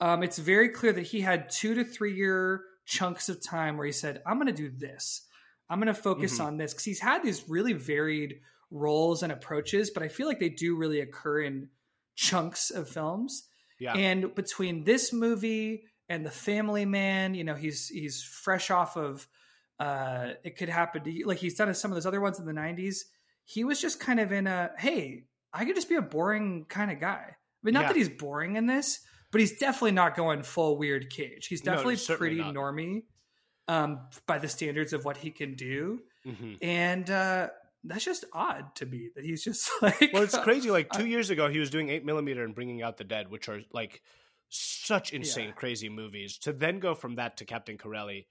Um, 0.02 0.22
it's 0.24 0.38
very 0.38 0.68
clear 0.70 0.92
that 0.94 1.04
he 1.04 1.22
had 1.22 1.50
two 1.50 1.76
to 1.76 1.86
three 1.86 2.14
year 2.16 2.64
chunks 2.86 3.30
of 3.30 3.42
time 3.42 3.78
where 3.78 3.86
he 3.86 3.94
said, 3.94 4.22
"I'm 4.26 4.36
going 4.36 4.48
to 4.48 4.54
do 4.54 4.70
this. 4.70 5.22
I'm 5.70 5.80
going 5.80 5.88
to 5.88 5.94
focus 6.02 6.40
Mhm. 6.40 6.46
on 6.46 6.58
this," 6.58 6.74
because 6.74 6.84
he's 6.84 7.00
had 7.00 7.24
these 7.24 7.48
really 7.48 7.72
varied 7.74 8.42
roles 8.70 9.24
and 9.24 9.32
approaches, 9.32 9.92
but 9.92 10.04
I 10.04 10.10
feel 10.10 10.28
like 10.28 10.40
they 10.40 10.50
do 10.50 10.76
really 10.76 11.00
occur 11.00 11.42
in 11.42 11.70
chunks 12.16 12.70
of 12.72 12.88
films. 12.90 13.48
Yeah. 13.80 13.94
And 13.96 14.34
between 14.36 14.84
this 14.84 15.12
movie 15.12 15.84
and 16.10 16.26
The 16.26 16.32
Family 16.32 16.86
Man, 16.86 17.34
you 17.36 17.44
know, 17.44 17.56
he's 17.56 17.88
he's 17.90 18.24
fresh 18.24 18.70
off 18.72 18.96
of 18.98 19.28
uh 19.80 20.34
It 20.44 20.58
Could 20.58 20.70
Happen 20.70 21.04
to 21.04 21.12
You. 21.12 21.26
Like 21.28 21.40
he's 21.40 21.56
done 21.56 21.74
some 21.74 21.92
of 21.92 21.96
those 21.96 22.06
other 22.06 22.22
ones 22.22 22.40
in 22.40 22.46
the 22.46 22.54
90s. 22.54 23.00
He 23.46 23.64
was 23.64 23.82
just 23.82 24.00
kind 24.00 24.20
of 24.20 24.32
in 24.32 24.48
a 24.48 24.72
hey, 24.78 25.26
I 25.52 25.66
could 25.66 25.76
just 25.76 25.90
be 25.90 25.96
a 25.96 26.02
boring 26.02 26.66
kind 26.70 26.92
of 26.92 27.00
guy. 27.00 27.26
I 27.30 27.36
mean, 27.64 27.74
not 27.74 27.82
Yeah. 27.82 27.88
that 27.90 27.96
he's 27.98 28.10
boring 28.10 28.56
in 28.56 28.68
this, 28.68 29.00
but 29.32 29.42
he's 29.42 29.58
definitely 29.58 29.92
not 29.92 30.16
going 30.16 30.44
full 30.44 30.78
weird 30.78 31.10
cage. 31.10 31.48
He's 31.48 31.62
definitely 31.62 31.96
certainly 31.98 32.36
pretty 32.36 32.42
not. 32.42 32.56
normy 32.56 33.04
um 33.68 34.02
by 34.28 34.38
the 34.40 34.48
standards 34.50 34.94
of 34.94 35.04
what 35.06 35.18
he 35.18 35.32
can 35.32 35.56
do. 35.56 36.02
Mhm. 36.26 36.58
And 36.62 37.10
uh 37.10 37.50
that's 37.84 38.06
just 38.06 38.26
odd 38.34 38.76
to 38.76 38.86
me 38.86 39.10
that 39.16 39.26
he's 39.26 39.44
just 39.44 39.70
like 39.82 40.12
Well, 40.14 40.24
it's 40.24 40.38
crazy. 40.38 40.72
Like 40.72 40.88
I- 40.92 40.98
two 41.00 41.06
years 41.08 41.30
ago, 41.30 41.50
he 41.50 41.60
was 41.60 41.70
doing 41.70 41.90
Eight 41.90 42.06
Millimeter 42.06 42.44
and 42.44 42.56
Bringing 42.56 42.82
Out 42.82 42.98
the 42.98 43.04
Dead, 43.04 43.30
which 43.30 43.50
are 43.50 43.62
like 43.74 44.02
such 44.50 45.14
insane, 45.14 45.48
Yeah. 45.50 45.52
crazy 45.54 45.90
movies. 45.90 46.38
To 46.40 46.54
then 46.54 46.80
go 46.80 46.96
from 46.96 47.16
that 47.16 47.38
to 47.38 47.46
Captain 47.46 47.78
Corelli, 47.78 48.28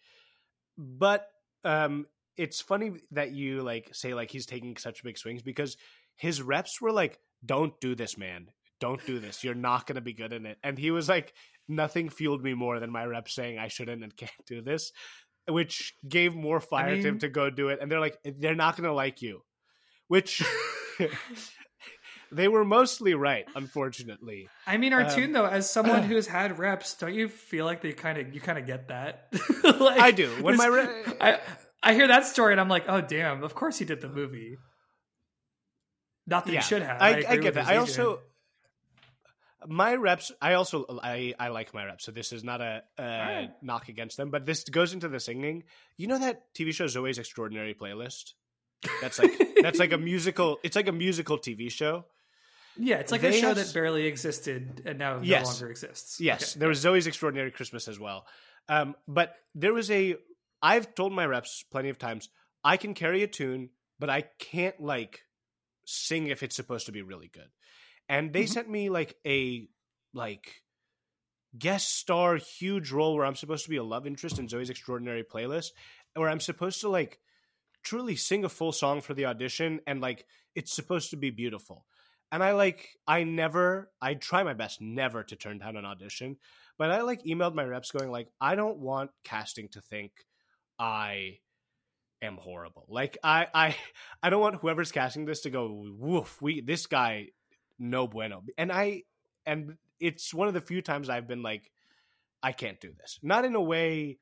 but 0.79 1.27
um, 1.65 2.07
it's 2.37 2.61
funny 2.61 2.93
that 3.13 3.33
you 3.33 3.63
like 3.63 3.91
say 3.93 4.15
like 4.15 4.31
he's 4.31 4.47
taking 4.47 4.77
such 4.77 5.03
big 5.05 5.19
swings 5.19 5.43
because 5.43 5.77
his 6.17 6.41
reps 6.43 6.81
were 6.81 6.93
like, 6.93 7.19
"Don't 7.45 7.79
do 7.81 7.95
this, 7.95 8.17
man. 8.19 8.49
don't 8.81 9.05
do 9.07 9.21
this. 9.21 9.45
You're 9.45 9.55
not 9.55 9.87
going 9.87 9.95
to 9.95 10.01
be 10.01 10.13
good 10.13 10.33
in 10.33 10.45
it. 10.45 10.59
And 10.65 10.77
he 10.77 10.91
was 10.91 11.09
like, 11.09 11.35
nothing 11.69 12.09
fueled 12.09 12.43
me 12.43 12.53
more 12.53 12.81
than 12.81 12.91
my 12.91 13.05
rep 13.05 13.29
saying 13.29 13.57
I 13.57 13.69
shouldn't 13.69 14.03
and 14.03 14.17
can't 14.17 14.33
do 14.49 14.61
this, 14.61 14.91
which 15.49 15.95
gave 16.09 16.35
more 16.35 16.61
fire 16.61 16.97
to 16.97 17.03
him 17.03 17.19
to 17.19 17.29
go 17.29 17.51
do 17.51 17.69
it. 17.69 17.79
And 17.81 17.91
they're 17.91 18.01
like, 18.01 18.19
they're 18.25 18.55
not 18.55 18.77
going 18.77 18.89
to 18.89 18.95
like 18.95 19.23
you, 19.23 19.43
which 20.09 20.43
they 22.33 22.49
were 22.49 22.65
mostly 22.65 23.15
right, 23.15 23.45
unfortunately. 23.55 24.49
I 24.67 24.77
mean, 24.77 24.93
Um, 24.93 25.33
though, 25.33 25.47
as 25.47 25.71
someone 25.71 26.03
who's 26.09 26.27
had 26.27 26.59
reps, 26.59 26.95
don't 26.95 27.15
you 27.15 27.29
feel 27.29 27.65
like 27.65 27.83
they 27.83 27.93
kind 27.93 28.19
of 28.19 28.35
you 28.35 28.41
kind 28.41 28.59
of 28.59 28.67
get 28.67 28.89
that? 28.89 29.29
like, 29.65 30.01
I 30.01 30.11
do. 30.11 30.31
When 30.41 30.57
my 30.57 30.71
this- 30.71 31.07
re- 31.07 31.15
I 31.21 31.41
I 31.83 31.95
hear 31.95 32.09
that 32.09 32.27
story 32.27 32.53
and 32.53 32.61
I'm 32.61 32.69
like, 32.69 32.85
oh 32.89 33.01
damn, 33.01 33.43
of 33.43 33.55
course 33.55 33.79
he 33.79 33.85
did 33.85 34.01
the 34.01 34.09
movie. 34.09 34.57
Not 36.27 36.47
that 36.47 36.53
yeah, 36.53 36.61
he 36.61 36.67
should 36.67 36.83
have. 36.83 37.03
I, 37.03 37.11
agree 37.11 37.27
I 37.27 37.37
get 37.37 37.55
that. 37.55 37.67
I 37.67 37.77
also 37.77 38.21
my 39.69 39.95
reps. 39.95 40.33
I 40.41 40.55
also 40.55 40.85
I 41.03 41.35
I 41.39 41.49
like 41.49 41.73
my 41.75 41.85
reps. 41.85 42.05
So 42.05 42.13
this 42.13 42.33
is 42.33 42.43
not 42.45 42.61
a 42.61 42.83
uh, 42.99 43.03
right. 43.03 43.51
knock 43.63 43.89
against 43.89 44.17
them, 44.17 44.31
but 44.31 44.45
this 44.47 44.65
goes 44.65 44.93
into 44.93 45.09
the 45.09 45.21
singing. 45.21 45.65
You 45.97 46.07
know 46.07 46.19
that 46.19 46.53
TV 46.55 46.73
show 46.73 46.87
Zoe's 46.87 47.19
Extraordinary 47.19 47.75
Playlist. 47.75 48.35
That's 49.01 49.19
like 49.19 49.33
that's 49.63 49.79
like 49.79 49.93
a 49.93 49.99
musical. 50.11 50.59
It's 50.63 50.77
like 50.77 50.89
a 50.89 50.93
musical 50.93 51.39
TV 51.39 51.71
show. 51.71 52.05
yeah, 52.77 52.97
it's 52.97 53.13
like 53.13 53.23
a 53.23 53.33
show 53.33 53.49
have 53.49 53.57
that 53.57 53.73
barely 53.75 54.07
existed 54.07 54.83
and 54.87 54.99
now 54.99 55.21
Yes. 55.23 55.45
no 55.45 55.51
longer 55.51 55.71
exists. 55.71 56.21
Yes, 56.21 56.53
Okay. 56.53 56.61
there 56.61 56.69
was 56.69 56.79
Zoe's 56.79 57.07
Extraordinary 57.07 57.51
Christmas 57.51 57.87
as 57.89 57.99
well. 57.99 58.27
Um, 58.69 58.95
but 59.07 59.35
there 59.55 59.73
was 59.73 59.91
a. 59.91 60.17
I've 60.63 60.95
told 60.95 61.13
my 61.13 61.27
reps 61.27 61.65
plenty 61.71 61.89
of 61.89 61.99
times 61.99 62.29
I 62.65 62.77
can 62.77 62.95
carry 62.95 63.23
a 63.23 63.27
tune, 63.27 63.71
but 63.99 64.09
I 64.11 64.23
can't 64.39 64.81
like 64.81 65.23
sing 65.85 66.29
if 66.29 66.43
it's 66.43 66.55
supposed 66.57 66.87
to 66.87 66.93
be 66.93 67.03
really 67.03 67.29
good. 67.29 67.49
And 68.13 68.33
they 68.33 68.45
Mhm. 68.45 68.49
sent 68.49 68.69
me 68.71 68.91
like 68.91 69.19
a 69.27 69.69
like 70.13 70.63
guest 71.59 71.97
star 71.97 72.37
huge 72.37 72.93
role 72.93 73.17
where 73.17 73.27
I'm 73.27 73.35
supposed 73.35 73.65
to 73.65 73.71
be 73.71 73.77
a 73.77 73.83
love 73.83 74.07
interest 74.07 74.39
in 74.39 74.49
Zoe's 74.49 74.71
Extraordinary 74.71 75.25
Playlist, 75.25 75.71
where 76.15 76.29
I'm 76.29 76.41
supposed 76.41 76.81
to 76.83 76.89
like 76.89 77.21
truly 77.83 78.17
sing 78.17 78.45
a 78.45 78.49
full 78.49 78.73
song 78.73 79.01
for 79.01 79.15
the 79.15 79.27
audition 79.27 79.81
and 79.87 80.01
like 80.01 80.27
it's 80.55 80.73
supposed 80.75 81.11
to 81.11 81.17
be 81.17 81.31
beautiful. 81.31 81.87
And 82.31 82.43
I 82.43 82.53
like 82.53 82.89
I 83.07 83.25
never 83.25 83.91
I 84.01 84.15
try 84.15 84.43
my 84.43 84.55
best 84.55 84.81
never 84.81 85.23
to 85.25 85.37
turn 85.37 85.59
down 85.59 85.77
an 85.77 85.85
audition, 85.85 86.37
but 86.79 86.91
I 86.91 87.03
like 87.03 87.25
emailed 87.25 87.55
my 87.55 87.65
reps 87.65 87.91
going 87.91 88.11
like 88.11 88.29
I 88.41 88.55
don't 88.55 88.79
want 88.79 89.11
casting 89.25 89.69
to 89.71 89.81
think 89.81 90.13
I 90.79 91.39
am 92.23 92.37
horrible. 92.37 92.87
Like 92.89 93.19
I 93.25 93.49
I 93.55 93.77
I 94.23 94.31
don't 94.31 94.41
want 94.41 94.57
whoever's 94.57 94.93
casting 94.93 95.25
this 95.27 95.43
to 95.43 95.51
go 95.51 95.95
woof, 95.99 96.41
we 96.41 96.61
this 96.61 96.87
guy 96.87 97.29
no 97.83 98.07
bueno. 98.07 98.43
And 98.57 98.73
I 98.73 99.03
and 99.45 99.77
it's 100.01 100.33
one 100.33 100.49
of 100.49 100.55
the 100.55 100.61
few 100.61 100.81
times 100.81 101.11
I've 101.11 101.29
been 101.29 101.43
like 101.43 101.71
I 102.43 102.53
can't 102.53 102.81
do 102.81 102.93
this. 102.99 103.19
Not 103.23 103.45
in 103.45 103.55
a 103.55 103.61
way 103.61 104.19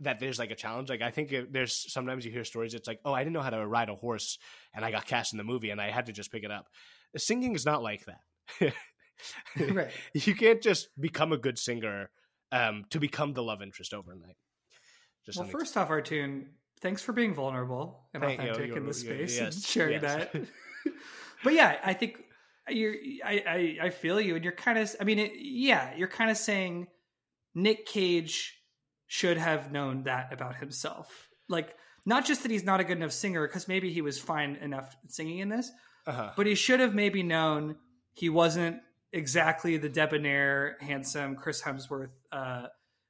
that 0.00 0.18
there's 0.18 0.38
like 0.38 0.50
a 0.50 0.56
challenge. 0.56 0.88
Like 0.88 1.02
I 1.02 1.10
think 1.10 1.34
there's 1.50 1.92
sometimes 1.92 2.24
you 2.24 2.32
hear 2.32 2.44
stories. 2.44 2.74
It's 2.74 2.88
like, 2.88 3.00
oh, 3.04 3.12
I 3.12 3.20
didn't 3.20 3.34
know 3.34 3.42
how 3.42 3.50
to 3.50 3.66
ride 3.66 3.88
a 3.88 3.94
horse, 3.94 4.38
and 4.74 4.84
I 4.84 4.90
got 4.90 5.06
cast 5.06 5.32
in 5.32 5.36
the 5.38 5.44
movie, 5.44 5.70
and 5.70 5.80
I 5.80 5.90
had 5.90 6.06
to 6.06 6.12
just 6.12 6.32
pick 6.32 6.42
it 6.42 6.50
up. 6.50 6.66
Singing 7.16 7.54
is 7.54 7.66
not 7.66 7.82
like 7.82 8.06
that. 8.06 8.72
right. 9.74 9.90
You 10.14 10.34
can't 10.34 10.62
just 10.62 10.88
become 10.98 11.32
a 11.32 11.38
good 11.38 11.58
singer 11.58 12.10
um, 12.52 12.84
to 12.90 12.98
become 12.98 13.34
the 13.34 13.42
love 13.42 13.62
interest 13.62 13.92
overnight. 13.94 14.36
Just 15.26 15.38
Well, 15.38 15.48
first 15.48 15.76
off, 15.76 15.90
Artoun, 15.90 16.46
thanks 16.80 17.02
for 17.02 17.12
being 17.12 17.34
vulnerable 17.34 18.08
and 18.14 18.22
Thank 18.22 18.40
authentic 18.40 18.76
in 18.76 18.86
this 18.86 19.00
space 19.00 19.38
and 19.38 19.54
sharing 19.54 20.00
yes. 20.00 20.02
that. 20.02 20.34
but 21.44 21.52
yeah, 21.52 21.76
I 21.84 21.92
think 21.92 22.24
you're. 22.68 22.94
I 23.24 23.76
I, 23.80 23.86
I 23.86 23.90
feel 23.90 24.20
you, 24.20 24.34
and 24.36 24.44
you're 24.44 24.52
kind 24.52 24.78
of. 24.78 24.94
I 25.00 25.04
mean, 25.04 25.18
it, 25.18 25.32
yeah, 25.36 25.94
you're 25.96 26.08
kind 26.08 26.30
of 26.30 26.36
saying 26.36 26.88
Nick 27.54 27.86
Cage 27.86 28.56
should 29.06 29.38
have 29.38 29.72
known 29.72 30.04
that 30.04 30.32
about 30.32 30.56
himself. 30.56 31.28
Like, 31.48 31.74
not 32.06 32.24
just 32.24 32.42
that 32.42 32.50
he's 32.50 32.64
not 32.64 32.80
a 32.80 32.84
good 32.84 32.96
enough 32.96 33.12
singer, 33.12 33.46
because 33.46 33.66
maybe 33.66 33.92
he 33.92 34.02
was 34.02 34.18
fine 34.18 34.56
enough 34.56 34.96
singing 35.08 35.38
in 35.38 35.48
this, 35.48 35.70
uh-huh. 36.06 36.32
but 36.36 36.46
he 36.46 36.54
should 36.54 36.80
have 36.80 36.94
maybe 36.94 37.22
known 37.22 37.76
he 38.12 38.28
wasn't 38.28 38.78
exactly 39.12 39.76
the 39.76 39.88
debonair, 39.88 40.76
handsome 40.80 41.34
Chris 41.34 41.60
Hemsworth 41.60 42.10
uh, 42.30 42.66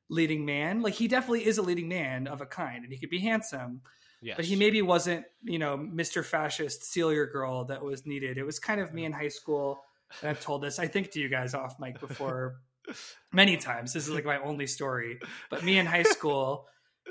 leading 0.09 0.47
man. 0.47 0.81
Like 0.81 0.95
he 0.95 1.09
definitely 1.09 1.47
is 1.47 1.59
a 1.59 1.63
leading 1.63 1.89
man 1.89 2.27
of 2.27 2.41
a 2.41 2.47
kind, 2.47 2.83
and 2.85 2.93
he 2.93 2.99
could 2.99 3.11
be 3.11 3.21
handsome, 3.21 3.83
yes. 4.21 4.37
but 4.37 4.45
he 4.45 4.57
maybe 4.57 4.83
wasn't, 4.83 5.25
you 5.43 5.59
know, 5.59 5.77
Mr. 5.77 6.25
Fascist 6.25 6.95
your 6.97 7.27
girl 7.27 7.65
that 7.67 7.83
was 7.83 8.07
needed. 8.07 8.39
It 8.39 8.45
was 8.45 8.59
kind 8.59 8.81
of 8.81 8.93
me 8.93 9.05
in 9.05 9.13
high 9.13 9.29
school, 9.29 9.83
and 10.21 10.31
I've 10.31 10.41
told 10.41 10.63
this 10.63 10.79
I 10.79 10.87
think 10.87 11.13
to 11.13 11.21
you 11.21 11.29
guys 11.29 11.55
off 11.55 11.79
mic 11.79 12.01
before 12.01 12.57
many 13.33 13.57
times. 13.57 13.93
This 13.93 14.09
is 14.09 14.15
like 14.15 14.25
my 14.25 14.39
only 14.39 14.67
story, 14.67 15.21
but 15.49 15.65
me 15.65 15.79
in 15.79 15.87
high 15.87 16.03
school, 16.03 16.67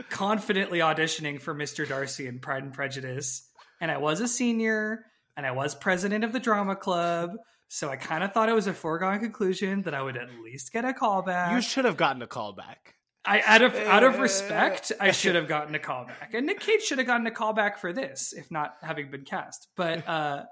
confidently 0.09 0.79
auditioning 0.79 1.41
for 1.41 1.55
Mr. 1.55 1.87
Darcy 1.87 2.27
in 2.27 2.39
Pride 2.39 2.63
and 2.63 2.73
Prejudice, 2.73 3.49
and 3.81 3.91
I 3.91 3.97
was 3.97 4.21
a 4.21 4.27
senior, 4.27 5.05
and 5.35 5.45
I 5.45 5.51
was 5.51 5.75
president 5.75 6.23
of 6.23 6.33
the 6.33 6.39
drama 6.39 6.75
club. 6.75 7.31
So 7.71 7.87
I 7.89 7.97
kind 7.97 8.23
of 8.23 8.33
thought 8.33 8.49
it 8.49 8.55
was 8.55 8.65
a 8.65 8.73
foregone 8.73 9.19
conclusion 9.19 9.83
that 9.83 9.93
I 9.93 10.01
would 10.01 10.17
at 10.17 10.27
least 10.43 10.73
get 10.73 10.85
a 10.85 10.91
callback. 10.91 11.53
You 11.53 11.61
should 11.61 11.85
have 11.85 11.97
gotten 11.97 12.23
a 12.23 12.27
call 12.27 12.53
back. 12.53 12.95
I 13.29 13.43
out 13.45 13.61
of 13.61 13.75
out 13.75 14.03
of 14.03 14.17
respect, 14.17 14.91
I 14.99 15.11
should 15.11 15.35
have 15.35 15.47
gotten 15.47 15.75
a 15.75 15.79
callback, 15.79 16.33
and 16.33 16.47
Nick 16.47 16.59
Cage 16.61 16.81
should 16.81 16.97
have 16.97 17.05
gotten 17.05 17.27
a 17.27 17.31
callback 17.31 17.77
for 17.77 17.93
this, 17.93 18.33
if 18.33 18.49
not 18.49 18.73
having 18.81 19.11
been 19.11 19.23
cast. 19.23 19.67
But 19.75 20.07
uh, 20.07 20.45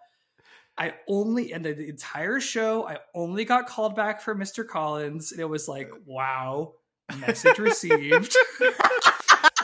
I 0.77 0.93
only 1.07 1.53
and 1.53 1.65
the, 1.65 1.73
the 1.73 1.89
entire 1.89 2.39
show, 2.39 2.87
I 2.87 2.99
only 3.15 3.45
got 3.45 3.65
called 3.65 3.95
back 3.95 4.21
for 4.21 4.35
Mr. 4.35 4.65
Collins, 4.65 5.31
and 5.31 5.41
it 5.41 5.49
was 5.49 5.67
like, 5.67 5.89
wow, 6.05 6.73
message 7.17 7.57
received. 7.57 8.37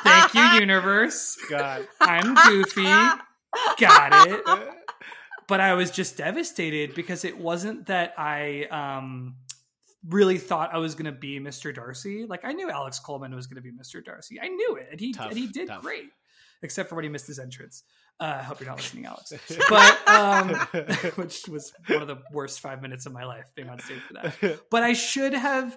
Thank 0.03 0.33
you, 0.33 0.41
universe. 0.59 1.37
God. 1.51 1.87
I'm 2.01 2.33
goofy. 2.33 2.83
Got 3.77 4.27
it. 4.27 4.43
But 5.47 5.59
I 5.59 5.75
was 5.75 5.91
just 5.91 6.17
devastated 6.17 6.95
because 6.95 7.23
it 7.23 7.37
wasn't 7.37 7.85
that 7.85 8.15
I 8.17 8.63
um 8.71 9.35
really 10.07 10.37
thought 10.37 10.73
I 10.73 10.77
was 10.77 10.95
going 10.95 11.05
to 11.05 11.17
be 11.17 11.39
Mr. 11.39 11.73
Darcy. 11.73 12.25
Like 12.25 12.43
I 12.43 12.53
knew 12.53 12.69
Alex 12.69 12.99
Coleman 12.99 13.35
was 13.35 13.47
going 13.47 13.55
to 13.55 13.61
be 13.61 13.71
Mr. 13.71 14.03
Darcy. 14.03 14.39
I 14.41 14.47
knew 14.47 14.75
it, 14.75 14.87
and 14.91 14.99
he 14.99 15.13
Tough, 15.13 15.29
and 15.29 15.37
he 15.37 15.47
did 15.47 15.67
tough. 15.67 15.81
great, 15.81 16.09
except 16.61 16.89
for 16.89 16.95
when 16.95 17.03
he 17.03 17.09
missed 17.09 17.27
his 17.27 17.39
entrance. 17.39 17.83
Uh, 18.19 18.37
I 18.39 18.43
hope 18.43 18.59
you're 18.59 18.69
not 18.69 18.77
listening, 18.77 19.05
Alex. 19.05 19.33
But 19.69 20.07
um, 20.07 20.49
which 21.15 21.47
was 21.47 21.73
one 21.87 22.01
of 22.01 22.07
the 22.07 22.17
worst 22.31 22.59
five 22.59 22.81
minutes 22.81 23.05
of 23.05 23.11
my 23.11 23.25
life 23.25 23.51
being 23.55 23.69
on 23.69 23.79
stage 23.79 23.99
for 24.07 24.13
that. 24.13 24.59
But 24.69 24.83
I 24.83 24.93
should 24.93 25.33
have. 25.33 25.75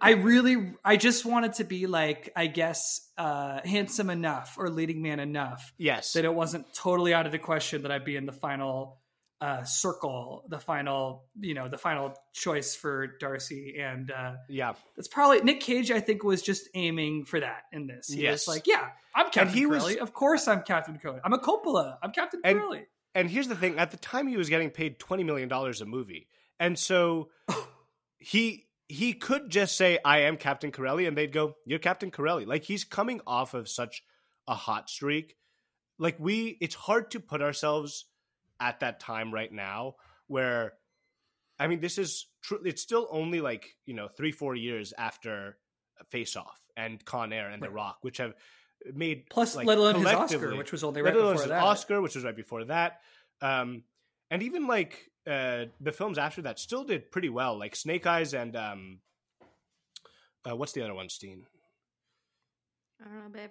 I 0.00 0.12
really, 0.12 0.72
I 0.84 0.96
just 0.96 1.26
wanted 1.26 1.54
to 1.54 1.64
be 1.64 1.86
like, 1.86 2.32
I 2.34 2.46
guess, 2.46 3.08
uh, 3.18 3.60
handsome 3.64 4.08
enough 4.08 4.56
or 4.58 4.70
leading 4.70 5.02
man 5.02 5.20
enough 5.20 5.72
yes. 5.76 6.14
that 6.14 6.24
it 6.24 6.34
wasn't 6.34 6.72
totally 6.72 7.12
out 7.12 7.26
of 7.26 7.32
the 7.32 7.38
question 7.38 7.82
that 7.82 7.92
I'd 7.92 8.04
be 8.04 8.16
in 8.16 8.24
the 8.24 8.32
final 8.32 8.97
uh, 9.40 9.62
circle, 9.64 10.44
the 10.48 10.58
final, 10.58 11.24
you 11.40 11.54
know, 11.54 11.68
the 11.68 11.78
final 11.78 12.12
choice 12.32 12.74
for 12.74 13.06
Darcy. 13.20 13.76
And 13.80 14.10
uh, 14.10 14.32
yeah. 14.48 14.72
it's 14.96 15.06
probably 15.08 15.40
Nick 15.42 15.60
Cage. 15.60 15.90
I 15.92 16.00
think 16.00 16.24
was 16.24 16.42
just 16.42 16.68
aiming 16.74 17.24
for 17.24 17.38
that 17.40 17.62
in 17.72 17.86
this. 17.86 18.08
He 18.08 18.22
Yes. 18.22 18.46
was 18.46 18.56
like, 18.56 18.66
"Yeah, 18.66 18.88
I'm 19.14 19.30
Captain 19.30 19.54
he 19.56 19.66
was- 19.66 19.82
Corelli. 19.84 19.98
Of 20.00 20.12
course, 20.12 20.48
I'm 20.48 20.62
Captain 20.62 20.98
Corelli. 20.98 21.20
I'm 21.24 21.32
a 21.32 21.38
Coppola. 21.38 21.98
I'm 22.02 22.10
Captain 22.12 22.40
And- 22.42 22.58
Corelli." 22.58 22.86
And 23.14 23.30
here's 23.30 23.48
the 23.48 23.54
thing: 23.56 23.78
at 23.78 23.90
the 23.90 23.96
time, 23.96 24.26
he 24.28 24.36
was 24.36 24.48
getting 24.48 24.70
paid 24.70 24.98
twenty 24.98 25.24
million 25.24 25.48
dollars 25.48 25.80
a 25.80 25.86
movie, 25.86 26.28
and 26.60 26.78
so 26.78 27.30
he 28.18 28.66
he 28.88 29.12
could 29.12 29.50
just 29.50 29.76
say, 29.76 29.98
"I 30.04 30.20
am 30.22 30.36
Captain 30.36 30.70
Corelli," 30.72 31.06
and 31.06 31.16
they'd 31.16 31.32
go, 31.32 31.54
"You're 31.64 31.78
Captain 31.78 32.10
Corelli." 32.10 32.44
Like 32.44 32.64
he's 32.64 32.84
coming 32.84 33.20
off 33.26 33.54
of 33.54 33.68
such 33.68 34.02
a 34.46 34.54
hot 34.54 34.88
streak. 34.90 35.36
Like 35.98 36.16
we, 36.18 36.56
it's 36.60 36.74
hard 36.74 37.10
to 37.12 37.20
put 37.20 37.42
ourselves 37.42 38.04
at 38.60 38.80
that 38.80 39.00
time 39.00 39.32
right 39.32 39.52
now, 39.52 39.96
where, 40.26 40.72
I 41.58 41.66
mean, 41.66 41.80
this 41.80 41.98
is 41.98 42.26
true. 42.42 42.60
It's 42.64 42.82
still 42.82 43.08
only 43.10 43.40
like 43.40 43.76
you 43.86 43.94
know 43.94 44.08
three, 44.08 44.32
four 44.32 44.54
years 44.54 44.92
after 44.96 45.56
Face 46.10 46.36
Off 46.36 46.60
and 46.76 47.04
Con 47.04 47.32
Air 47.32 47.50
and 47.50 47.62
The 47.62 47.70
Rock, 47.70 47.98
which 48.02 48.18
have 48.18 48.34
made 48.94 49.28
Plus, 49.30 49.56
like, 49.56 49.66
let 49.66 49.78
alone 49.78 49.96
his 49.96 50.06
Oscar, 50.06 50.56
which 50.56 50.72
was 50.72 50.84
only 50.84 51.02
let 51.02 51.14
right 51.14 51.20
alone 51.20 51.32
before 51.34 51.42
his 51.44 51.50
that. 51.50 51.62
Oscar, 51.62 52.00
which 52.00 52.14
was 52.14 52.24
right 52.24 52.36
before 52.36 52.64
that, 52.64 53.00
um, 53.40 53.82
and 54.30 54.42
even 54.42 54.66
like 54.66 55.10
uh, 55.26 55.66
the 55.80 55.92
films 55.92 56.18
after 56.18 56.42
that 56.42 56.58
still 56.58 56.84
did 56.84 57.10
pretty 57.10 57.28
well. 57.28 57.58
Like 57.58 57.76
Snake 57.76 58.06
Eyes 58.06 58.34
and 58.34 58.56
um, 58.56 58.98
uh, 60.48 60.56
what's 60.56 60.72
the 60.72 60.82
other 60.82 60.94
one? 60.94 61.08
Steen. 61.08 61.46
I 63.00 63.04
don't 63.08 63.24
know, 63.24 63.30
babe. 63.30 63.50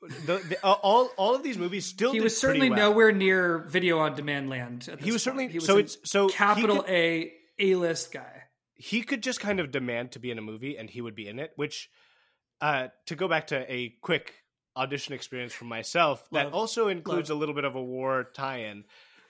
The, 0.00 0.38
the, 0.48 0.58
uh, 0.64 0.72
all 0.72 1.10
all 1.16 1.34
of 1.34 1.42
these 1.42 1.58
movies 1.58 1.84
still. 1.84 2.12
He 2.12 2.20
was 2.20 2.38
certainly 2.38 2.70
well. 2.70 2.78
nowhere 2.78 3.12
near 3.12 3.58
video 3.58 3.98
on 3.98 4.14
demand 4.14 4.48
land. 4.48 4.88
At 4.90 5.00
He 5.00 5.10
was 5.10 5.22
certainly. 5.22 5.48
He 5.48 5.58
was 5.58 5.66
so. 5.66 5.78
It's 5.78 5.98
so 6.04 6.28
capital 6.28 6.82
could- 6.82 6.90
A 6.90 7.32
A 7.58 7.74
list 7.74 8.12
guy. 8.12 8.44
he 8.74 9.02
could 9.02 9.22
just 9.22 9.40
kind 9.40 9.58
of 9.58 9.72
demand 9.72 10.12
to 10.12 10.20
be 10.20 10.30
in 10.30 10.38
a 10.38 10.42
movie 10.42 10.76
and 10.76 10.88
he 10.88 11.00
would 11.00 11.16
be 11.16 11.26
in 11.26 11.40
it 11.40 11.50
which 11.56 11.90
uh 12.60 12.86
to 13.06 13.16
go 13.16 13.26
back 13.26 13.48
to 13.48 13.72
a 13.72 13.92
quick 14.00 14.34
audition 14.76 15.14
experience 15.14 15.52
for 15.52 15.64
myself 15.64 16.24
that 16.30 16.52
also 16.52 16.86
includes 16.86 17.28
Love. 17.28 17.36
a 17.36 17.40
little 17.40 17.56
bit 17.56 17.64
of 17.64 17.74
a 17.74 17.82
war 17.82 18.30
tie-in 18.34 18.84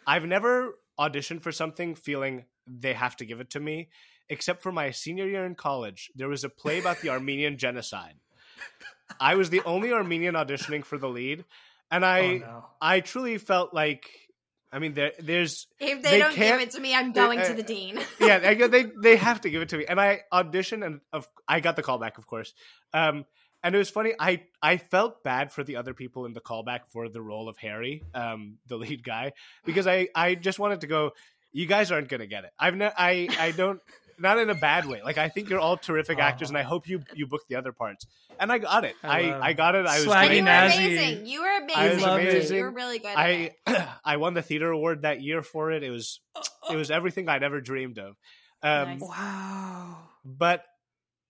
i've 0.06 0.26
never 0.26 0.74
auditioned 0.98 1.40
for 1.42 1.50
something 1.50 1.94
feeling 1.94 2.44
they 2.66 2.92
have 2.92 3.16
to 3.16 3.24
give 3.24 3.40
it 3.40 3.50
to 3.50 3.60
me. 3.60 3.88
Except 4.28 4.62
for 4.62 4.70
my 4.70 4.90
senior 4.90 5.26
year 5.26 5.46
in 5.46 5.54
college, 5.54 6.10
there 6.14 6.28
was 6.28 6.44
a 6.44 6.50
play 6.50 6.78
about 6.80 7.00
the 7.00 7.08
Armenian 7.08 7.56
genocide. 7.56 8.16
I 9.20 9.34
was 9.34 9.50
the 9.50 9.62
only 9.64 9.92
Armenian 9.92 10.34
auditioning 10.34 10.84
for 10.84 10.98
the 10.98 11.08
lead, 11.08 11.44
and 11.90 12.04
I 12.04 12.20
oh 12.20 12.38
no. 12.38 12.64
I 12.80 13.00
truly 13.00 13.38
felt 13.38 13.74
like 13.74 14.08
I 14.72 14.78
mean 14.78 14.94
there 14.94 15.12
there's 15.18 15.66
If 15.80 16.02
they, 16.02 16.10
They 16.10 16.18
don't 16.18 16.34
give 16.34 16.60
it 16.60 16.70
to 16.72 16.80
me, 16.80 16.94
I'm 16.94 17.12
going 17.12 17.40
uh, 17.40 17.44
to 17.46 17.54
the 17.54 17.62
dean. 17.62 17.98
yeah 18.20 18.38
they, 18.38 18.68
they 18.68 18.86
they 19.00 19.16
have 19.28 19.40
to 19.42 19.50
give 19.50 19.62
it 19.62 19.70
to 19.70 19.78
me 19.78 19.86
and 19.86 20.00
I 20.00 20.20
auditioned 20.32 20.84
and 20.84 21.00
of, 21.12 21.28
I 21.46 21.60
got 21.60 21.76
the 21.76 21.82
callback 21.82 22.18
of 22.18 22.26
course 22.26 22.52
um 22.92 23.24
and 23.62 23.74
it 23.74 23.78
was 23.78 23.90
funny 23.90 24.14
I 24.18 24.42
I 24.62 24.76
felt 24.76 25.24
bad 25.24 25.52
for 25.52 25.64
the 25.64 25.76
other 25.76 25.94
people 25.94 26.26
in 26.26 26.32
the 26.32 26.40
callback 26.40 26.80
for 26.88 27.08
the 27.08 27.22
role 27.22 27.48
of 27.48 27.56
Harry 27.58 28.04
um 28.14 28.58
the 28.66 28.76
lead 28.76 29.02
guy 29.02 29.32
because 29.64 29.86
I 29.86 30.08
I 30.14 30.34
just 30.34 30.58
wanted 30.58 30.82
to 30.82 30.86
go 30.86 31.12
you 31.52 31.66
guys 31.66 31.90
aren't 31.90 32.08
gonna 32.08 32.26
get 32.26 32.44
it 32.44 32.50
I've 32.58 32.76
no 32.76 32.90
I 32.96 33.28
I 33.38 33.52
don't 33.52 33.80
not 34.18 34.38
in 34.38 34.50
a 34.50 34.54
bad 34.54 34.86
way 34.86 35.00
like 35.04 35.18
I 35.18 35.28
think 35.28 35.48
you're 35.48 35.60
all 35.60 35.76
terrific 35.76 36.18
actors 36.18 36.48
and 36.48 36.58
I 36.58 36.62
hope 36.62 36.88
you 36.88 37.02
you 37.14 37.26
book 37.26 37.42
the 37.48 37.56
other 37.56 37.72
parts 37.72 38.06
and 38.40 38.50
I 38.52 38.58
got 38.58 38.84
it 38.84 38.94
I 39.02 39.30
I 39.30 39.46
I, 39.48 39.52
got 39.52 39.74
it 39.74 39.86
I 39.86 39.98
was 39.98 40.06
Swaggy 40.06 40.36
you 40.38 40.42
were 40.44 40.50
amazing. 40.50 41.26
You 41.26 41.40
were 41.42 41.56
amazing. 41.58 41.76
I 41.76 41.94
was 41.94 42.02
amazing. 42.04 42.56
You 42.56 42.62
were 42.64 42.70
really 42.70 42.98
good. 42.98 43.08
at 43.08 43.18
I. 43.18 43.54
I 44.04 44.16
won 44.16 44.34
the 44.34 44.42
theater 44.42 44.70
award 44.70 45.02
that 45.02 45.20
year 45.22 45.42
for 45.42 45.70
it. 45.72 45.82
It 45.82 45.90
was 45.90 46.20
it 46.70 46.76
was 46.76 46.90
everything 46.90 47.28
I'd 47.28 47.42
ever 47.42 47.60
dreamed 47.60 47.98
of. 47.98 48.16
Um, 48.62 48.98
Nice. 48.98 49.00
Wow. 49.02 49.96
But 50.24 50.64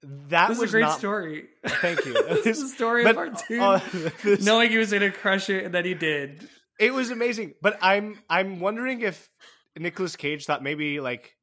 that 0.02 0.48
This 0.48 0.58
was 0.58 0.70
a 0.70 0.72
great 0.72 0.80
not. 0.82 0.98
story. 0.98 1.44
Thank 1.66 2.04
you. 2.04 2.12
this 2.44 2.58
is 2.58 2.70
the 2.70 2.76
story 2.76 3.04
But, 3.04 3.10
of 3.12 3.18
our 3.18 3.30
two. 3.48 3.60
uh, 3.60 3.80
this- 4.22 4.44
knowing 4.44 4.70
he 4.70 4.78
was 4.78 4.90
going 4.90 5.02
to 5.02 5.10
crush 5.10 5.50
it 5.50 5.64
and 5.64 5.74
that 5.74 5.84
he 5.84 5.94
did. 5.94 6.48
it 6.78 6.92
was 6.94 7.10
amazing. 7.10 7.54
But 7.60 7.78
I'm 7.82 8.18
I'm 8.30 8.60
wondering 8.60 9.00
if 9.02 9.28
Nicolas 9.76 10.16
Cage 10.16 10.46
thought 10.46 10.62
maybe 10.62 11.00
like 11.00 11.34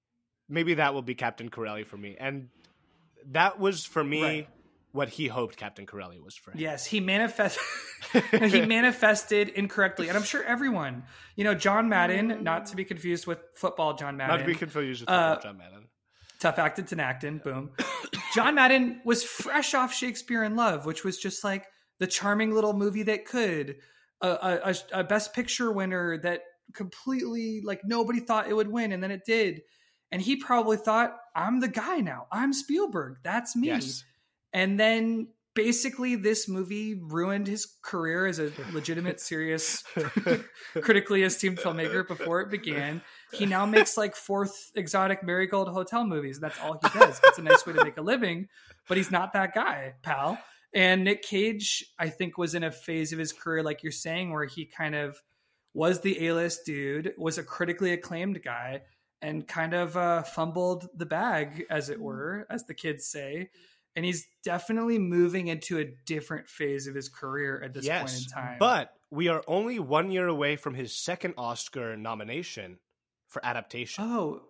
maybe 0.50 0.76
that 0.76 0.94
will 0.94 1.02
be 1.02 1.16
Captain 1.16 1.50
Corelli 1.50 1.84
for 1.84 1.98
me, 1.98 2.16
and 2.20 2.50
that 3.32 3.60
was 3.60 3.86
for 3.86 4.04
me 4.04 4.22
Right. 4.22 4.50
what 4.92 5.10
he 5.10 5.28
hoped 5.28 5.58
Captain 5.58 5.86
Corelli 5.86 6.20
was 6.20 6.36
for 6.36 6.52
him. 6.52 6.60
Yes, 6.60 6.86
he 6.86 7.00
manifest 7.00 7.58
he 8.32 8.62
manifested 8.66 9.50
incorrectly, 9.50 10.08
and 10.10 10.18
I'm 10.18 10.24
sure 10.24 10.44
everyone, 10.44 11.04
you 11.36 11.44
know, 11.44 11.54
John 11.56 11.90
Madden, 11.90 12.44
not 12.44 12.68
to 12.68 12.76
be 12.76 12.86
confused 12.86 13.26
with 13.28 13.40
football 13.56 13.96
John 13.96 14.18
Madden, 14.18 14.36
Not 14.38 14.42
to 14.42 14.46
be 14.46 14.56
confused 14.56 15.02
with 15.02 15.10
Uh, 15.10 15.40
John 15.42 15.58
Madden. 15.58 15.88
tough 16.40 16.60
acted 16.60 16.88
to 16.90 17.02
acting, 17.02 17.40
boom. 17.40 17.72
John 18.34 18.56
Madden 18.56 19.02
was 19.06 19.24
fresh 19.24 19.74
off 19.74 19.94
Shakespeare 19.94 20.44
in 20.44 20.56
Love, 20.56 20.86
which 20.86 21.04
was 21.04 21.18
just 21.18 21.44
like 21.44 21.66
the 22.00 22.08
charming 22.08 22.54
little 22.54 22.74
movie 22.74 23.04
that 23.04 23.26
could 23.26 23.78
a, 24.22 24.28
a- 24.94 25.00
a 25.00 25.04
Best 25.04 25.34
Picture 25.34 25.72
winner 25.72 26.18
that 26.20 26.42
completely 26.74 27.62
like 27.64 27.82
nobody 27.86 28.20
thought 28.20 28.48
it 28.50 28.54
would 28.54 28.68
win, 28.68 28.92
and 28.92 29.02
then 29.02 29.12
it 29.12 29.22
did. 29.26 29.62
And 30.12 30.22
he 30.22 30.36
probably 30.36 30.78
thought, 30.78 31.18
"I'm 31.36 31.60
the 31.60 31.68
guy 31.68 31.98
now. 31.98 32.28
I'm 32.32 32.54
Spielberg. 32.54 33.18
That's 33.24 33.56
me." 33.56 33.68
Yes. 33.68 34.04
And 34.54 34.80
then 34.80 35.30
basically, 35.56 36.16
this 36.16 36.48
movie 36.48 36.94
ruined 36.94 37.48
his 37.48 37.66
career 37.82 38.28
as 38.28 38.40
a 38.40 38.52
legitimate, 38.74 39.20
serious, 39.20 39.84
critically 40.82 41.24
esteemed 41.24 41.58
filmmaker 41.58 42.08
before 42.08 42.42
it 42.42 42.52
began. 42.52 43.02
He 43.34 43.46
now 43.46 43.66
makes 43.66 43.98
like 43.98 44.16
fourth 44.16 44.72
exotic 44.76 45.24
marigold 45.24 45.70
hotel 45.70 46.06
movies. 46.06 46.40
That's 46.40 46.60
all 46.62 46.80
he 46.82 47.00
does. 47.00 47.20
It's 47.24 47.40
a 47.40 47.42
nice 47.42 47.66
way 47.66 47.74
to 47.74 47.84
make 47.84 47.98
a 47.98 48.02
living, 48.02 48.48
but 48.88 48.98
he's 48.98 49.12
not 49.12 49.34
that 49.34 49.56
guy, 49.56 49.96
pal. 50.04 50.38
And 50.74 51.06
Nick 51.06 51.24
Cage, 51.24 51.86
I 51.98 52.10
think, 52.10 52.38
was 52.38 52.54
in 52.54 52.64
a 52.64 52.72
phase 52.72 53.14
of 53.14 53.20
his 53.20 53.32
career, 53.32 53.64
like 53.64 53.82
you're 53.82 53.94
saying, 53.94 54.32
where 54.32 54.46
he 54.46 54.66
kind 54.66 54.94
of 54.94 55.22
was 55.74 56.02
the 56.02 56.28
A-list 56.28 56.66
dude, 56.66 57.14
was 57.18 57.38
a 57.38 57.44
critically 57.44 57.94
acclaimed 57.94 58.42
guy, 58.44 58.82
and 59.26 59.48
kind 59.48 59.74
of 59.74 59.98
uh, 59.98 60.22
fumbled 60.22 60.88
the 60.96 61.06
bag, 61.06 61.66
as 61.70 61.90
it 61.90 62.00
were, 62.00 62.46
as 62.48 62.66
the 62.66 62.76
kids 62.76 63.08
say. 63.08 63.50
And 63.96 64.06
he's 64.06 64.28
definitely 64.44 65.00
moving 65.00 65.48
into 65.48 65.80
a 65.80 65.86
different 66.06 66.48
phase 66.48 66.86
of 66.86 66.94
his 66.94 67.10
career 67.10 67.60
at 67.64 67.74
this 67.74 67.88
point 67.88 68.14
in 68.14 68.26
time. 68.26 68.58
But 68.60 68.94
we 69.10 69.30
are 69.30 69.42
only 69.48 69.80
one 69.80 70.12
year 70.12 70.28
away 70.28 70.58
from 70.58 70.76
his 70.76 70.96
second 70.96 71.34
Oscar 71.38 71.98
nomination 71.98 72.78
for 73.28 73.44
adaptation. 73.44 74.04
oh, 74.04 74.42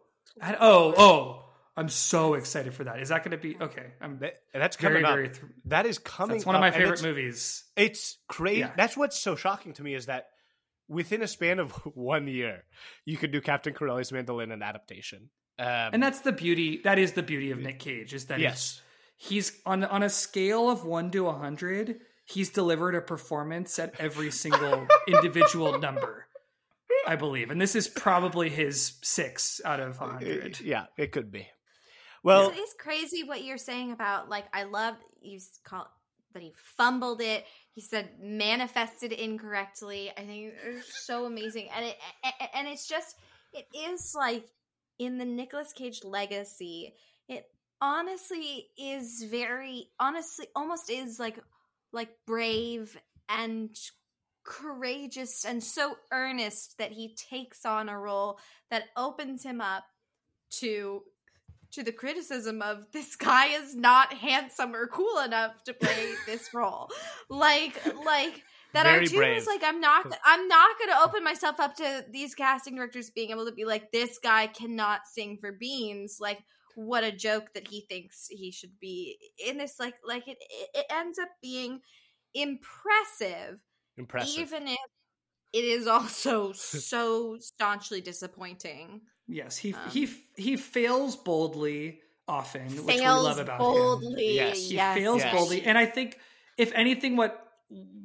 I- 0.42 0.58
oh, 0.60 0.94
oh, 0.98 1.46
I'm 1.78 1.88
so 1.88 2.34
excited 2.34 2.74
for 2.74 2.84
that. 2.84 3.00
Is 3.00 3.10
that 3.10 3.24
going 3.24 3.32
to 3.32 3.38
be 3.38 3.56
okay? 3.62 3.94
I'm 4.02 4.20
That- 4.20 4.42
that's 4.54 4.76
very, 4.76 4.96
coming 4.96 5.06
up. 5.06 5.16
very. 5.16 5.30
Th- 5.30 5.52
that 5.66 5.86
is 5.86 6.00
coming. 6.00 6.36
that's 6.38 6.46
one 6.46 6.56
of 6.56 6.62
my 6.62 6.72
favorite 6.72 6.94
it's, 6.94 7.04
movies. 7.04 7.64
It's 7.78 8.18
crazy. 8.28 8.62
Yeah. 8.62 8.72
That's 8.76 8.98
what's 8.98 9.18
so 9.18 9.36
shocking 9.36 9.74
to 9.74 9.84
me 9.84 9.94
is 9.94 10.08
that 10.08 10.28
within 10.88 11.22
a 11.22 11.28
span 11.28 11.60
of 11.60 11.72
one 11.96 12.28
year, 12.28 12.64
you 13.06 13.18
could 13.18 13.32
do 13.32 13.42
Captain 13.42 13.74
Corelli's 13.74 14.12
Mandolin 14.12 14.52
and 14.52 14.64
adaptation. 14.64 15.30
Um, 15.58 15.68
And 15.94 16.04
that's 16.04 16.20
the 16.22 16.32
beauty. 16.32 16.82
That 16.84 17.00
is 17.00 17.14
the 17.14 17.24
beauty 17.24 17.52
of 17.52 17.60
Nick 17.60 17.80
Cage. 17.80 18.14
Is 18.14 18.26
that 18.26 18.40
yes, 18.40 18.82
he's, 19.18 19.50
he's 19.50 19.62
on 19.66 19.84
on 19.86 20.04
a 20.04 20.10
scale 20.10 20.70
of 20.70 20.84
one 20.86 21.12
to 21.12 21.28
a 21.28 21.34
hundred. 21.34 22.00
He's 22.26 22.50
delivered 22.50 22.96
a 22.96 23.02
performance 23.02 23.78
at 23.80 23.94
every 24.00 24.32
single 24.32 24.88
individual 25.08 25.80
number. 25.80 26.26
I 27.08 27.16
believe, 27.16 27.52
and 27.52 27.62
this 27.62 27.76
is 27.76 27.88
probably 27.88 28.50
his 28.50 28.98
six 29.04 29.62
out 29.64 29.80
of 29.80 30.02
a 30.02 30.08
hundred. 30.08 30.60
yeah, 30.60 30.86
it 30.98 31.12
could 31.12 31.32
be. 31.32 31.48
Well, 32.24 32.50
it 32.50 32.58
is 32.58 32.74
crazy 32.80 33.24
what 33.24 33.44
you're 33.44 33.60
saying 33.60 33.92
about 33.92 34.28
like 34.28 34.46
I 34.54 34.64
love 34.64 34.96
you 35.22 35.38
s- 35.38 35.60
call 35.64 35.88
that 36.34 36.42
he 36.42 36.52
fumbled 36.58 37.22
it. 37.22 37.46
He 37.76 37.82
said 37.82 38.10
manifested 38.22 39.12
incorrectly. 39.12 40.10
I 40.18 40.22
think 40.22 40.54
it's 40.66 41.06
so 41.06 41.26
amazing, 41.26 41.68
and 41.76 41.86
it 41.86 41.98
and 42.54 42.68
it's 42.70 42.88
just 42.88 43.18
it 43.54 43.68
is 43.76 44.16
like 44.16 44.46
in 44.98 45.18
the 45.18 45.26
Nicolas 45.26 45.74
Cage 45.74 46.04
legacy. 46.06 46.94
It 47.28 47.46
honestly 47.82 48.68
is 48.78 49.26
very 49.30 49.90
honestly 50.00 50.48
almost 50.56 50.90
is 50.90 51.20
like 51.20 51.38
like 51.92 52.10
brave 52.26 52.98
and 53.28 53.78
courageous 54.46 55.44
and 55.44 55.62
so 55.62 55.98
earnest 56.14 56.78
that 56.78 56.92
he 56.92 57.14
takes 57.16 57.66
on 57.66 57.90
a 57.90 58.00
role 58.00 58.40
that 58.70 58.84
opens 58.96 59.44
him 59.44 59.60
up 59.60 59.84
to 60.52 61.02
to 61.76 61.84
the 61.84 61.92
criticism 61.92 62.62
of 62.62 62.92
this 62.92 63.16
guy 63.16 63.48
is 63.48 63.76
not 63.76 64.14
handsome 64.14 64.76
or 64.76 64.88
cool 64.88 65.20
enough 65.20 65.64
to 65.66 65.74
play 65.74 66.14
this 66.26 66.54
role. 66.54 66.90
Like 67.30 67.80
like 68.06 68.44
that 68.74 68.84
Very 68.86 69.06
Arturo 69.06 69.20
brave. 69.20 69.36
was 69.36 69.48
like 69.48 69.64
I'm 69.64 69.80
not 69.80 70.06
I'm 70.26 70.48
not 70.48 70.80
going 70.80 70.92
to 70.92 71.04
open 71.04 71.24
myself 71.24 71.60
up 71.60 71.76
to 71.76 72.06
these 72.12 72.34
casting 72.34 72.76
directors 72.76 73.10
being 73.10 73.32
able 73.32 73.46
to 73.46 73.52
be 73.52 73.66
like 73.66 73.92
this 73.92 74.20
guy 74.20 74.48
cannot 74.48 75.02
sing 75.06 75.38
for 75.40 75.52
beans 75.52 76.18
like 76.20 76.40
what 76.76 77.04
a 77.04 77.12
joke 77.12 77.54
that 77.54 77.68
he 77.68 77.86
thinks 77.90 78.28
he 78.30 78.52
should 78.52 78.78
be 78.80 79.18
in 79.46 79.58
this 79.58 79.80
like 79.80 79.96
like 80.06 80.28
it, 80.28 80.38
it 80.74 80.86
ends 80.90 81.20
up 81.20 81.30
being 81.42 81.80
impressive 82.34 83.60
impressive. 83.98 84.40
even 84.40 84.68
if 84.68 84.78
it 85.56 85.64
is 85.64 85.88
also 85.88 86.52
so 86.54 87.38
staunchly 87.40 88.02
disappointing. 88.02 89.02
Yes, 89.28 89.58
he 89.58 89.74
Um, 89.74 89.90
he 89.90 90.10
he 90.38 90.58
fails 90.58 91.16
boldly 91.16 92.02
often, 92.28 92.68
which 92.86 92.96
we 93.00 93.02
love 93.02 93.40
about 93.40 93.60
him. 93.60 93.66
boldly. 93.66 94.36
Yes. 94.36 94.58
He 94.70 94.76
yes. 94.76 94.98
fails 94.98 95.22
Yes. 95.22 95.34
boldly, 95.34 95.64
and 95.64 95.78
I 95.78 95.86
think 95.86 96.20
if 96.58 96.72
anything, 96.74 97.16
what 97.16 97.42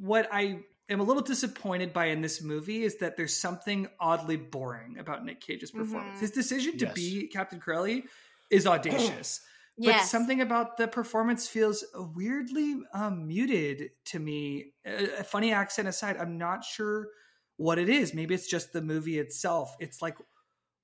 what 0.00 0.28
I 0.32 0.60
am 0.88 1.00
a 1.00 1.02
little 1.04 1.22
disappointed 1.22 1.92
by 1.92 2.06
in 2.06 2.20
this 2.22 2.42
movie 2.42 2.82
is 2.82 2.96
that 2.96 3.16
there's 3.16 3.36
something 3.36 3.88
oddly 4.00 4.36
boring 4.36 4.98
about 4.98 5.24
Nick 5.24 5.40
Cage's 5.40 5.70
performance. 5.70 6.18
Mhm. 6.18 6.20
His 6.20 6.30
decision 6.30 6.78
to 6.78 6.86
Yes. 6.86 6.94
be 6.94 7.28
Captain 7.28 7.60
Corelli 7.60 8.04
is 8.50 8.66
audacious. 8.66 9.40
But 9.78 9.86
Yes. 9.86 10.10
something 10.10 10.42
about 10.42 10.76
the 10.76 10.88
performance 10.88 11.48
feels 11.48 11.82
weirdly 11.94 12.82
um, 12.92 13.26
muted 13.26 13.92
to 14.06 14.18
me. 14.18 14.74
A, 14.84 15.20
a 15.20 15.24
funny 15.24 15.52
accent 15.54 15.88
aside, 15.88 16.18
I'm 16.18 16.36
not 16.36 16.64
sure 16.64 17.08
what 17.56 17.78
it 17.78 17.88
is. 17.88 18.12
Maybe 18.12 18.34
it's 18.34 18.46
just 18.46 18.74
the 18.74 18.82
movie 18.82 19.18
itself. 19.18 19.74
It's 19.80 20.02
like 20.02 20.18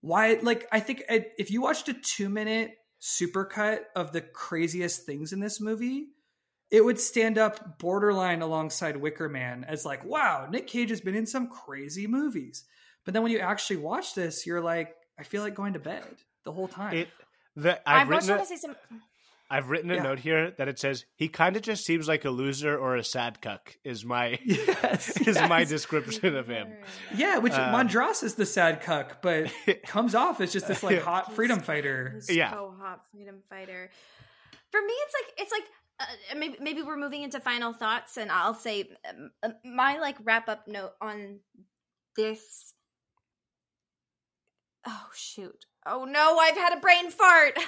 why? 0.00 0.38
Like 0.42 0.66
I 0.72 0.80
think 0.80 1.02
uh, 1.08 1.18
if 1.38 1.50
you 1.50 1.62
watched 1.62 1.88
a 1.88 1.94
two 1.94 2.28
minute 2.28 2.72
supercut 3.00 3.80
of 3.94 4.12
the 4.12 4.20
craziest 4.20 5.04
things 5.04 5.32
in 5.32 5.40
this 5.40 5.60
movie, 5.60 6.08
it 6.70 6.84
would 6.84 6.98
stand 6.98 7.38
up 7.38 7.78
borderline 7.78 8.42
alongside 8.42 8.96
Wicker 8.96 9.28
Man 9.28 9.64
as 9.64 9.84
like, 9.84 10.04
wow, 10.04 10.48
Nick 10.50 10.66
Cage 10.66 10.90
has 10.90 11.00
been 11.00 11.14
in 11.14 11.26
some 11.26 11.48
crazy 11.48 12.06
movies. 12.06 12.64
But 13.04 13.14
then 13.14 13.22
when 13.22 13.32
you 13.32 13.38
actually 13.38 13.76
watch 13.76 14.14
this, 14.14 14.46
you're 14.46 14.60
like, 14.60 14.94
I 15.18 15.22
feel 15.22 15.42
like 15.42 15.54
going 15.54 15.74
to 15.74 15.78
bed 15.78 16.04
the 16.44 16.52
whole 16.52 16.68
time. 16.68 16.96
it. 16.96 17.08
The, 17.54 17.88
I 17.88 18.02
I've 18.02 18.08
was 18.08 18.28
written. 18.28 18.28
trying 18.28 18.40
to 18.40 18.46
say 18.46 18.56
some. 18.56 18.76
I've 19.48 19.70
written 19.70 19.90
a 19.92 19.94
Yeah. 19.96 20.02
note 20.02 20.18
here 20.18 20.50
that 20.58 20.66
it 20.66 20.78
says 20.78 21.04
he 21.14 21.28
kind 21.28 21.54
of 21.56 21.62
just 21.62 21.84
seems 21.84 22.08
like 22.08 22.24
a 22.24 22.30
loser 22.30 22.76
or 22.76 22.96
a 22.96 23.04
sad 23.04 23.40
cuck. 23.40 23.76
Is 23.84 24.04
my 24.04 24.38
yes, 24.44 25.20
is 25.26 25.36
my 25.48 25.64
description 25.64 26.34
of 26.36 26.48
him. 26.48 26.68
Yeah, 27.14 27.38
which 27.38 27.52
Um, 27.52 27.72
Mandras 27.72 28.22
is 28.24 28.34
the 28.34 28.46
sad 28.46 28.80
cuck, 28.82 29.22
but 29.22 29.52
comes 29.86 30.14
off 30.16 30.40
as 30.40 30.52
just 30.52 30.66
this 30.66 30.82
like 30.82 31.00
hot 31.00 31.32
freedom 31.34 31.60
fighter. 31.60 32.12
He's 32.16 32.34
Yeah. 32.36 32.50
so 32.52 32.74
hot 32.80 33.02
freedom 33.12 33.42
fighter. 33.48 33.90
For 34.72 34.80
me, 34.80 34.92
it's 34.92 35.14
like 35.14 35.34
it's 35.38 35.52
like 35.52 35.64
uh, 36.00 36.36
maybe 36.36 36.56
maybe 36.60 36.82
we're 36.82 36.96
moving 36.96 37.22
into 37.22 37.38
final 37.40 37.72
thoughts, 37.72 38.16
and 38.16 38.30
I'll 38.32 38.54
say 38.54 38.90
um, 39.08 39.30
uh, 39.42 39.50
my 39.64 39.98
like 39.98 40.16
wrap 40.24 40.48
up 40.48 40.66
note 40.66 40.92
on 41.00 41.38
this. 42.16 42.74
Oh 44.86 45.08
shoot! 45.14 45.64
Oh 45.86 46.04
no, 46.04 46.36
I've 46.38 46.56
had 46.56 46.76
a 46.76 46.80
brain 46.80 47.10
fart. 47.10 47.58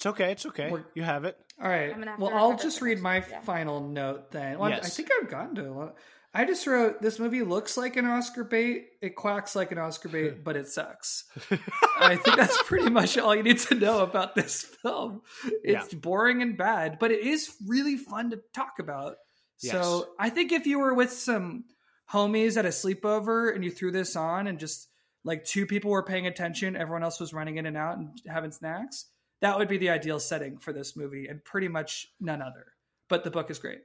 It's 0.00 0.06
okay. 0.06 0.32
It's 0.32 0.46
okay. 0.46 0.70
We're- 0.70 0.84
you 0.94 1.02
have 1.02 1.26
it. 1.26 1.36
All 1.62 1.68
right. 1.68 1.92
I'm 1.92 1.98
gonna 1.98 2.12
have 2.12 2.20
Well, 2.20 2.32
I'll 2.34 2.56
just 2.56 2.80
read 2.80 3.00
my 3.00 3.16
Yeah. 3.16 3.40
final 3.42 3.86
note 3.86 4.30
then. 4.30 4.58
Well, 4.58 4.72
I 4.72 4.80
think 4.80 5.10
I've 5.20 5.28
gotten 5.28 5.56
to 5.56 5.68
a 5.68 5.72
lot. 5.74 5.96
I 6.32 6.46
just 6.46 6.66
wrote 6.66 7.02
this 7.02 7.18
movie 7.18 7.42
looks 7.42 7.76
like 7.76 7.96
an 7.96 8.06
Oscar 8.06 8.42
bait. 8.44 8.86
It 9.02 9.14
quacks 9.14 9.54
like 9.54 9.72
an 9.72 9.78
Oscar 9.78 10.08
bait, 10.08 10.42
but 10.44 10.56
it 10.56 10.68
sucks. 10.68 11.24
I 12.00 12.16
think 12.16 12.38
that's 12.38 12.62
pretty 12.62 12.88
much 12.88 13.18
all 13.18 13.36
you 13.36 13.42
need 13.42 13.58
to 13.58 13.74
know 13.74 14.00
about 14.02 14.34
this 14.34 14.62
film. 14.62 15.20
It's 15.62 15.92
boring 15.92 16.40
and 16.40 16.56
bad, 16.56 16.98
but 16.98 17.10
it 17.10 17.20
is 17.20 17.54
really 17.66 17.98
fun 17.98 18.30
to 18.30 18.40
talk 18.54 18.78
about. 18.78 19.16
Yes. 19.60 19.72
So 19.72 20.06
I 20.18 20.30
think 20.30 20.50
if 20.52 20.66
you 20.66 20.78
were 20.78 20.94
with 20.94 21.12
some 21.12 21.64
homies 22.10 22.56
at 22.56 22.64
a 22.64 22.68
sleepover 22.70 23.54
and 23.54 23.62
you 23.62 23.70
threw 23.70 23.90
this 23.92 24.16
on 24.16 24.46
and 24.46 24.58
just 24.58 24.88
like 25.24 25.44
two 25.44 25.66
people 25.66 25.90
were 25.90 26.02
paying 26.04 26.26
attention, 26.26 26.74
everyone 26.74 27.02
else 27.02 27.20
was 27.20 27.34
running 27.34 27.58
in 27.58 27.66
and 27.66 27.76
out 27.76 27.98
and 27.98 28.18
having 28.26 28.50
snacks, 28.52 29.09
that 29.40 29.58
would 29.58 29.68
be 29.68 29.78
the 29.78 29.90
ideal 29.90 30.20
setting 30.20 30.58
for 30.58 30.72
this 30.72 30.96
movie 30.96 31.26
and 31.28 31.44
pretty 31.44 31.68
much 31.68 32.08
none 32.20 32.42
other. 32.42 32.66
But 33.08 33.24
the 33.24 33.30
book 33.30 33.50
is 33.50 33.58
great. 33.58 33.80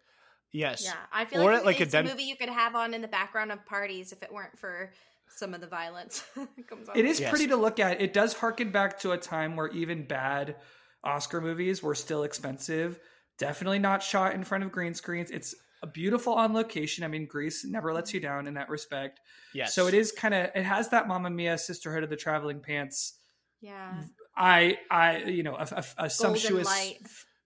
Yes. 0.51 0.83
Yeah, 0.85 0.93
I 1.11 1.25
feel 1.25 1.41
Or 1.41 1.51
like, 1.51 1.59
at, 1.59 1.65
like, 1.65 1.79
a 1.79 1.83
it's 1.83 1.91
den- 1.91 2.05
a 2.05 2.09
movie 2.09 2.23
you 2.23 2.35
could 2.35 2.49
have 2.49 2.75
on 2.75 2.93
in 2.93 3.01
the 3.01 3.07
background 3.07 3.51
of 3.51 3.65
parties 3.65 4.11
if 4.11 4.23
it 4.23 4.31
weren't 4.31 4.57
for 4.57 4.91
some 5.27 5.53
of 5.53 5.61
the 5.61 5.67
violence 5.67 6.23
comes 6.69 6.87
on. 6.87 6.97
It 6.97 7.05
is 7.05 7.19
Yes. 7.19 7.29
pretty 7.29 7.47
to 7.47 7.57
look 7.57 7.79
at. 7.79 8.01
It 8.01 8.13
does 8.13 8.33
harken 8.33 8.71
back 8.71 8.99
to 8.99 9.11
a 9.11 9.17
time 9.17 9.55
where 9.55 9.67
even 9.69 10.05
bad 10.05 10.55
Oscar 11.03 11.41
movies 11.41 11.83
were 11.83 11.95
still 11.95 12.23
expensive. 12.23 12.99
Definitely 13.37 13.79
not 13.79 14.01
shot 14.01 14.33
in 14.33 14.43
front 14.43 14.63
of 14.63 14.71
green 14.71 14.93
screens. 14.93 15.29
It's 15.31 15.55
a 15.83 15.87
beautiful 15.87 16.33
on 16.33 16.53
location. 16.53 17.03
I 17.03 17.07
mean, 17.07 17.27
Greece 17.27 17.65
never 17.65 17.93
lets 17.93 18.13
you 18.13 18.19
mm-hmm. 18.19 18.27
down 18.27 18.47
in 18.47 18.53
that 18.53 18.69
respect. 18.69 19.19
Yes. 19.53 19.75
So 19.75 19.87
it 19.87 19.93
is 19.93 20.11
kind 20.11 20.33
of 20.33 20.49
it 20.55 20.63
has 20.63 20.89
that 20.89 21.07
Mamma 21.07 21.29
Mia 21.29 21.57
Sisterhood 21.57 22.03
of 22.03 22.09
the 22.09 22.15
Traveling 22.15 22.59
Pants. 22.59 23.19
Yeah, 23.61 24.01
I 24.37 24.77
I 24.91 25.17
you 25.23 25.43
know 25.43 25.55
a, 25.55 25.67
a, 25.71 26.05
a 26.05 26.09
sumptuous 26.09 26.65
light. 26.65 26.97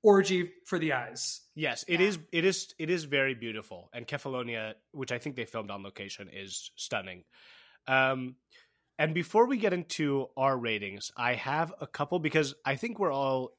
orgy 0.04 0.52
for 0.66 0.80
the 0.80 0.94
eyes. 0.94 1.42
Yes, 1.56 1.84
it 1.88 2.00
Yeah. 2.00 2.08
is. 2.08 2.20
It 2.32 2.46
is. 2.46 2.74
It 2.80 2.90
is 2.90 3.04
very 3.04 3.36
beautiful, 3.36 3.90
and 3.94 4.08
Kefalonia, 4.08 4.74
which 4.92 5.12
I 5.12 5.20
think 5.20 5.36
they 5.36 5.46
filmed 5.46 5.72
on 5.72 5.84
location, 5.84 6.30
is 6.32 6.72
stunning. 6.76 7.24
Um, 7.88 8.36
and 8.98 9.14
before 9.14 9.46
we 9.46 9.58
get 9.58 9.74
into 9.74 10.28
our 10.36 10.58
ratings, 10.58 11.12
I 11.16 11.36
have 11.36 11.74
a 11.80 11.88
couple 11.88 12.20
because 12.20 12.56
I 12.66 12.76
think 12.76 13.00
we're 13.00 13.12
all 13.14 13.52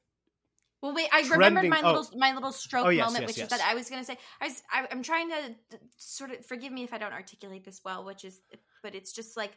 Well, 0.81 0.93
wait. 0.93 1.09
I 1.11 1.21
remembered 1.21 1.61
Trending- 1.61 1.69
my 1.69 1.81
oh. 1.83 1.93
little 1.99 2.17
my 2.17 2.33
little 2.33 2.51
stroke 2.51 2.85
Oh, 2.85 2.89
yes, 2.89 3.05
moment, 3.07 3.21
yes, 3.23 3.27
which 3.29 3.37
yes. 3.37 3.51
is 3.51 3.57
that 3.57 3.67
I 3.67 3.73
was 3.75 3.89
going 3.89 4.01
to 4.01 4.05
say 4.05 4.17
I 4.39 4.45
was 4.47 4.61
I, 4.71 4.87
I'm 4.91 5.03
trying 5.03 5.29
to 5.29 5.55
sort 5.97 6.31
of 6.31 6.45
forgive 6.45 6.71
me 6.71 6.83
if 6.83 6.93
I 6.93 6.97
don't 6.97 7.13
articulate 7.13 7.63
this 7.65 7.81
well, 7.83 8.03
which 8.05 8.23
is 8.25 8.39
but 8.83 8.93
it's 8.95 9.13
just 9.13 9.35
like 9.37 9.51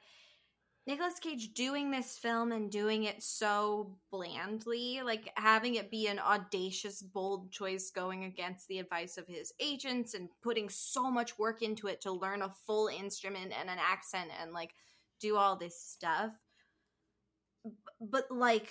Nicolas 0.86 1.18
Cage 1.18 1.54
doing 1.54 1.90
this 1.90 2.18
film 2.18 2.52
and 2.52 2.70
doing 2.70 3.04
it 3.04 3.22
so 3.22 3.96
blandly, 4.10 5.00
like 5.02 5.30
having 5.36 5.76
it 5.76 5.90
be 5.90 6.08
an 6.08 6.18
audacious, 6.18 7.00
bold 7.00 7.50
choice 7.50 7.90
going 7.90 8.24
against 8.24 8.68
the 8.68 8.78
advice 8.78 9.16
of 9.16 9.26
his 9.26 9.52
agents 9.60 10.12
and 10.12 10.28
putting 10.42 10.68
so 10.68 11.10
much 11.10 11.38
work 11.38 11.62
into 11.62 11.86
it 11.86 12.02
to 12.02 12.12
learn 12.12 12.42
a 12.42 12.52
full 12.66 12.88
instrument 12.88 13.54
and 13.58 13.70
an 13.70 13.78
accent 13.80 14.30
and 14.42 14.52
like 14.52 14.74
do 15.20 15.36
all 15.36 15.56
this 15.56 15.80
stuff. 15.80 16.32
But 17.98 18.30
like 18.30 18.68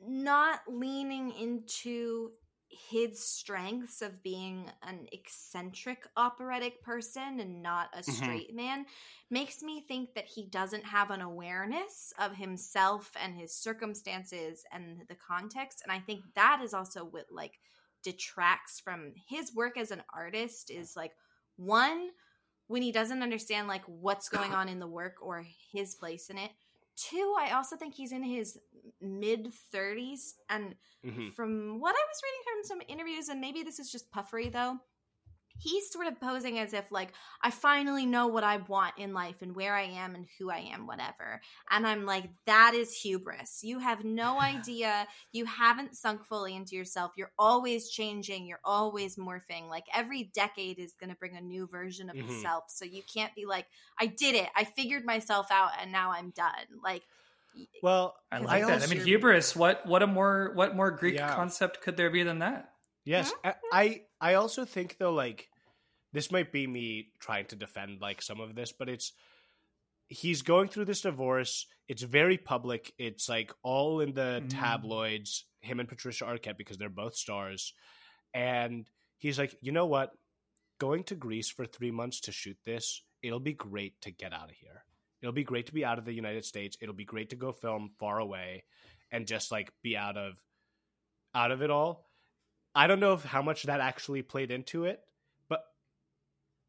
not 0.00 0.60
leaning 0.66 1.30
into 1.32 2.30
his 2.70 3.18
strengths 3.18 4.00
of 4.00 4.22
being 4.22 4.70
an 4.82 5.06
eccentric 5.12 6.06
operatic 6.16 6.80
person 6.82 7.40
and 7.40 7.62
not 7.62 7.88
a 7.92 8.02
Mhm. 8.06 8.14
straight 8.14 8.54
man 8.54 8.86
makes 9.28 9.62
me 9.62 9.80
think 9.80 10.14
that 10.14 10.26
he 10.26 10.46
doesn't 10.46 10.84
have 10.84 11.10
an 11.10 11.20
awareness 11.20 12.12
of 12.18 12.36
himself 12.36 13.10
and 13.22 13.34
his 13.36 13.54
circumstances 13.54 14.64
and 14.72 15.02
the 15.08 15.16
context 15.16 15.82
and 15.82 15.92
i 15.92 15.98
think 15.98 16.22
that 16.34 16.60
is 16.62 16.72
also 16.72 17.04
what 17.04 17.26
like 17.30 17.58
detracts 18.02 18.80
from 18.80 19.12
his 19.28 19.54
work 19.54 19.76
as 19.76 19.90
an 19.90 20.02
artist 20.14 20.70
is 20.70 20.96
like 20.96 21.12
one 21.56 22.10
when 22.68 22.82
he 22.82 22.92
doesn't 22.92 23.22
understand 23.22 23.66
like 23.66 23.84
what's 23.86 24.28
going 24.28 24.52
on 24.52 24.68
in 24.68 24.78
the 24.78 24.86
work 24.86 25.16
or 25.20 25.44
his 25.72 25.96
place 25.96 26.30
in 26.30 26.38
it 26.38 26.52
two 27.08 27.34
i 27.38 27.50
also 27.52 27.76
think 27.76 27.94
he's 27.94 28.12
in 28.12 28.22
his 28.22 28.58
mid 29.00 29.52
30s 29.72 30.34
and 30.48 30.74
Mhm. 31.04 31.32
from 31.34 31.80
what 31.80 31.94
I 31.94 32.04
was 32.10 32.20
reading 32.22 32.42
from 32.44 32.64
some 32.64 32.82
interviews, 32.88 33.30
and 33.30 33.40
maybe 33.40 33.62
this 33.62 33.78
is 33.78 33.90
just 33.90 34.10
puffery 34.10 34.50
though, 34.50 34.78
he's 35.60 35.90
sort 35.90 36.06
of 36.06 36.20
posing 36.20 36.58
as 36.58 36.72
if 36.72 36.90
like 36.90 37.12
I 37.42 37.50
finally 37.50 38.06
know 38.06 38.26
what 38.26 38.44
I 38.44 38.56
want 38.58 38.94
in 38.98 39.12
life 39.14 39.42
and 39.42 39.54
where 39.54 39.74
I 39.74 39.82
am 39.82 40.14
and 40.14 40.26
who 40.38 40.50
I 40.50 40.58
am, 40.72 40.86
whatever. 40.86 41.40
And 41.70 41.86
I'm 41.86 42.06
like, 42.06 42.30
that 42.46 42.72
is 42.74 42.94
hubris. 42.94 43.60
You 43.62 43.78
have 43.78 44.04
no 44.04 44.40
idea. 44.40 45.06
You 45.32 45.44
haven't 45.44 45.96
sunk 45.96 46.24
fully 46.24 46.56
into 46.56 46.74
yourself. 46.76 47.12
You're 47.16 47.32
always 47.38 47.90
changing. 47.90 48.46
You're 48.46 48.60
always 48.64 49.16
morphing. 49.16 49.68
Like 49.68 49.84
every 49.94 50.24
decade 50.34 50.78
is 50.78 50.94
going 50.98 51.10
to 51.10 51.16
bring 51.16 51.36
a 51.36 51.40
new 51.40 51.66
version 51.66 52.10
of 52.10 52.16
Mhm. 52.16 52.28
yourself. 52.28 52.64
So 52.68 52.84
you 52.84 53.02
can't 53.12 53.34
be 53.34 53.46
like, 53.46 53.66
I 53.98 54.06
did 54.06 54.34
it. 54.34 54.48
I 54.56 54.64
figured 54.64 55.04
myself 55.04 55.46
out, 55.50 55.72
and 55.80 55.92
now 55.92 56.12
I'm 56.12 56.30
done. 56.30 56.80
Like. 56.82 57.02
well. 57.82 58.16
I 58.32 58.38
like 58.38 58.62
I 58.62 58.66
that. 58.66 58.82
I 58.82 58.86
mean, 58.86 59.04
hubris. 59.04 59.56
What 59.56 59.84
what 59.86 60.02
a 60.02 60.06
more 60.06 60.52
what 60.54 60.74
more 60.76 60.90
Greek 60.90 61.16
Yeah. 61.16 61.34
concept 61.34 61.80
could 61.82 61.96
there 61.96 62.10
be 62.10 62.22
than 62.22 62.38
that? 62.40 62.72
Yes, 63.04 63.32
I, 63.44 63.54
I 63.72 64.02
I 64.20 64.34
also 64.34 64.64
think 64.64 64.96
though, 64.98 65.12
like 65.12 65.48
this 66.12 66.30
might 66.32 66.52
be 66.52 66.66
me 66.66 67.08
trying 67.20 67.46
to 67.46 67.56
defend 67.56 68.00
like 68.00 68.20
some 68.22 68.40
of 68.40 68.54
this, 68.54 68.72
but 68.72 68.88
it's 68.88 69.12
he's 70.08 70.42
going 70.42 70.68
through 70.68 70.86
this 70.86 71.02
divorce. 71.02 71.66
It's 71.86 72.02
very 72.02 72.36
public. 72.36 72.92
It's 72.98 73.28
like 73.28 73.52
all 73.62 74.00
in 74.00 74.12
the 74.14 74.42
Mm. 74.44 74.48
tabloids. 74.50 75.44
Him 75.60 75.78
and 75.78 75.88
Patricia 75.88 76.24
Arquette 76.24 76.56
because 76.56 76.78
they're 76.78 76.88
both 76.88 77.14
stars, 77.14 77.74
and 78.32 78.88
he's 79.18 79.38
like, 79.38 79.54
you 79.60 79.72
know 79.72 79.86
what? 79.86 80.10
Going 80.78 81.04
to 81.04 81.14
Greece 81.14 81.50
for 81.50 81.66
three 81.66 81.90
months 81.90 82.20
to 82.22 82.32
shoot 82.32 82.56
this, 82.64 83.02
it'll 83.22 83.40
be 83.40 83.52
great 83.52 84.00
to 84.00 84.10
get 84.10 84.32
out 84.32 84.50
of 84.50 84.56
here. 84.56 84.84
It'll 85.20 85.34
be 85.34 85.44
great 85.44 85.66
to 85.66 85.74
be 85.74 85.84
out 85.84 85.98
of 85.98 86.06
the 86.06 86.14
United 86.14 86.46
States. 86.46 86.78
It'll 86.80 86.94
be 86.94 87.04
great 87.04 87.28
to 87.30 87.36
go 87.36 87.52
film 87.52 87.90
far 87.98 88.18
away 88.18 88.64
and 89.12 89.26
just 89.26 89.52
like 89.52 89.70
be 89.82 89.96
out 89.98 90.16
of 90.16 90.40
out 91.34 91.50
of 91.50 91.60
it 91.60 91.70
all. 91.70 92.08
I 92.74 92.86
don't 92.86 93.00
know 93.00 93.12
if 93.12 93.22
how 93.22 93.42
much 93.42 93.64
that 93.64 93.80
actually 93.80 94.22
played 94.22 94.50
into 94.50 94.86
it, 94.86 95.00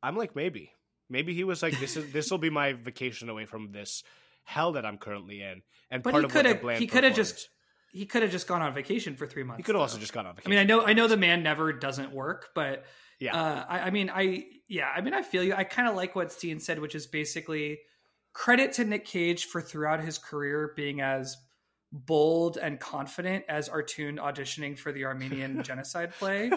I'm 0.03 0.17
like 0.17 0.35
maybe. 0.35 0.71
Maybe 1.09 1.33
he 1.33 1.43
was 1.43 1.61
like 1.61 1.79
this 1.79 1.97
is 1.97 2.11
this 2.11 2.31
will 2.31 2.37
be 2.37 2.49
my 2.49 2.73
vacation 2.73 3.29
away 3.29 3.45
from 3.45 3.71
this 3.71 4.03
hell 4.43 4.73
that 4.73 4.85
I'm 4.85 4.97
currently 4.97 5.41
in. 5.41 5.61
And 5.89 6.01
But 6.03 6.11
part 6.11 6.21
he 6.21 6.25
of 6.25 6.31
could 6.31 6.45
the 6.45 6.49
have 6.49 6.61
bland 6.61 6.79
he 6.79 6.87
could 6.87 7.03
have 7.03 7.15
just 7.15 7.49
he 7.91 8.05
could 8.05 8.21
have 8.21 8.31
just 8.31 8.47
gone 8.47 8.61
on 8.61 8.73
vacation 8.73 9.15
for 9.17 9.27
three 9.27 9.43
months. 9.43 9.57
he 9.57 9.63
could 9.63 9.75
have 9.75 9.81
also 9.81 9.97
just 9.97 10.13
gone 10.13 10.25
on 10.25 10.35
vacation. 10.35 10.51
I 10.51 10.55
mean, 10.55 10.59
I 10.59 10.63
know 10.63 10.85
I 10.85 10.93
know 10.93 11.07
the 11.07 11.17
man 11.17 11.43
never 11.43 11.73
doesn't 11.73 12.11
work, 12.11 12.49
but 12.55 12.85
yeah. 13.19 13.35
uh, 13.35 13.65
I, 13.67 13.79
I 13.81 13.89
mean, 13.91 14.09
I 14.09 14.45
yeah, 14.67 14.89
I 14.95 15.01
mean, 15.01 15.13
I 15.13 15.21
feel 15.21 15.43
you. 15.43 15.53
I 15.53 15.65
kind 15.65 15.87
of 15.87 15.95
like 15.95 16.15
what 16.15 16.31
Steen 16.31 16.59
said, 16.59 16.79
which 16.79 16.95
is 16.95 17.05
basically 17.07 17.79
credit 18.33 18.71
to 18.73 18.85
Nick 18.85 19.05
Cage 19.05 19.45
for 19.45 19.61
throughout 19.61 20.01
his 20.01 20.17
career 20.17 20.71
being 20.75 21.01
as 21.01 21.35
bold 21.91 22.57
and 22.57 22.79
confident 22.79 23.43
as 23.49 23.67
Artoun 23.67 24.17
auditioning 24.17 24.79
for 24.79 24.93
the 24.93 25.03
Armenian 25.03 25.61
genocide 25.63 26.13
play. 26.17 26.49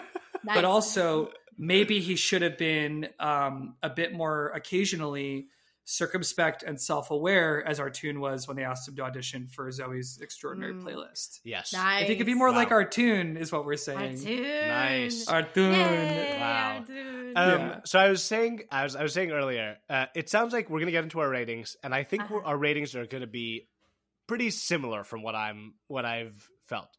Nice. 0.45 0.55
but 0.55 0.63
also 0.63 1.31
maybe 1.57 1.99
he 1.99 2.15
should 2.15 2.41
have 2.41 2.57
been 2.57 3.07
um, 3.19 3.75
a 3.83 3.89
bit 3.89 4.13
more 4.13 4.49
occasionally 4.55 5.47
circumspect 5.87 6.63
and 6.63 6.81
self-aware 6.81 7.63
as 7.65 7.79
Artoun 7.79 8.17
was 8.19 8.47
when 8.47 8.57
they 8.57 8.63
asked 8.63 8.87
him 8.87 8.95
to 8.95 9.03
audition 9.03 9.47
for 9.47 9.71
Zoe's 9.71 10.17
extraordinary 10.19 10.73
Mm. 10.73 10.81
playlist. 10.83 11.39
yes. 11.43 11.73
Nice. 11.73 12.01
If 12.03 12.09
he 12.09 12.15
could 12.15 12.25
be 12.25 12.33
more 12.33 12.49
Wow. 12.49 12.55
like 12.55 12.69
Artoun, 12.69 13.37
is 13.37 13.51
what 13.51 13.65
we're 13.65 13.75
saying. 13.77 14.17
Artoun. 14.17 14.67
Nice. 14.67 15.25
Artoun. 15.27 15.73
Yay, 15.73 16.37
Wow. 16.39 16.79
Artoun. 16.87 17.33
Um, 17.35 17.59
Yeah. 17.61 17.79
So 17.85 17.99
I 17.99 18.09
was 18.09 18.23
saying, 18.23 18.63
I 18.71 18.83
was, 18.83 18.95
I 18.95 19.03
was 19.03 19.13
saying 19.13 19.31
earlier, 19.31 19.77
uh, 19.87 20.07
it 20.15 20.27
sounds 20.27 20.53
like 20.53 20.71
we're 20.71 20.79
gonna 20.79 20.91
get 20.91 21.03
into 21.03 21.19
our 21.19 21.29
ratings, 21.29 21.77
and 21.83 21.93
I 21.93 22.03
think 22.03 22.23
Uh-huh. 22.23 22.35
we're, 22.37 22.43
our 22.45 22.57
ratings 22.57 22.95
are 22.95 23.05
gonna 23.05 23.27
be 23.27 23.67
pretty 24.27 24.49
similar 24.49 25.03
from 25.03 25.21
what 25.21 25.35
I'm, 25.35 25.75
what 25.87 26.03
I've 26.03 26.49
felt. 26.67 26.89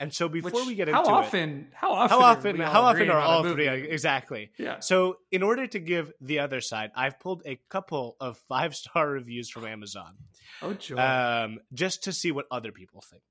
And 0.00 0.14
so 0.14 0.30
before 0.30 0.50
Which- 0.52 0.66
we 0.66 0.74
get 0.74 0.88
how 0.88 1.00
into 1.00 1.10
it, 1.10 1.12
how 1.12 1.18
often, 1.20 1.68
how 1.74 1.92
often, 2.20 2.56
we 2.58 2.64
how 2.64 2.82
often 2.82 3.10
are 3.10 3.20
all 3.20 3.42
three 3.44 3.68
exactly? 3.68 4.50
Yeah. 4.56 4.80
So 4.80 5.18
in 5.30 5.42
order 5.42 5.66
to 5.66 5.78
give 5.78 6.10
the 6.22 6.38
other 6.38 6.62
side, 6.62 6.90
I've 6.96 7.20
pulled 7.20 7.42
a 7.44 7.60
couple 7.68 8.16
of 8.18 8.38
five 8.48 8.74
star 8.74 9.08
reviews 9.18 9.50
from 9.50 9.66
Amazon, 9.66 10.14
Oh, 10.62 10.72
joy. 10.72 10.96
um, 10.96 11.58
just 11.74 12.04
to 12.04 12.12
see 12.14 12.32
what 12.32 12.46
other 12.50 12.72
people 12.72 13.02
think. 13.02 13.22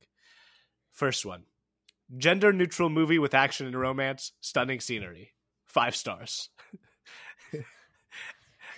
First 0.91 1.25
one, 1.25 1.45
gender 2.17 2.53
neutral 2.53 2.89
movie 2.89 3.17
with 3.17 3.33
action 3.33 3.65
and 3.65 3.75
romance, 3.75 4.31
stunning 4.39 4.79
scenery, 4.79 5.33
five 5.65 5.95
stars. 5.95 6.49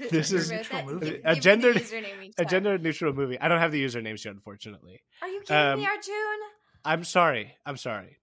this 0.09 0.31
is 0.31 0.49
movie. 0.85 1.21
a 1.25 1.29
me 1.29 1.35
the 1.35 1.41
gendered- 1.41 1.75
username 1.75 2.23
each 2.23 2.33
a 2.37 2.45
gender 2.45 2.77
neutral 2.77 3.13
movie. 3.13 3.37
I 3.39 3.49
don't 3.49 3.59
have 3.59 3.71
the 3.73 3.83
usernames 3.83 4.23
here, 4.23 4.31
unfortunately. 4.31 5.01
Are 5.21 5.27
you 5.27 5.41
kidding 5.41 5.57
um, 5.57 5.79
me, 5.79 5.85
Artoun? 5.85 6.37
I'm 6.83 7.03
sorry. 7.03 7.55
I'm 7.65 7.77
sorry. 7.77 8.17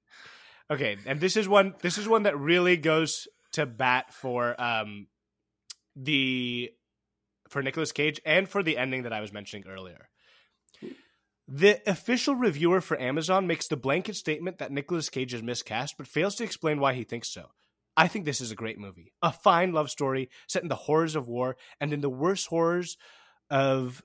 Okay, 0.70 0.98
and 1.06 1.20
this 1.20 1.36
is 1.36 1.48
one. 1.48 1.74
This 1.80 1.98
is 1.98 2.08
one 2.08 2.24
that 2.24 2.38
really 2.38 2.76
goes 2.76 3.28
to 3.52 3.66
bat 3.66 4.12
for 4.12 4.60
um 4.60 5.06
the 5.96 6.70
for 7.48 7.62
Nicolas 7.62 7.92
Cage 7.92 8.20
and 8.24 8.48
for 8.48 8.62
the 8.62 8.76
ending 8.76 9.04
that 9.04 9.12
I 9.12 9.20
was 9.20 9.32
mentioning 9.32 9.66
earlier. 9.68 10.08
The 11.50 11.80
official 11.88 12.34
reviewer 12.34 12.82
for 12.82 13.00
Amazon 13.00 13.46
makes 13.46 13.68
the 13.68 13.76
blanket 13.76 14.16
statement 14.16 14.58
that 14.58 14.70
Nicolas 14.70 15.08
Cage 15.08 15.32
is 15.32 15.42
miscast, 15.42 15.94
but 15.96 16.06
fails 16.06 16.34
to 16.36 16.44
explain 16.44 16.78
why 16.78 16.92
he 16.92 17.04
thinks 17.04 17.30
so. 17.30 17.46
I 17.96 18.06
think 18.06 18.26
this 18.26 18.42
is 18.42 18.50
a 18.50 18.54
great 18.54 18.78
movie. 18.78 19.12
A 19.22 19.32
fine 19.32 19.72
love 19.72 19.90
story 19.90 20.28
set 20.46 20.62
in 20.62 20.68
the 20.68 20.74
horrors 20.74 21.16
of 21.16 21.26
war 21.26 21.56
and 21.80 21.92
in 21.92 22.00
the 22.00 22.10
worst 22.10 22.48
horrors 22.48 22.98
of. 23.50 24.02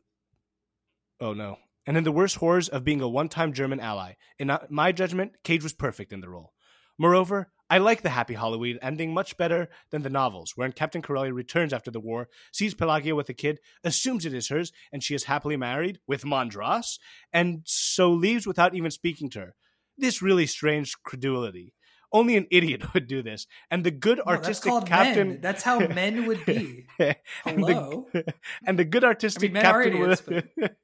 Oh 1.19 1.33
no. 1.33 1.57
And 1.85 1.97
in 1.97 2.03
the 2.03 2.11
worst 2.11 2.37
horrors 2.37 2.69
of 2.69 2.83
being 2.83 3.01
a 3.01 3.09
one 3.09 3.29
time 3.29 3.53
German 3.53 3.79
ally. 3.79 4.13
In 4.39 4.55
my 4.69 4.91
judgment, 4.91 5.33
Cage 5.43 5.63
was 5.63 5.73
perfect 5.73 6.13
in 6.13 6.21
the 6.21 6.29
role. 6.29 6.53
Moreover, 6.97 7.51
I 7.69 7.79
like 7.79 8.03
the 8.03 8.09
Happy 8.09 8.35
Hollywood 8.35 8.77
ending 8.81 9.13
much 9.13 9.35
better 9.35 9.67
than 9.89 10.03
the 10.03 10.09
novels, 10.09 10.53
wherein 10.55 10.73
Captain 10.73 11.01
Corelli 11.01 11.31
returns 11.31 11.73
after 11.73 11.89
the 11.89 11.99
war, 11.99 12.29
sees 12.51 12.75
Pelagia 12.75 13.15
with 13.15 13.29
a 13.29 13.33
kid, 13.33 13.59
assumes 13.83 14.25
it 14.25 14.33
is 14.33 14.49
hers, 14.49 14.71
and 14.91 15.03
she 15.03 15.15
is 15.15 15.23
happily 15.23 15.57
married 15.57 15.99
with 16.07 16.23
Mandras, 16.23 16.99
and 17.31 17.61
so 17.65 18.11
leaves 18.11 18.45
without 18.45 18.75
even 18.75 18.91
speaking 18.91 19.29
to 19.31 19.39
her. 19.39 19.55
This 19.97 20.21
really 20.21 20.45
strange 20.45 20.95
credulity. 21.03 21.73
Only 22.11 22.37
an 22.37 22.45
idiot 22.51 22.83
would 22.93 23.07
do 23.07 23.23
this. 23.23 23.47
And 23.71 23.83
the 23.83 23.89
good 23.91 24.19
No, 24.19 24.25
that's 24.27 24.45
artistic 24.45 24.69
called 24.69 24.85
captain. 24.85 25.29
men. 25.29 25.41
That's 25.41 25.63
how 25.63 25.79
men 25.87 26.27
would 26.27 26.45
be. 26.45 26.85
and, 26.99 27.15
Hello? 27.43 28.07
the, 28.13 28.33
and 28.67 28.77
the 28.77 28.85
good 28.85 29.03
artistic 29.03 29.51
men 29.51 29.65
are 29.65 29.83
captain 29.83 30.01
idiots, 30.01 30.25
would. 30.27 30.75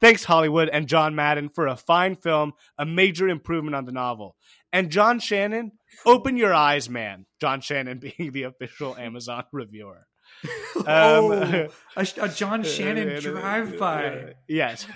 Thanks, 0.00 0.24
Hollywood 0.24 0.68
and 0.68 0.88
John 0.88 1.14
Madden, 1.14 1.48
for 1.48 1.66
a 1.66 1.76
fine 1.76 2.16
film, 2.16 2.52
a 2.78 2.86
major 2.86 3.28
improvement 3.28 3.76
on 3.76 3.84
the 3.84 3.92
novel. 3.92 4.36
And 4.72 4.90
John 4.90 5.18
Shannon, 5.18 5.72
open 6.06 6.36
your 6.36 6.54
eyes, 6.54 6.88
man. 6.88 7.26
John 7.40 7.60
Shannon 7.60 7.98
being 8.16 8.32
the 8.32 8.44
official 8.44 8.96
Amazon 8.98 9.44
reviewer. 9.52 10.06
Um, 10.76 10.86
oh, 10.86 11.68
a, 11.96 12.06
a 12.22 12.28
John 12.28 12.62
Shannon 12.62 13.20
drive-by. 13.20 14.34
Yes. 14.48 14.86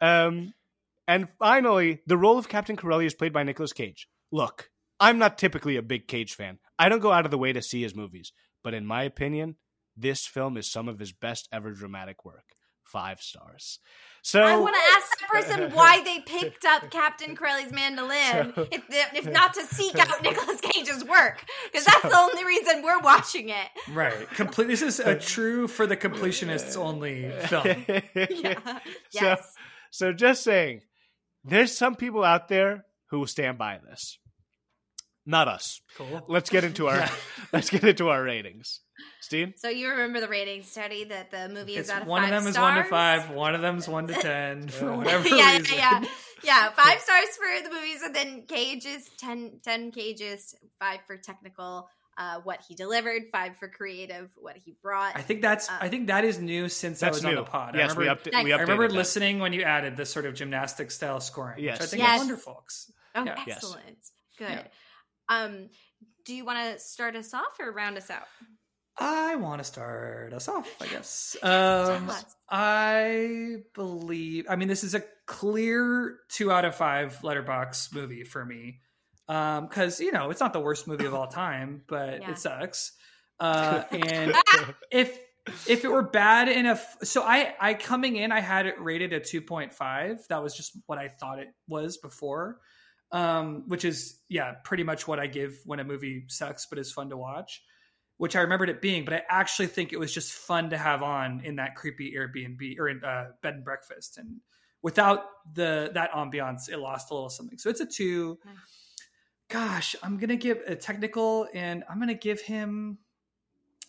um, 0.00 0.52
and 1.08 1.28
finally, 1.40 2.02
the 2.06 2.16
role 2.16 2.38
of 2.38 2.48
Captain 2.48 2.76
Corelli 2.76 3.06
is 3.06 3.14
played 3.14 3.32
by 3.32 3.42
Nicolas 3.42 3.72
Cage. 3.72 4.06
Look, 4.30 4.70
I'm 5.00 5.18
not 5.18 5.38
typically 5.38 5.76
a 5.76 5.82
big 5.82 6.06
Cage 6.06 6.34
fan. 6.34 6.58
I 6.78 6.88
don't 6.88 7.00
go 7.00 7.10
out 7.10 7.24
of 7.24 7.32
the 7.32 7.38
way 7.38 7.52
to 7.52 7.62
see 7.62 7.82
his 7.82 7.96
movies, 7.96 8.32
but 8.62 8.74
in 8.74 8.86
my 8.86 9.02
opinion, 9.02 9.56
this 9.96 10.26
film 10.26 10.56
is 10.56 10.70
some 10.70 10.88
of 10.88 11.00
his 11.00 11.12
best 11.12 11.48
ever 11.50 11.72
dramatic 11.72 12.24
work. 12.24 12.44
Five 12.90 13.20
stars. 13.20 13.78
So 14.22 14.42
I 14.42 14.56
want 14.56 14.74
to 14.74 14.80
ask 14.96 15.18
that 15.20 15.28
person 15.28 15.70
why 15.72 16.02
they 16.02 16.20
picked 16.20 16.64
up 16.64 16.90
Captain 16.90 17.36
Corelli's 17.36 17.70
mandolin, 17.72 18.52
So- 18.54 18.68
if, 18.72 18.82
if 19.14 19.26
not 19.32 19.54
to 19.54 19.64
seek 19.66 19.98
out 19.98 20.22
Nicolas 20.22 20.60
Cage's 20.60 21.04
work, 21.04 21.44
because 21.70 21.84
that's 21.86 22.02
the 22.02 22.16
only 22.16 22.44
reason 22.44 22.82
we're 22.82 23.00
watching 23.00 23.50
it. 23.50 23.68
Right. 23.92 24.28
Complete. 24.30 24.68
This 24.68 24.82
is 24.82 25.00
a 25.00 25.14
true 25.18 25.68
for 25.68 25.86
the 25.86 25.96
completionists 25.96 26.76
only 26.76 27.30
film. 27.46 27.84
Yeah. 29.12 29.36
So- 29.36 29.36
So 29.90 30.12
just 30.12 30.42
saying, 30.42 30.82
there's 31.44 31.76
some 31.76 31.94
people 31.94 32.22
out 32.24 32.48
there 32.48 32.84
who 33.10 33.20
will 33.20 33.26
stand 33.26 33.56
by 33.58 33.78
this. 33.88 34.18
Not 35.30 35.46
us. 35.46 35.82
Cool. 35.98 36.24
Let's 36.26 36.48
get 36.48 36.64
into 36.64 36.88
our 36.88 37.06
let's 37.52 37.68
get 37.68 37.84
into 37.84 38.08
our 38.08 38.22
ratings. 38.22 38.80
Steen? 39.20 39.52
So 39.56 39.68
you 39.68 39.90
remember 39.90 40.20
the 40.20 40.28
rating 40.28 40.62
study 40.62 41.04
that 41.04 41.30
the 41.30 41.50
movie 41.50 41.74
is 41.74 41.80
It's 41.80 41.90
out 41.90 42.02
of 42.02 42.08
one 42.08 42.24
of 42.24 42.30
five 42.30 42.42
them 42.42 42.48
is 42.50 42.58
one 42.58 42.74
to 42.76 42.84
five. 42.84 43.30
One 43.30 43.54
of 43.54 43.60
them's 43.60 43.86
one 43.86 44.06
to 44.06 44.14
ten 44.20 44.68
for 44.68 44.96
whatever 44.96 45.28
yeah, 45.28 45.36
yeah, 45.36 45.58
reason. 45.58 45.76
yeah, 45.76 46.04
yeah. 46.42 46.70
Five 46.70 46.98
stars 47.00 47.26
for 47.36 47.68
the 47.68 47.74
movies, 47.74 48.00
and 48.02 48.14
then 48.16 48.42
cages 48.48 49.08
10, 49.18 49.60
10 49.62 49.90
cages, 49.92 50.54
five 50.80 51.00
for 51.06 51.16
technical, 51.18 51.88
uh, 52.16 52.40
what 52.42 52.60
he 52.66 52.74
delivered, 52.74 53.24
five 53.30 53.56
for 53.58 53.68
creative, 53.68 54.30
what 54.36 54.56
he 54.56 54.74
brought. 54.82 55.14
I 55.14 55.20
think 55.20 55.42
that's. 55.42 55.68
Uh, 55.68 55.76
I 55.80 55.88
think 55.90 56.06
that 56.06 56.24
is 56.24 56.40
new 56.40 56.70
since 56.70 57.02
I 57.02 57.06
That's 57.06 57.18
was 57.18 57.24
new. 57.24 57.30
on 57.30 57.36
the 57.36 57.42
pod. 57.44 57.76
I 57.76 57.80
Yes, 57.80 57.94
we, 57.96 58.04
remember, 58.04 58.22
upda- 58.22 58.32
Nice. 58.32 58.44
we 58.44 58.52
I 58.52 58.56
updated 58.56 58.58
I 58.58 58.62
remember 58.62 58.88
that. 58.88 58.94
listening 58.94 59.38
when 59.40 59.52
you 59.52 59.62
added 59.62 59.96
this 59.96 60.10
sort 60.10 60.24
of 60.24 60.34
gymnastic 60.34 60.90
style 60.90 61.20
scoring. 61.20 61.62
Yes. 61.62 61.78
which 61.80 61.86
I 61.86 61.90
think 61.90 62.02
Yes. 62.02 62.14
is 62.14 62.26
wonderful. 62.26 62.64
oh, 63.14 63.24
yeah. 63.24 63.34
Yes. 63.46 63.56
excellent, 63.58 63.98
good. 64.38 64.48
Yeah. 64.50 64.62
Um, 65.28 65.68
do 66.24 66.34
you 66.34 66.44
want 66.44 66.58
to 66.74 66.78
start 66.78 67.16
us 67.16 67.32
off 67.34 67.58
or 67.60 67.72
round 67.72 67.96
us 67.96 68.10
out? 68.10 68.26
I 69.00 69.36
want 69.36 69.60
to 69.60 69.64
start 69.64 70.32
us 70.32 70.48
off, 70.48 70.68
I 70.80 70.86
guess. 70.92 71.36
Um. 71.42 72.10
I 72.50 73.56
believe. 73.74 74.46
I 74.48 74.56
mean, 74.56 74.68
this 74.68 74.84
is 74.84 74.94
a 74.94 75.02
clear 75.26 76.18
two 76.30 76.50
out 76.50 76.64
of 76.64 76.74
five 76.74 77.18
Letterboxd 77.22 77.94
movie 77.94 78.24
for 78.24 78.44
me. 78.44 78.80
Because 79.26 80.00
you 80.00 80.10
know, 80.12 80.30
it's 80.30 80.40
not 80.40 80.52
the 80.52 80.60
worst 80.60 80.88
movie 80.88 81.04
of 81.04 81.14
all 81.14 81.28
time, 81.28 81.82
but 81.86 82.20
Yeah. 82.22 82.30
it 82.32 82.38
sucks. 82.38 82.92
Uh, 83.38 83.84
and 83.90 84.34
if 84.90 85.18
if 85.66 85.84
it 85.84 85.90
were 85.90 86.02
bad 86.02 86.48
enough 86.48 86.96
so 87.02 87.22
I 87.22 87.54
I 87.58 87.72
coming 87.74 88.16
in 88.16 88.32
I 88.32 88.40
had 88.40 88.66
it 88.66 88.78
rated 88.80 89.14
at 89.14 89.22
2.5 89.24 90.26
that 90.26 90.42
was 90.42 90.54
just 90.54 90.76
what 90.86 90.98
I 90.98 91.08
thought 91.08 91.38
it 91.38 91.48
was 91.66 91.96
before 91.96 92.58
um 93.12 93.64
which 93.68 93.84
is 93.84 94.18
yeah 94.28 94.52
pretty 94.64 94.82
much 94.82 95.08
what 95.08 95.18
I 95.18 95.26
give 95.26 95.58
when 95.64 95.80
a 95.80 95.84
movie 95.84 96.24
sucks 96.28 96.66
but 96.66 96.78
is 96.78 96.92
fun 96.92 97.08
to 97.10 97.16
watch 97.16 97.62
which 98.18 98.34
I 98.36 98.40
remembered 98.42 98.68
it 98.68 98.80
being 98.82 99.04
but 99.04 99.14
I 99.14 99.22
actually 99.28 99.68
think 99.68 99.92
it 99.92 99.98
was 99.98 100.12
just 100.12 100.32
fun 100.32 100.70
to 100.70 100.78
have 100.78 101.02
on 101.02 101.40
in 101.44 101.56
that 101.56 101.74
creepy 101.76 102.14
Airbnb 102.14 102.78
or 102.78 102.88
in 102.88 103.02
uh, 103.04 103.28
bed 103.42 103.54
and 103.54 103.64
breakfast 103.64 104.18
and 104.18 104.40
without 104.82 105.24
the 105.54 105.90
that 105.94 106.12
ambiance 106.12 106.68
it 106.68 106.78
lost 106.78 107.10
a 107.10 107.14
little 107.14 107.30
something 107.30 107.58
so 107.58 107.70
it's 107.70 107.80
a 107.80 107.86
2 107.86 108.38
Nice. 108.44 108.54
gosh 109.48 109.96
I'm 110.02 110.18
going 110.18 110.28
to 110.30 110.36
give 110.36 110.58
a 110.66 110.76
technical 110.76 111.48
and 111.54 111.84
I'm 111.88 111.96
going 111.96 112.08
to 112.08 112.14
give 112.14 112.40
him 112.40 112.98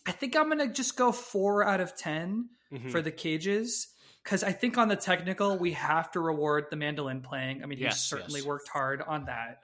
I 0.06 0.12
think 0.12 0.34
I'm 0.34 0.48
gonna 0.48 0.72
just 0.72 0.96
go 0.96 1.12
four 1.12 1.62
out 1.62 1.80
of 1.82 1.94
ten 1.94 2.48
Mhm. 2.72 2.90
for 2.90 3.02
the 3.02 3.10
cages 3.10 3.88
because 4.24 4.42
I 4.44 4.52
think 4.52 4.78
on 4.78 4.88
the 4.88 4.96
technical 4.96 5.58
we 5.58 5.72
have 5.72 6.10
to 6.12 6.20
reward 6.20 6.66
the 6.70 6.76
mandolin 6.76 7.20
playing. 7.22 7.62
I 7.62 7.66
mean, 7.66 7.78
he 7.78 7.84
Yes, 7.84 8.00
certainly 8.04 8.40
yes. 8.40 8.46
worked 8.46 8.68
hard 8.68 9.02
on 9.02 9.26
that, 9.26 9.60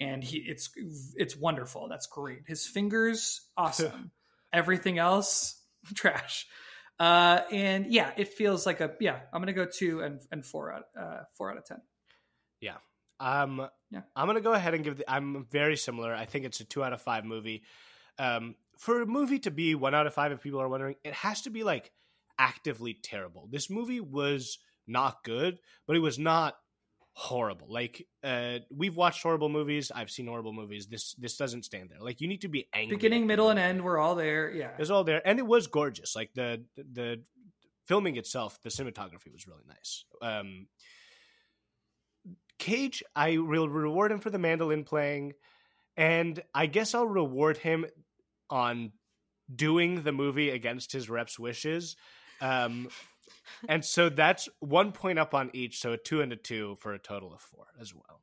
and 0.00 0.22
he 0.24 0.38
it's 0.38 0.70
it's 1.16 1.36
wonderful. 1.36 1.88
That's 1.88 2.06
great. 2.06 2.40
His 2.46 2.66
fingers 2.66 3.40
awesome. 3.56 4.10
Everything 4.52 4.98
else 4.98 5.60
trash. 5.94 6.46
Uh, 6.98 7.40
and 7.50 7.86
yeah, 7.92 8.10
it 8.16 8.28
feels 8.28 8.66
like 8.66 8.80
a 8.80 8.92
yeah. 9.00 9.20
I'm 9.32 9.40
gonna 9.40 9.52
go 9.52 9.64
two 9.66 10.00
and 10.00 10.20
and 10.30 10.44
four 10.44 10.72
out 10.72 10.84
uh, 10.98 11.20
four 11.36 11.50
out 11.50 11.56
of 11.58 11.64
ten. 11.64 11.80
Um, 13.22 13.68
Yeah. 13.90 14.00
I'm 14.16 14.26
gonna 14.26 14.40
go 14.40 14.54
ahead 14.54 14.72
and 14.72 14.82
give. 14.82 14.96
The, 14.96 15.10
I'm 15.10 15.44
very 15.50 15.76
similar. 15.76 16.14
I 16.14 16.24
think 16.24 16.46
it's 16.46 16.60
a 16.60 16.64
two 16.64 16.82
out 16.82 16.94
of 16.94 17.02
five 17.02 17.24
movie. 17.26 17.64
Um, 18.18 18.54
for 18.78 19.02
a 19.02 19.06
movie 19.06 19.40
to 19.40 19.50
be 19.50 19.74
one 19.74 19.94
out 19.94 20.06
of 20.06 20.14
five, 20.14 20.32
if 20.32 20.40
people 20.40 20.60
are 20.62 20.68
wondering, 20.68 20.96
it 21.04 21.12
has 21.12 21.42
to 21.42 21.50
be 21.50 21.62
like 21.62 21.92
actively 22.40 22.94
terrible. 22.94 23.48
This 23.52 23.68
movie 23.70 24.00
was 24.00 24.58
not 24.86 25.22
good, 25.22 25.58
but 25.86 25.94
it 25.94 26.00
was 26.00 26.18
not 26.18 26.56
horrible. 27.12 27.66
Like 27.68 28.06
uh, 28.24 28.60
we've 28.74 28.96
watched 28.96 29.22
horrible 29.22 29.50
movies. 29.50 29.92
I've 29.94 30.10
seen 30.10 30.26
horrible 30.26 30.54
movies. 30.54 30.86
This 30.86 31.14
this 31.14 31.36
doesn't 31.36 31.64
stand 31.66 31.90
there. 31.90 32.00
Like 32.00 32.20
you 32.20 32.28
need 32.28 32.40
to 32.40 32.48
be 32.48 32.66
angry. 32.72 32.96
Beginning, 32.96 33.26
middle, 33.26 33.50
and 33.50 33.58
end 33.58 33.82
were 33.82 33.98
all 33.98 34.14
there. 34.14 34.50
Yeah, 34.50 34.70
It 34.70 34.78
was 34.78 34.90
all 34.90 35.04
there, 35.04 35.22
and 35.24 35.38
it 35.38 35.46
was 35.46 35.66
gorgeous. 35.66 36.16
Like 36.16 36.30
the 36.34 36.64
the 36.76 37.22
filming 37.86 38.16
itself, 38.16 38.58
the 38.62 38.70
cinematography 38.70 39.32
was 39.32 39.46
really 39.46 39.64
nice. 39.68 40.04
Um, 40.22 40.66
Cage, 42.58 43.02
I 43.14 43.38
will 43.38 43.68
reward 43.68 44.12
him 44.12 44.20
for 44.20 44.30
the 44.30 44.38
mandolin 44.38 44.84
playing, 44.84 45.34
and 45.96 46.42
I 46.54 46.66
guess 46.66 46.94
I'll 46.94 47.06
reward 47.06 47.58
him 47.58 47.86
on 48.48 48.92
doing 49.54 50.02
the 50.02 50.12
movie 50.12 50.50
against 50.50 50.92
his 50.92 51.10
rep's 51.10 51.38
wishes. 51.38 51.96
Um, 52.40 52.88
and 53.68 53.84
so 53.84 54.08
that's 54.08 54.48
one 54.60 54.92
point 54.92 55.18
up 55.18 55.34
on 55.34 55.50
each, 55.52 55.80
so 55.80 55.92
a 55.92 55.96
two 55.98 56.22
and 56.22 56.32
a 56.32 56.36
two 56.36 56.76
for 56.80 56.92
a 56.94 56.98
total 56.98 57.32
of 57.34 57.40
four 57.40 57.66
as 57.80 57.94
well. 57.94 58.20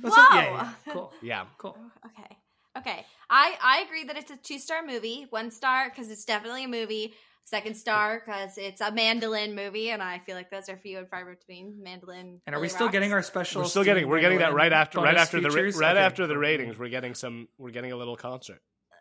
Whoa. 0.00 0.10
what- 0.10 0.34
yeah, 0.34 0.44
yeah, 0.44 0.92
cool, 0.92 1.12
Yeah, 1.22 1.44
cool. 1.58 1.76
Okay. 2.06 2.36
Okay. 2.78 3.06
I 3.30 3.56
I 3.62 3.80
agree 3.86 4.04
that 4.04 4.16
it's 4.16 4.30
a 4.30 4.36
two 4.36 4.58
star 4.58 4.84
movie. 4.84 5.26
One 5.30 5.50
star 5.50 5.88
because 5.88 6.10
it's 6.10 6.24
definitely 6.24 6.64
a 6.64 6.68
movie. 6.68 7.14
Second 7.44 7.76
star 7.76 8.20
because 8.24 8.58
it's 8.58 8.80
a 8.80 8.90
mandolin 8.90 9.54
movie, 9.54 9.90
and 9.90 10.02
I 10.02 10.18
feel 10.18 10.34
like 10.34 10.50
those 10.50 10.68
are 10.68 10.76
few 10.76 10.98
and 10.98 11.08
far 11.08 11.24
between. 11.24 11.80
Mandolin. 11.80 12.40
And 12.44 12.56
are 12.56 12.58
we 12.58 12.62
really 12.62 12.68
still 12.70 12.86
rocks. 12.88 12.92
getting 12.92 13.12
our 13.12 13.22
special? 13.22 13.62
we're 13.62 13.68
still 13.68 13.84
getting 13.84 14.08
we're 14.08 14.20
getting 14.20 14.40
that 14.40 14.52
right 14.52 14.72
after 14.72 14.98
right 14.98 15.14
bonus 15.14 15.22
after 15.22 15.40
the 15.40 15.50
right 15.50 15.96
Okay, 15.96 15.98
after 16.00 16.26
the 16.26 16.36
ratings. 16.36 16.76
We're 16.76 16.88
getting 16.88 17.14
some. 17.14 17.46
We're 17.56 17.70
getting 17.70 17.92
a 17.92 17.96
little 17.96 18.16
concert. 18.16 18.60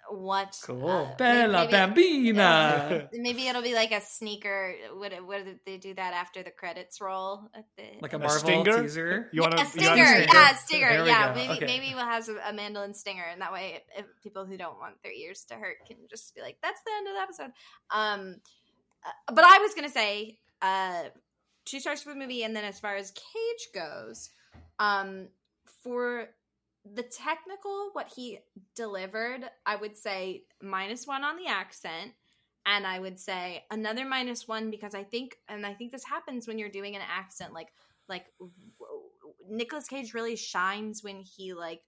What? 0.10 0.60
Cool. 0.64 0.88
uh, 0.90 1.16
Bella 1.16 1.68
maybe- 1.72 2.32
Bambina. 2.34 3.10
Maybe 3.14 3.48
it'll 3.48 3.62
be 3.62 3.74
like 3.74 3.92
a 3.92 4.02
sneaker. 4.02 4.76
Would 4.96 5.14
it, 5.14 5.26
would 5.26 5.60
they 5.66 5.78
do 5.78 5.94
that 5.96 6.14
after 6.14 6.44
the 6.44 6.52
credits 6.52 7.02
roll? 7.02 7.50
At 7.56 7.66
the, 7.78 7.84
like 8.02 8.14
a 8.14 8.18
A 8.18 8.20
Marvel 8.20 8.38
stinger? 8.40 8.82
teaser. 8.84 9.30
You 9.34 9.42
want 9.42 9.54
a 9.56 9.58
to? 9.58 9.66
stinger, 9.66 10.06
stinger? 10.06 10.28
yeah, 10.34 10.52
a 10.52 10.56
stinger, 10.58 10.90
There 10.90 11.08
yeah. 11.08 11.30
go. 11.30 11.36
Maybe 11.36 11.54
Okay. 11.54 11.66
maybe 11.66 11.96
we'll 11.96 12.06
have 12.06 12.28
a, 12.30 12.50
a 12.50 12.54
mandolin 12.54 12.94
stinger, 12.94 13.24
and 13.32 13.42
that 13.42 13.52
way, 13.52 13.82
if, 13.98 14.06
if 14.06 14.06
people 14.22 14.46
who 14.46 14.58
don't 14.58 14.78
want 14.80 15.02
their 15.04 15.12
ears 15.14 15.44
to 15.50 15.56
hurt 15.56 15.78
can 15.88 15.98
just 16.10 16.34
be 16.36 16.42
like, 16.42 16.58
"That's 16.62 16.82
the 16.86 16.92
end 16.98 17.08
of 17.08 17.14
the 17.16 17.22
episode." 17.22 17.52
Um, 17.90 18.36
uh, 19.06 19.34
but 19.34 19.44
I 19.44 19.60
was 19.60 19.74
gonna 19.74 19.90
say, 19.90 20.38
uh, 20.62 21.04
two 21.66 21.80
stars 21.80 22.02
for 22.04 22.10
the 22.14 22.20
movie, 22.20 22.44
and 22.44 22.56
then 22.56 22.64
as 22.64 22.80
far 22.80 22.96
as 22.96 23.12
Cage 23.12 23.70
goes, 23.74 24.30
um, 24.80 25.28
for 25.84 26.30
the 26.94 27.04
technical, 27.04 27.90
what 27.94 28.12
he 28.16 28.40
delivered, 28.76 29.42
I 29.66 29.76
would 29.76 29.98
say 29.98 30.44
minus 30.62 31.08
one 31.08 31.24
on 31.24 31.38
the 31.38 31.48
accent. 31.48 32.14
and 32.68 32.88
I 32.88 33.00
would 33.00 33.20
say 33.20 33.64
another 33.70 34.06
minus 34.06 34.48
one 34.48 34.72
because 34.72 34.96
I 34.96 35.04
think, 35.04 35.38
and 35.48 35.66
I 35.68 35.74
think 35.76 35.92
this 35.92 36.04
happens 36.04 36.48
when 36.48 36.58
you're 36.58 36.70
doing 36.70 36.96
an 36.96 37.02
accent, 37.08 37.54
like 37.54 37.70
like 38.08 38.26
Nicolas 39.48 39.88
Cage 39.88 40.14
really 40.16 40.36
shines 40.36 41.04
when 41.04 41.22
he 41.22 41.54
like 41.54 41.82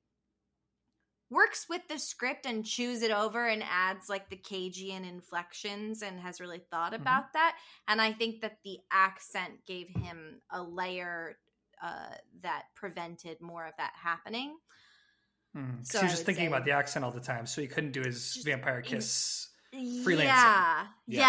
works 1.29 1.65
with 1.67 1.81
the 1.89 1.99
script 1.99 2.45
and 2.45 2.65
chews 2.65 3.01
it 3.01 3.11
over 3.11 3.47
and 3.47 3.61
adds 3.63 4.07
like 4.07 4.29
the 4.29 4.37
Cajun 4.37 5.03
inflections 5.03 6.01
and 6.01 6.19
has 6.21 6.39
really 6.39 6.59
thought 6.71 6.93
Mhm. 6.93 7.01
about 7.01 7.33
that. 7.33 7.57
And 7.87 8.01
I 8.01 8.13
think 8.13 8.41
that 8.41 8.59
the 8.63 8.79
accent 8.91 9.65
gave 9.65 9.89
him 9.89 10.41
a 10.49 10.61
layer 10.63 11.39
uh, 11.79 12.15
that 12.41 12.73
prevented 12.73 13.39
more 13.39 13.65
of 13.67 13.75
that 13.77 13.93
happening. 13.95 14.57
Mm. 15.57 15.85
So 15.85 16.01
was 16.03 16.11
just 16.11 16.25
thinking 16.25 16.43
say- 16.43 16.47
about 16.47 16.65
the 16.65 16.71
accent 16.71 17.03
all 17.03 17.11
the 17.11 17.19
time, 17.19 17.45
so 17.47 17.61
he 17.61 17.67
couldn't 17.67 17.91
do 17.91 18.01
his 18.01 18.33
Just- 18.35 18.45
vampire 18.45 18.81
kiss. 18.81 19.45
Freelancing. 19.73 20.23
Yeah, 20.23 20.87
Yes. 21.07 21.19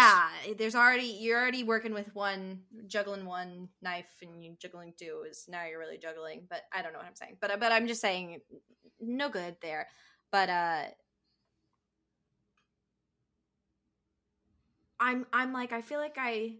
yeah. 0.47 0.53
There's 0.57 0.73
already 0.73 1.03
you're 1.19 1.37
already 1.39 1.63
working 1.63 1.93
with 1.93 2.15
one 2.15 2.63
juggling 2.87 3.25
one 3.25 3.69
knife 3.81 4.09
and 4.21 4.43
you 4.43 4.55
juggling 4.59 4.93
two 4.97 5.25
is 5.29 5.45
now 5.49 5.65
you're 5.65 5.77
really 5.77 5.97
juggling. 5.97 6.47
But 6.49 6.63
I 6.71 6.81
don't 6.81 6.93
know 6.93 6.99
what 6.99 7.07
I'm 7.07 7.15
saying. 7.15 7.37
But 7.41 7.59
but 7.59 7.71
I'm 7.71 7.85
just 7.85 8.01
saying 8.01 8.41
no 9.01 9.29
good 9.29 9.57
there. 9.61 9.89
But 10.31 10.49
uh 10.49 10.83
I'm 14.99 15.25
I'm 15.33 15.53
like 15.53 15.71
I 15.71 15.81
feel 15.81 15.99
like 15.99 16.15
I 16.17 16.55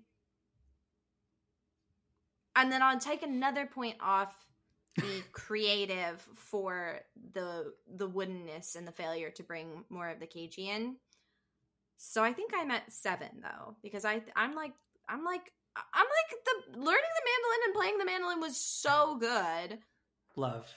and 2.55 2.71
then 2.71 2.81
I'll 2.83 2.99
take 2.99 3.23
another 3.23 3.65
point 3.65 3.95
off 4.01 4.35
the 4.95 5.23
creative 5.31 6.27
for 6.35 6.99
the 7.33 7.73
the 7.95 8.09
woodenness 8.09 8.75
and 8.75 8.87
the 8.87 8.91
failure 8.91 9.29
to 9.31 9.43
bring 9.43 9.83
more 9.89 10.09
of 10.09 10.19
the 10.19 10.27
cagey 10.27 10.69
in. 10.69 10.95
So 11.97 12.23
I 12.23 12.33
think 12.33 12.51
I'm 12.55 12.71
at 12.71 12.91
seven 12.91 13.41
though, 13.41 13.75
because 13.81 14.05
I 14.05 14.21
I'm 14.35 14.55
like 14.55 14.73
I'm 15.07 15.23
like 15.23 15.51
I'm 15.75 16.05
like 16.05 16.45
the 16.45 16.79
learning 16.79 16.85
the 16.85 17.29
mandolin 17.29 17.59
and 17.65 17.73
playing 17.75 17.97
the 17.97 18.05
mandolin 18.05 18.39
was 18.39 18.57
so 18.57 19.17
good. 19.19 19.79
Love. 20.35 20.67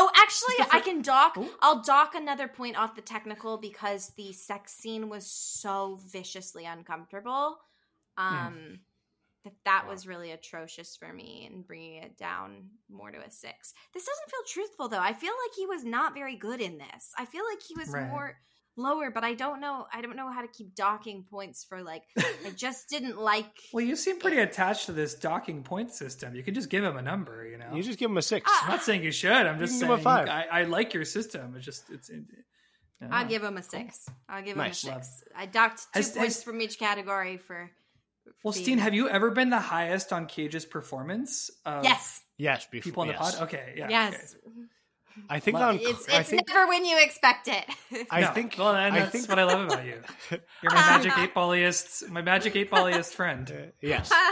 Oh, 0.00 0.10
actually, 0.14 0.54
I 0.70 0.78
can 0.78 1.02
dock. 1.02 1.36
I'll 1.60 1.82
dock 1.82 2.14
another 2.14 2.46
point 2.46 2.78
off 2.78 2.94
the 2.94 3.02
technical 3.02 3.56
because 3.56 4.10
the 4.10 4.32
sex 4.32 4.72
scene 4.72 5.08
was 5.08 5.26
so 5.26 5.98
viciously 6.06 6.66
uncomfortable. 6.66 7.58
Um, 8.16 8.78
that 9.44 9.54
that 9.64 9.84
Wow. 9.84 9.90
was 9.92 10.06
really 10.06 10.32
atrocious 10.32 10.96
for 10.96 11.12
me, 11.12 11.48
and 11.50 11.66
bringing 11.66 12.02
it 12.02 12.16
down 12.16 12.70
more 12.90 13.10
to 13.10 13.18
a 13.18 13.30
six. 13.30 13.72
This 13.94 14.04
doesn't 14.04 14.30
feel 14.30 14.42
truthful 14.48 14.88
though. 14.88 14.98
I 15.00 15.12
feel 15.12 15.32
like 15.32 15.54
he 15.56 15.66
was 15.66 15.84
not 15.84 16.14
very 16.14 16.36
good 16.36 16.60
in 16.60 16.78
this. 16.78 17.12
I 17.16 17.24
feel 17.24 17.44
like 17.48 17.62
he 17.66 17.74
was 17.76 17.88
Right. 17.90 18.08
more 18.08 18.36
lower, 18.76 19.10
but 19.10 19.24
I 19.24 19.34
don't 19.34 19.60
know. 19.60 19.86
I 19.92 20.00
don't 20.02 20.14
know 20.14 20.30
how 20.30 20.40
to 20.42 20.46
keep 20.48 20.74
docking 20.76 21.24
points 21.28 21.64
for 21.64 21.82
like. 21.82 22.02
I 22.16 22.50
just 22.56 22.88
didn't 22.88 23.18
like. 23.18 23.50
Well, 23.72 23.84
you 23.84 23.96
seem 23.96 24.18
pretty 24.20 24.38
attached 24.38 24.86
to 24.86 24.92
this 24.92 25.14
docking 25.14 25.62
point 25.64 25.90
system. 25.92 26.34
You 26.34 26.42
can 26.44 26.54
just 26.54 26.68
give 26.70 26.84
him 26.84 26.96
a 26.96 27.02
number, 27.02 27.44
you 27.46 27.58
know. 27.58 27.74
You 27.74 27.82
just 27.82 27.98
give 27.98 28.10
him 28.10 28.16
a 28.18 28.22
six. 28.22 28.48
Ah, 28.52 28.64
I'm 28.64 28.70
not 28.70 28.82
saying 28.82 29.02
you 29.02 29.10
should. 29.12 29.32
I'm 29.32 29.58
just 29.58 29.74
saying 29.78 29.88
give 29.90 29.90
him 29.90 30.00
a 30.00 30.02
five. 30.02 30.28
I, 30.28 30.46
I 30.50 30.62
like 30.64 30.94
your 30.94 31.04
system. 31.04 31.54
It's 31.56 31.64
just 31.64 31.90
it's. 31.90 32.08
It, 32.08 32.22
I'll 33.10 33.26
give 33.26 33.44
him 33.44 33.56
a 33.56 33.62
six. 33.62 34.06
I'll 34.28 34.42
give 34.42 34.56
Nice. 34.56 34.82
him 34.82 34.90
a 34.90 34.94
Love. 34.96 35.04
six. 35.04 35.24
I 35.36 35.46
docked 35.46 35.78
two 35.92 35.98
Has- 36.00 36.10
points 36.12 36.34
has- 36.36 36.44
from 36.44 36.60
each 36.60 36.78
category 36.78 37.36
for. 37.36 37.70
Well, 38.44 38.52
being- 38.52 38.64
Steen, 38.64 38.78
have 38.78 38.94
you 38.94 39.08
ever 39.08 39.30
been 39.30 39.50
the 39.50 39.60
highest 39.60 40.12
on 40.12 40.26
Cage's 40.26 40.64
performance? 40.66 41.50
Of 41.64 41.84
Yes. 41.84 42.22
yes, 42.36 42.66
before 42.70 42.84
People 42.90 43.02
in 43.04 43.08
the 43.08 43.14
yes. 43.14 43.34
pod. 43.36 43.42
Okay. 43.44 43.74
Yeah. 43.76 43.88
yes. 43.88 44.36
I 45.28 45.40
think 45.40 45.56
on 45.56 45.80
It's 45.82 46.08
I 46.08 46.22
think 46.22 46.46
never 46.48 46.68
when 46.68 46.84
you 46.84 46.96
expect 47.02 47.48
it. 47.48 47.64
I 48.08 48.20
No. 48.20 48.28
think 48.32 48.54
Well, 48.56 48.72
and 48.76 48.94
I 48.94 49.00
that's 49.00 49.10
think 49.10 49.28
what 49.28 49.40
I 49.40 49.44
love 49.44 49.64
about 49.66 49.84
you. 49.84 50.00
You're 50.62 50.72
my 50.72 50.80
magic 50.98 51.12
eight 51.18 51.34
balliest, 51.34 52.08
my 52.08 52.22
magic 52.22 52.54
eight 52.54 52.70
balliest 52.70 53.14
friend. 53.14 53.50
Uh, 53.50 53.70
yes. 53.82 54.12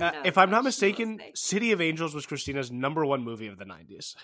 Uh, 0.00 0.10
knows 0.10 0.22
if 0.24 0.38
I'm 0.38 0.48
not 0.48 0.64
what 0.64 0.72
she 0.72 0.86
will 0.86 0.96
mistaken. 0.96 1.20
City 1.34 1.70
of 1.72 1.82
Angels 1.82 2.14
was 2.14 2.24
Christina's 2.24 2.72
number 2.72 3.04
one 3.04 3.22
movie 3.22 3.46
of 3.46 3.58
the 3.58 3.66
'90s. 3.66 4.14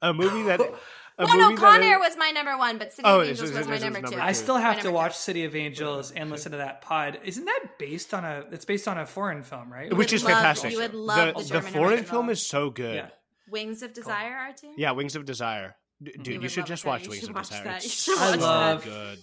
A 0.00 0.14
movie 0.14 0.42
that. 0.44 0.60
A 1.18 1.26
no, 1.26 1.34
no, 1.50 1.56
Con 1.56 1.80
that 1.80 1.86
Air 1.86 1.98
was 1.98 2.14
my 2.18 2.30
number 2.30 2.58
one, 2.58 2.76
but 2.76 2.92
City 2.92 3.08
Oh, 3.08 3.20
of 3.20 3.26
it 3.26 3.30
is- 3.30 3.40
Angels 3.40 3.50
it 3.50 3.58
was 3.58 3.68
my 3.68 3.78
number 3.78 4.00
number 4.02 4.16
two. 4.18 4.22
I 4.22 4.28
two. 4.28 4.34
still 4.34 4.54
My 4.56 4.60
have 4.60 4.80
to 4.80 4.90
watch 4.90 5.12
two. 5.14 5.18
City 5.20 5.44
of 5.44 5.56
Angels 5.56 6.10
and 6.12 6.30
listen 6.30 6.52
to 6.52 6.58
that 6.58 6.82
pod. 6.82 7.18
Isn't 7.24 7.46
that 7.46 7.60
based 7.78 8.12
on 8.12 8.24
a? 8.24 8.44
It's 8.52 8.66
based 8.66 8.86
on 8.86 8.98
a 8.98 9.06
foreign 9.06 9.42
film, 9.42 9.72
right? 9.72 9.90
which 9.94 10.12
is 10.12 10.22
love- 10.24 10.32
fantastic. 10.34 10.72
you 10.72 10.78
would 10.78 10.92
love 10.94 11.34
the, 11.36 11.42
the 11.42 11.52
the 11.54 11.62
foreign 11.62 11.92
original. 11.92 12.10
film 12.10 12.30
is 12.30 12.46
so 12.46 12.68
good. 12.70 12.96
Yeah. 12.96 13.08
Wings 13.48 13.82
of 13.82 13.92
Desire, 13.94 14.34
Artie. 14.36 14.74
Yeah, 14.76 14.90
Wings 14.90 15.16
of 15.16 15.24
Desire. 15.24 15.76
D- 16.02 16.10
mm-hmm. 16.10 16.22
Dude, 16.22 16.34
you, 16.34 16.40
would 16.40 16.50
should 16.50 16.66
just 16.66 16.84
watch 16.84 17.04
You 17.04 17.10
Wings 17.10 17.28
of 17.28 17.34
watch 17.34 17.48
Desire. 17.48 17.64
that. 17.64 17.82
You 17.82 17.86
It's 17.86 18.02
should 18.02 18.40
watch 18.40 18.84
good. 18.84 19.18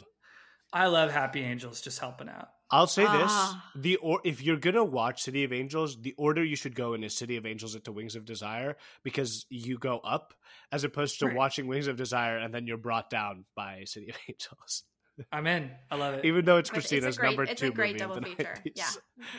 I 0.72 0.88
love 0.88 1.12
Happy 1.12 1.42
Angels 1.44 1.82
just 1.82 2.00
helping 2.00 2.30
out. 2.30 2.48
I'll 2.72 2.88
say 2.88 3.04
this: 3.04 3.12
Ah. 3.30 3.72
the 3.76 3.98
or 3.98 4.20
if 4.24 4.42
you're 4.42 4.58
gonna 4.58 4.84
watch 4.84 5.22
City 5.24 5.44
of 5.44 5.54
Angels, 5.54 6.02
the 6.02 6.14
order 6.18 6.44
you 6.44 6.56
should 6.56 6.74
go 6.76 6.94
in 6.94 7.04
is 7.04 7.16
City 7.16 7.38
of 7.38 7.46
Angels 7.46 7.76
into 7.76 7.92
Wings 7.92 8.16
of 8.16 8.26
Desire 8.26 8.76
because 9.04 9.46
you 9.50 9.78
go 9.78 10.00
up 10.00 10.34
as 10.72 10.84
opposed 10.84 11.20
to 11.20 11.28
Right. 11.28 11.36
watching 11.36 11.68
Wings 11.68 11.88
of 11.88 11.98
Desire 11.98 12.38
and 12.38 12.54
then 12.54 12.66
you're 12.66 12.78
brought 12.78 13.10
down 13.10 13.46
by 13.56 13.84
City 13.86 14.10
of 14.10 14.16
Angels. 14.28 14.84
I'm 15.32 15.46
in. 15.46 15.70
I 15.92 15.96
love 15.96 16.16
it. 16.16 16.26
Even 16.26 16.46
though 16.46 16.58
it's 16.58 16.70
It's- 16.72 16.86
it's 16.86 16.90
Christina's 16.90 17.18
great- 17.20 17.28
number 17.30 17.44
it's 17.44 17.62
two 17.62 17.68
a 17.68 17.72
great 17.72 17.90
movie 17.94 18.00
double 18.00 18.18
of 18.18 18.24
the 18.24 18.30
feature. 18.32 18.56
90s. 18.66 18.72
Yeah. 18.76 18.90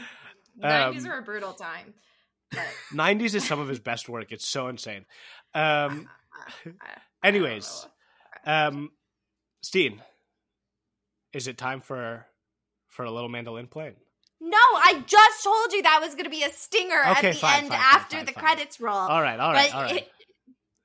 Um, 0.62 0.70
Nineties 0.70 1.04
were 1.08 1.18
a 1.18 1.22
brutal 1.22 1.52
time. 1.52 1.94
But 2.52 2.60
90s 2.92 3.34
is 3.34 3.44
some 3.44 3.58
of 3.58 3.66
his 3.66 3.80
best 3.80 4.08
work. 4.08 4.30
It's 4.30 4.46
so 4.46 4.68
insane. 4.68 5.04
Um, 5.52 6.08
I- 6.32 6.70
I 6.80 7.26
anyways, 7.26 7.88
um, 8.46 8.92
Steen, 9.62 10.00
is 11.32 11.48
it 11.48 11.58
time 11.58 11.80
for 11.80 12.24
for 12.94 13.04
a 13.04 13.10
little 13.10 13.28
mandolin 13.28 13.66
playing? 13.66 13.94
No, 14.40 14.56
I 14.58 15.02
just 15.06 15.42
told 15.44 15.72
you 15.72 15.82
that 15.82 16.00
was 16.02 16.12
going 16.14 16.24
to 16.24 16.30
be 16.30 16.42
a 16.42 16.50
stinger 16.50 17.00
Okay, 17.00 17.28
at 17.28 17.34
the 17.34 17.40
fine, 17.40 17.58
end 17.64 17.68
fine, 17.68 17.78
after 17.80 18.16
fine, 18.16 18.26
the 18.26 18.32
credits 18.32 18.80
roll. 18.80 18.94
All 18.96 19.22
right, 19.22 19.38
all 19.38 19.52
right, 19.52 19.70
But 19.70 19.76
all 19.76 19.82
right. 19.84 19.96
it- 19.96 20.08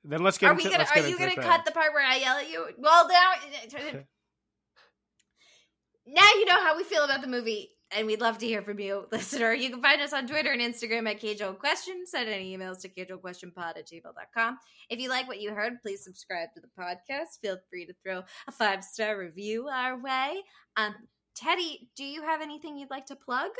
then 0.02 0.22
let's 0.22 0.38
get 0.38 0.46
are 0.46 0.52
into. 0.52 0.64
we 0.64 0.70
gonna? 0.70 0.86
Are 0.94 1.06
you 1.06 1.18
gonna 1.18 1.34
the 1.34 1.42
cut 1.42 1.66
the 1.66 1.72
part 1.72 1.92
where 1.92 2.02
I 2.06 2.16
yell 2.16 2.38
at 2.38 2.50
you? 2.50 2.66
Well, 2.78 3.06
now, 3.06 3.32
now 6.06 6.28
you 6.34 6.44
know 6.46 6.58
how 6.60 6.74
we 6.76 6.84
feel 6.84 7.04
about 7.04 7.20
the 7.20 7.28
movie, 7.28 7.68
and 7.94 8.06
we'd 8.06 8.20
love 8.22 8.38
to 8.38 8.46
hear 8.46 8.62
from 8.62 8.80
you, 8.80 9.04
listener. 9.12 9.52
You 9.52 9.68
can 9.68 9.82
find 9.82 10.00
us 10.00 10.14
on 10.14 10.26
Twitter 10.26 10.50
and 10.52 10.60
Instagram 10.62 11.06
at 11.06 11.42
Old 11.46 11.58
Question. 11.58 12.06
Send 12.06 12.30
any 12.30 12.56
emails 12.56 12.80
to 12.80 12.88
cageoldquestionpod 12.88 13.76
at 13.76 13.88
gmail.com. 13.88 14.58
If 14.88 15.00
you 15.00 15.10
like 15.10 15.28
what 15.28 15.40
you 15.42 15.52
heard, 15.52 15.74
please 15.82 16.02
subscribe 16.02 16.48
to 16.54 16.60
the 16.62 16.68
podcast. 16.82 17.38
Feel 17.42 17.58
free 17.68 17.84
to 17.84 17.92
throw 18.02 18.22
a 18.48 18.52
five 18.52 18.82
star 18.82 19.18
review 19.18 19.68
our 19.68 20.00
way. 20.00 20.40
Um, 20.76 20.94
Teddy, 21.40 21.88
do 21.96 22.04
you 22.04 22.22
have 22.22 22.42
anything 22.42 22.76
you'd 22.76 22.90
like 22.90 23.06
to 23.06 23.16
plug? 23.16 23.50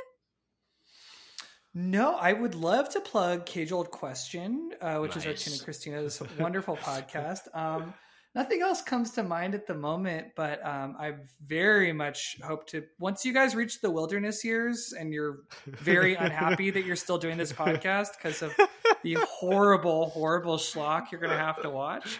No, 1.72 2.14
I 2.16 2.32
would 2.32 2.54
love 2.54 2.90
to 2.90 3.00
plug 3.00 3.46
Cage 3.46 3.72
Old 3.72 3.90
Question, 3.90 4.72
uh, 4.82 4.98
which 4.98 5.16
is 5.16 5.24
our 5.24 5.32
Nice. 5.32 5.44
Tina 5.44 5.64
Christina's 5.64 6.22
wonderful 6.38 6.76
podcast. 6.76 7.42
Um, 7.54 7.94
nothing 8.34 8.60
else 8.60 8.82
comes 8.82 9.12
to 9.12 9.22
mind 9.22 9.54
at 9.54 9.66
the 9.66 9.74
moment, 9.74 10.28
but 10.36 10.64
um, 10.66 10.96
I 10.98 11.14
very 11.46 11.92
much 11.92 12.36
hope 12.42 12.66
to. 12.68 12.82
Once 12.98 13.24
you 13.24 13.32
guys 13.32 13.54
reach 13.54 13.80
the 13.80 13.90
wilderness 13.90 14.44
years 14.44 14.92
and 14.98 15.12
you're 15.14 15.38
very 15.66 16.16
unhappy 16.16 16.70
that 16.70 16.84
you're 16.84 16.96
still 16.96 17.18
doing 17.18 17.38
this 17.38 17.52
podcast 17.64 18.08
because 18.18 18.42
of 18.42 18.52
the 19.04 19.14
horrible, 19.26 20.10
horrible 20.10 20.56
schlock 20.56 21.12
you're 21.12 21.20
going 21.20 21.32
to 21.32 21.38
have 21.38 21.62
to 21.62 21.70
watch, 21.70 22.18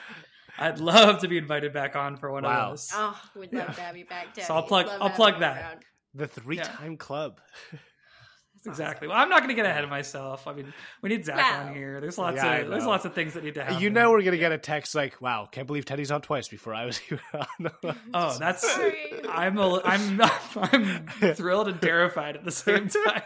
I'd 0.61 0.79
love 0.79 1.21
to 1.21 1.29
be 1.29 1.39
invited 1.39 1.73
back 1.73 1.97
on 1.97 2.17
for 2.17 2.31
one 2.31 2.45
Wow. 2.45 2.65
of 2.67 2.71
those. 2.73 2.91
Oh, 2.95 3.21
we'd 3.37 3.53
love 3.53 3.69
Yeah. 3.69 3.73
to 3.75 3.81
have 3.81 3.97
you 3.97 4.05
back, 4.07 4.35
Teddy. 4.35 4.47
So 4.47 4.55
I'll 4.55 4.63
plug- 4.63 4.87
Love 4.87 5.03
I'll 5.03 5.11
plug 5.11 5.41
that. 5.41 5.57
around. 5.57 5.81
The 6.15 6.27
three-time 6.27 6.97
club. 6.97 7.41
Exactly. 8.67 9.09
Well, 9.09 9.17
I'm 9.17 9.31
not 9.31 9.39
going 9.39 9.49
to 9.49 9.55
get 9.55 9.65
ahead 9.65 9.85
of 9.85 9.89
myself. 9.91 10.47
I 10.47 10.53
mean, 10.53 10.71
we 11.01 11.09
need 11.09 11.25
Zach 11.25 11.39
Wow. 11.39 11.69
on 11.69 11.75
here. 11.75 11.99
There's 11.99 12.19
lots 12.19 12.37
Yeah, 12.37 12.57
of 12.57 12.69
there's 12.69 12.85
lots 12.85 13.07
of 13.07 13.15
things 13.15 13.33
that 13.33 13.43
need 13.43 13.55
to 13.55 13.65
happen. 13.65 13.81
You 13.81 13.89
know 13.89 14.11
we're 14.11 14.21
gonna 14.21 14.37
get 14.37 14.53
a 14.53 14.59
text 14.59 14.95
like, 14.95 15.19
"Wow, 15.23 15.49
can't 15.51 15.67
believe 15.67 15.87
Teddy's 15.87 16.11
on 16.11 16.21
twice 16.21 16.47
before 16.49 16.75
I 16.75 16.85
was 16.85 17.01
even 17.07 17.21
on." 17.33 17.95
Oh, 18.13 18.37
that's 18.39 18.71
Sorry. 18.71 19.23
I'm 19.31 19.57
a, 19.57 19.81
I'm 19.83 20.19
not, 20.19 20.33
I'm 20.57 21.07
thrilled 21.37 21.69
and 21.69 21.81
terrified 21.81 22.37
at 22.37 22.45
the 22.45 22.51
same 22.51 22.91
time. 22.91 23.23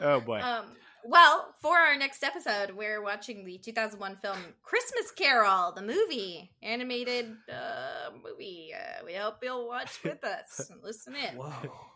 oh 0.00 0.20
boy. 0.20 0.40
Um, 0.40 0.66
well, 1.06 1.54
for 1.60 1.76
our 1.76 1.96
next 1.96 2.24
episode, 2.24 2.70
we're 2.76 3.02
watching 3.02 3.44
the 3.44 3.58
2001 3.58 4.16
film 4.22 4.38
Christmas 4.62 5.10
Carol, 5.10 5.72
the 5.72 5.82
movie, 5.82 6.50
animated 6.62 7.32
uh, 7.50 8.10
movie. 8.22 8.72
Uh, 8.74 9.04
we 9.04 9.14
hope 9.14 9.36
you'll 9.42 9.66
watch 9.68 10.02
with 10.02 10.22
us 10.24 10.70
and 10.70 10.80
listen 10.82 11.14
in. 11.14 11.36
Whoa! 11.36 11.52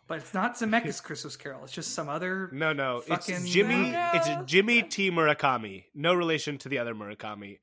But 0.06 0.18
it's 0.18 0.32
not 0.34 0.56
Zemeckis 0.56 1.02
Christmas 1.02 1.36
Carol. 1.36 1.64
It's 1.64 1.72
just 1.72 1.92
some 1.94 2.08
other. 2.08 2.48
no, 2.52 2.72
no, 2.72 3.02
it's 3.06 3.26
Jimmy. 3.50 3.90
No, 3.90 4.10
It's. 4.14 4.28
Jimmy 4.50 4.82
T. 4.82 5.10
Murakami. 5.10 5.84
No 5.94 6.14
relation 6.14 6.58
to 6.58 6.68
the 6.68 6.78
other 6.78 6.94
Murakami. 6.94 7.58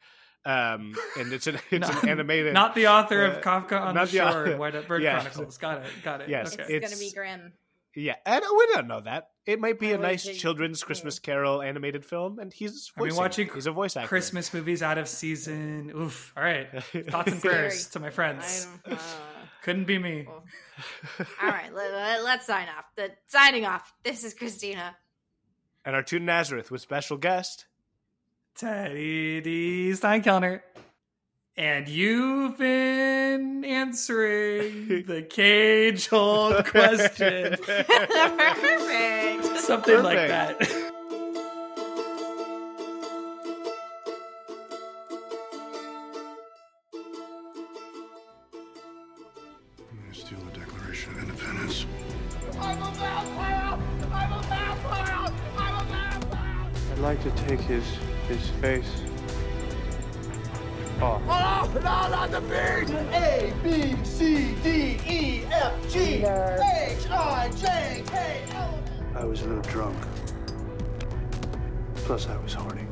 Um, 0.47 0.93
and 1.17 1.33
it's 1.33 1.47
an 1.47 1.57
it's 1.71 1.87
Not, 1.87 2.03
an 2.03 2.09
animated. 2.19 2.53
not 2.53 2.75
the 2.75 2.85
author 2.87 3.25
uh, 3.25 3.29
of 3.31 3.41
Kafka 3.41 3.81
on 3.81 3.87
the 3.95 3.99
not 4.01 4.09
the 4.09 4.17
Shore 4.17 4.27
author- 4.27 4.45
and 4.45 4.59
Wind-Up 4.59 4.87
Bird 4.87 5.01
Yeah. 5.01 5.19
Chronicles. 5.21 5.57
Got 5.57 5.77
it. 5.79 5.85
Got 6.03 6.21
it. 6.21 6.29
Yes, 6.29 6.53
Okay. 6.53 6.61
It's, 6.63 6.71
It's- 6.71 6.91
gonna 6.91 6.99
be 6.99 7.11
grim. 7.11 7.53
Yeah, 7.95 8.15
and 8.25 8.43
we 8.57 8.67
don't 8.73 8.87
know 8.87 8.99
that. 9.01 9.29
It 9.45 9.59
might 9.59 9.79
be 9.79 9.91
I 9.91 9.95
a 9.95 9.97
nice 9.97 10.25
think- 10.25 10.37
children's 10.37 10.83
Christmas 10.83 11.17
Carol 11.19 11.61
animated 11.61 12.03
film, 12.05 12.39
and 12.39 12.51
he's 12.51 12.91
I've 12.91 13.03
been 13.03 13.09
voicing. 13.11 13.17
watching 13.17 13.49
He's 13.53 13.67
a 13.67 13.71
voice 13.71 13.95
actor. 13.95 14.07
Christmas 14.09 14.53
movies 14.53 14.83
out 14.83 14.97
of 14.97 15.07
season. 15.07 15.91
Oof. 15.95 16.33
All 16.35 16.43
right. 16.43 16.67
Thoughts 17.09 17.31
and 17.31 17.41
prayers 17.41 17.87
to 17.91 17.99
my 17.99 18.09
friends. 18.09 18.67
uh, 18.89 18.97
Couldn't 19.63 19.85
be 19.85 19.97
me. 19.97 20.25
Well, 20.27 20.43
all 21.41 21.47
right, 21.49 21.73
let, 21.73 21.91
us 22.39 22.45
sign 22.45 22.67
off. 22.77 22.85
The 22.95 23.11
signing 23.27 23.65
off. 23.65 23.93
This 24.03 24.23
is 24.23 24.33
Christina. 24.33 24.95
and 25.85 25.95
Artoun 25.95 26.21
Nazareth 26.25 26.69
with 26.71 26.81
special 26.81 27.17
guest. 27.17 27.65
Teddy 28.55 29.41
D. 29.41 29.91
Steinkellner. 29.93 30.61
And 31.57 31.87
you've 31.87 32.57
been 32.57 33.63
answering 33.63 35.03
the 35.07 35.21
cage 35.21 36.11
old 36.11 36.65
question. 36.65 37.55
Perfect. 37.65 39.59
Something 39.59 40.03
like 40.03 40.27
that. 40.27 40.57
I'm 49.79 49.97
gonna 50.01 50.13
steal 50.13 50.39
the 50.39 50.59
Declaration 50.59 51.13
of 51.13 51.19
Independence. 51.19 51.85
I'm 52.59 52.83
a 52.83 52.91
vampire! 52.91 53.79
I'm 54.11 54.33
a 54.33 54.41
vampire! 54.43 55.31
I'm 55.57 55.75
a 55.79 55.85
vampire! 55.85 56.69
I'd 56.91 56.99
like 56.99 57.23
to 57.23 57.31
take 57.47 57.61
his 57.61 57.85
his 58.27 58.49
face 58.61 58.91
off. 61.01 61.21
No, 61.75 61.81
not 61.81 62.31
the 62.31 62.39
beard! 62.41 62.89
A, 63.11 63.53
B, 63.61 63.95
C, 64.03 64.55
D, 64.63 64.97
E, 65.05 65.43
F, 65.51 65.73
G, 65.91 66.23
H, 66.23 67.09
I, 67.11 67.51
J, 67.57 68.03
K, 68.07 68.41
L, 68.53 68.79
M. 68.87 69.17
I 69.17 69.25
was 69.25 69.41
a 69.41 69.47
little 69.47 69.61
drunk. 69.63 69.97
Plus, 71.95 72.27
I 72.27 72.37
was 72.37 72.53
horny. 72.53 72.84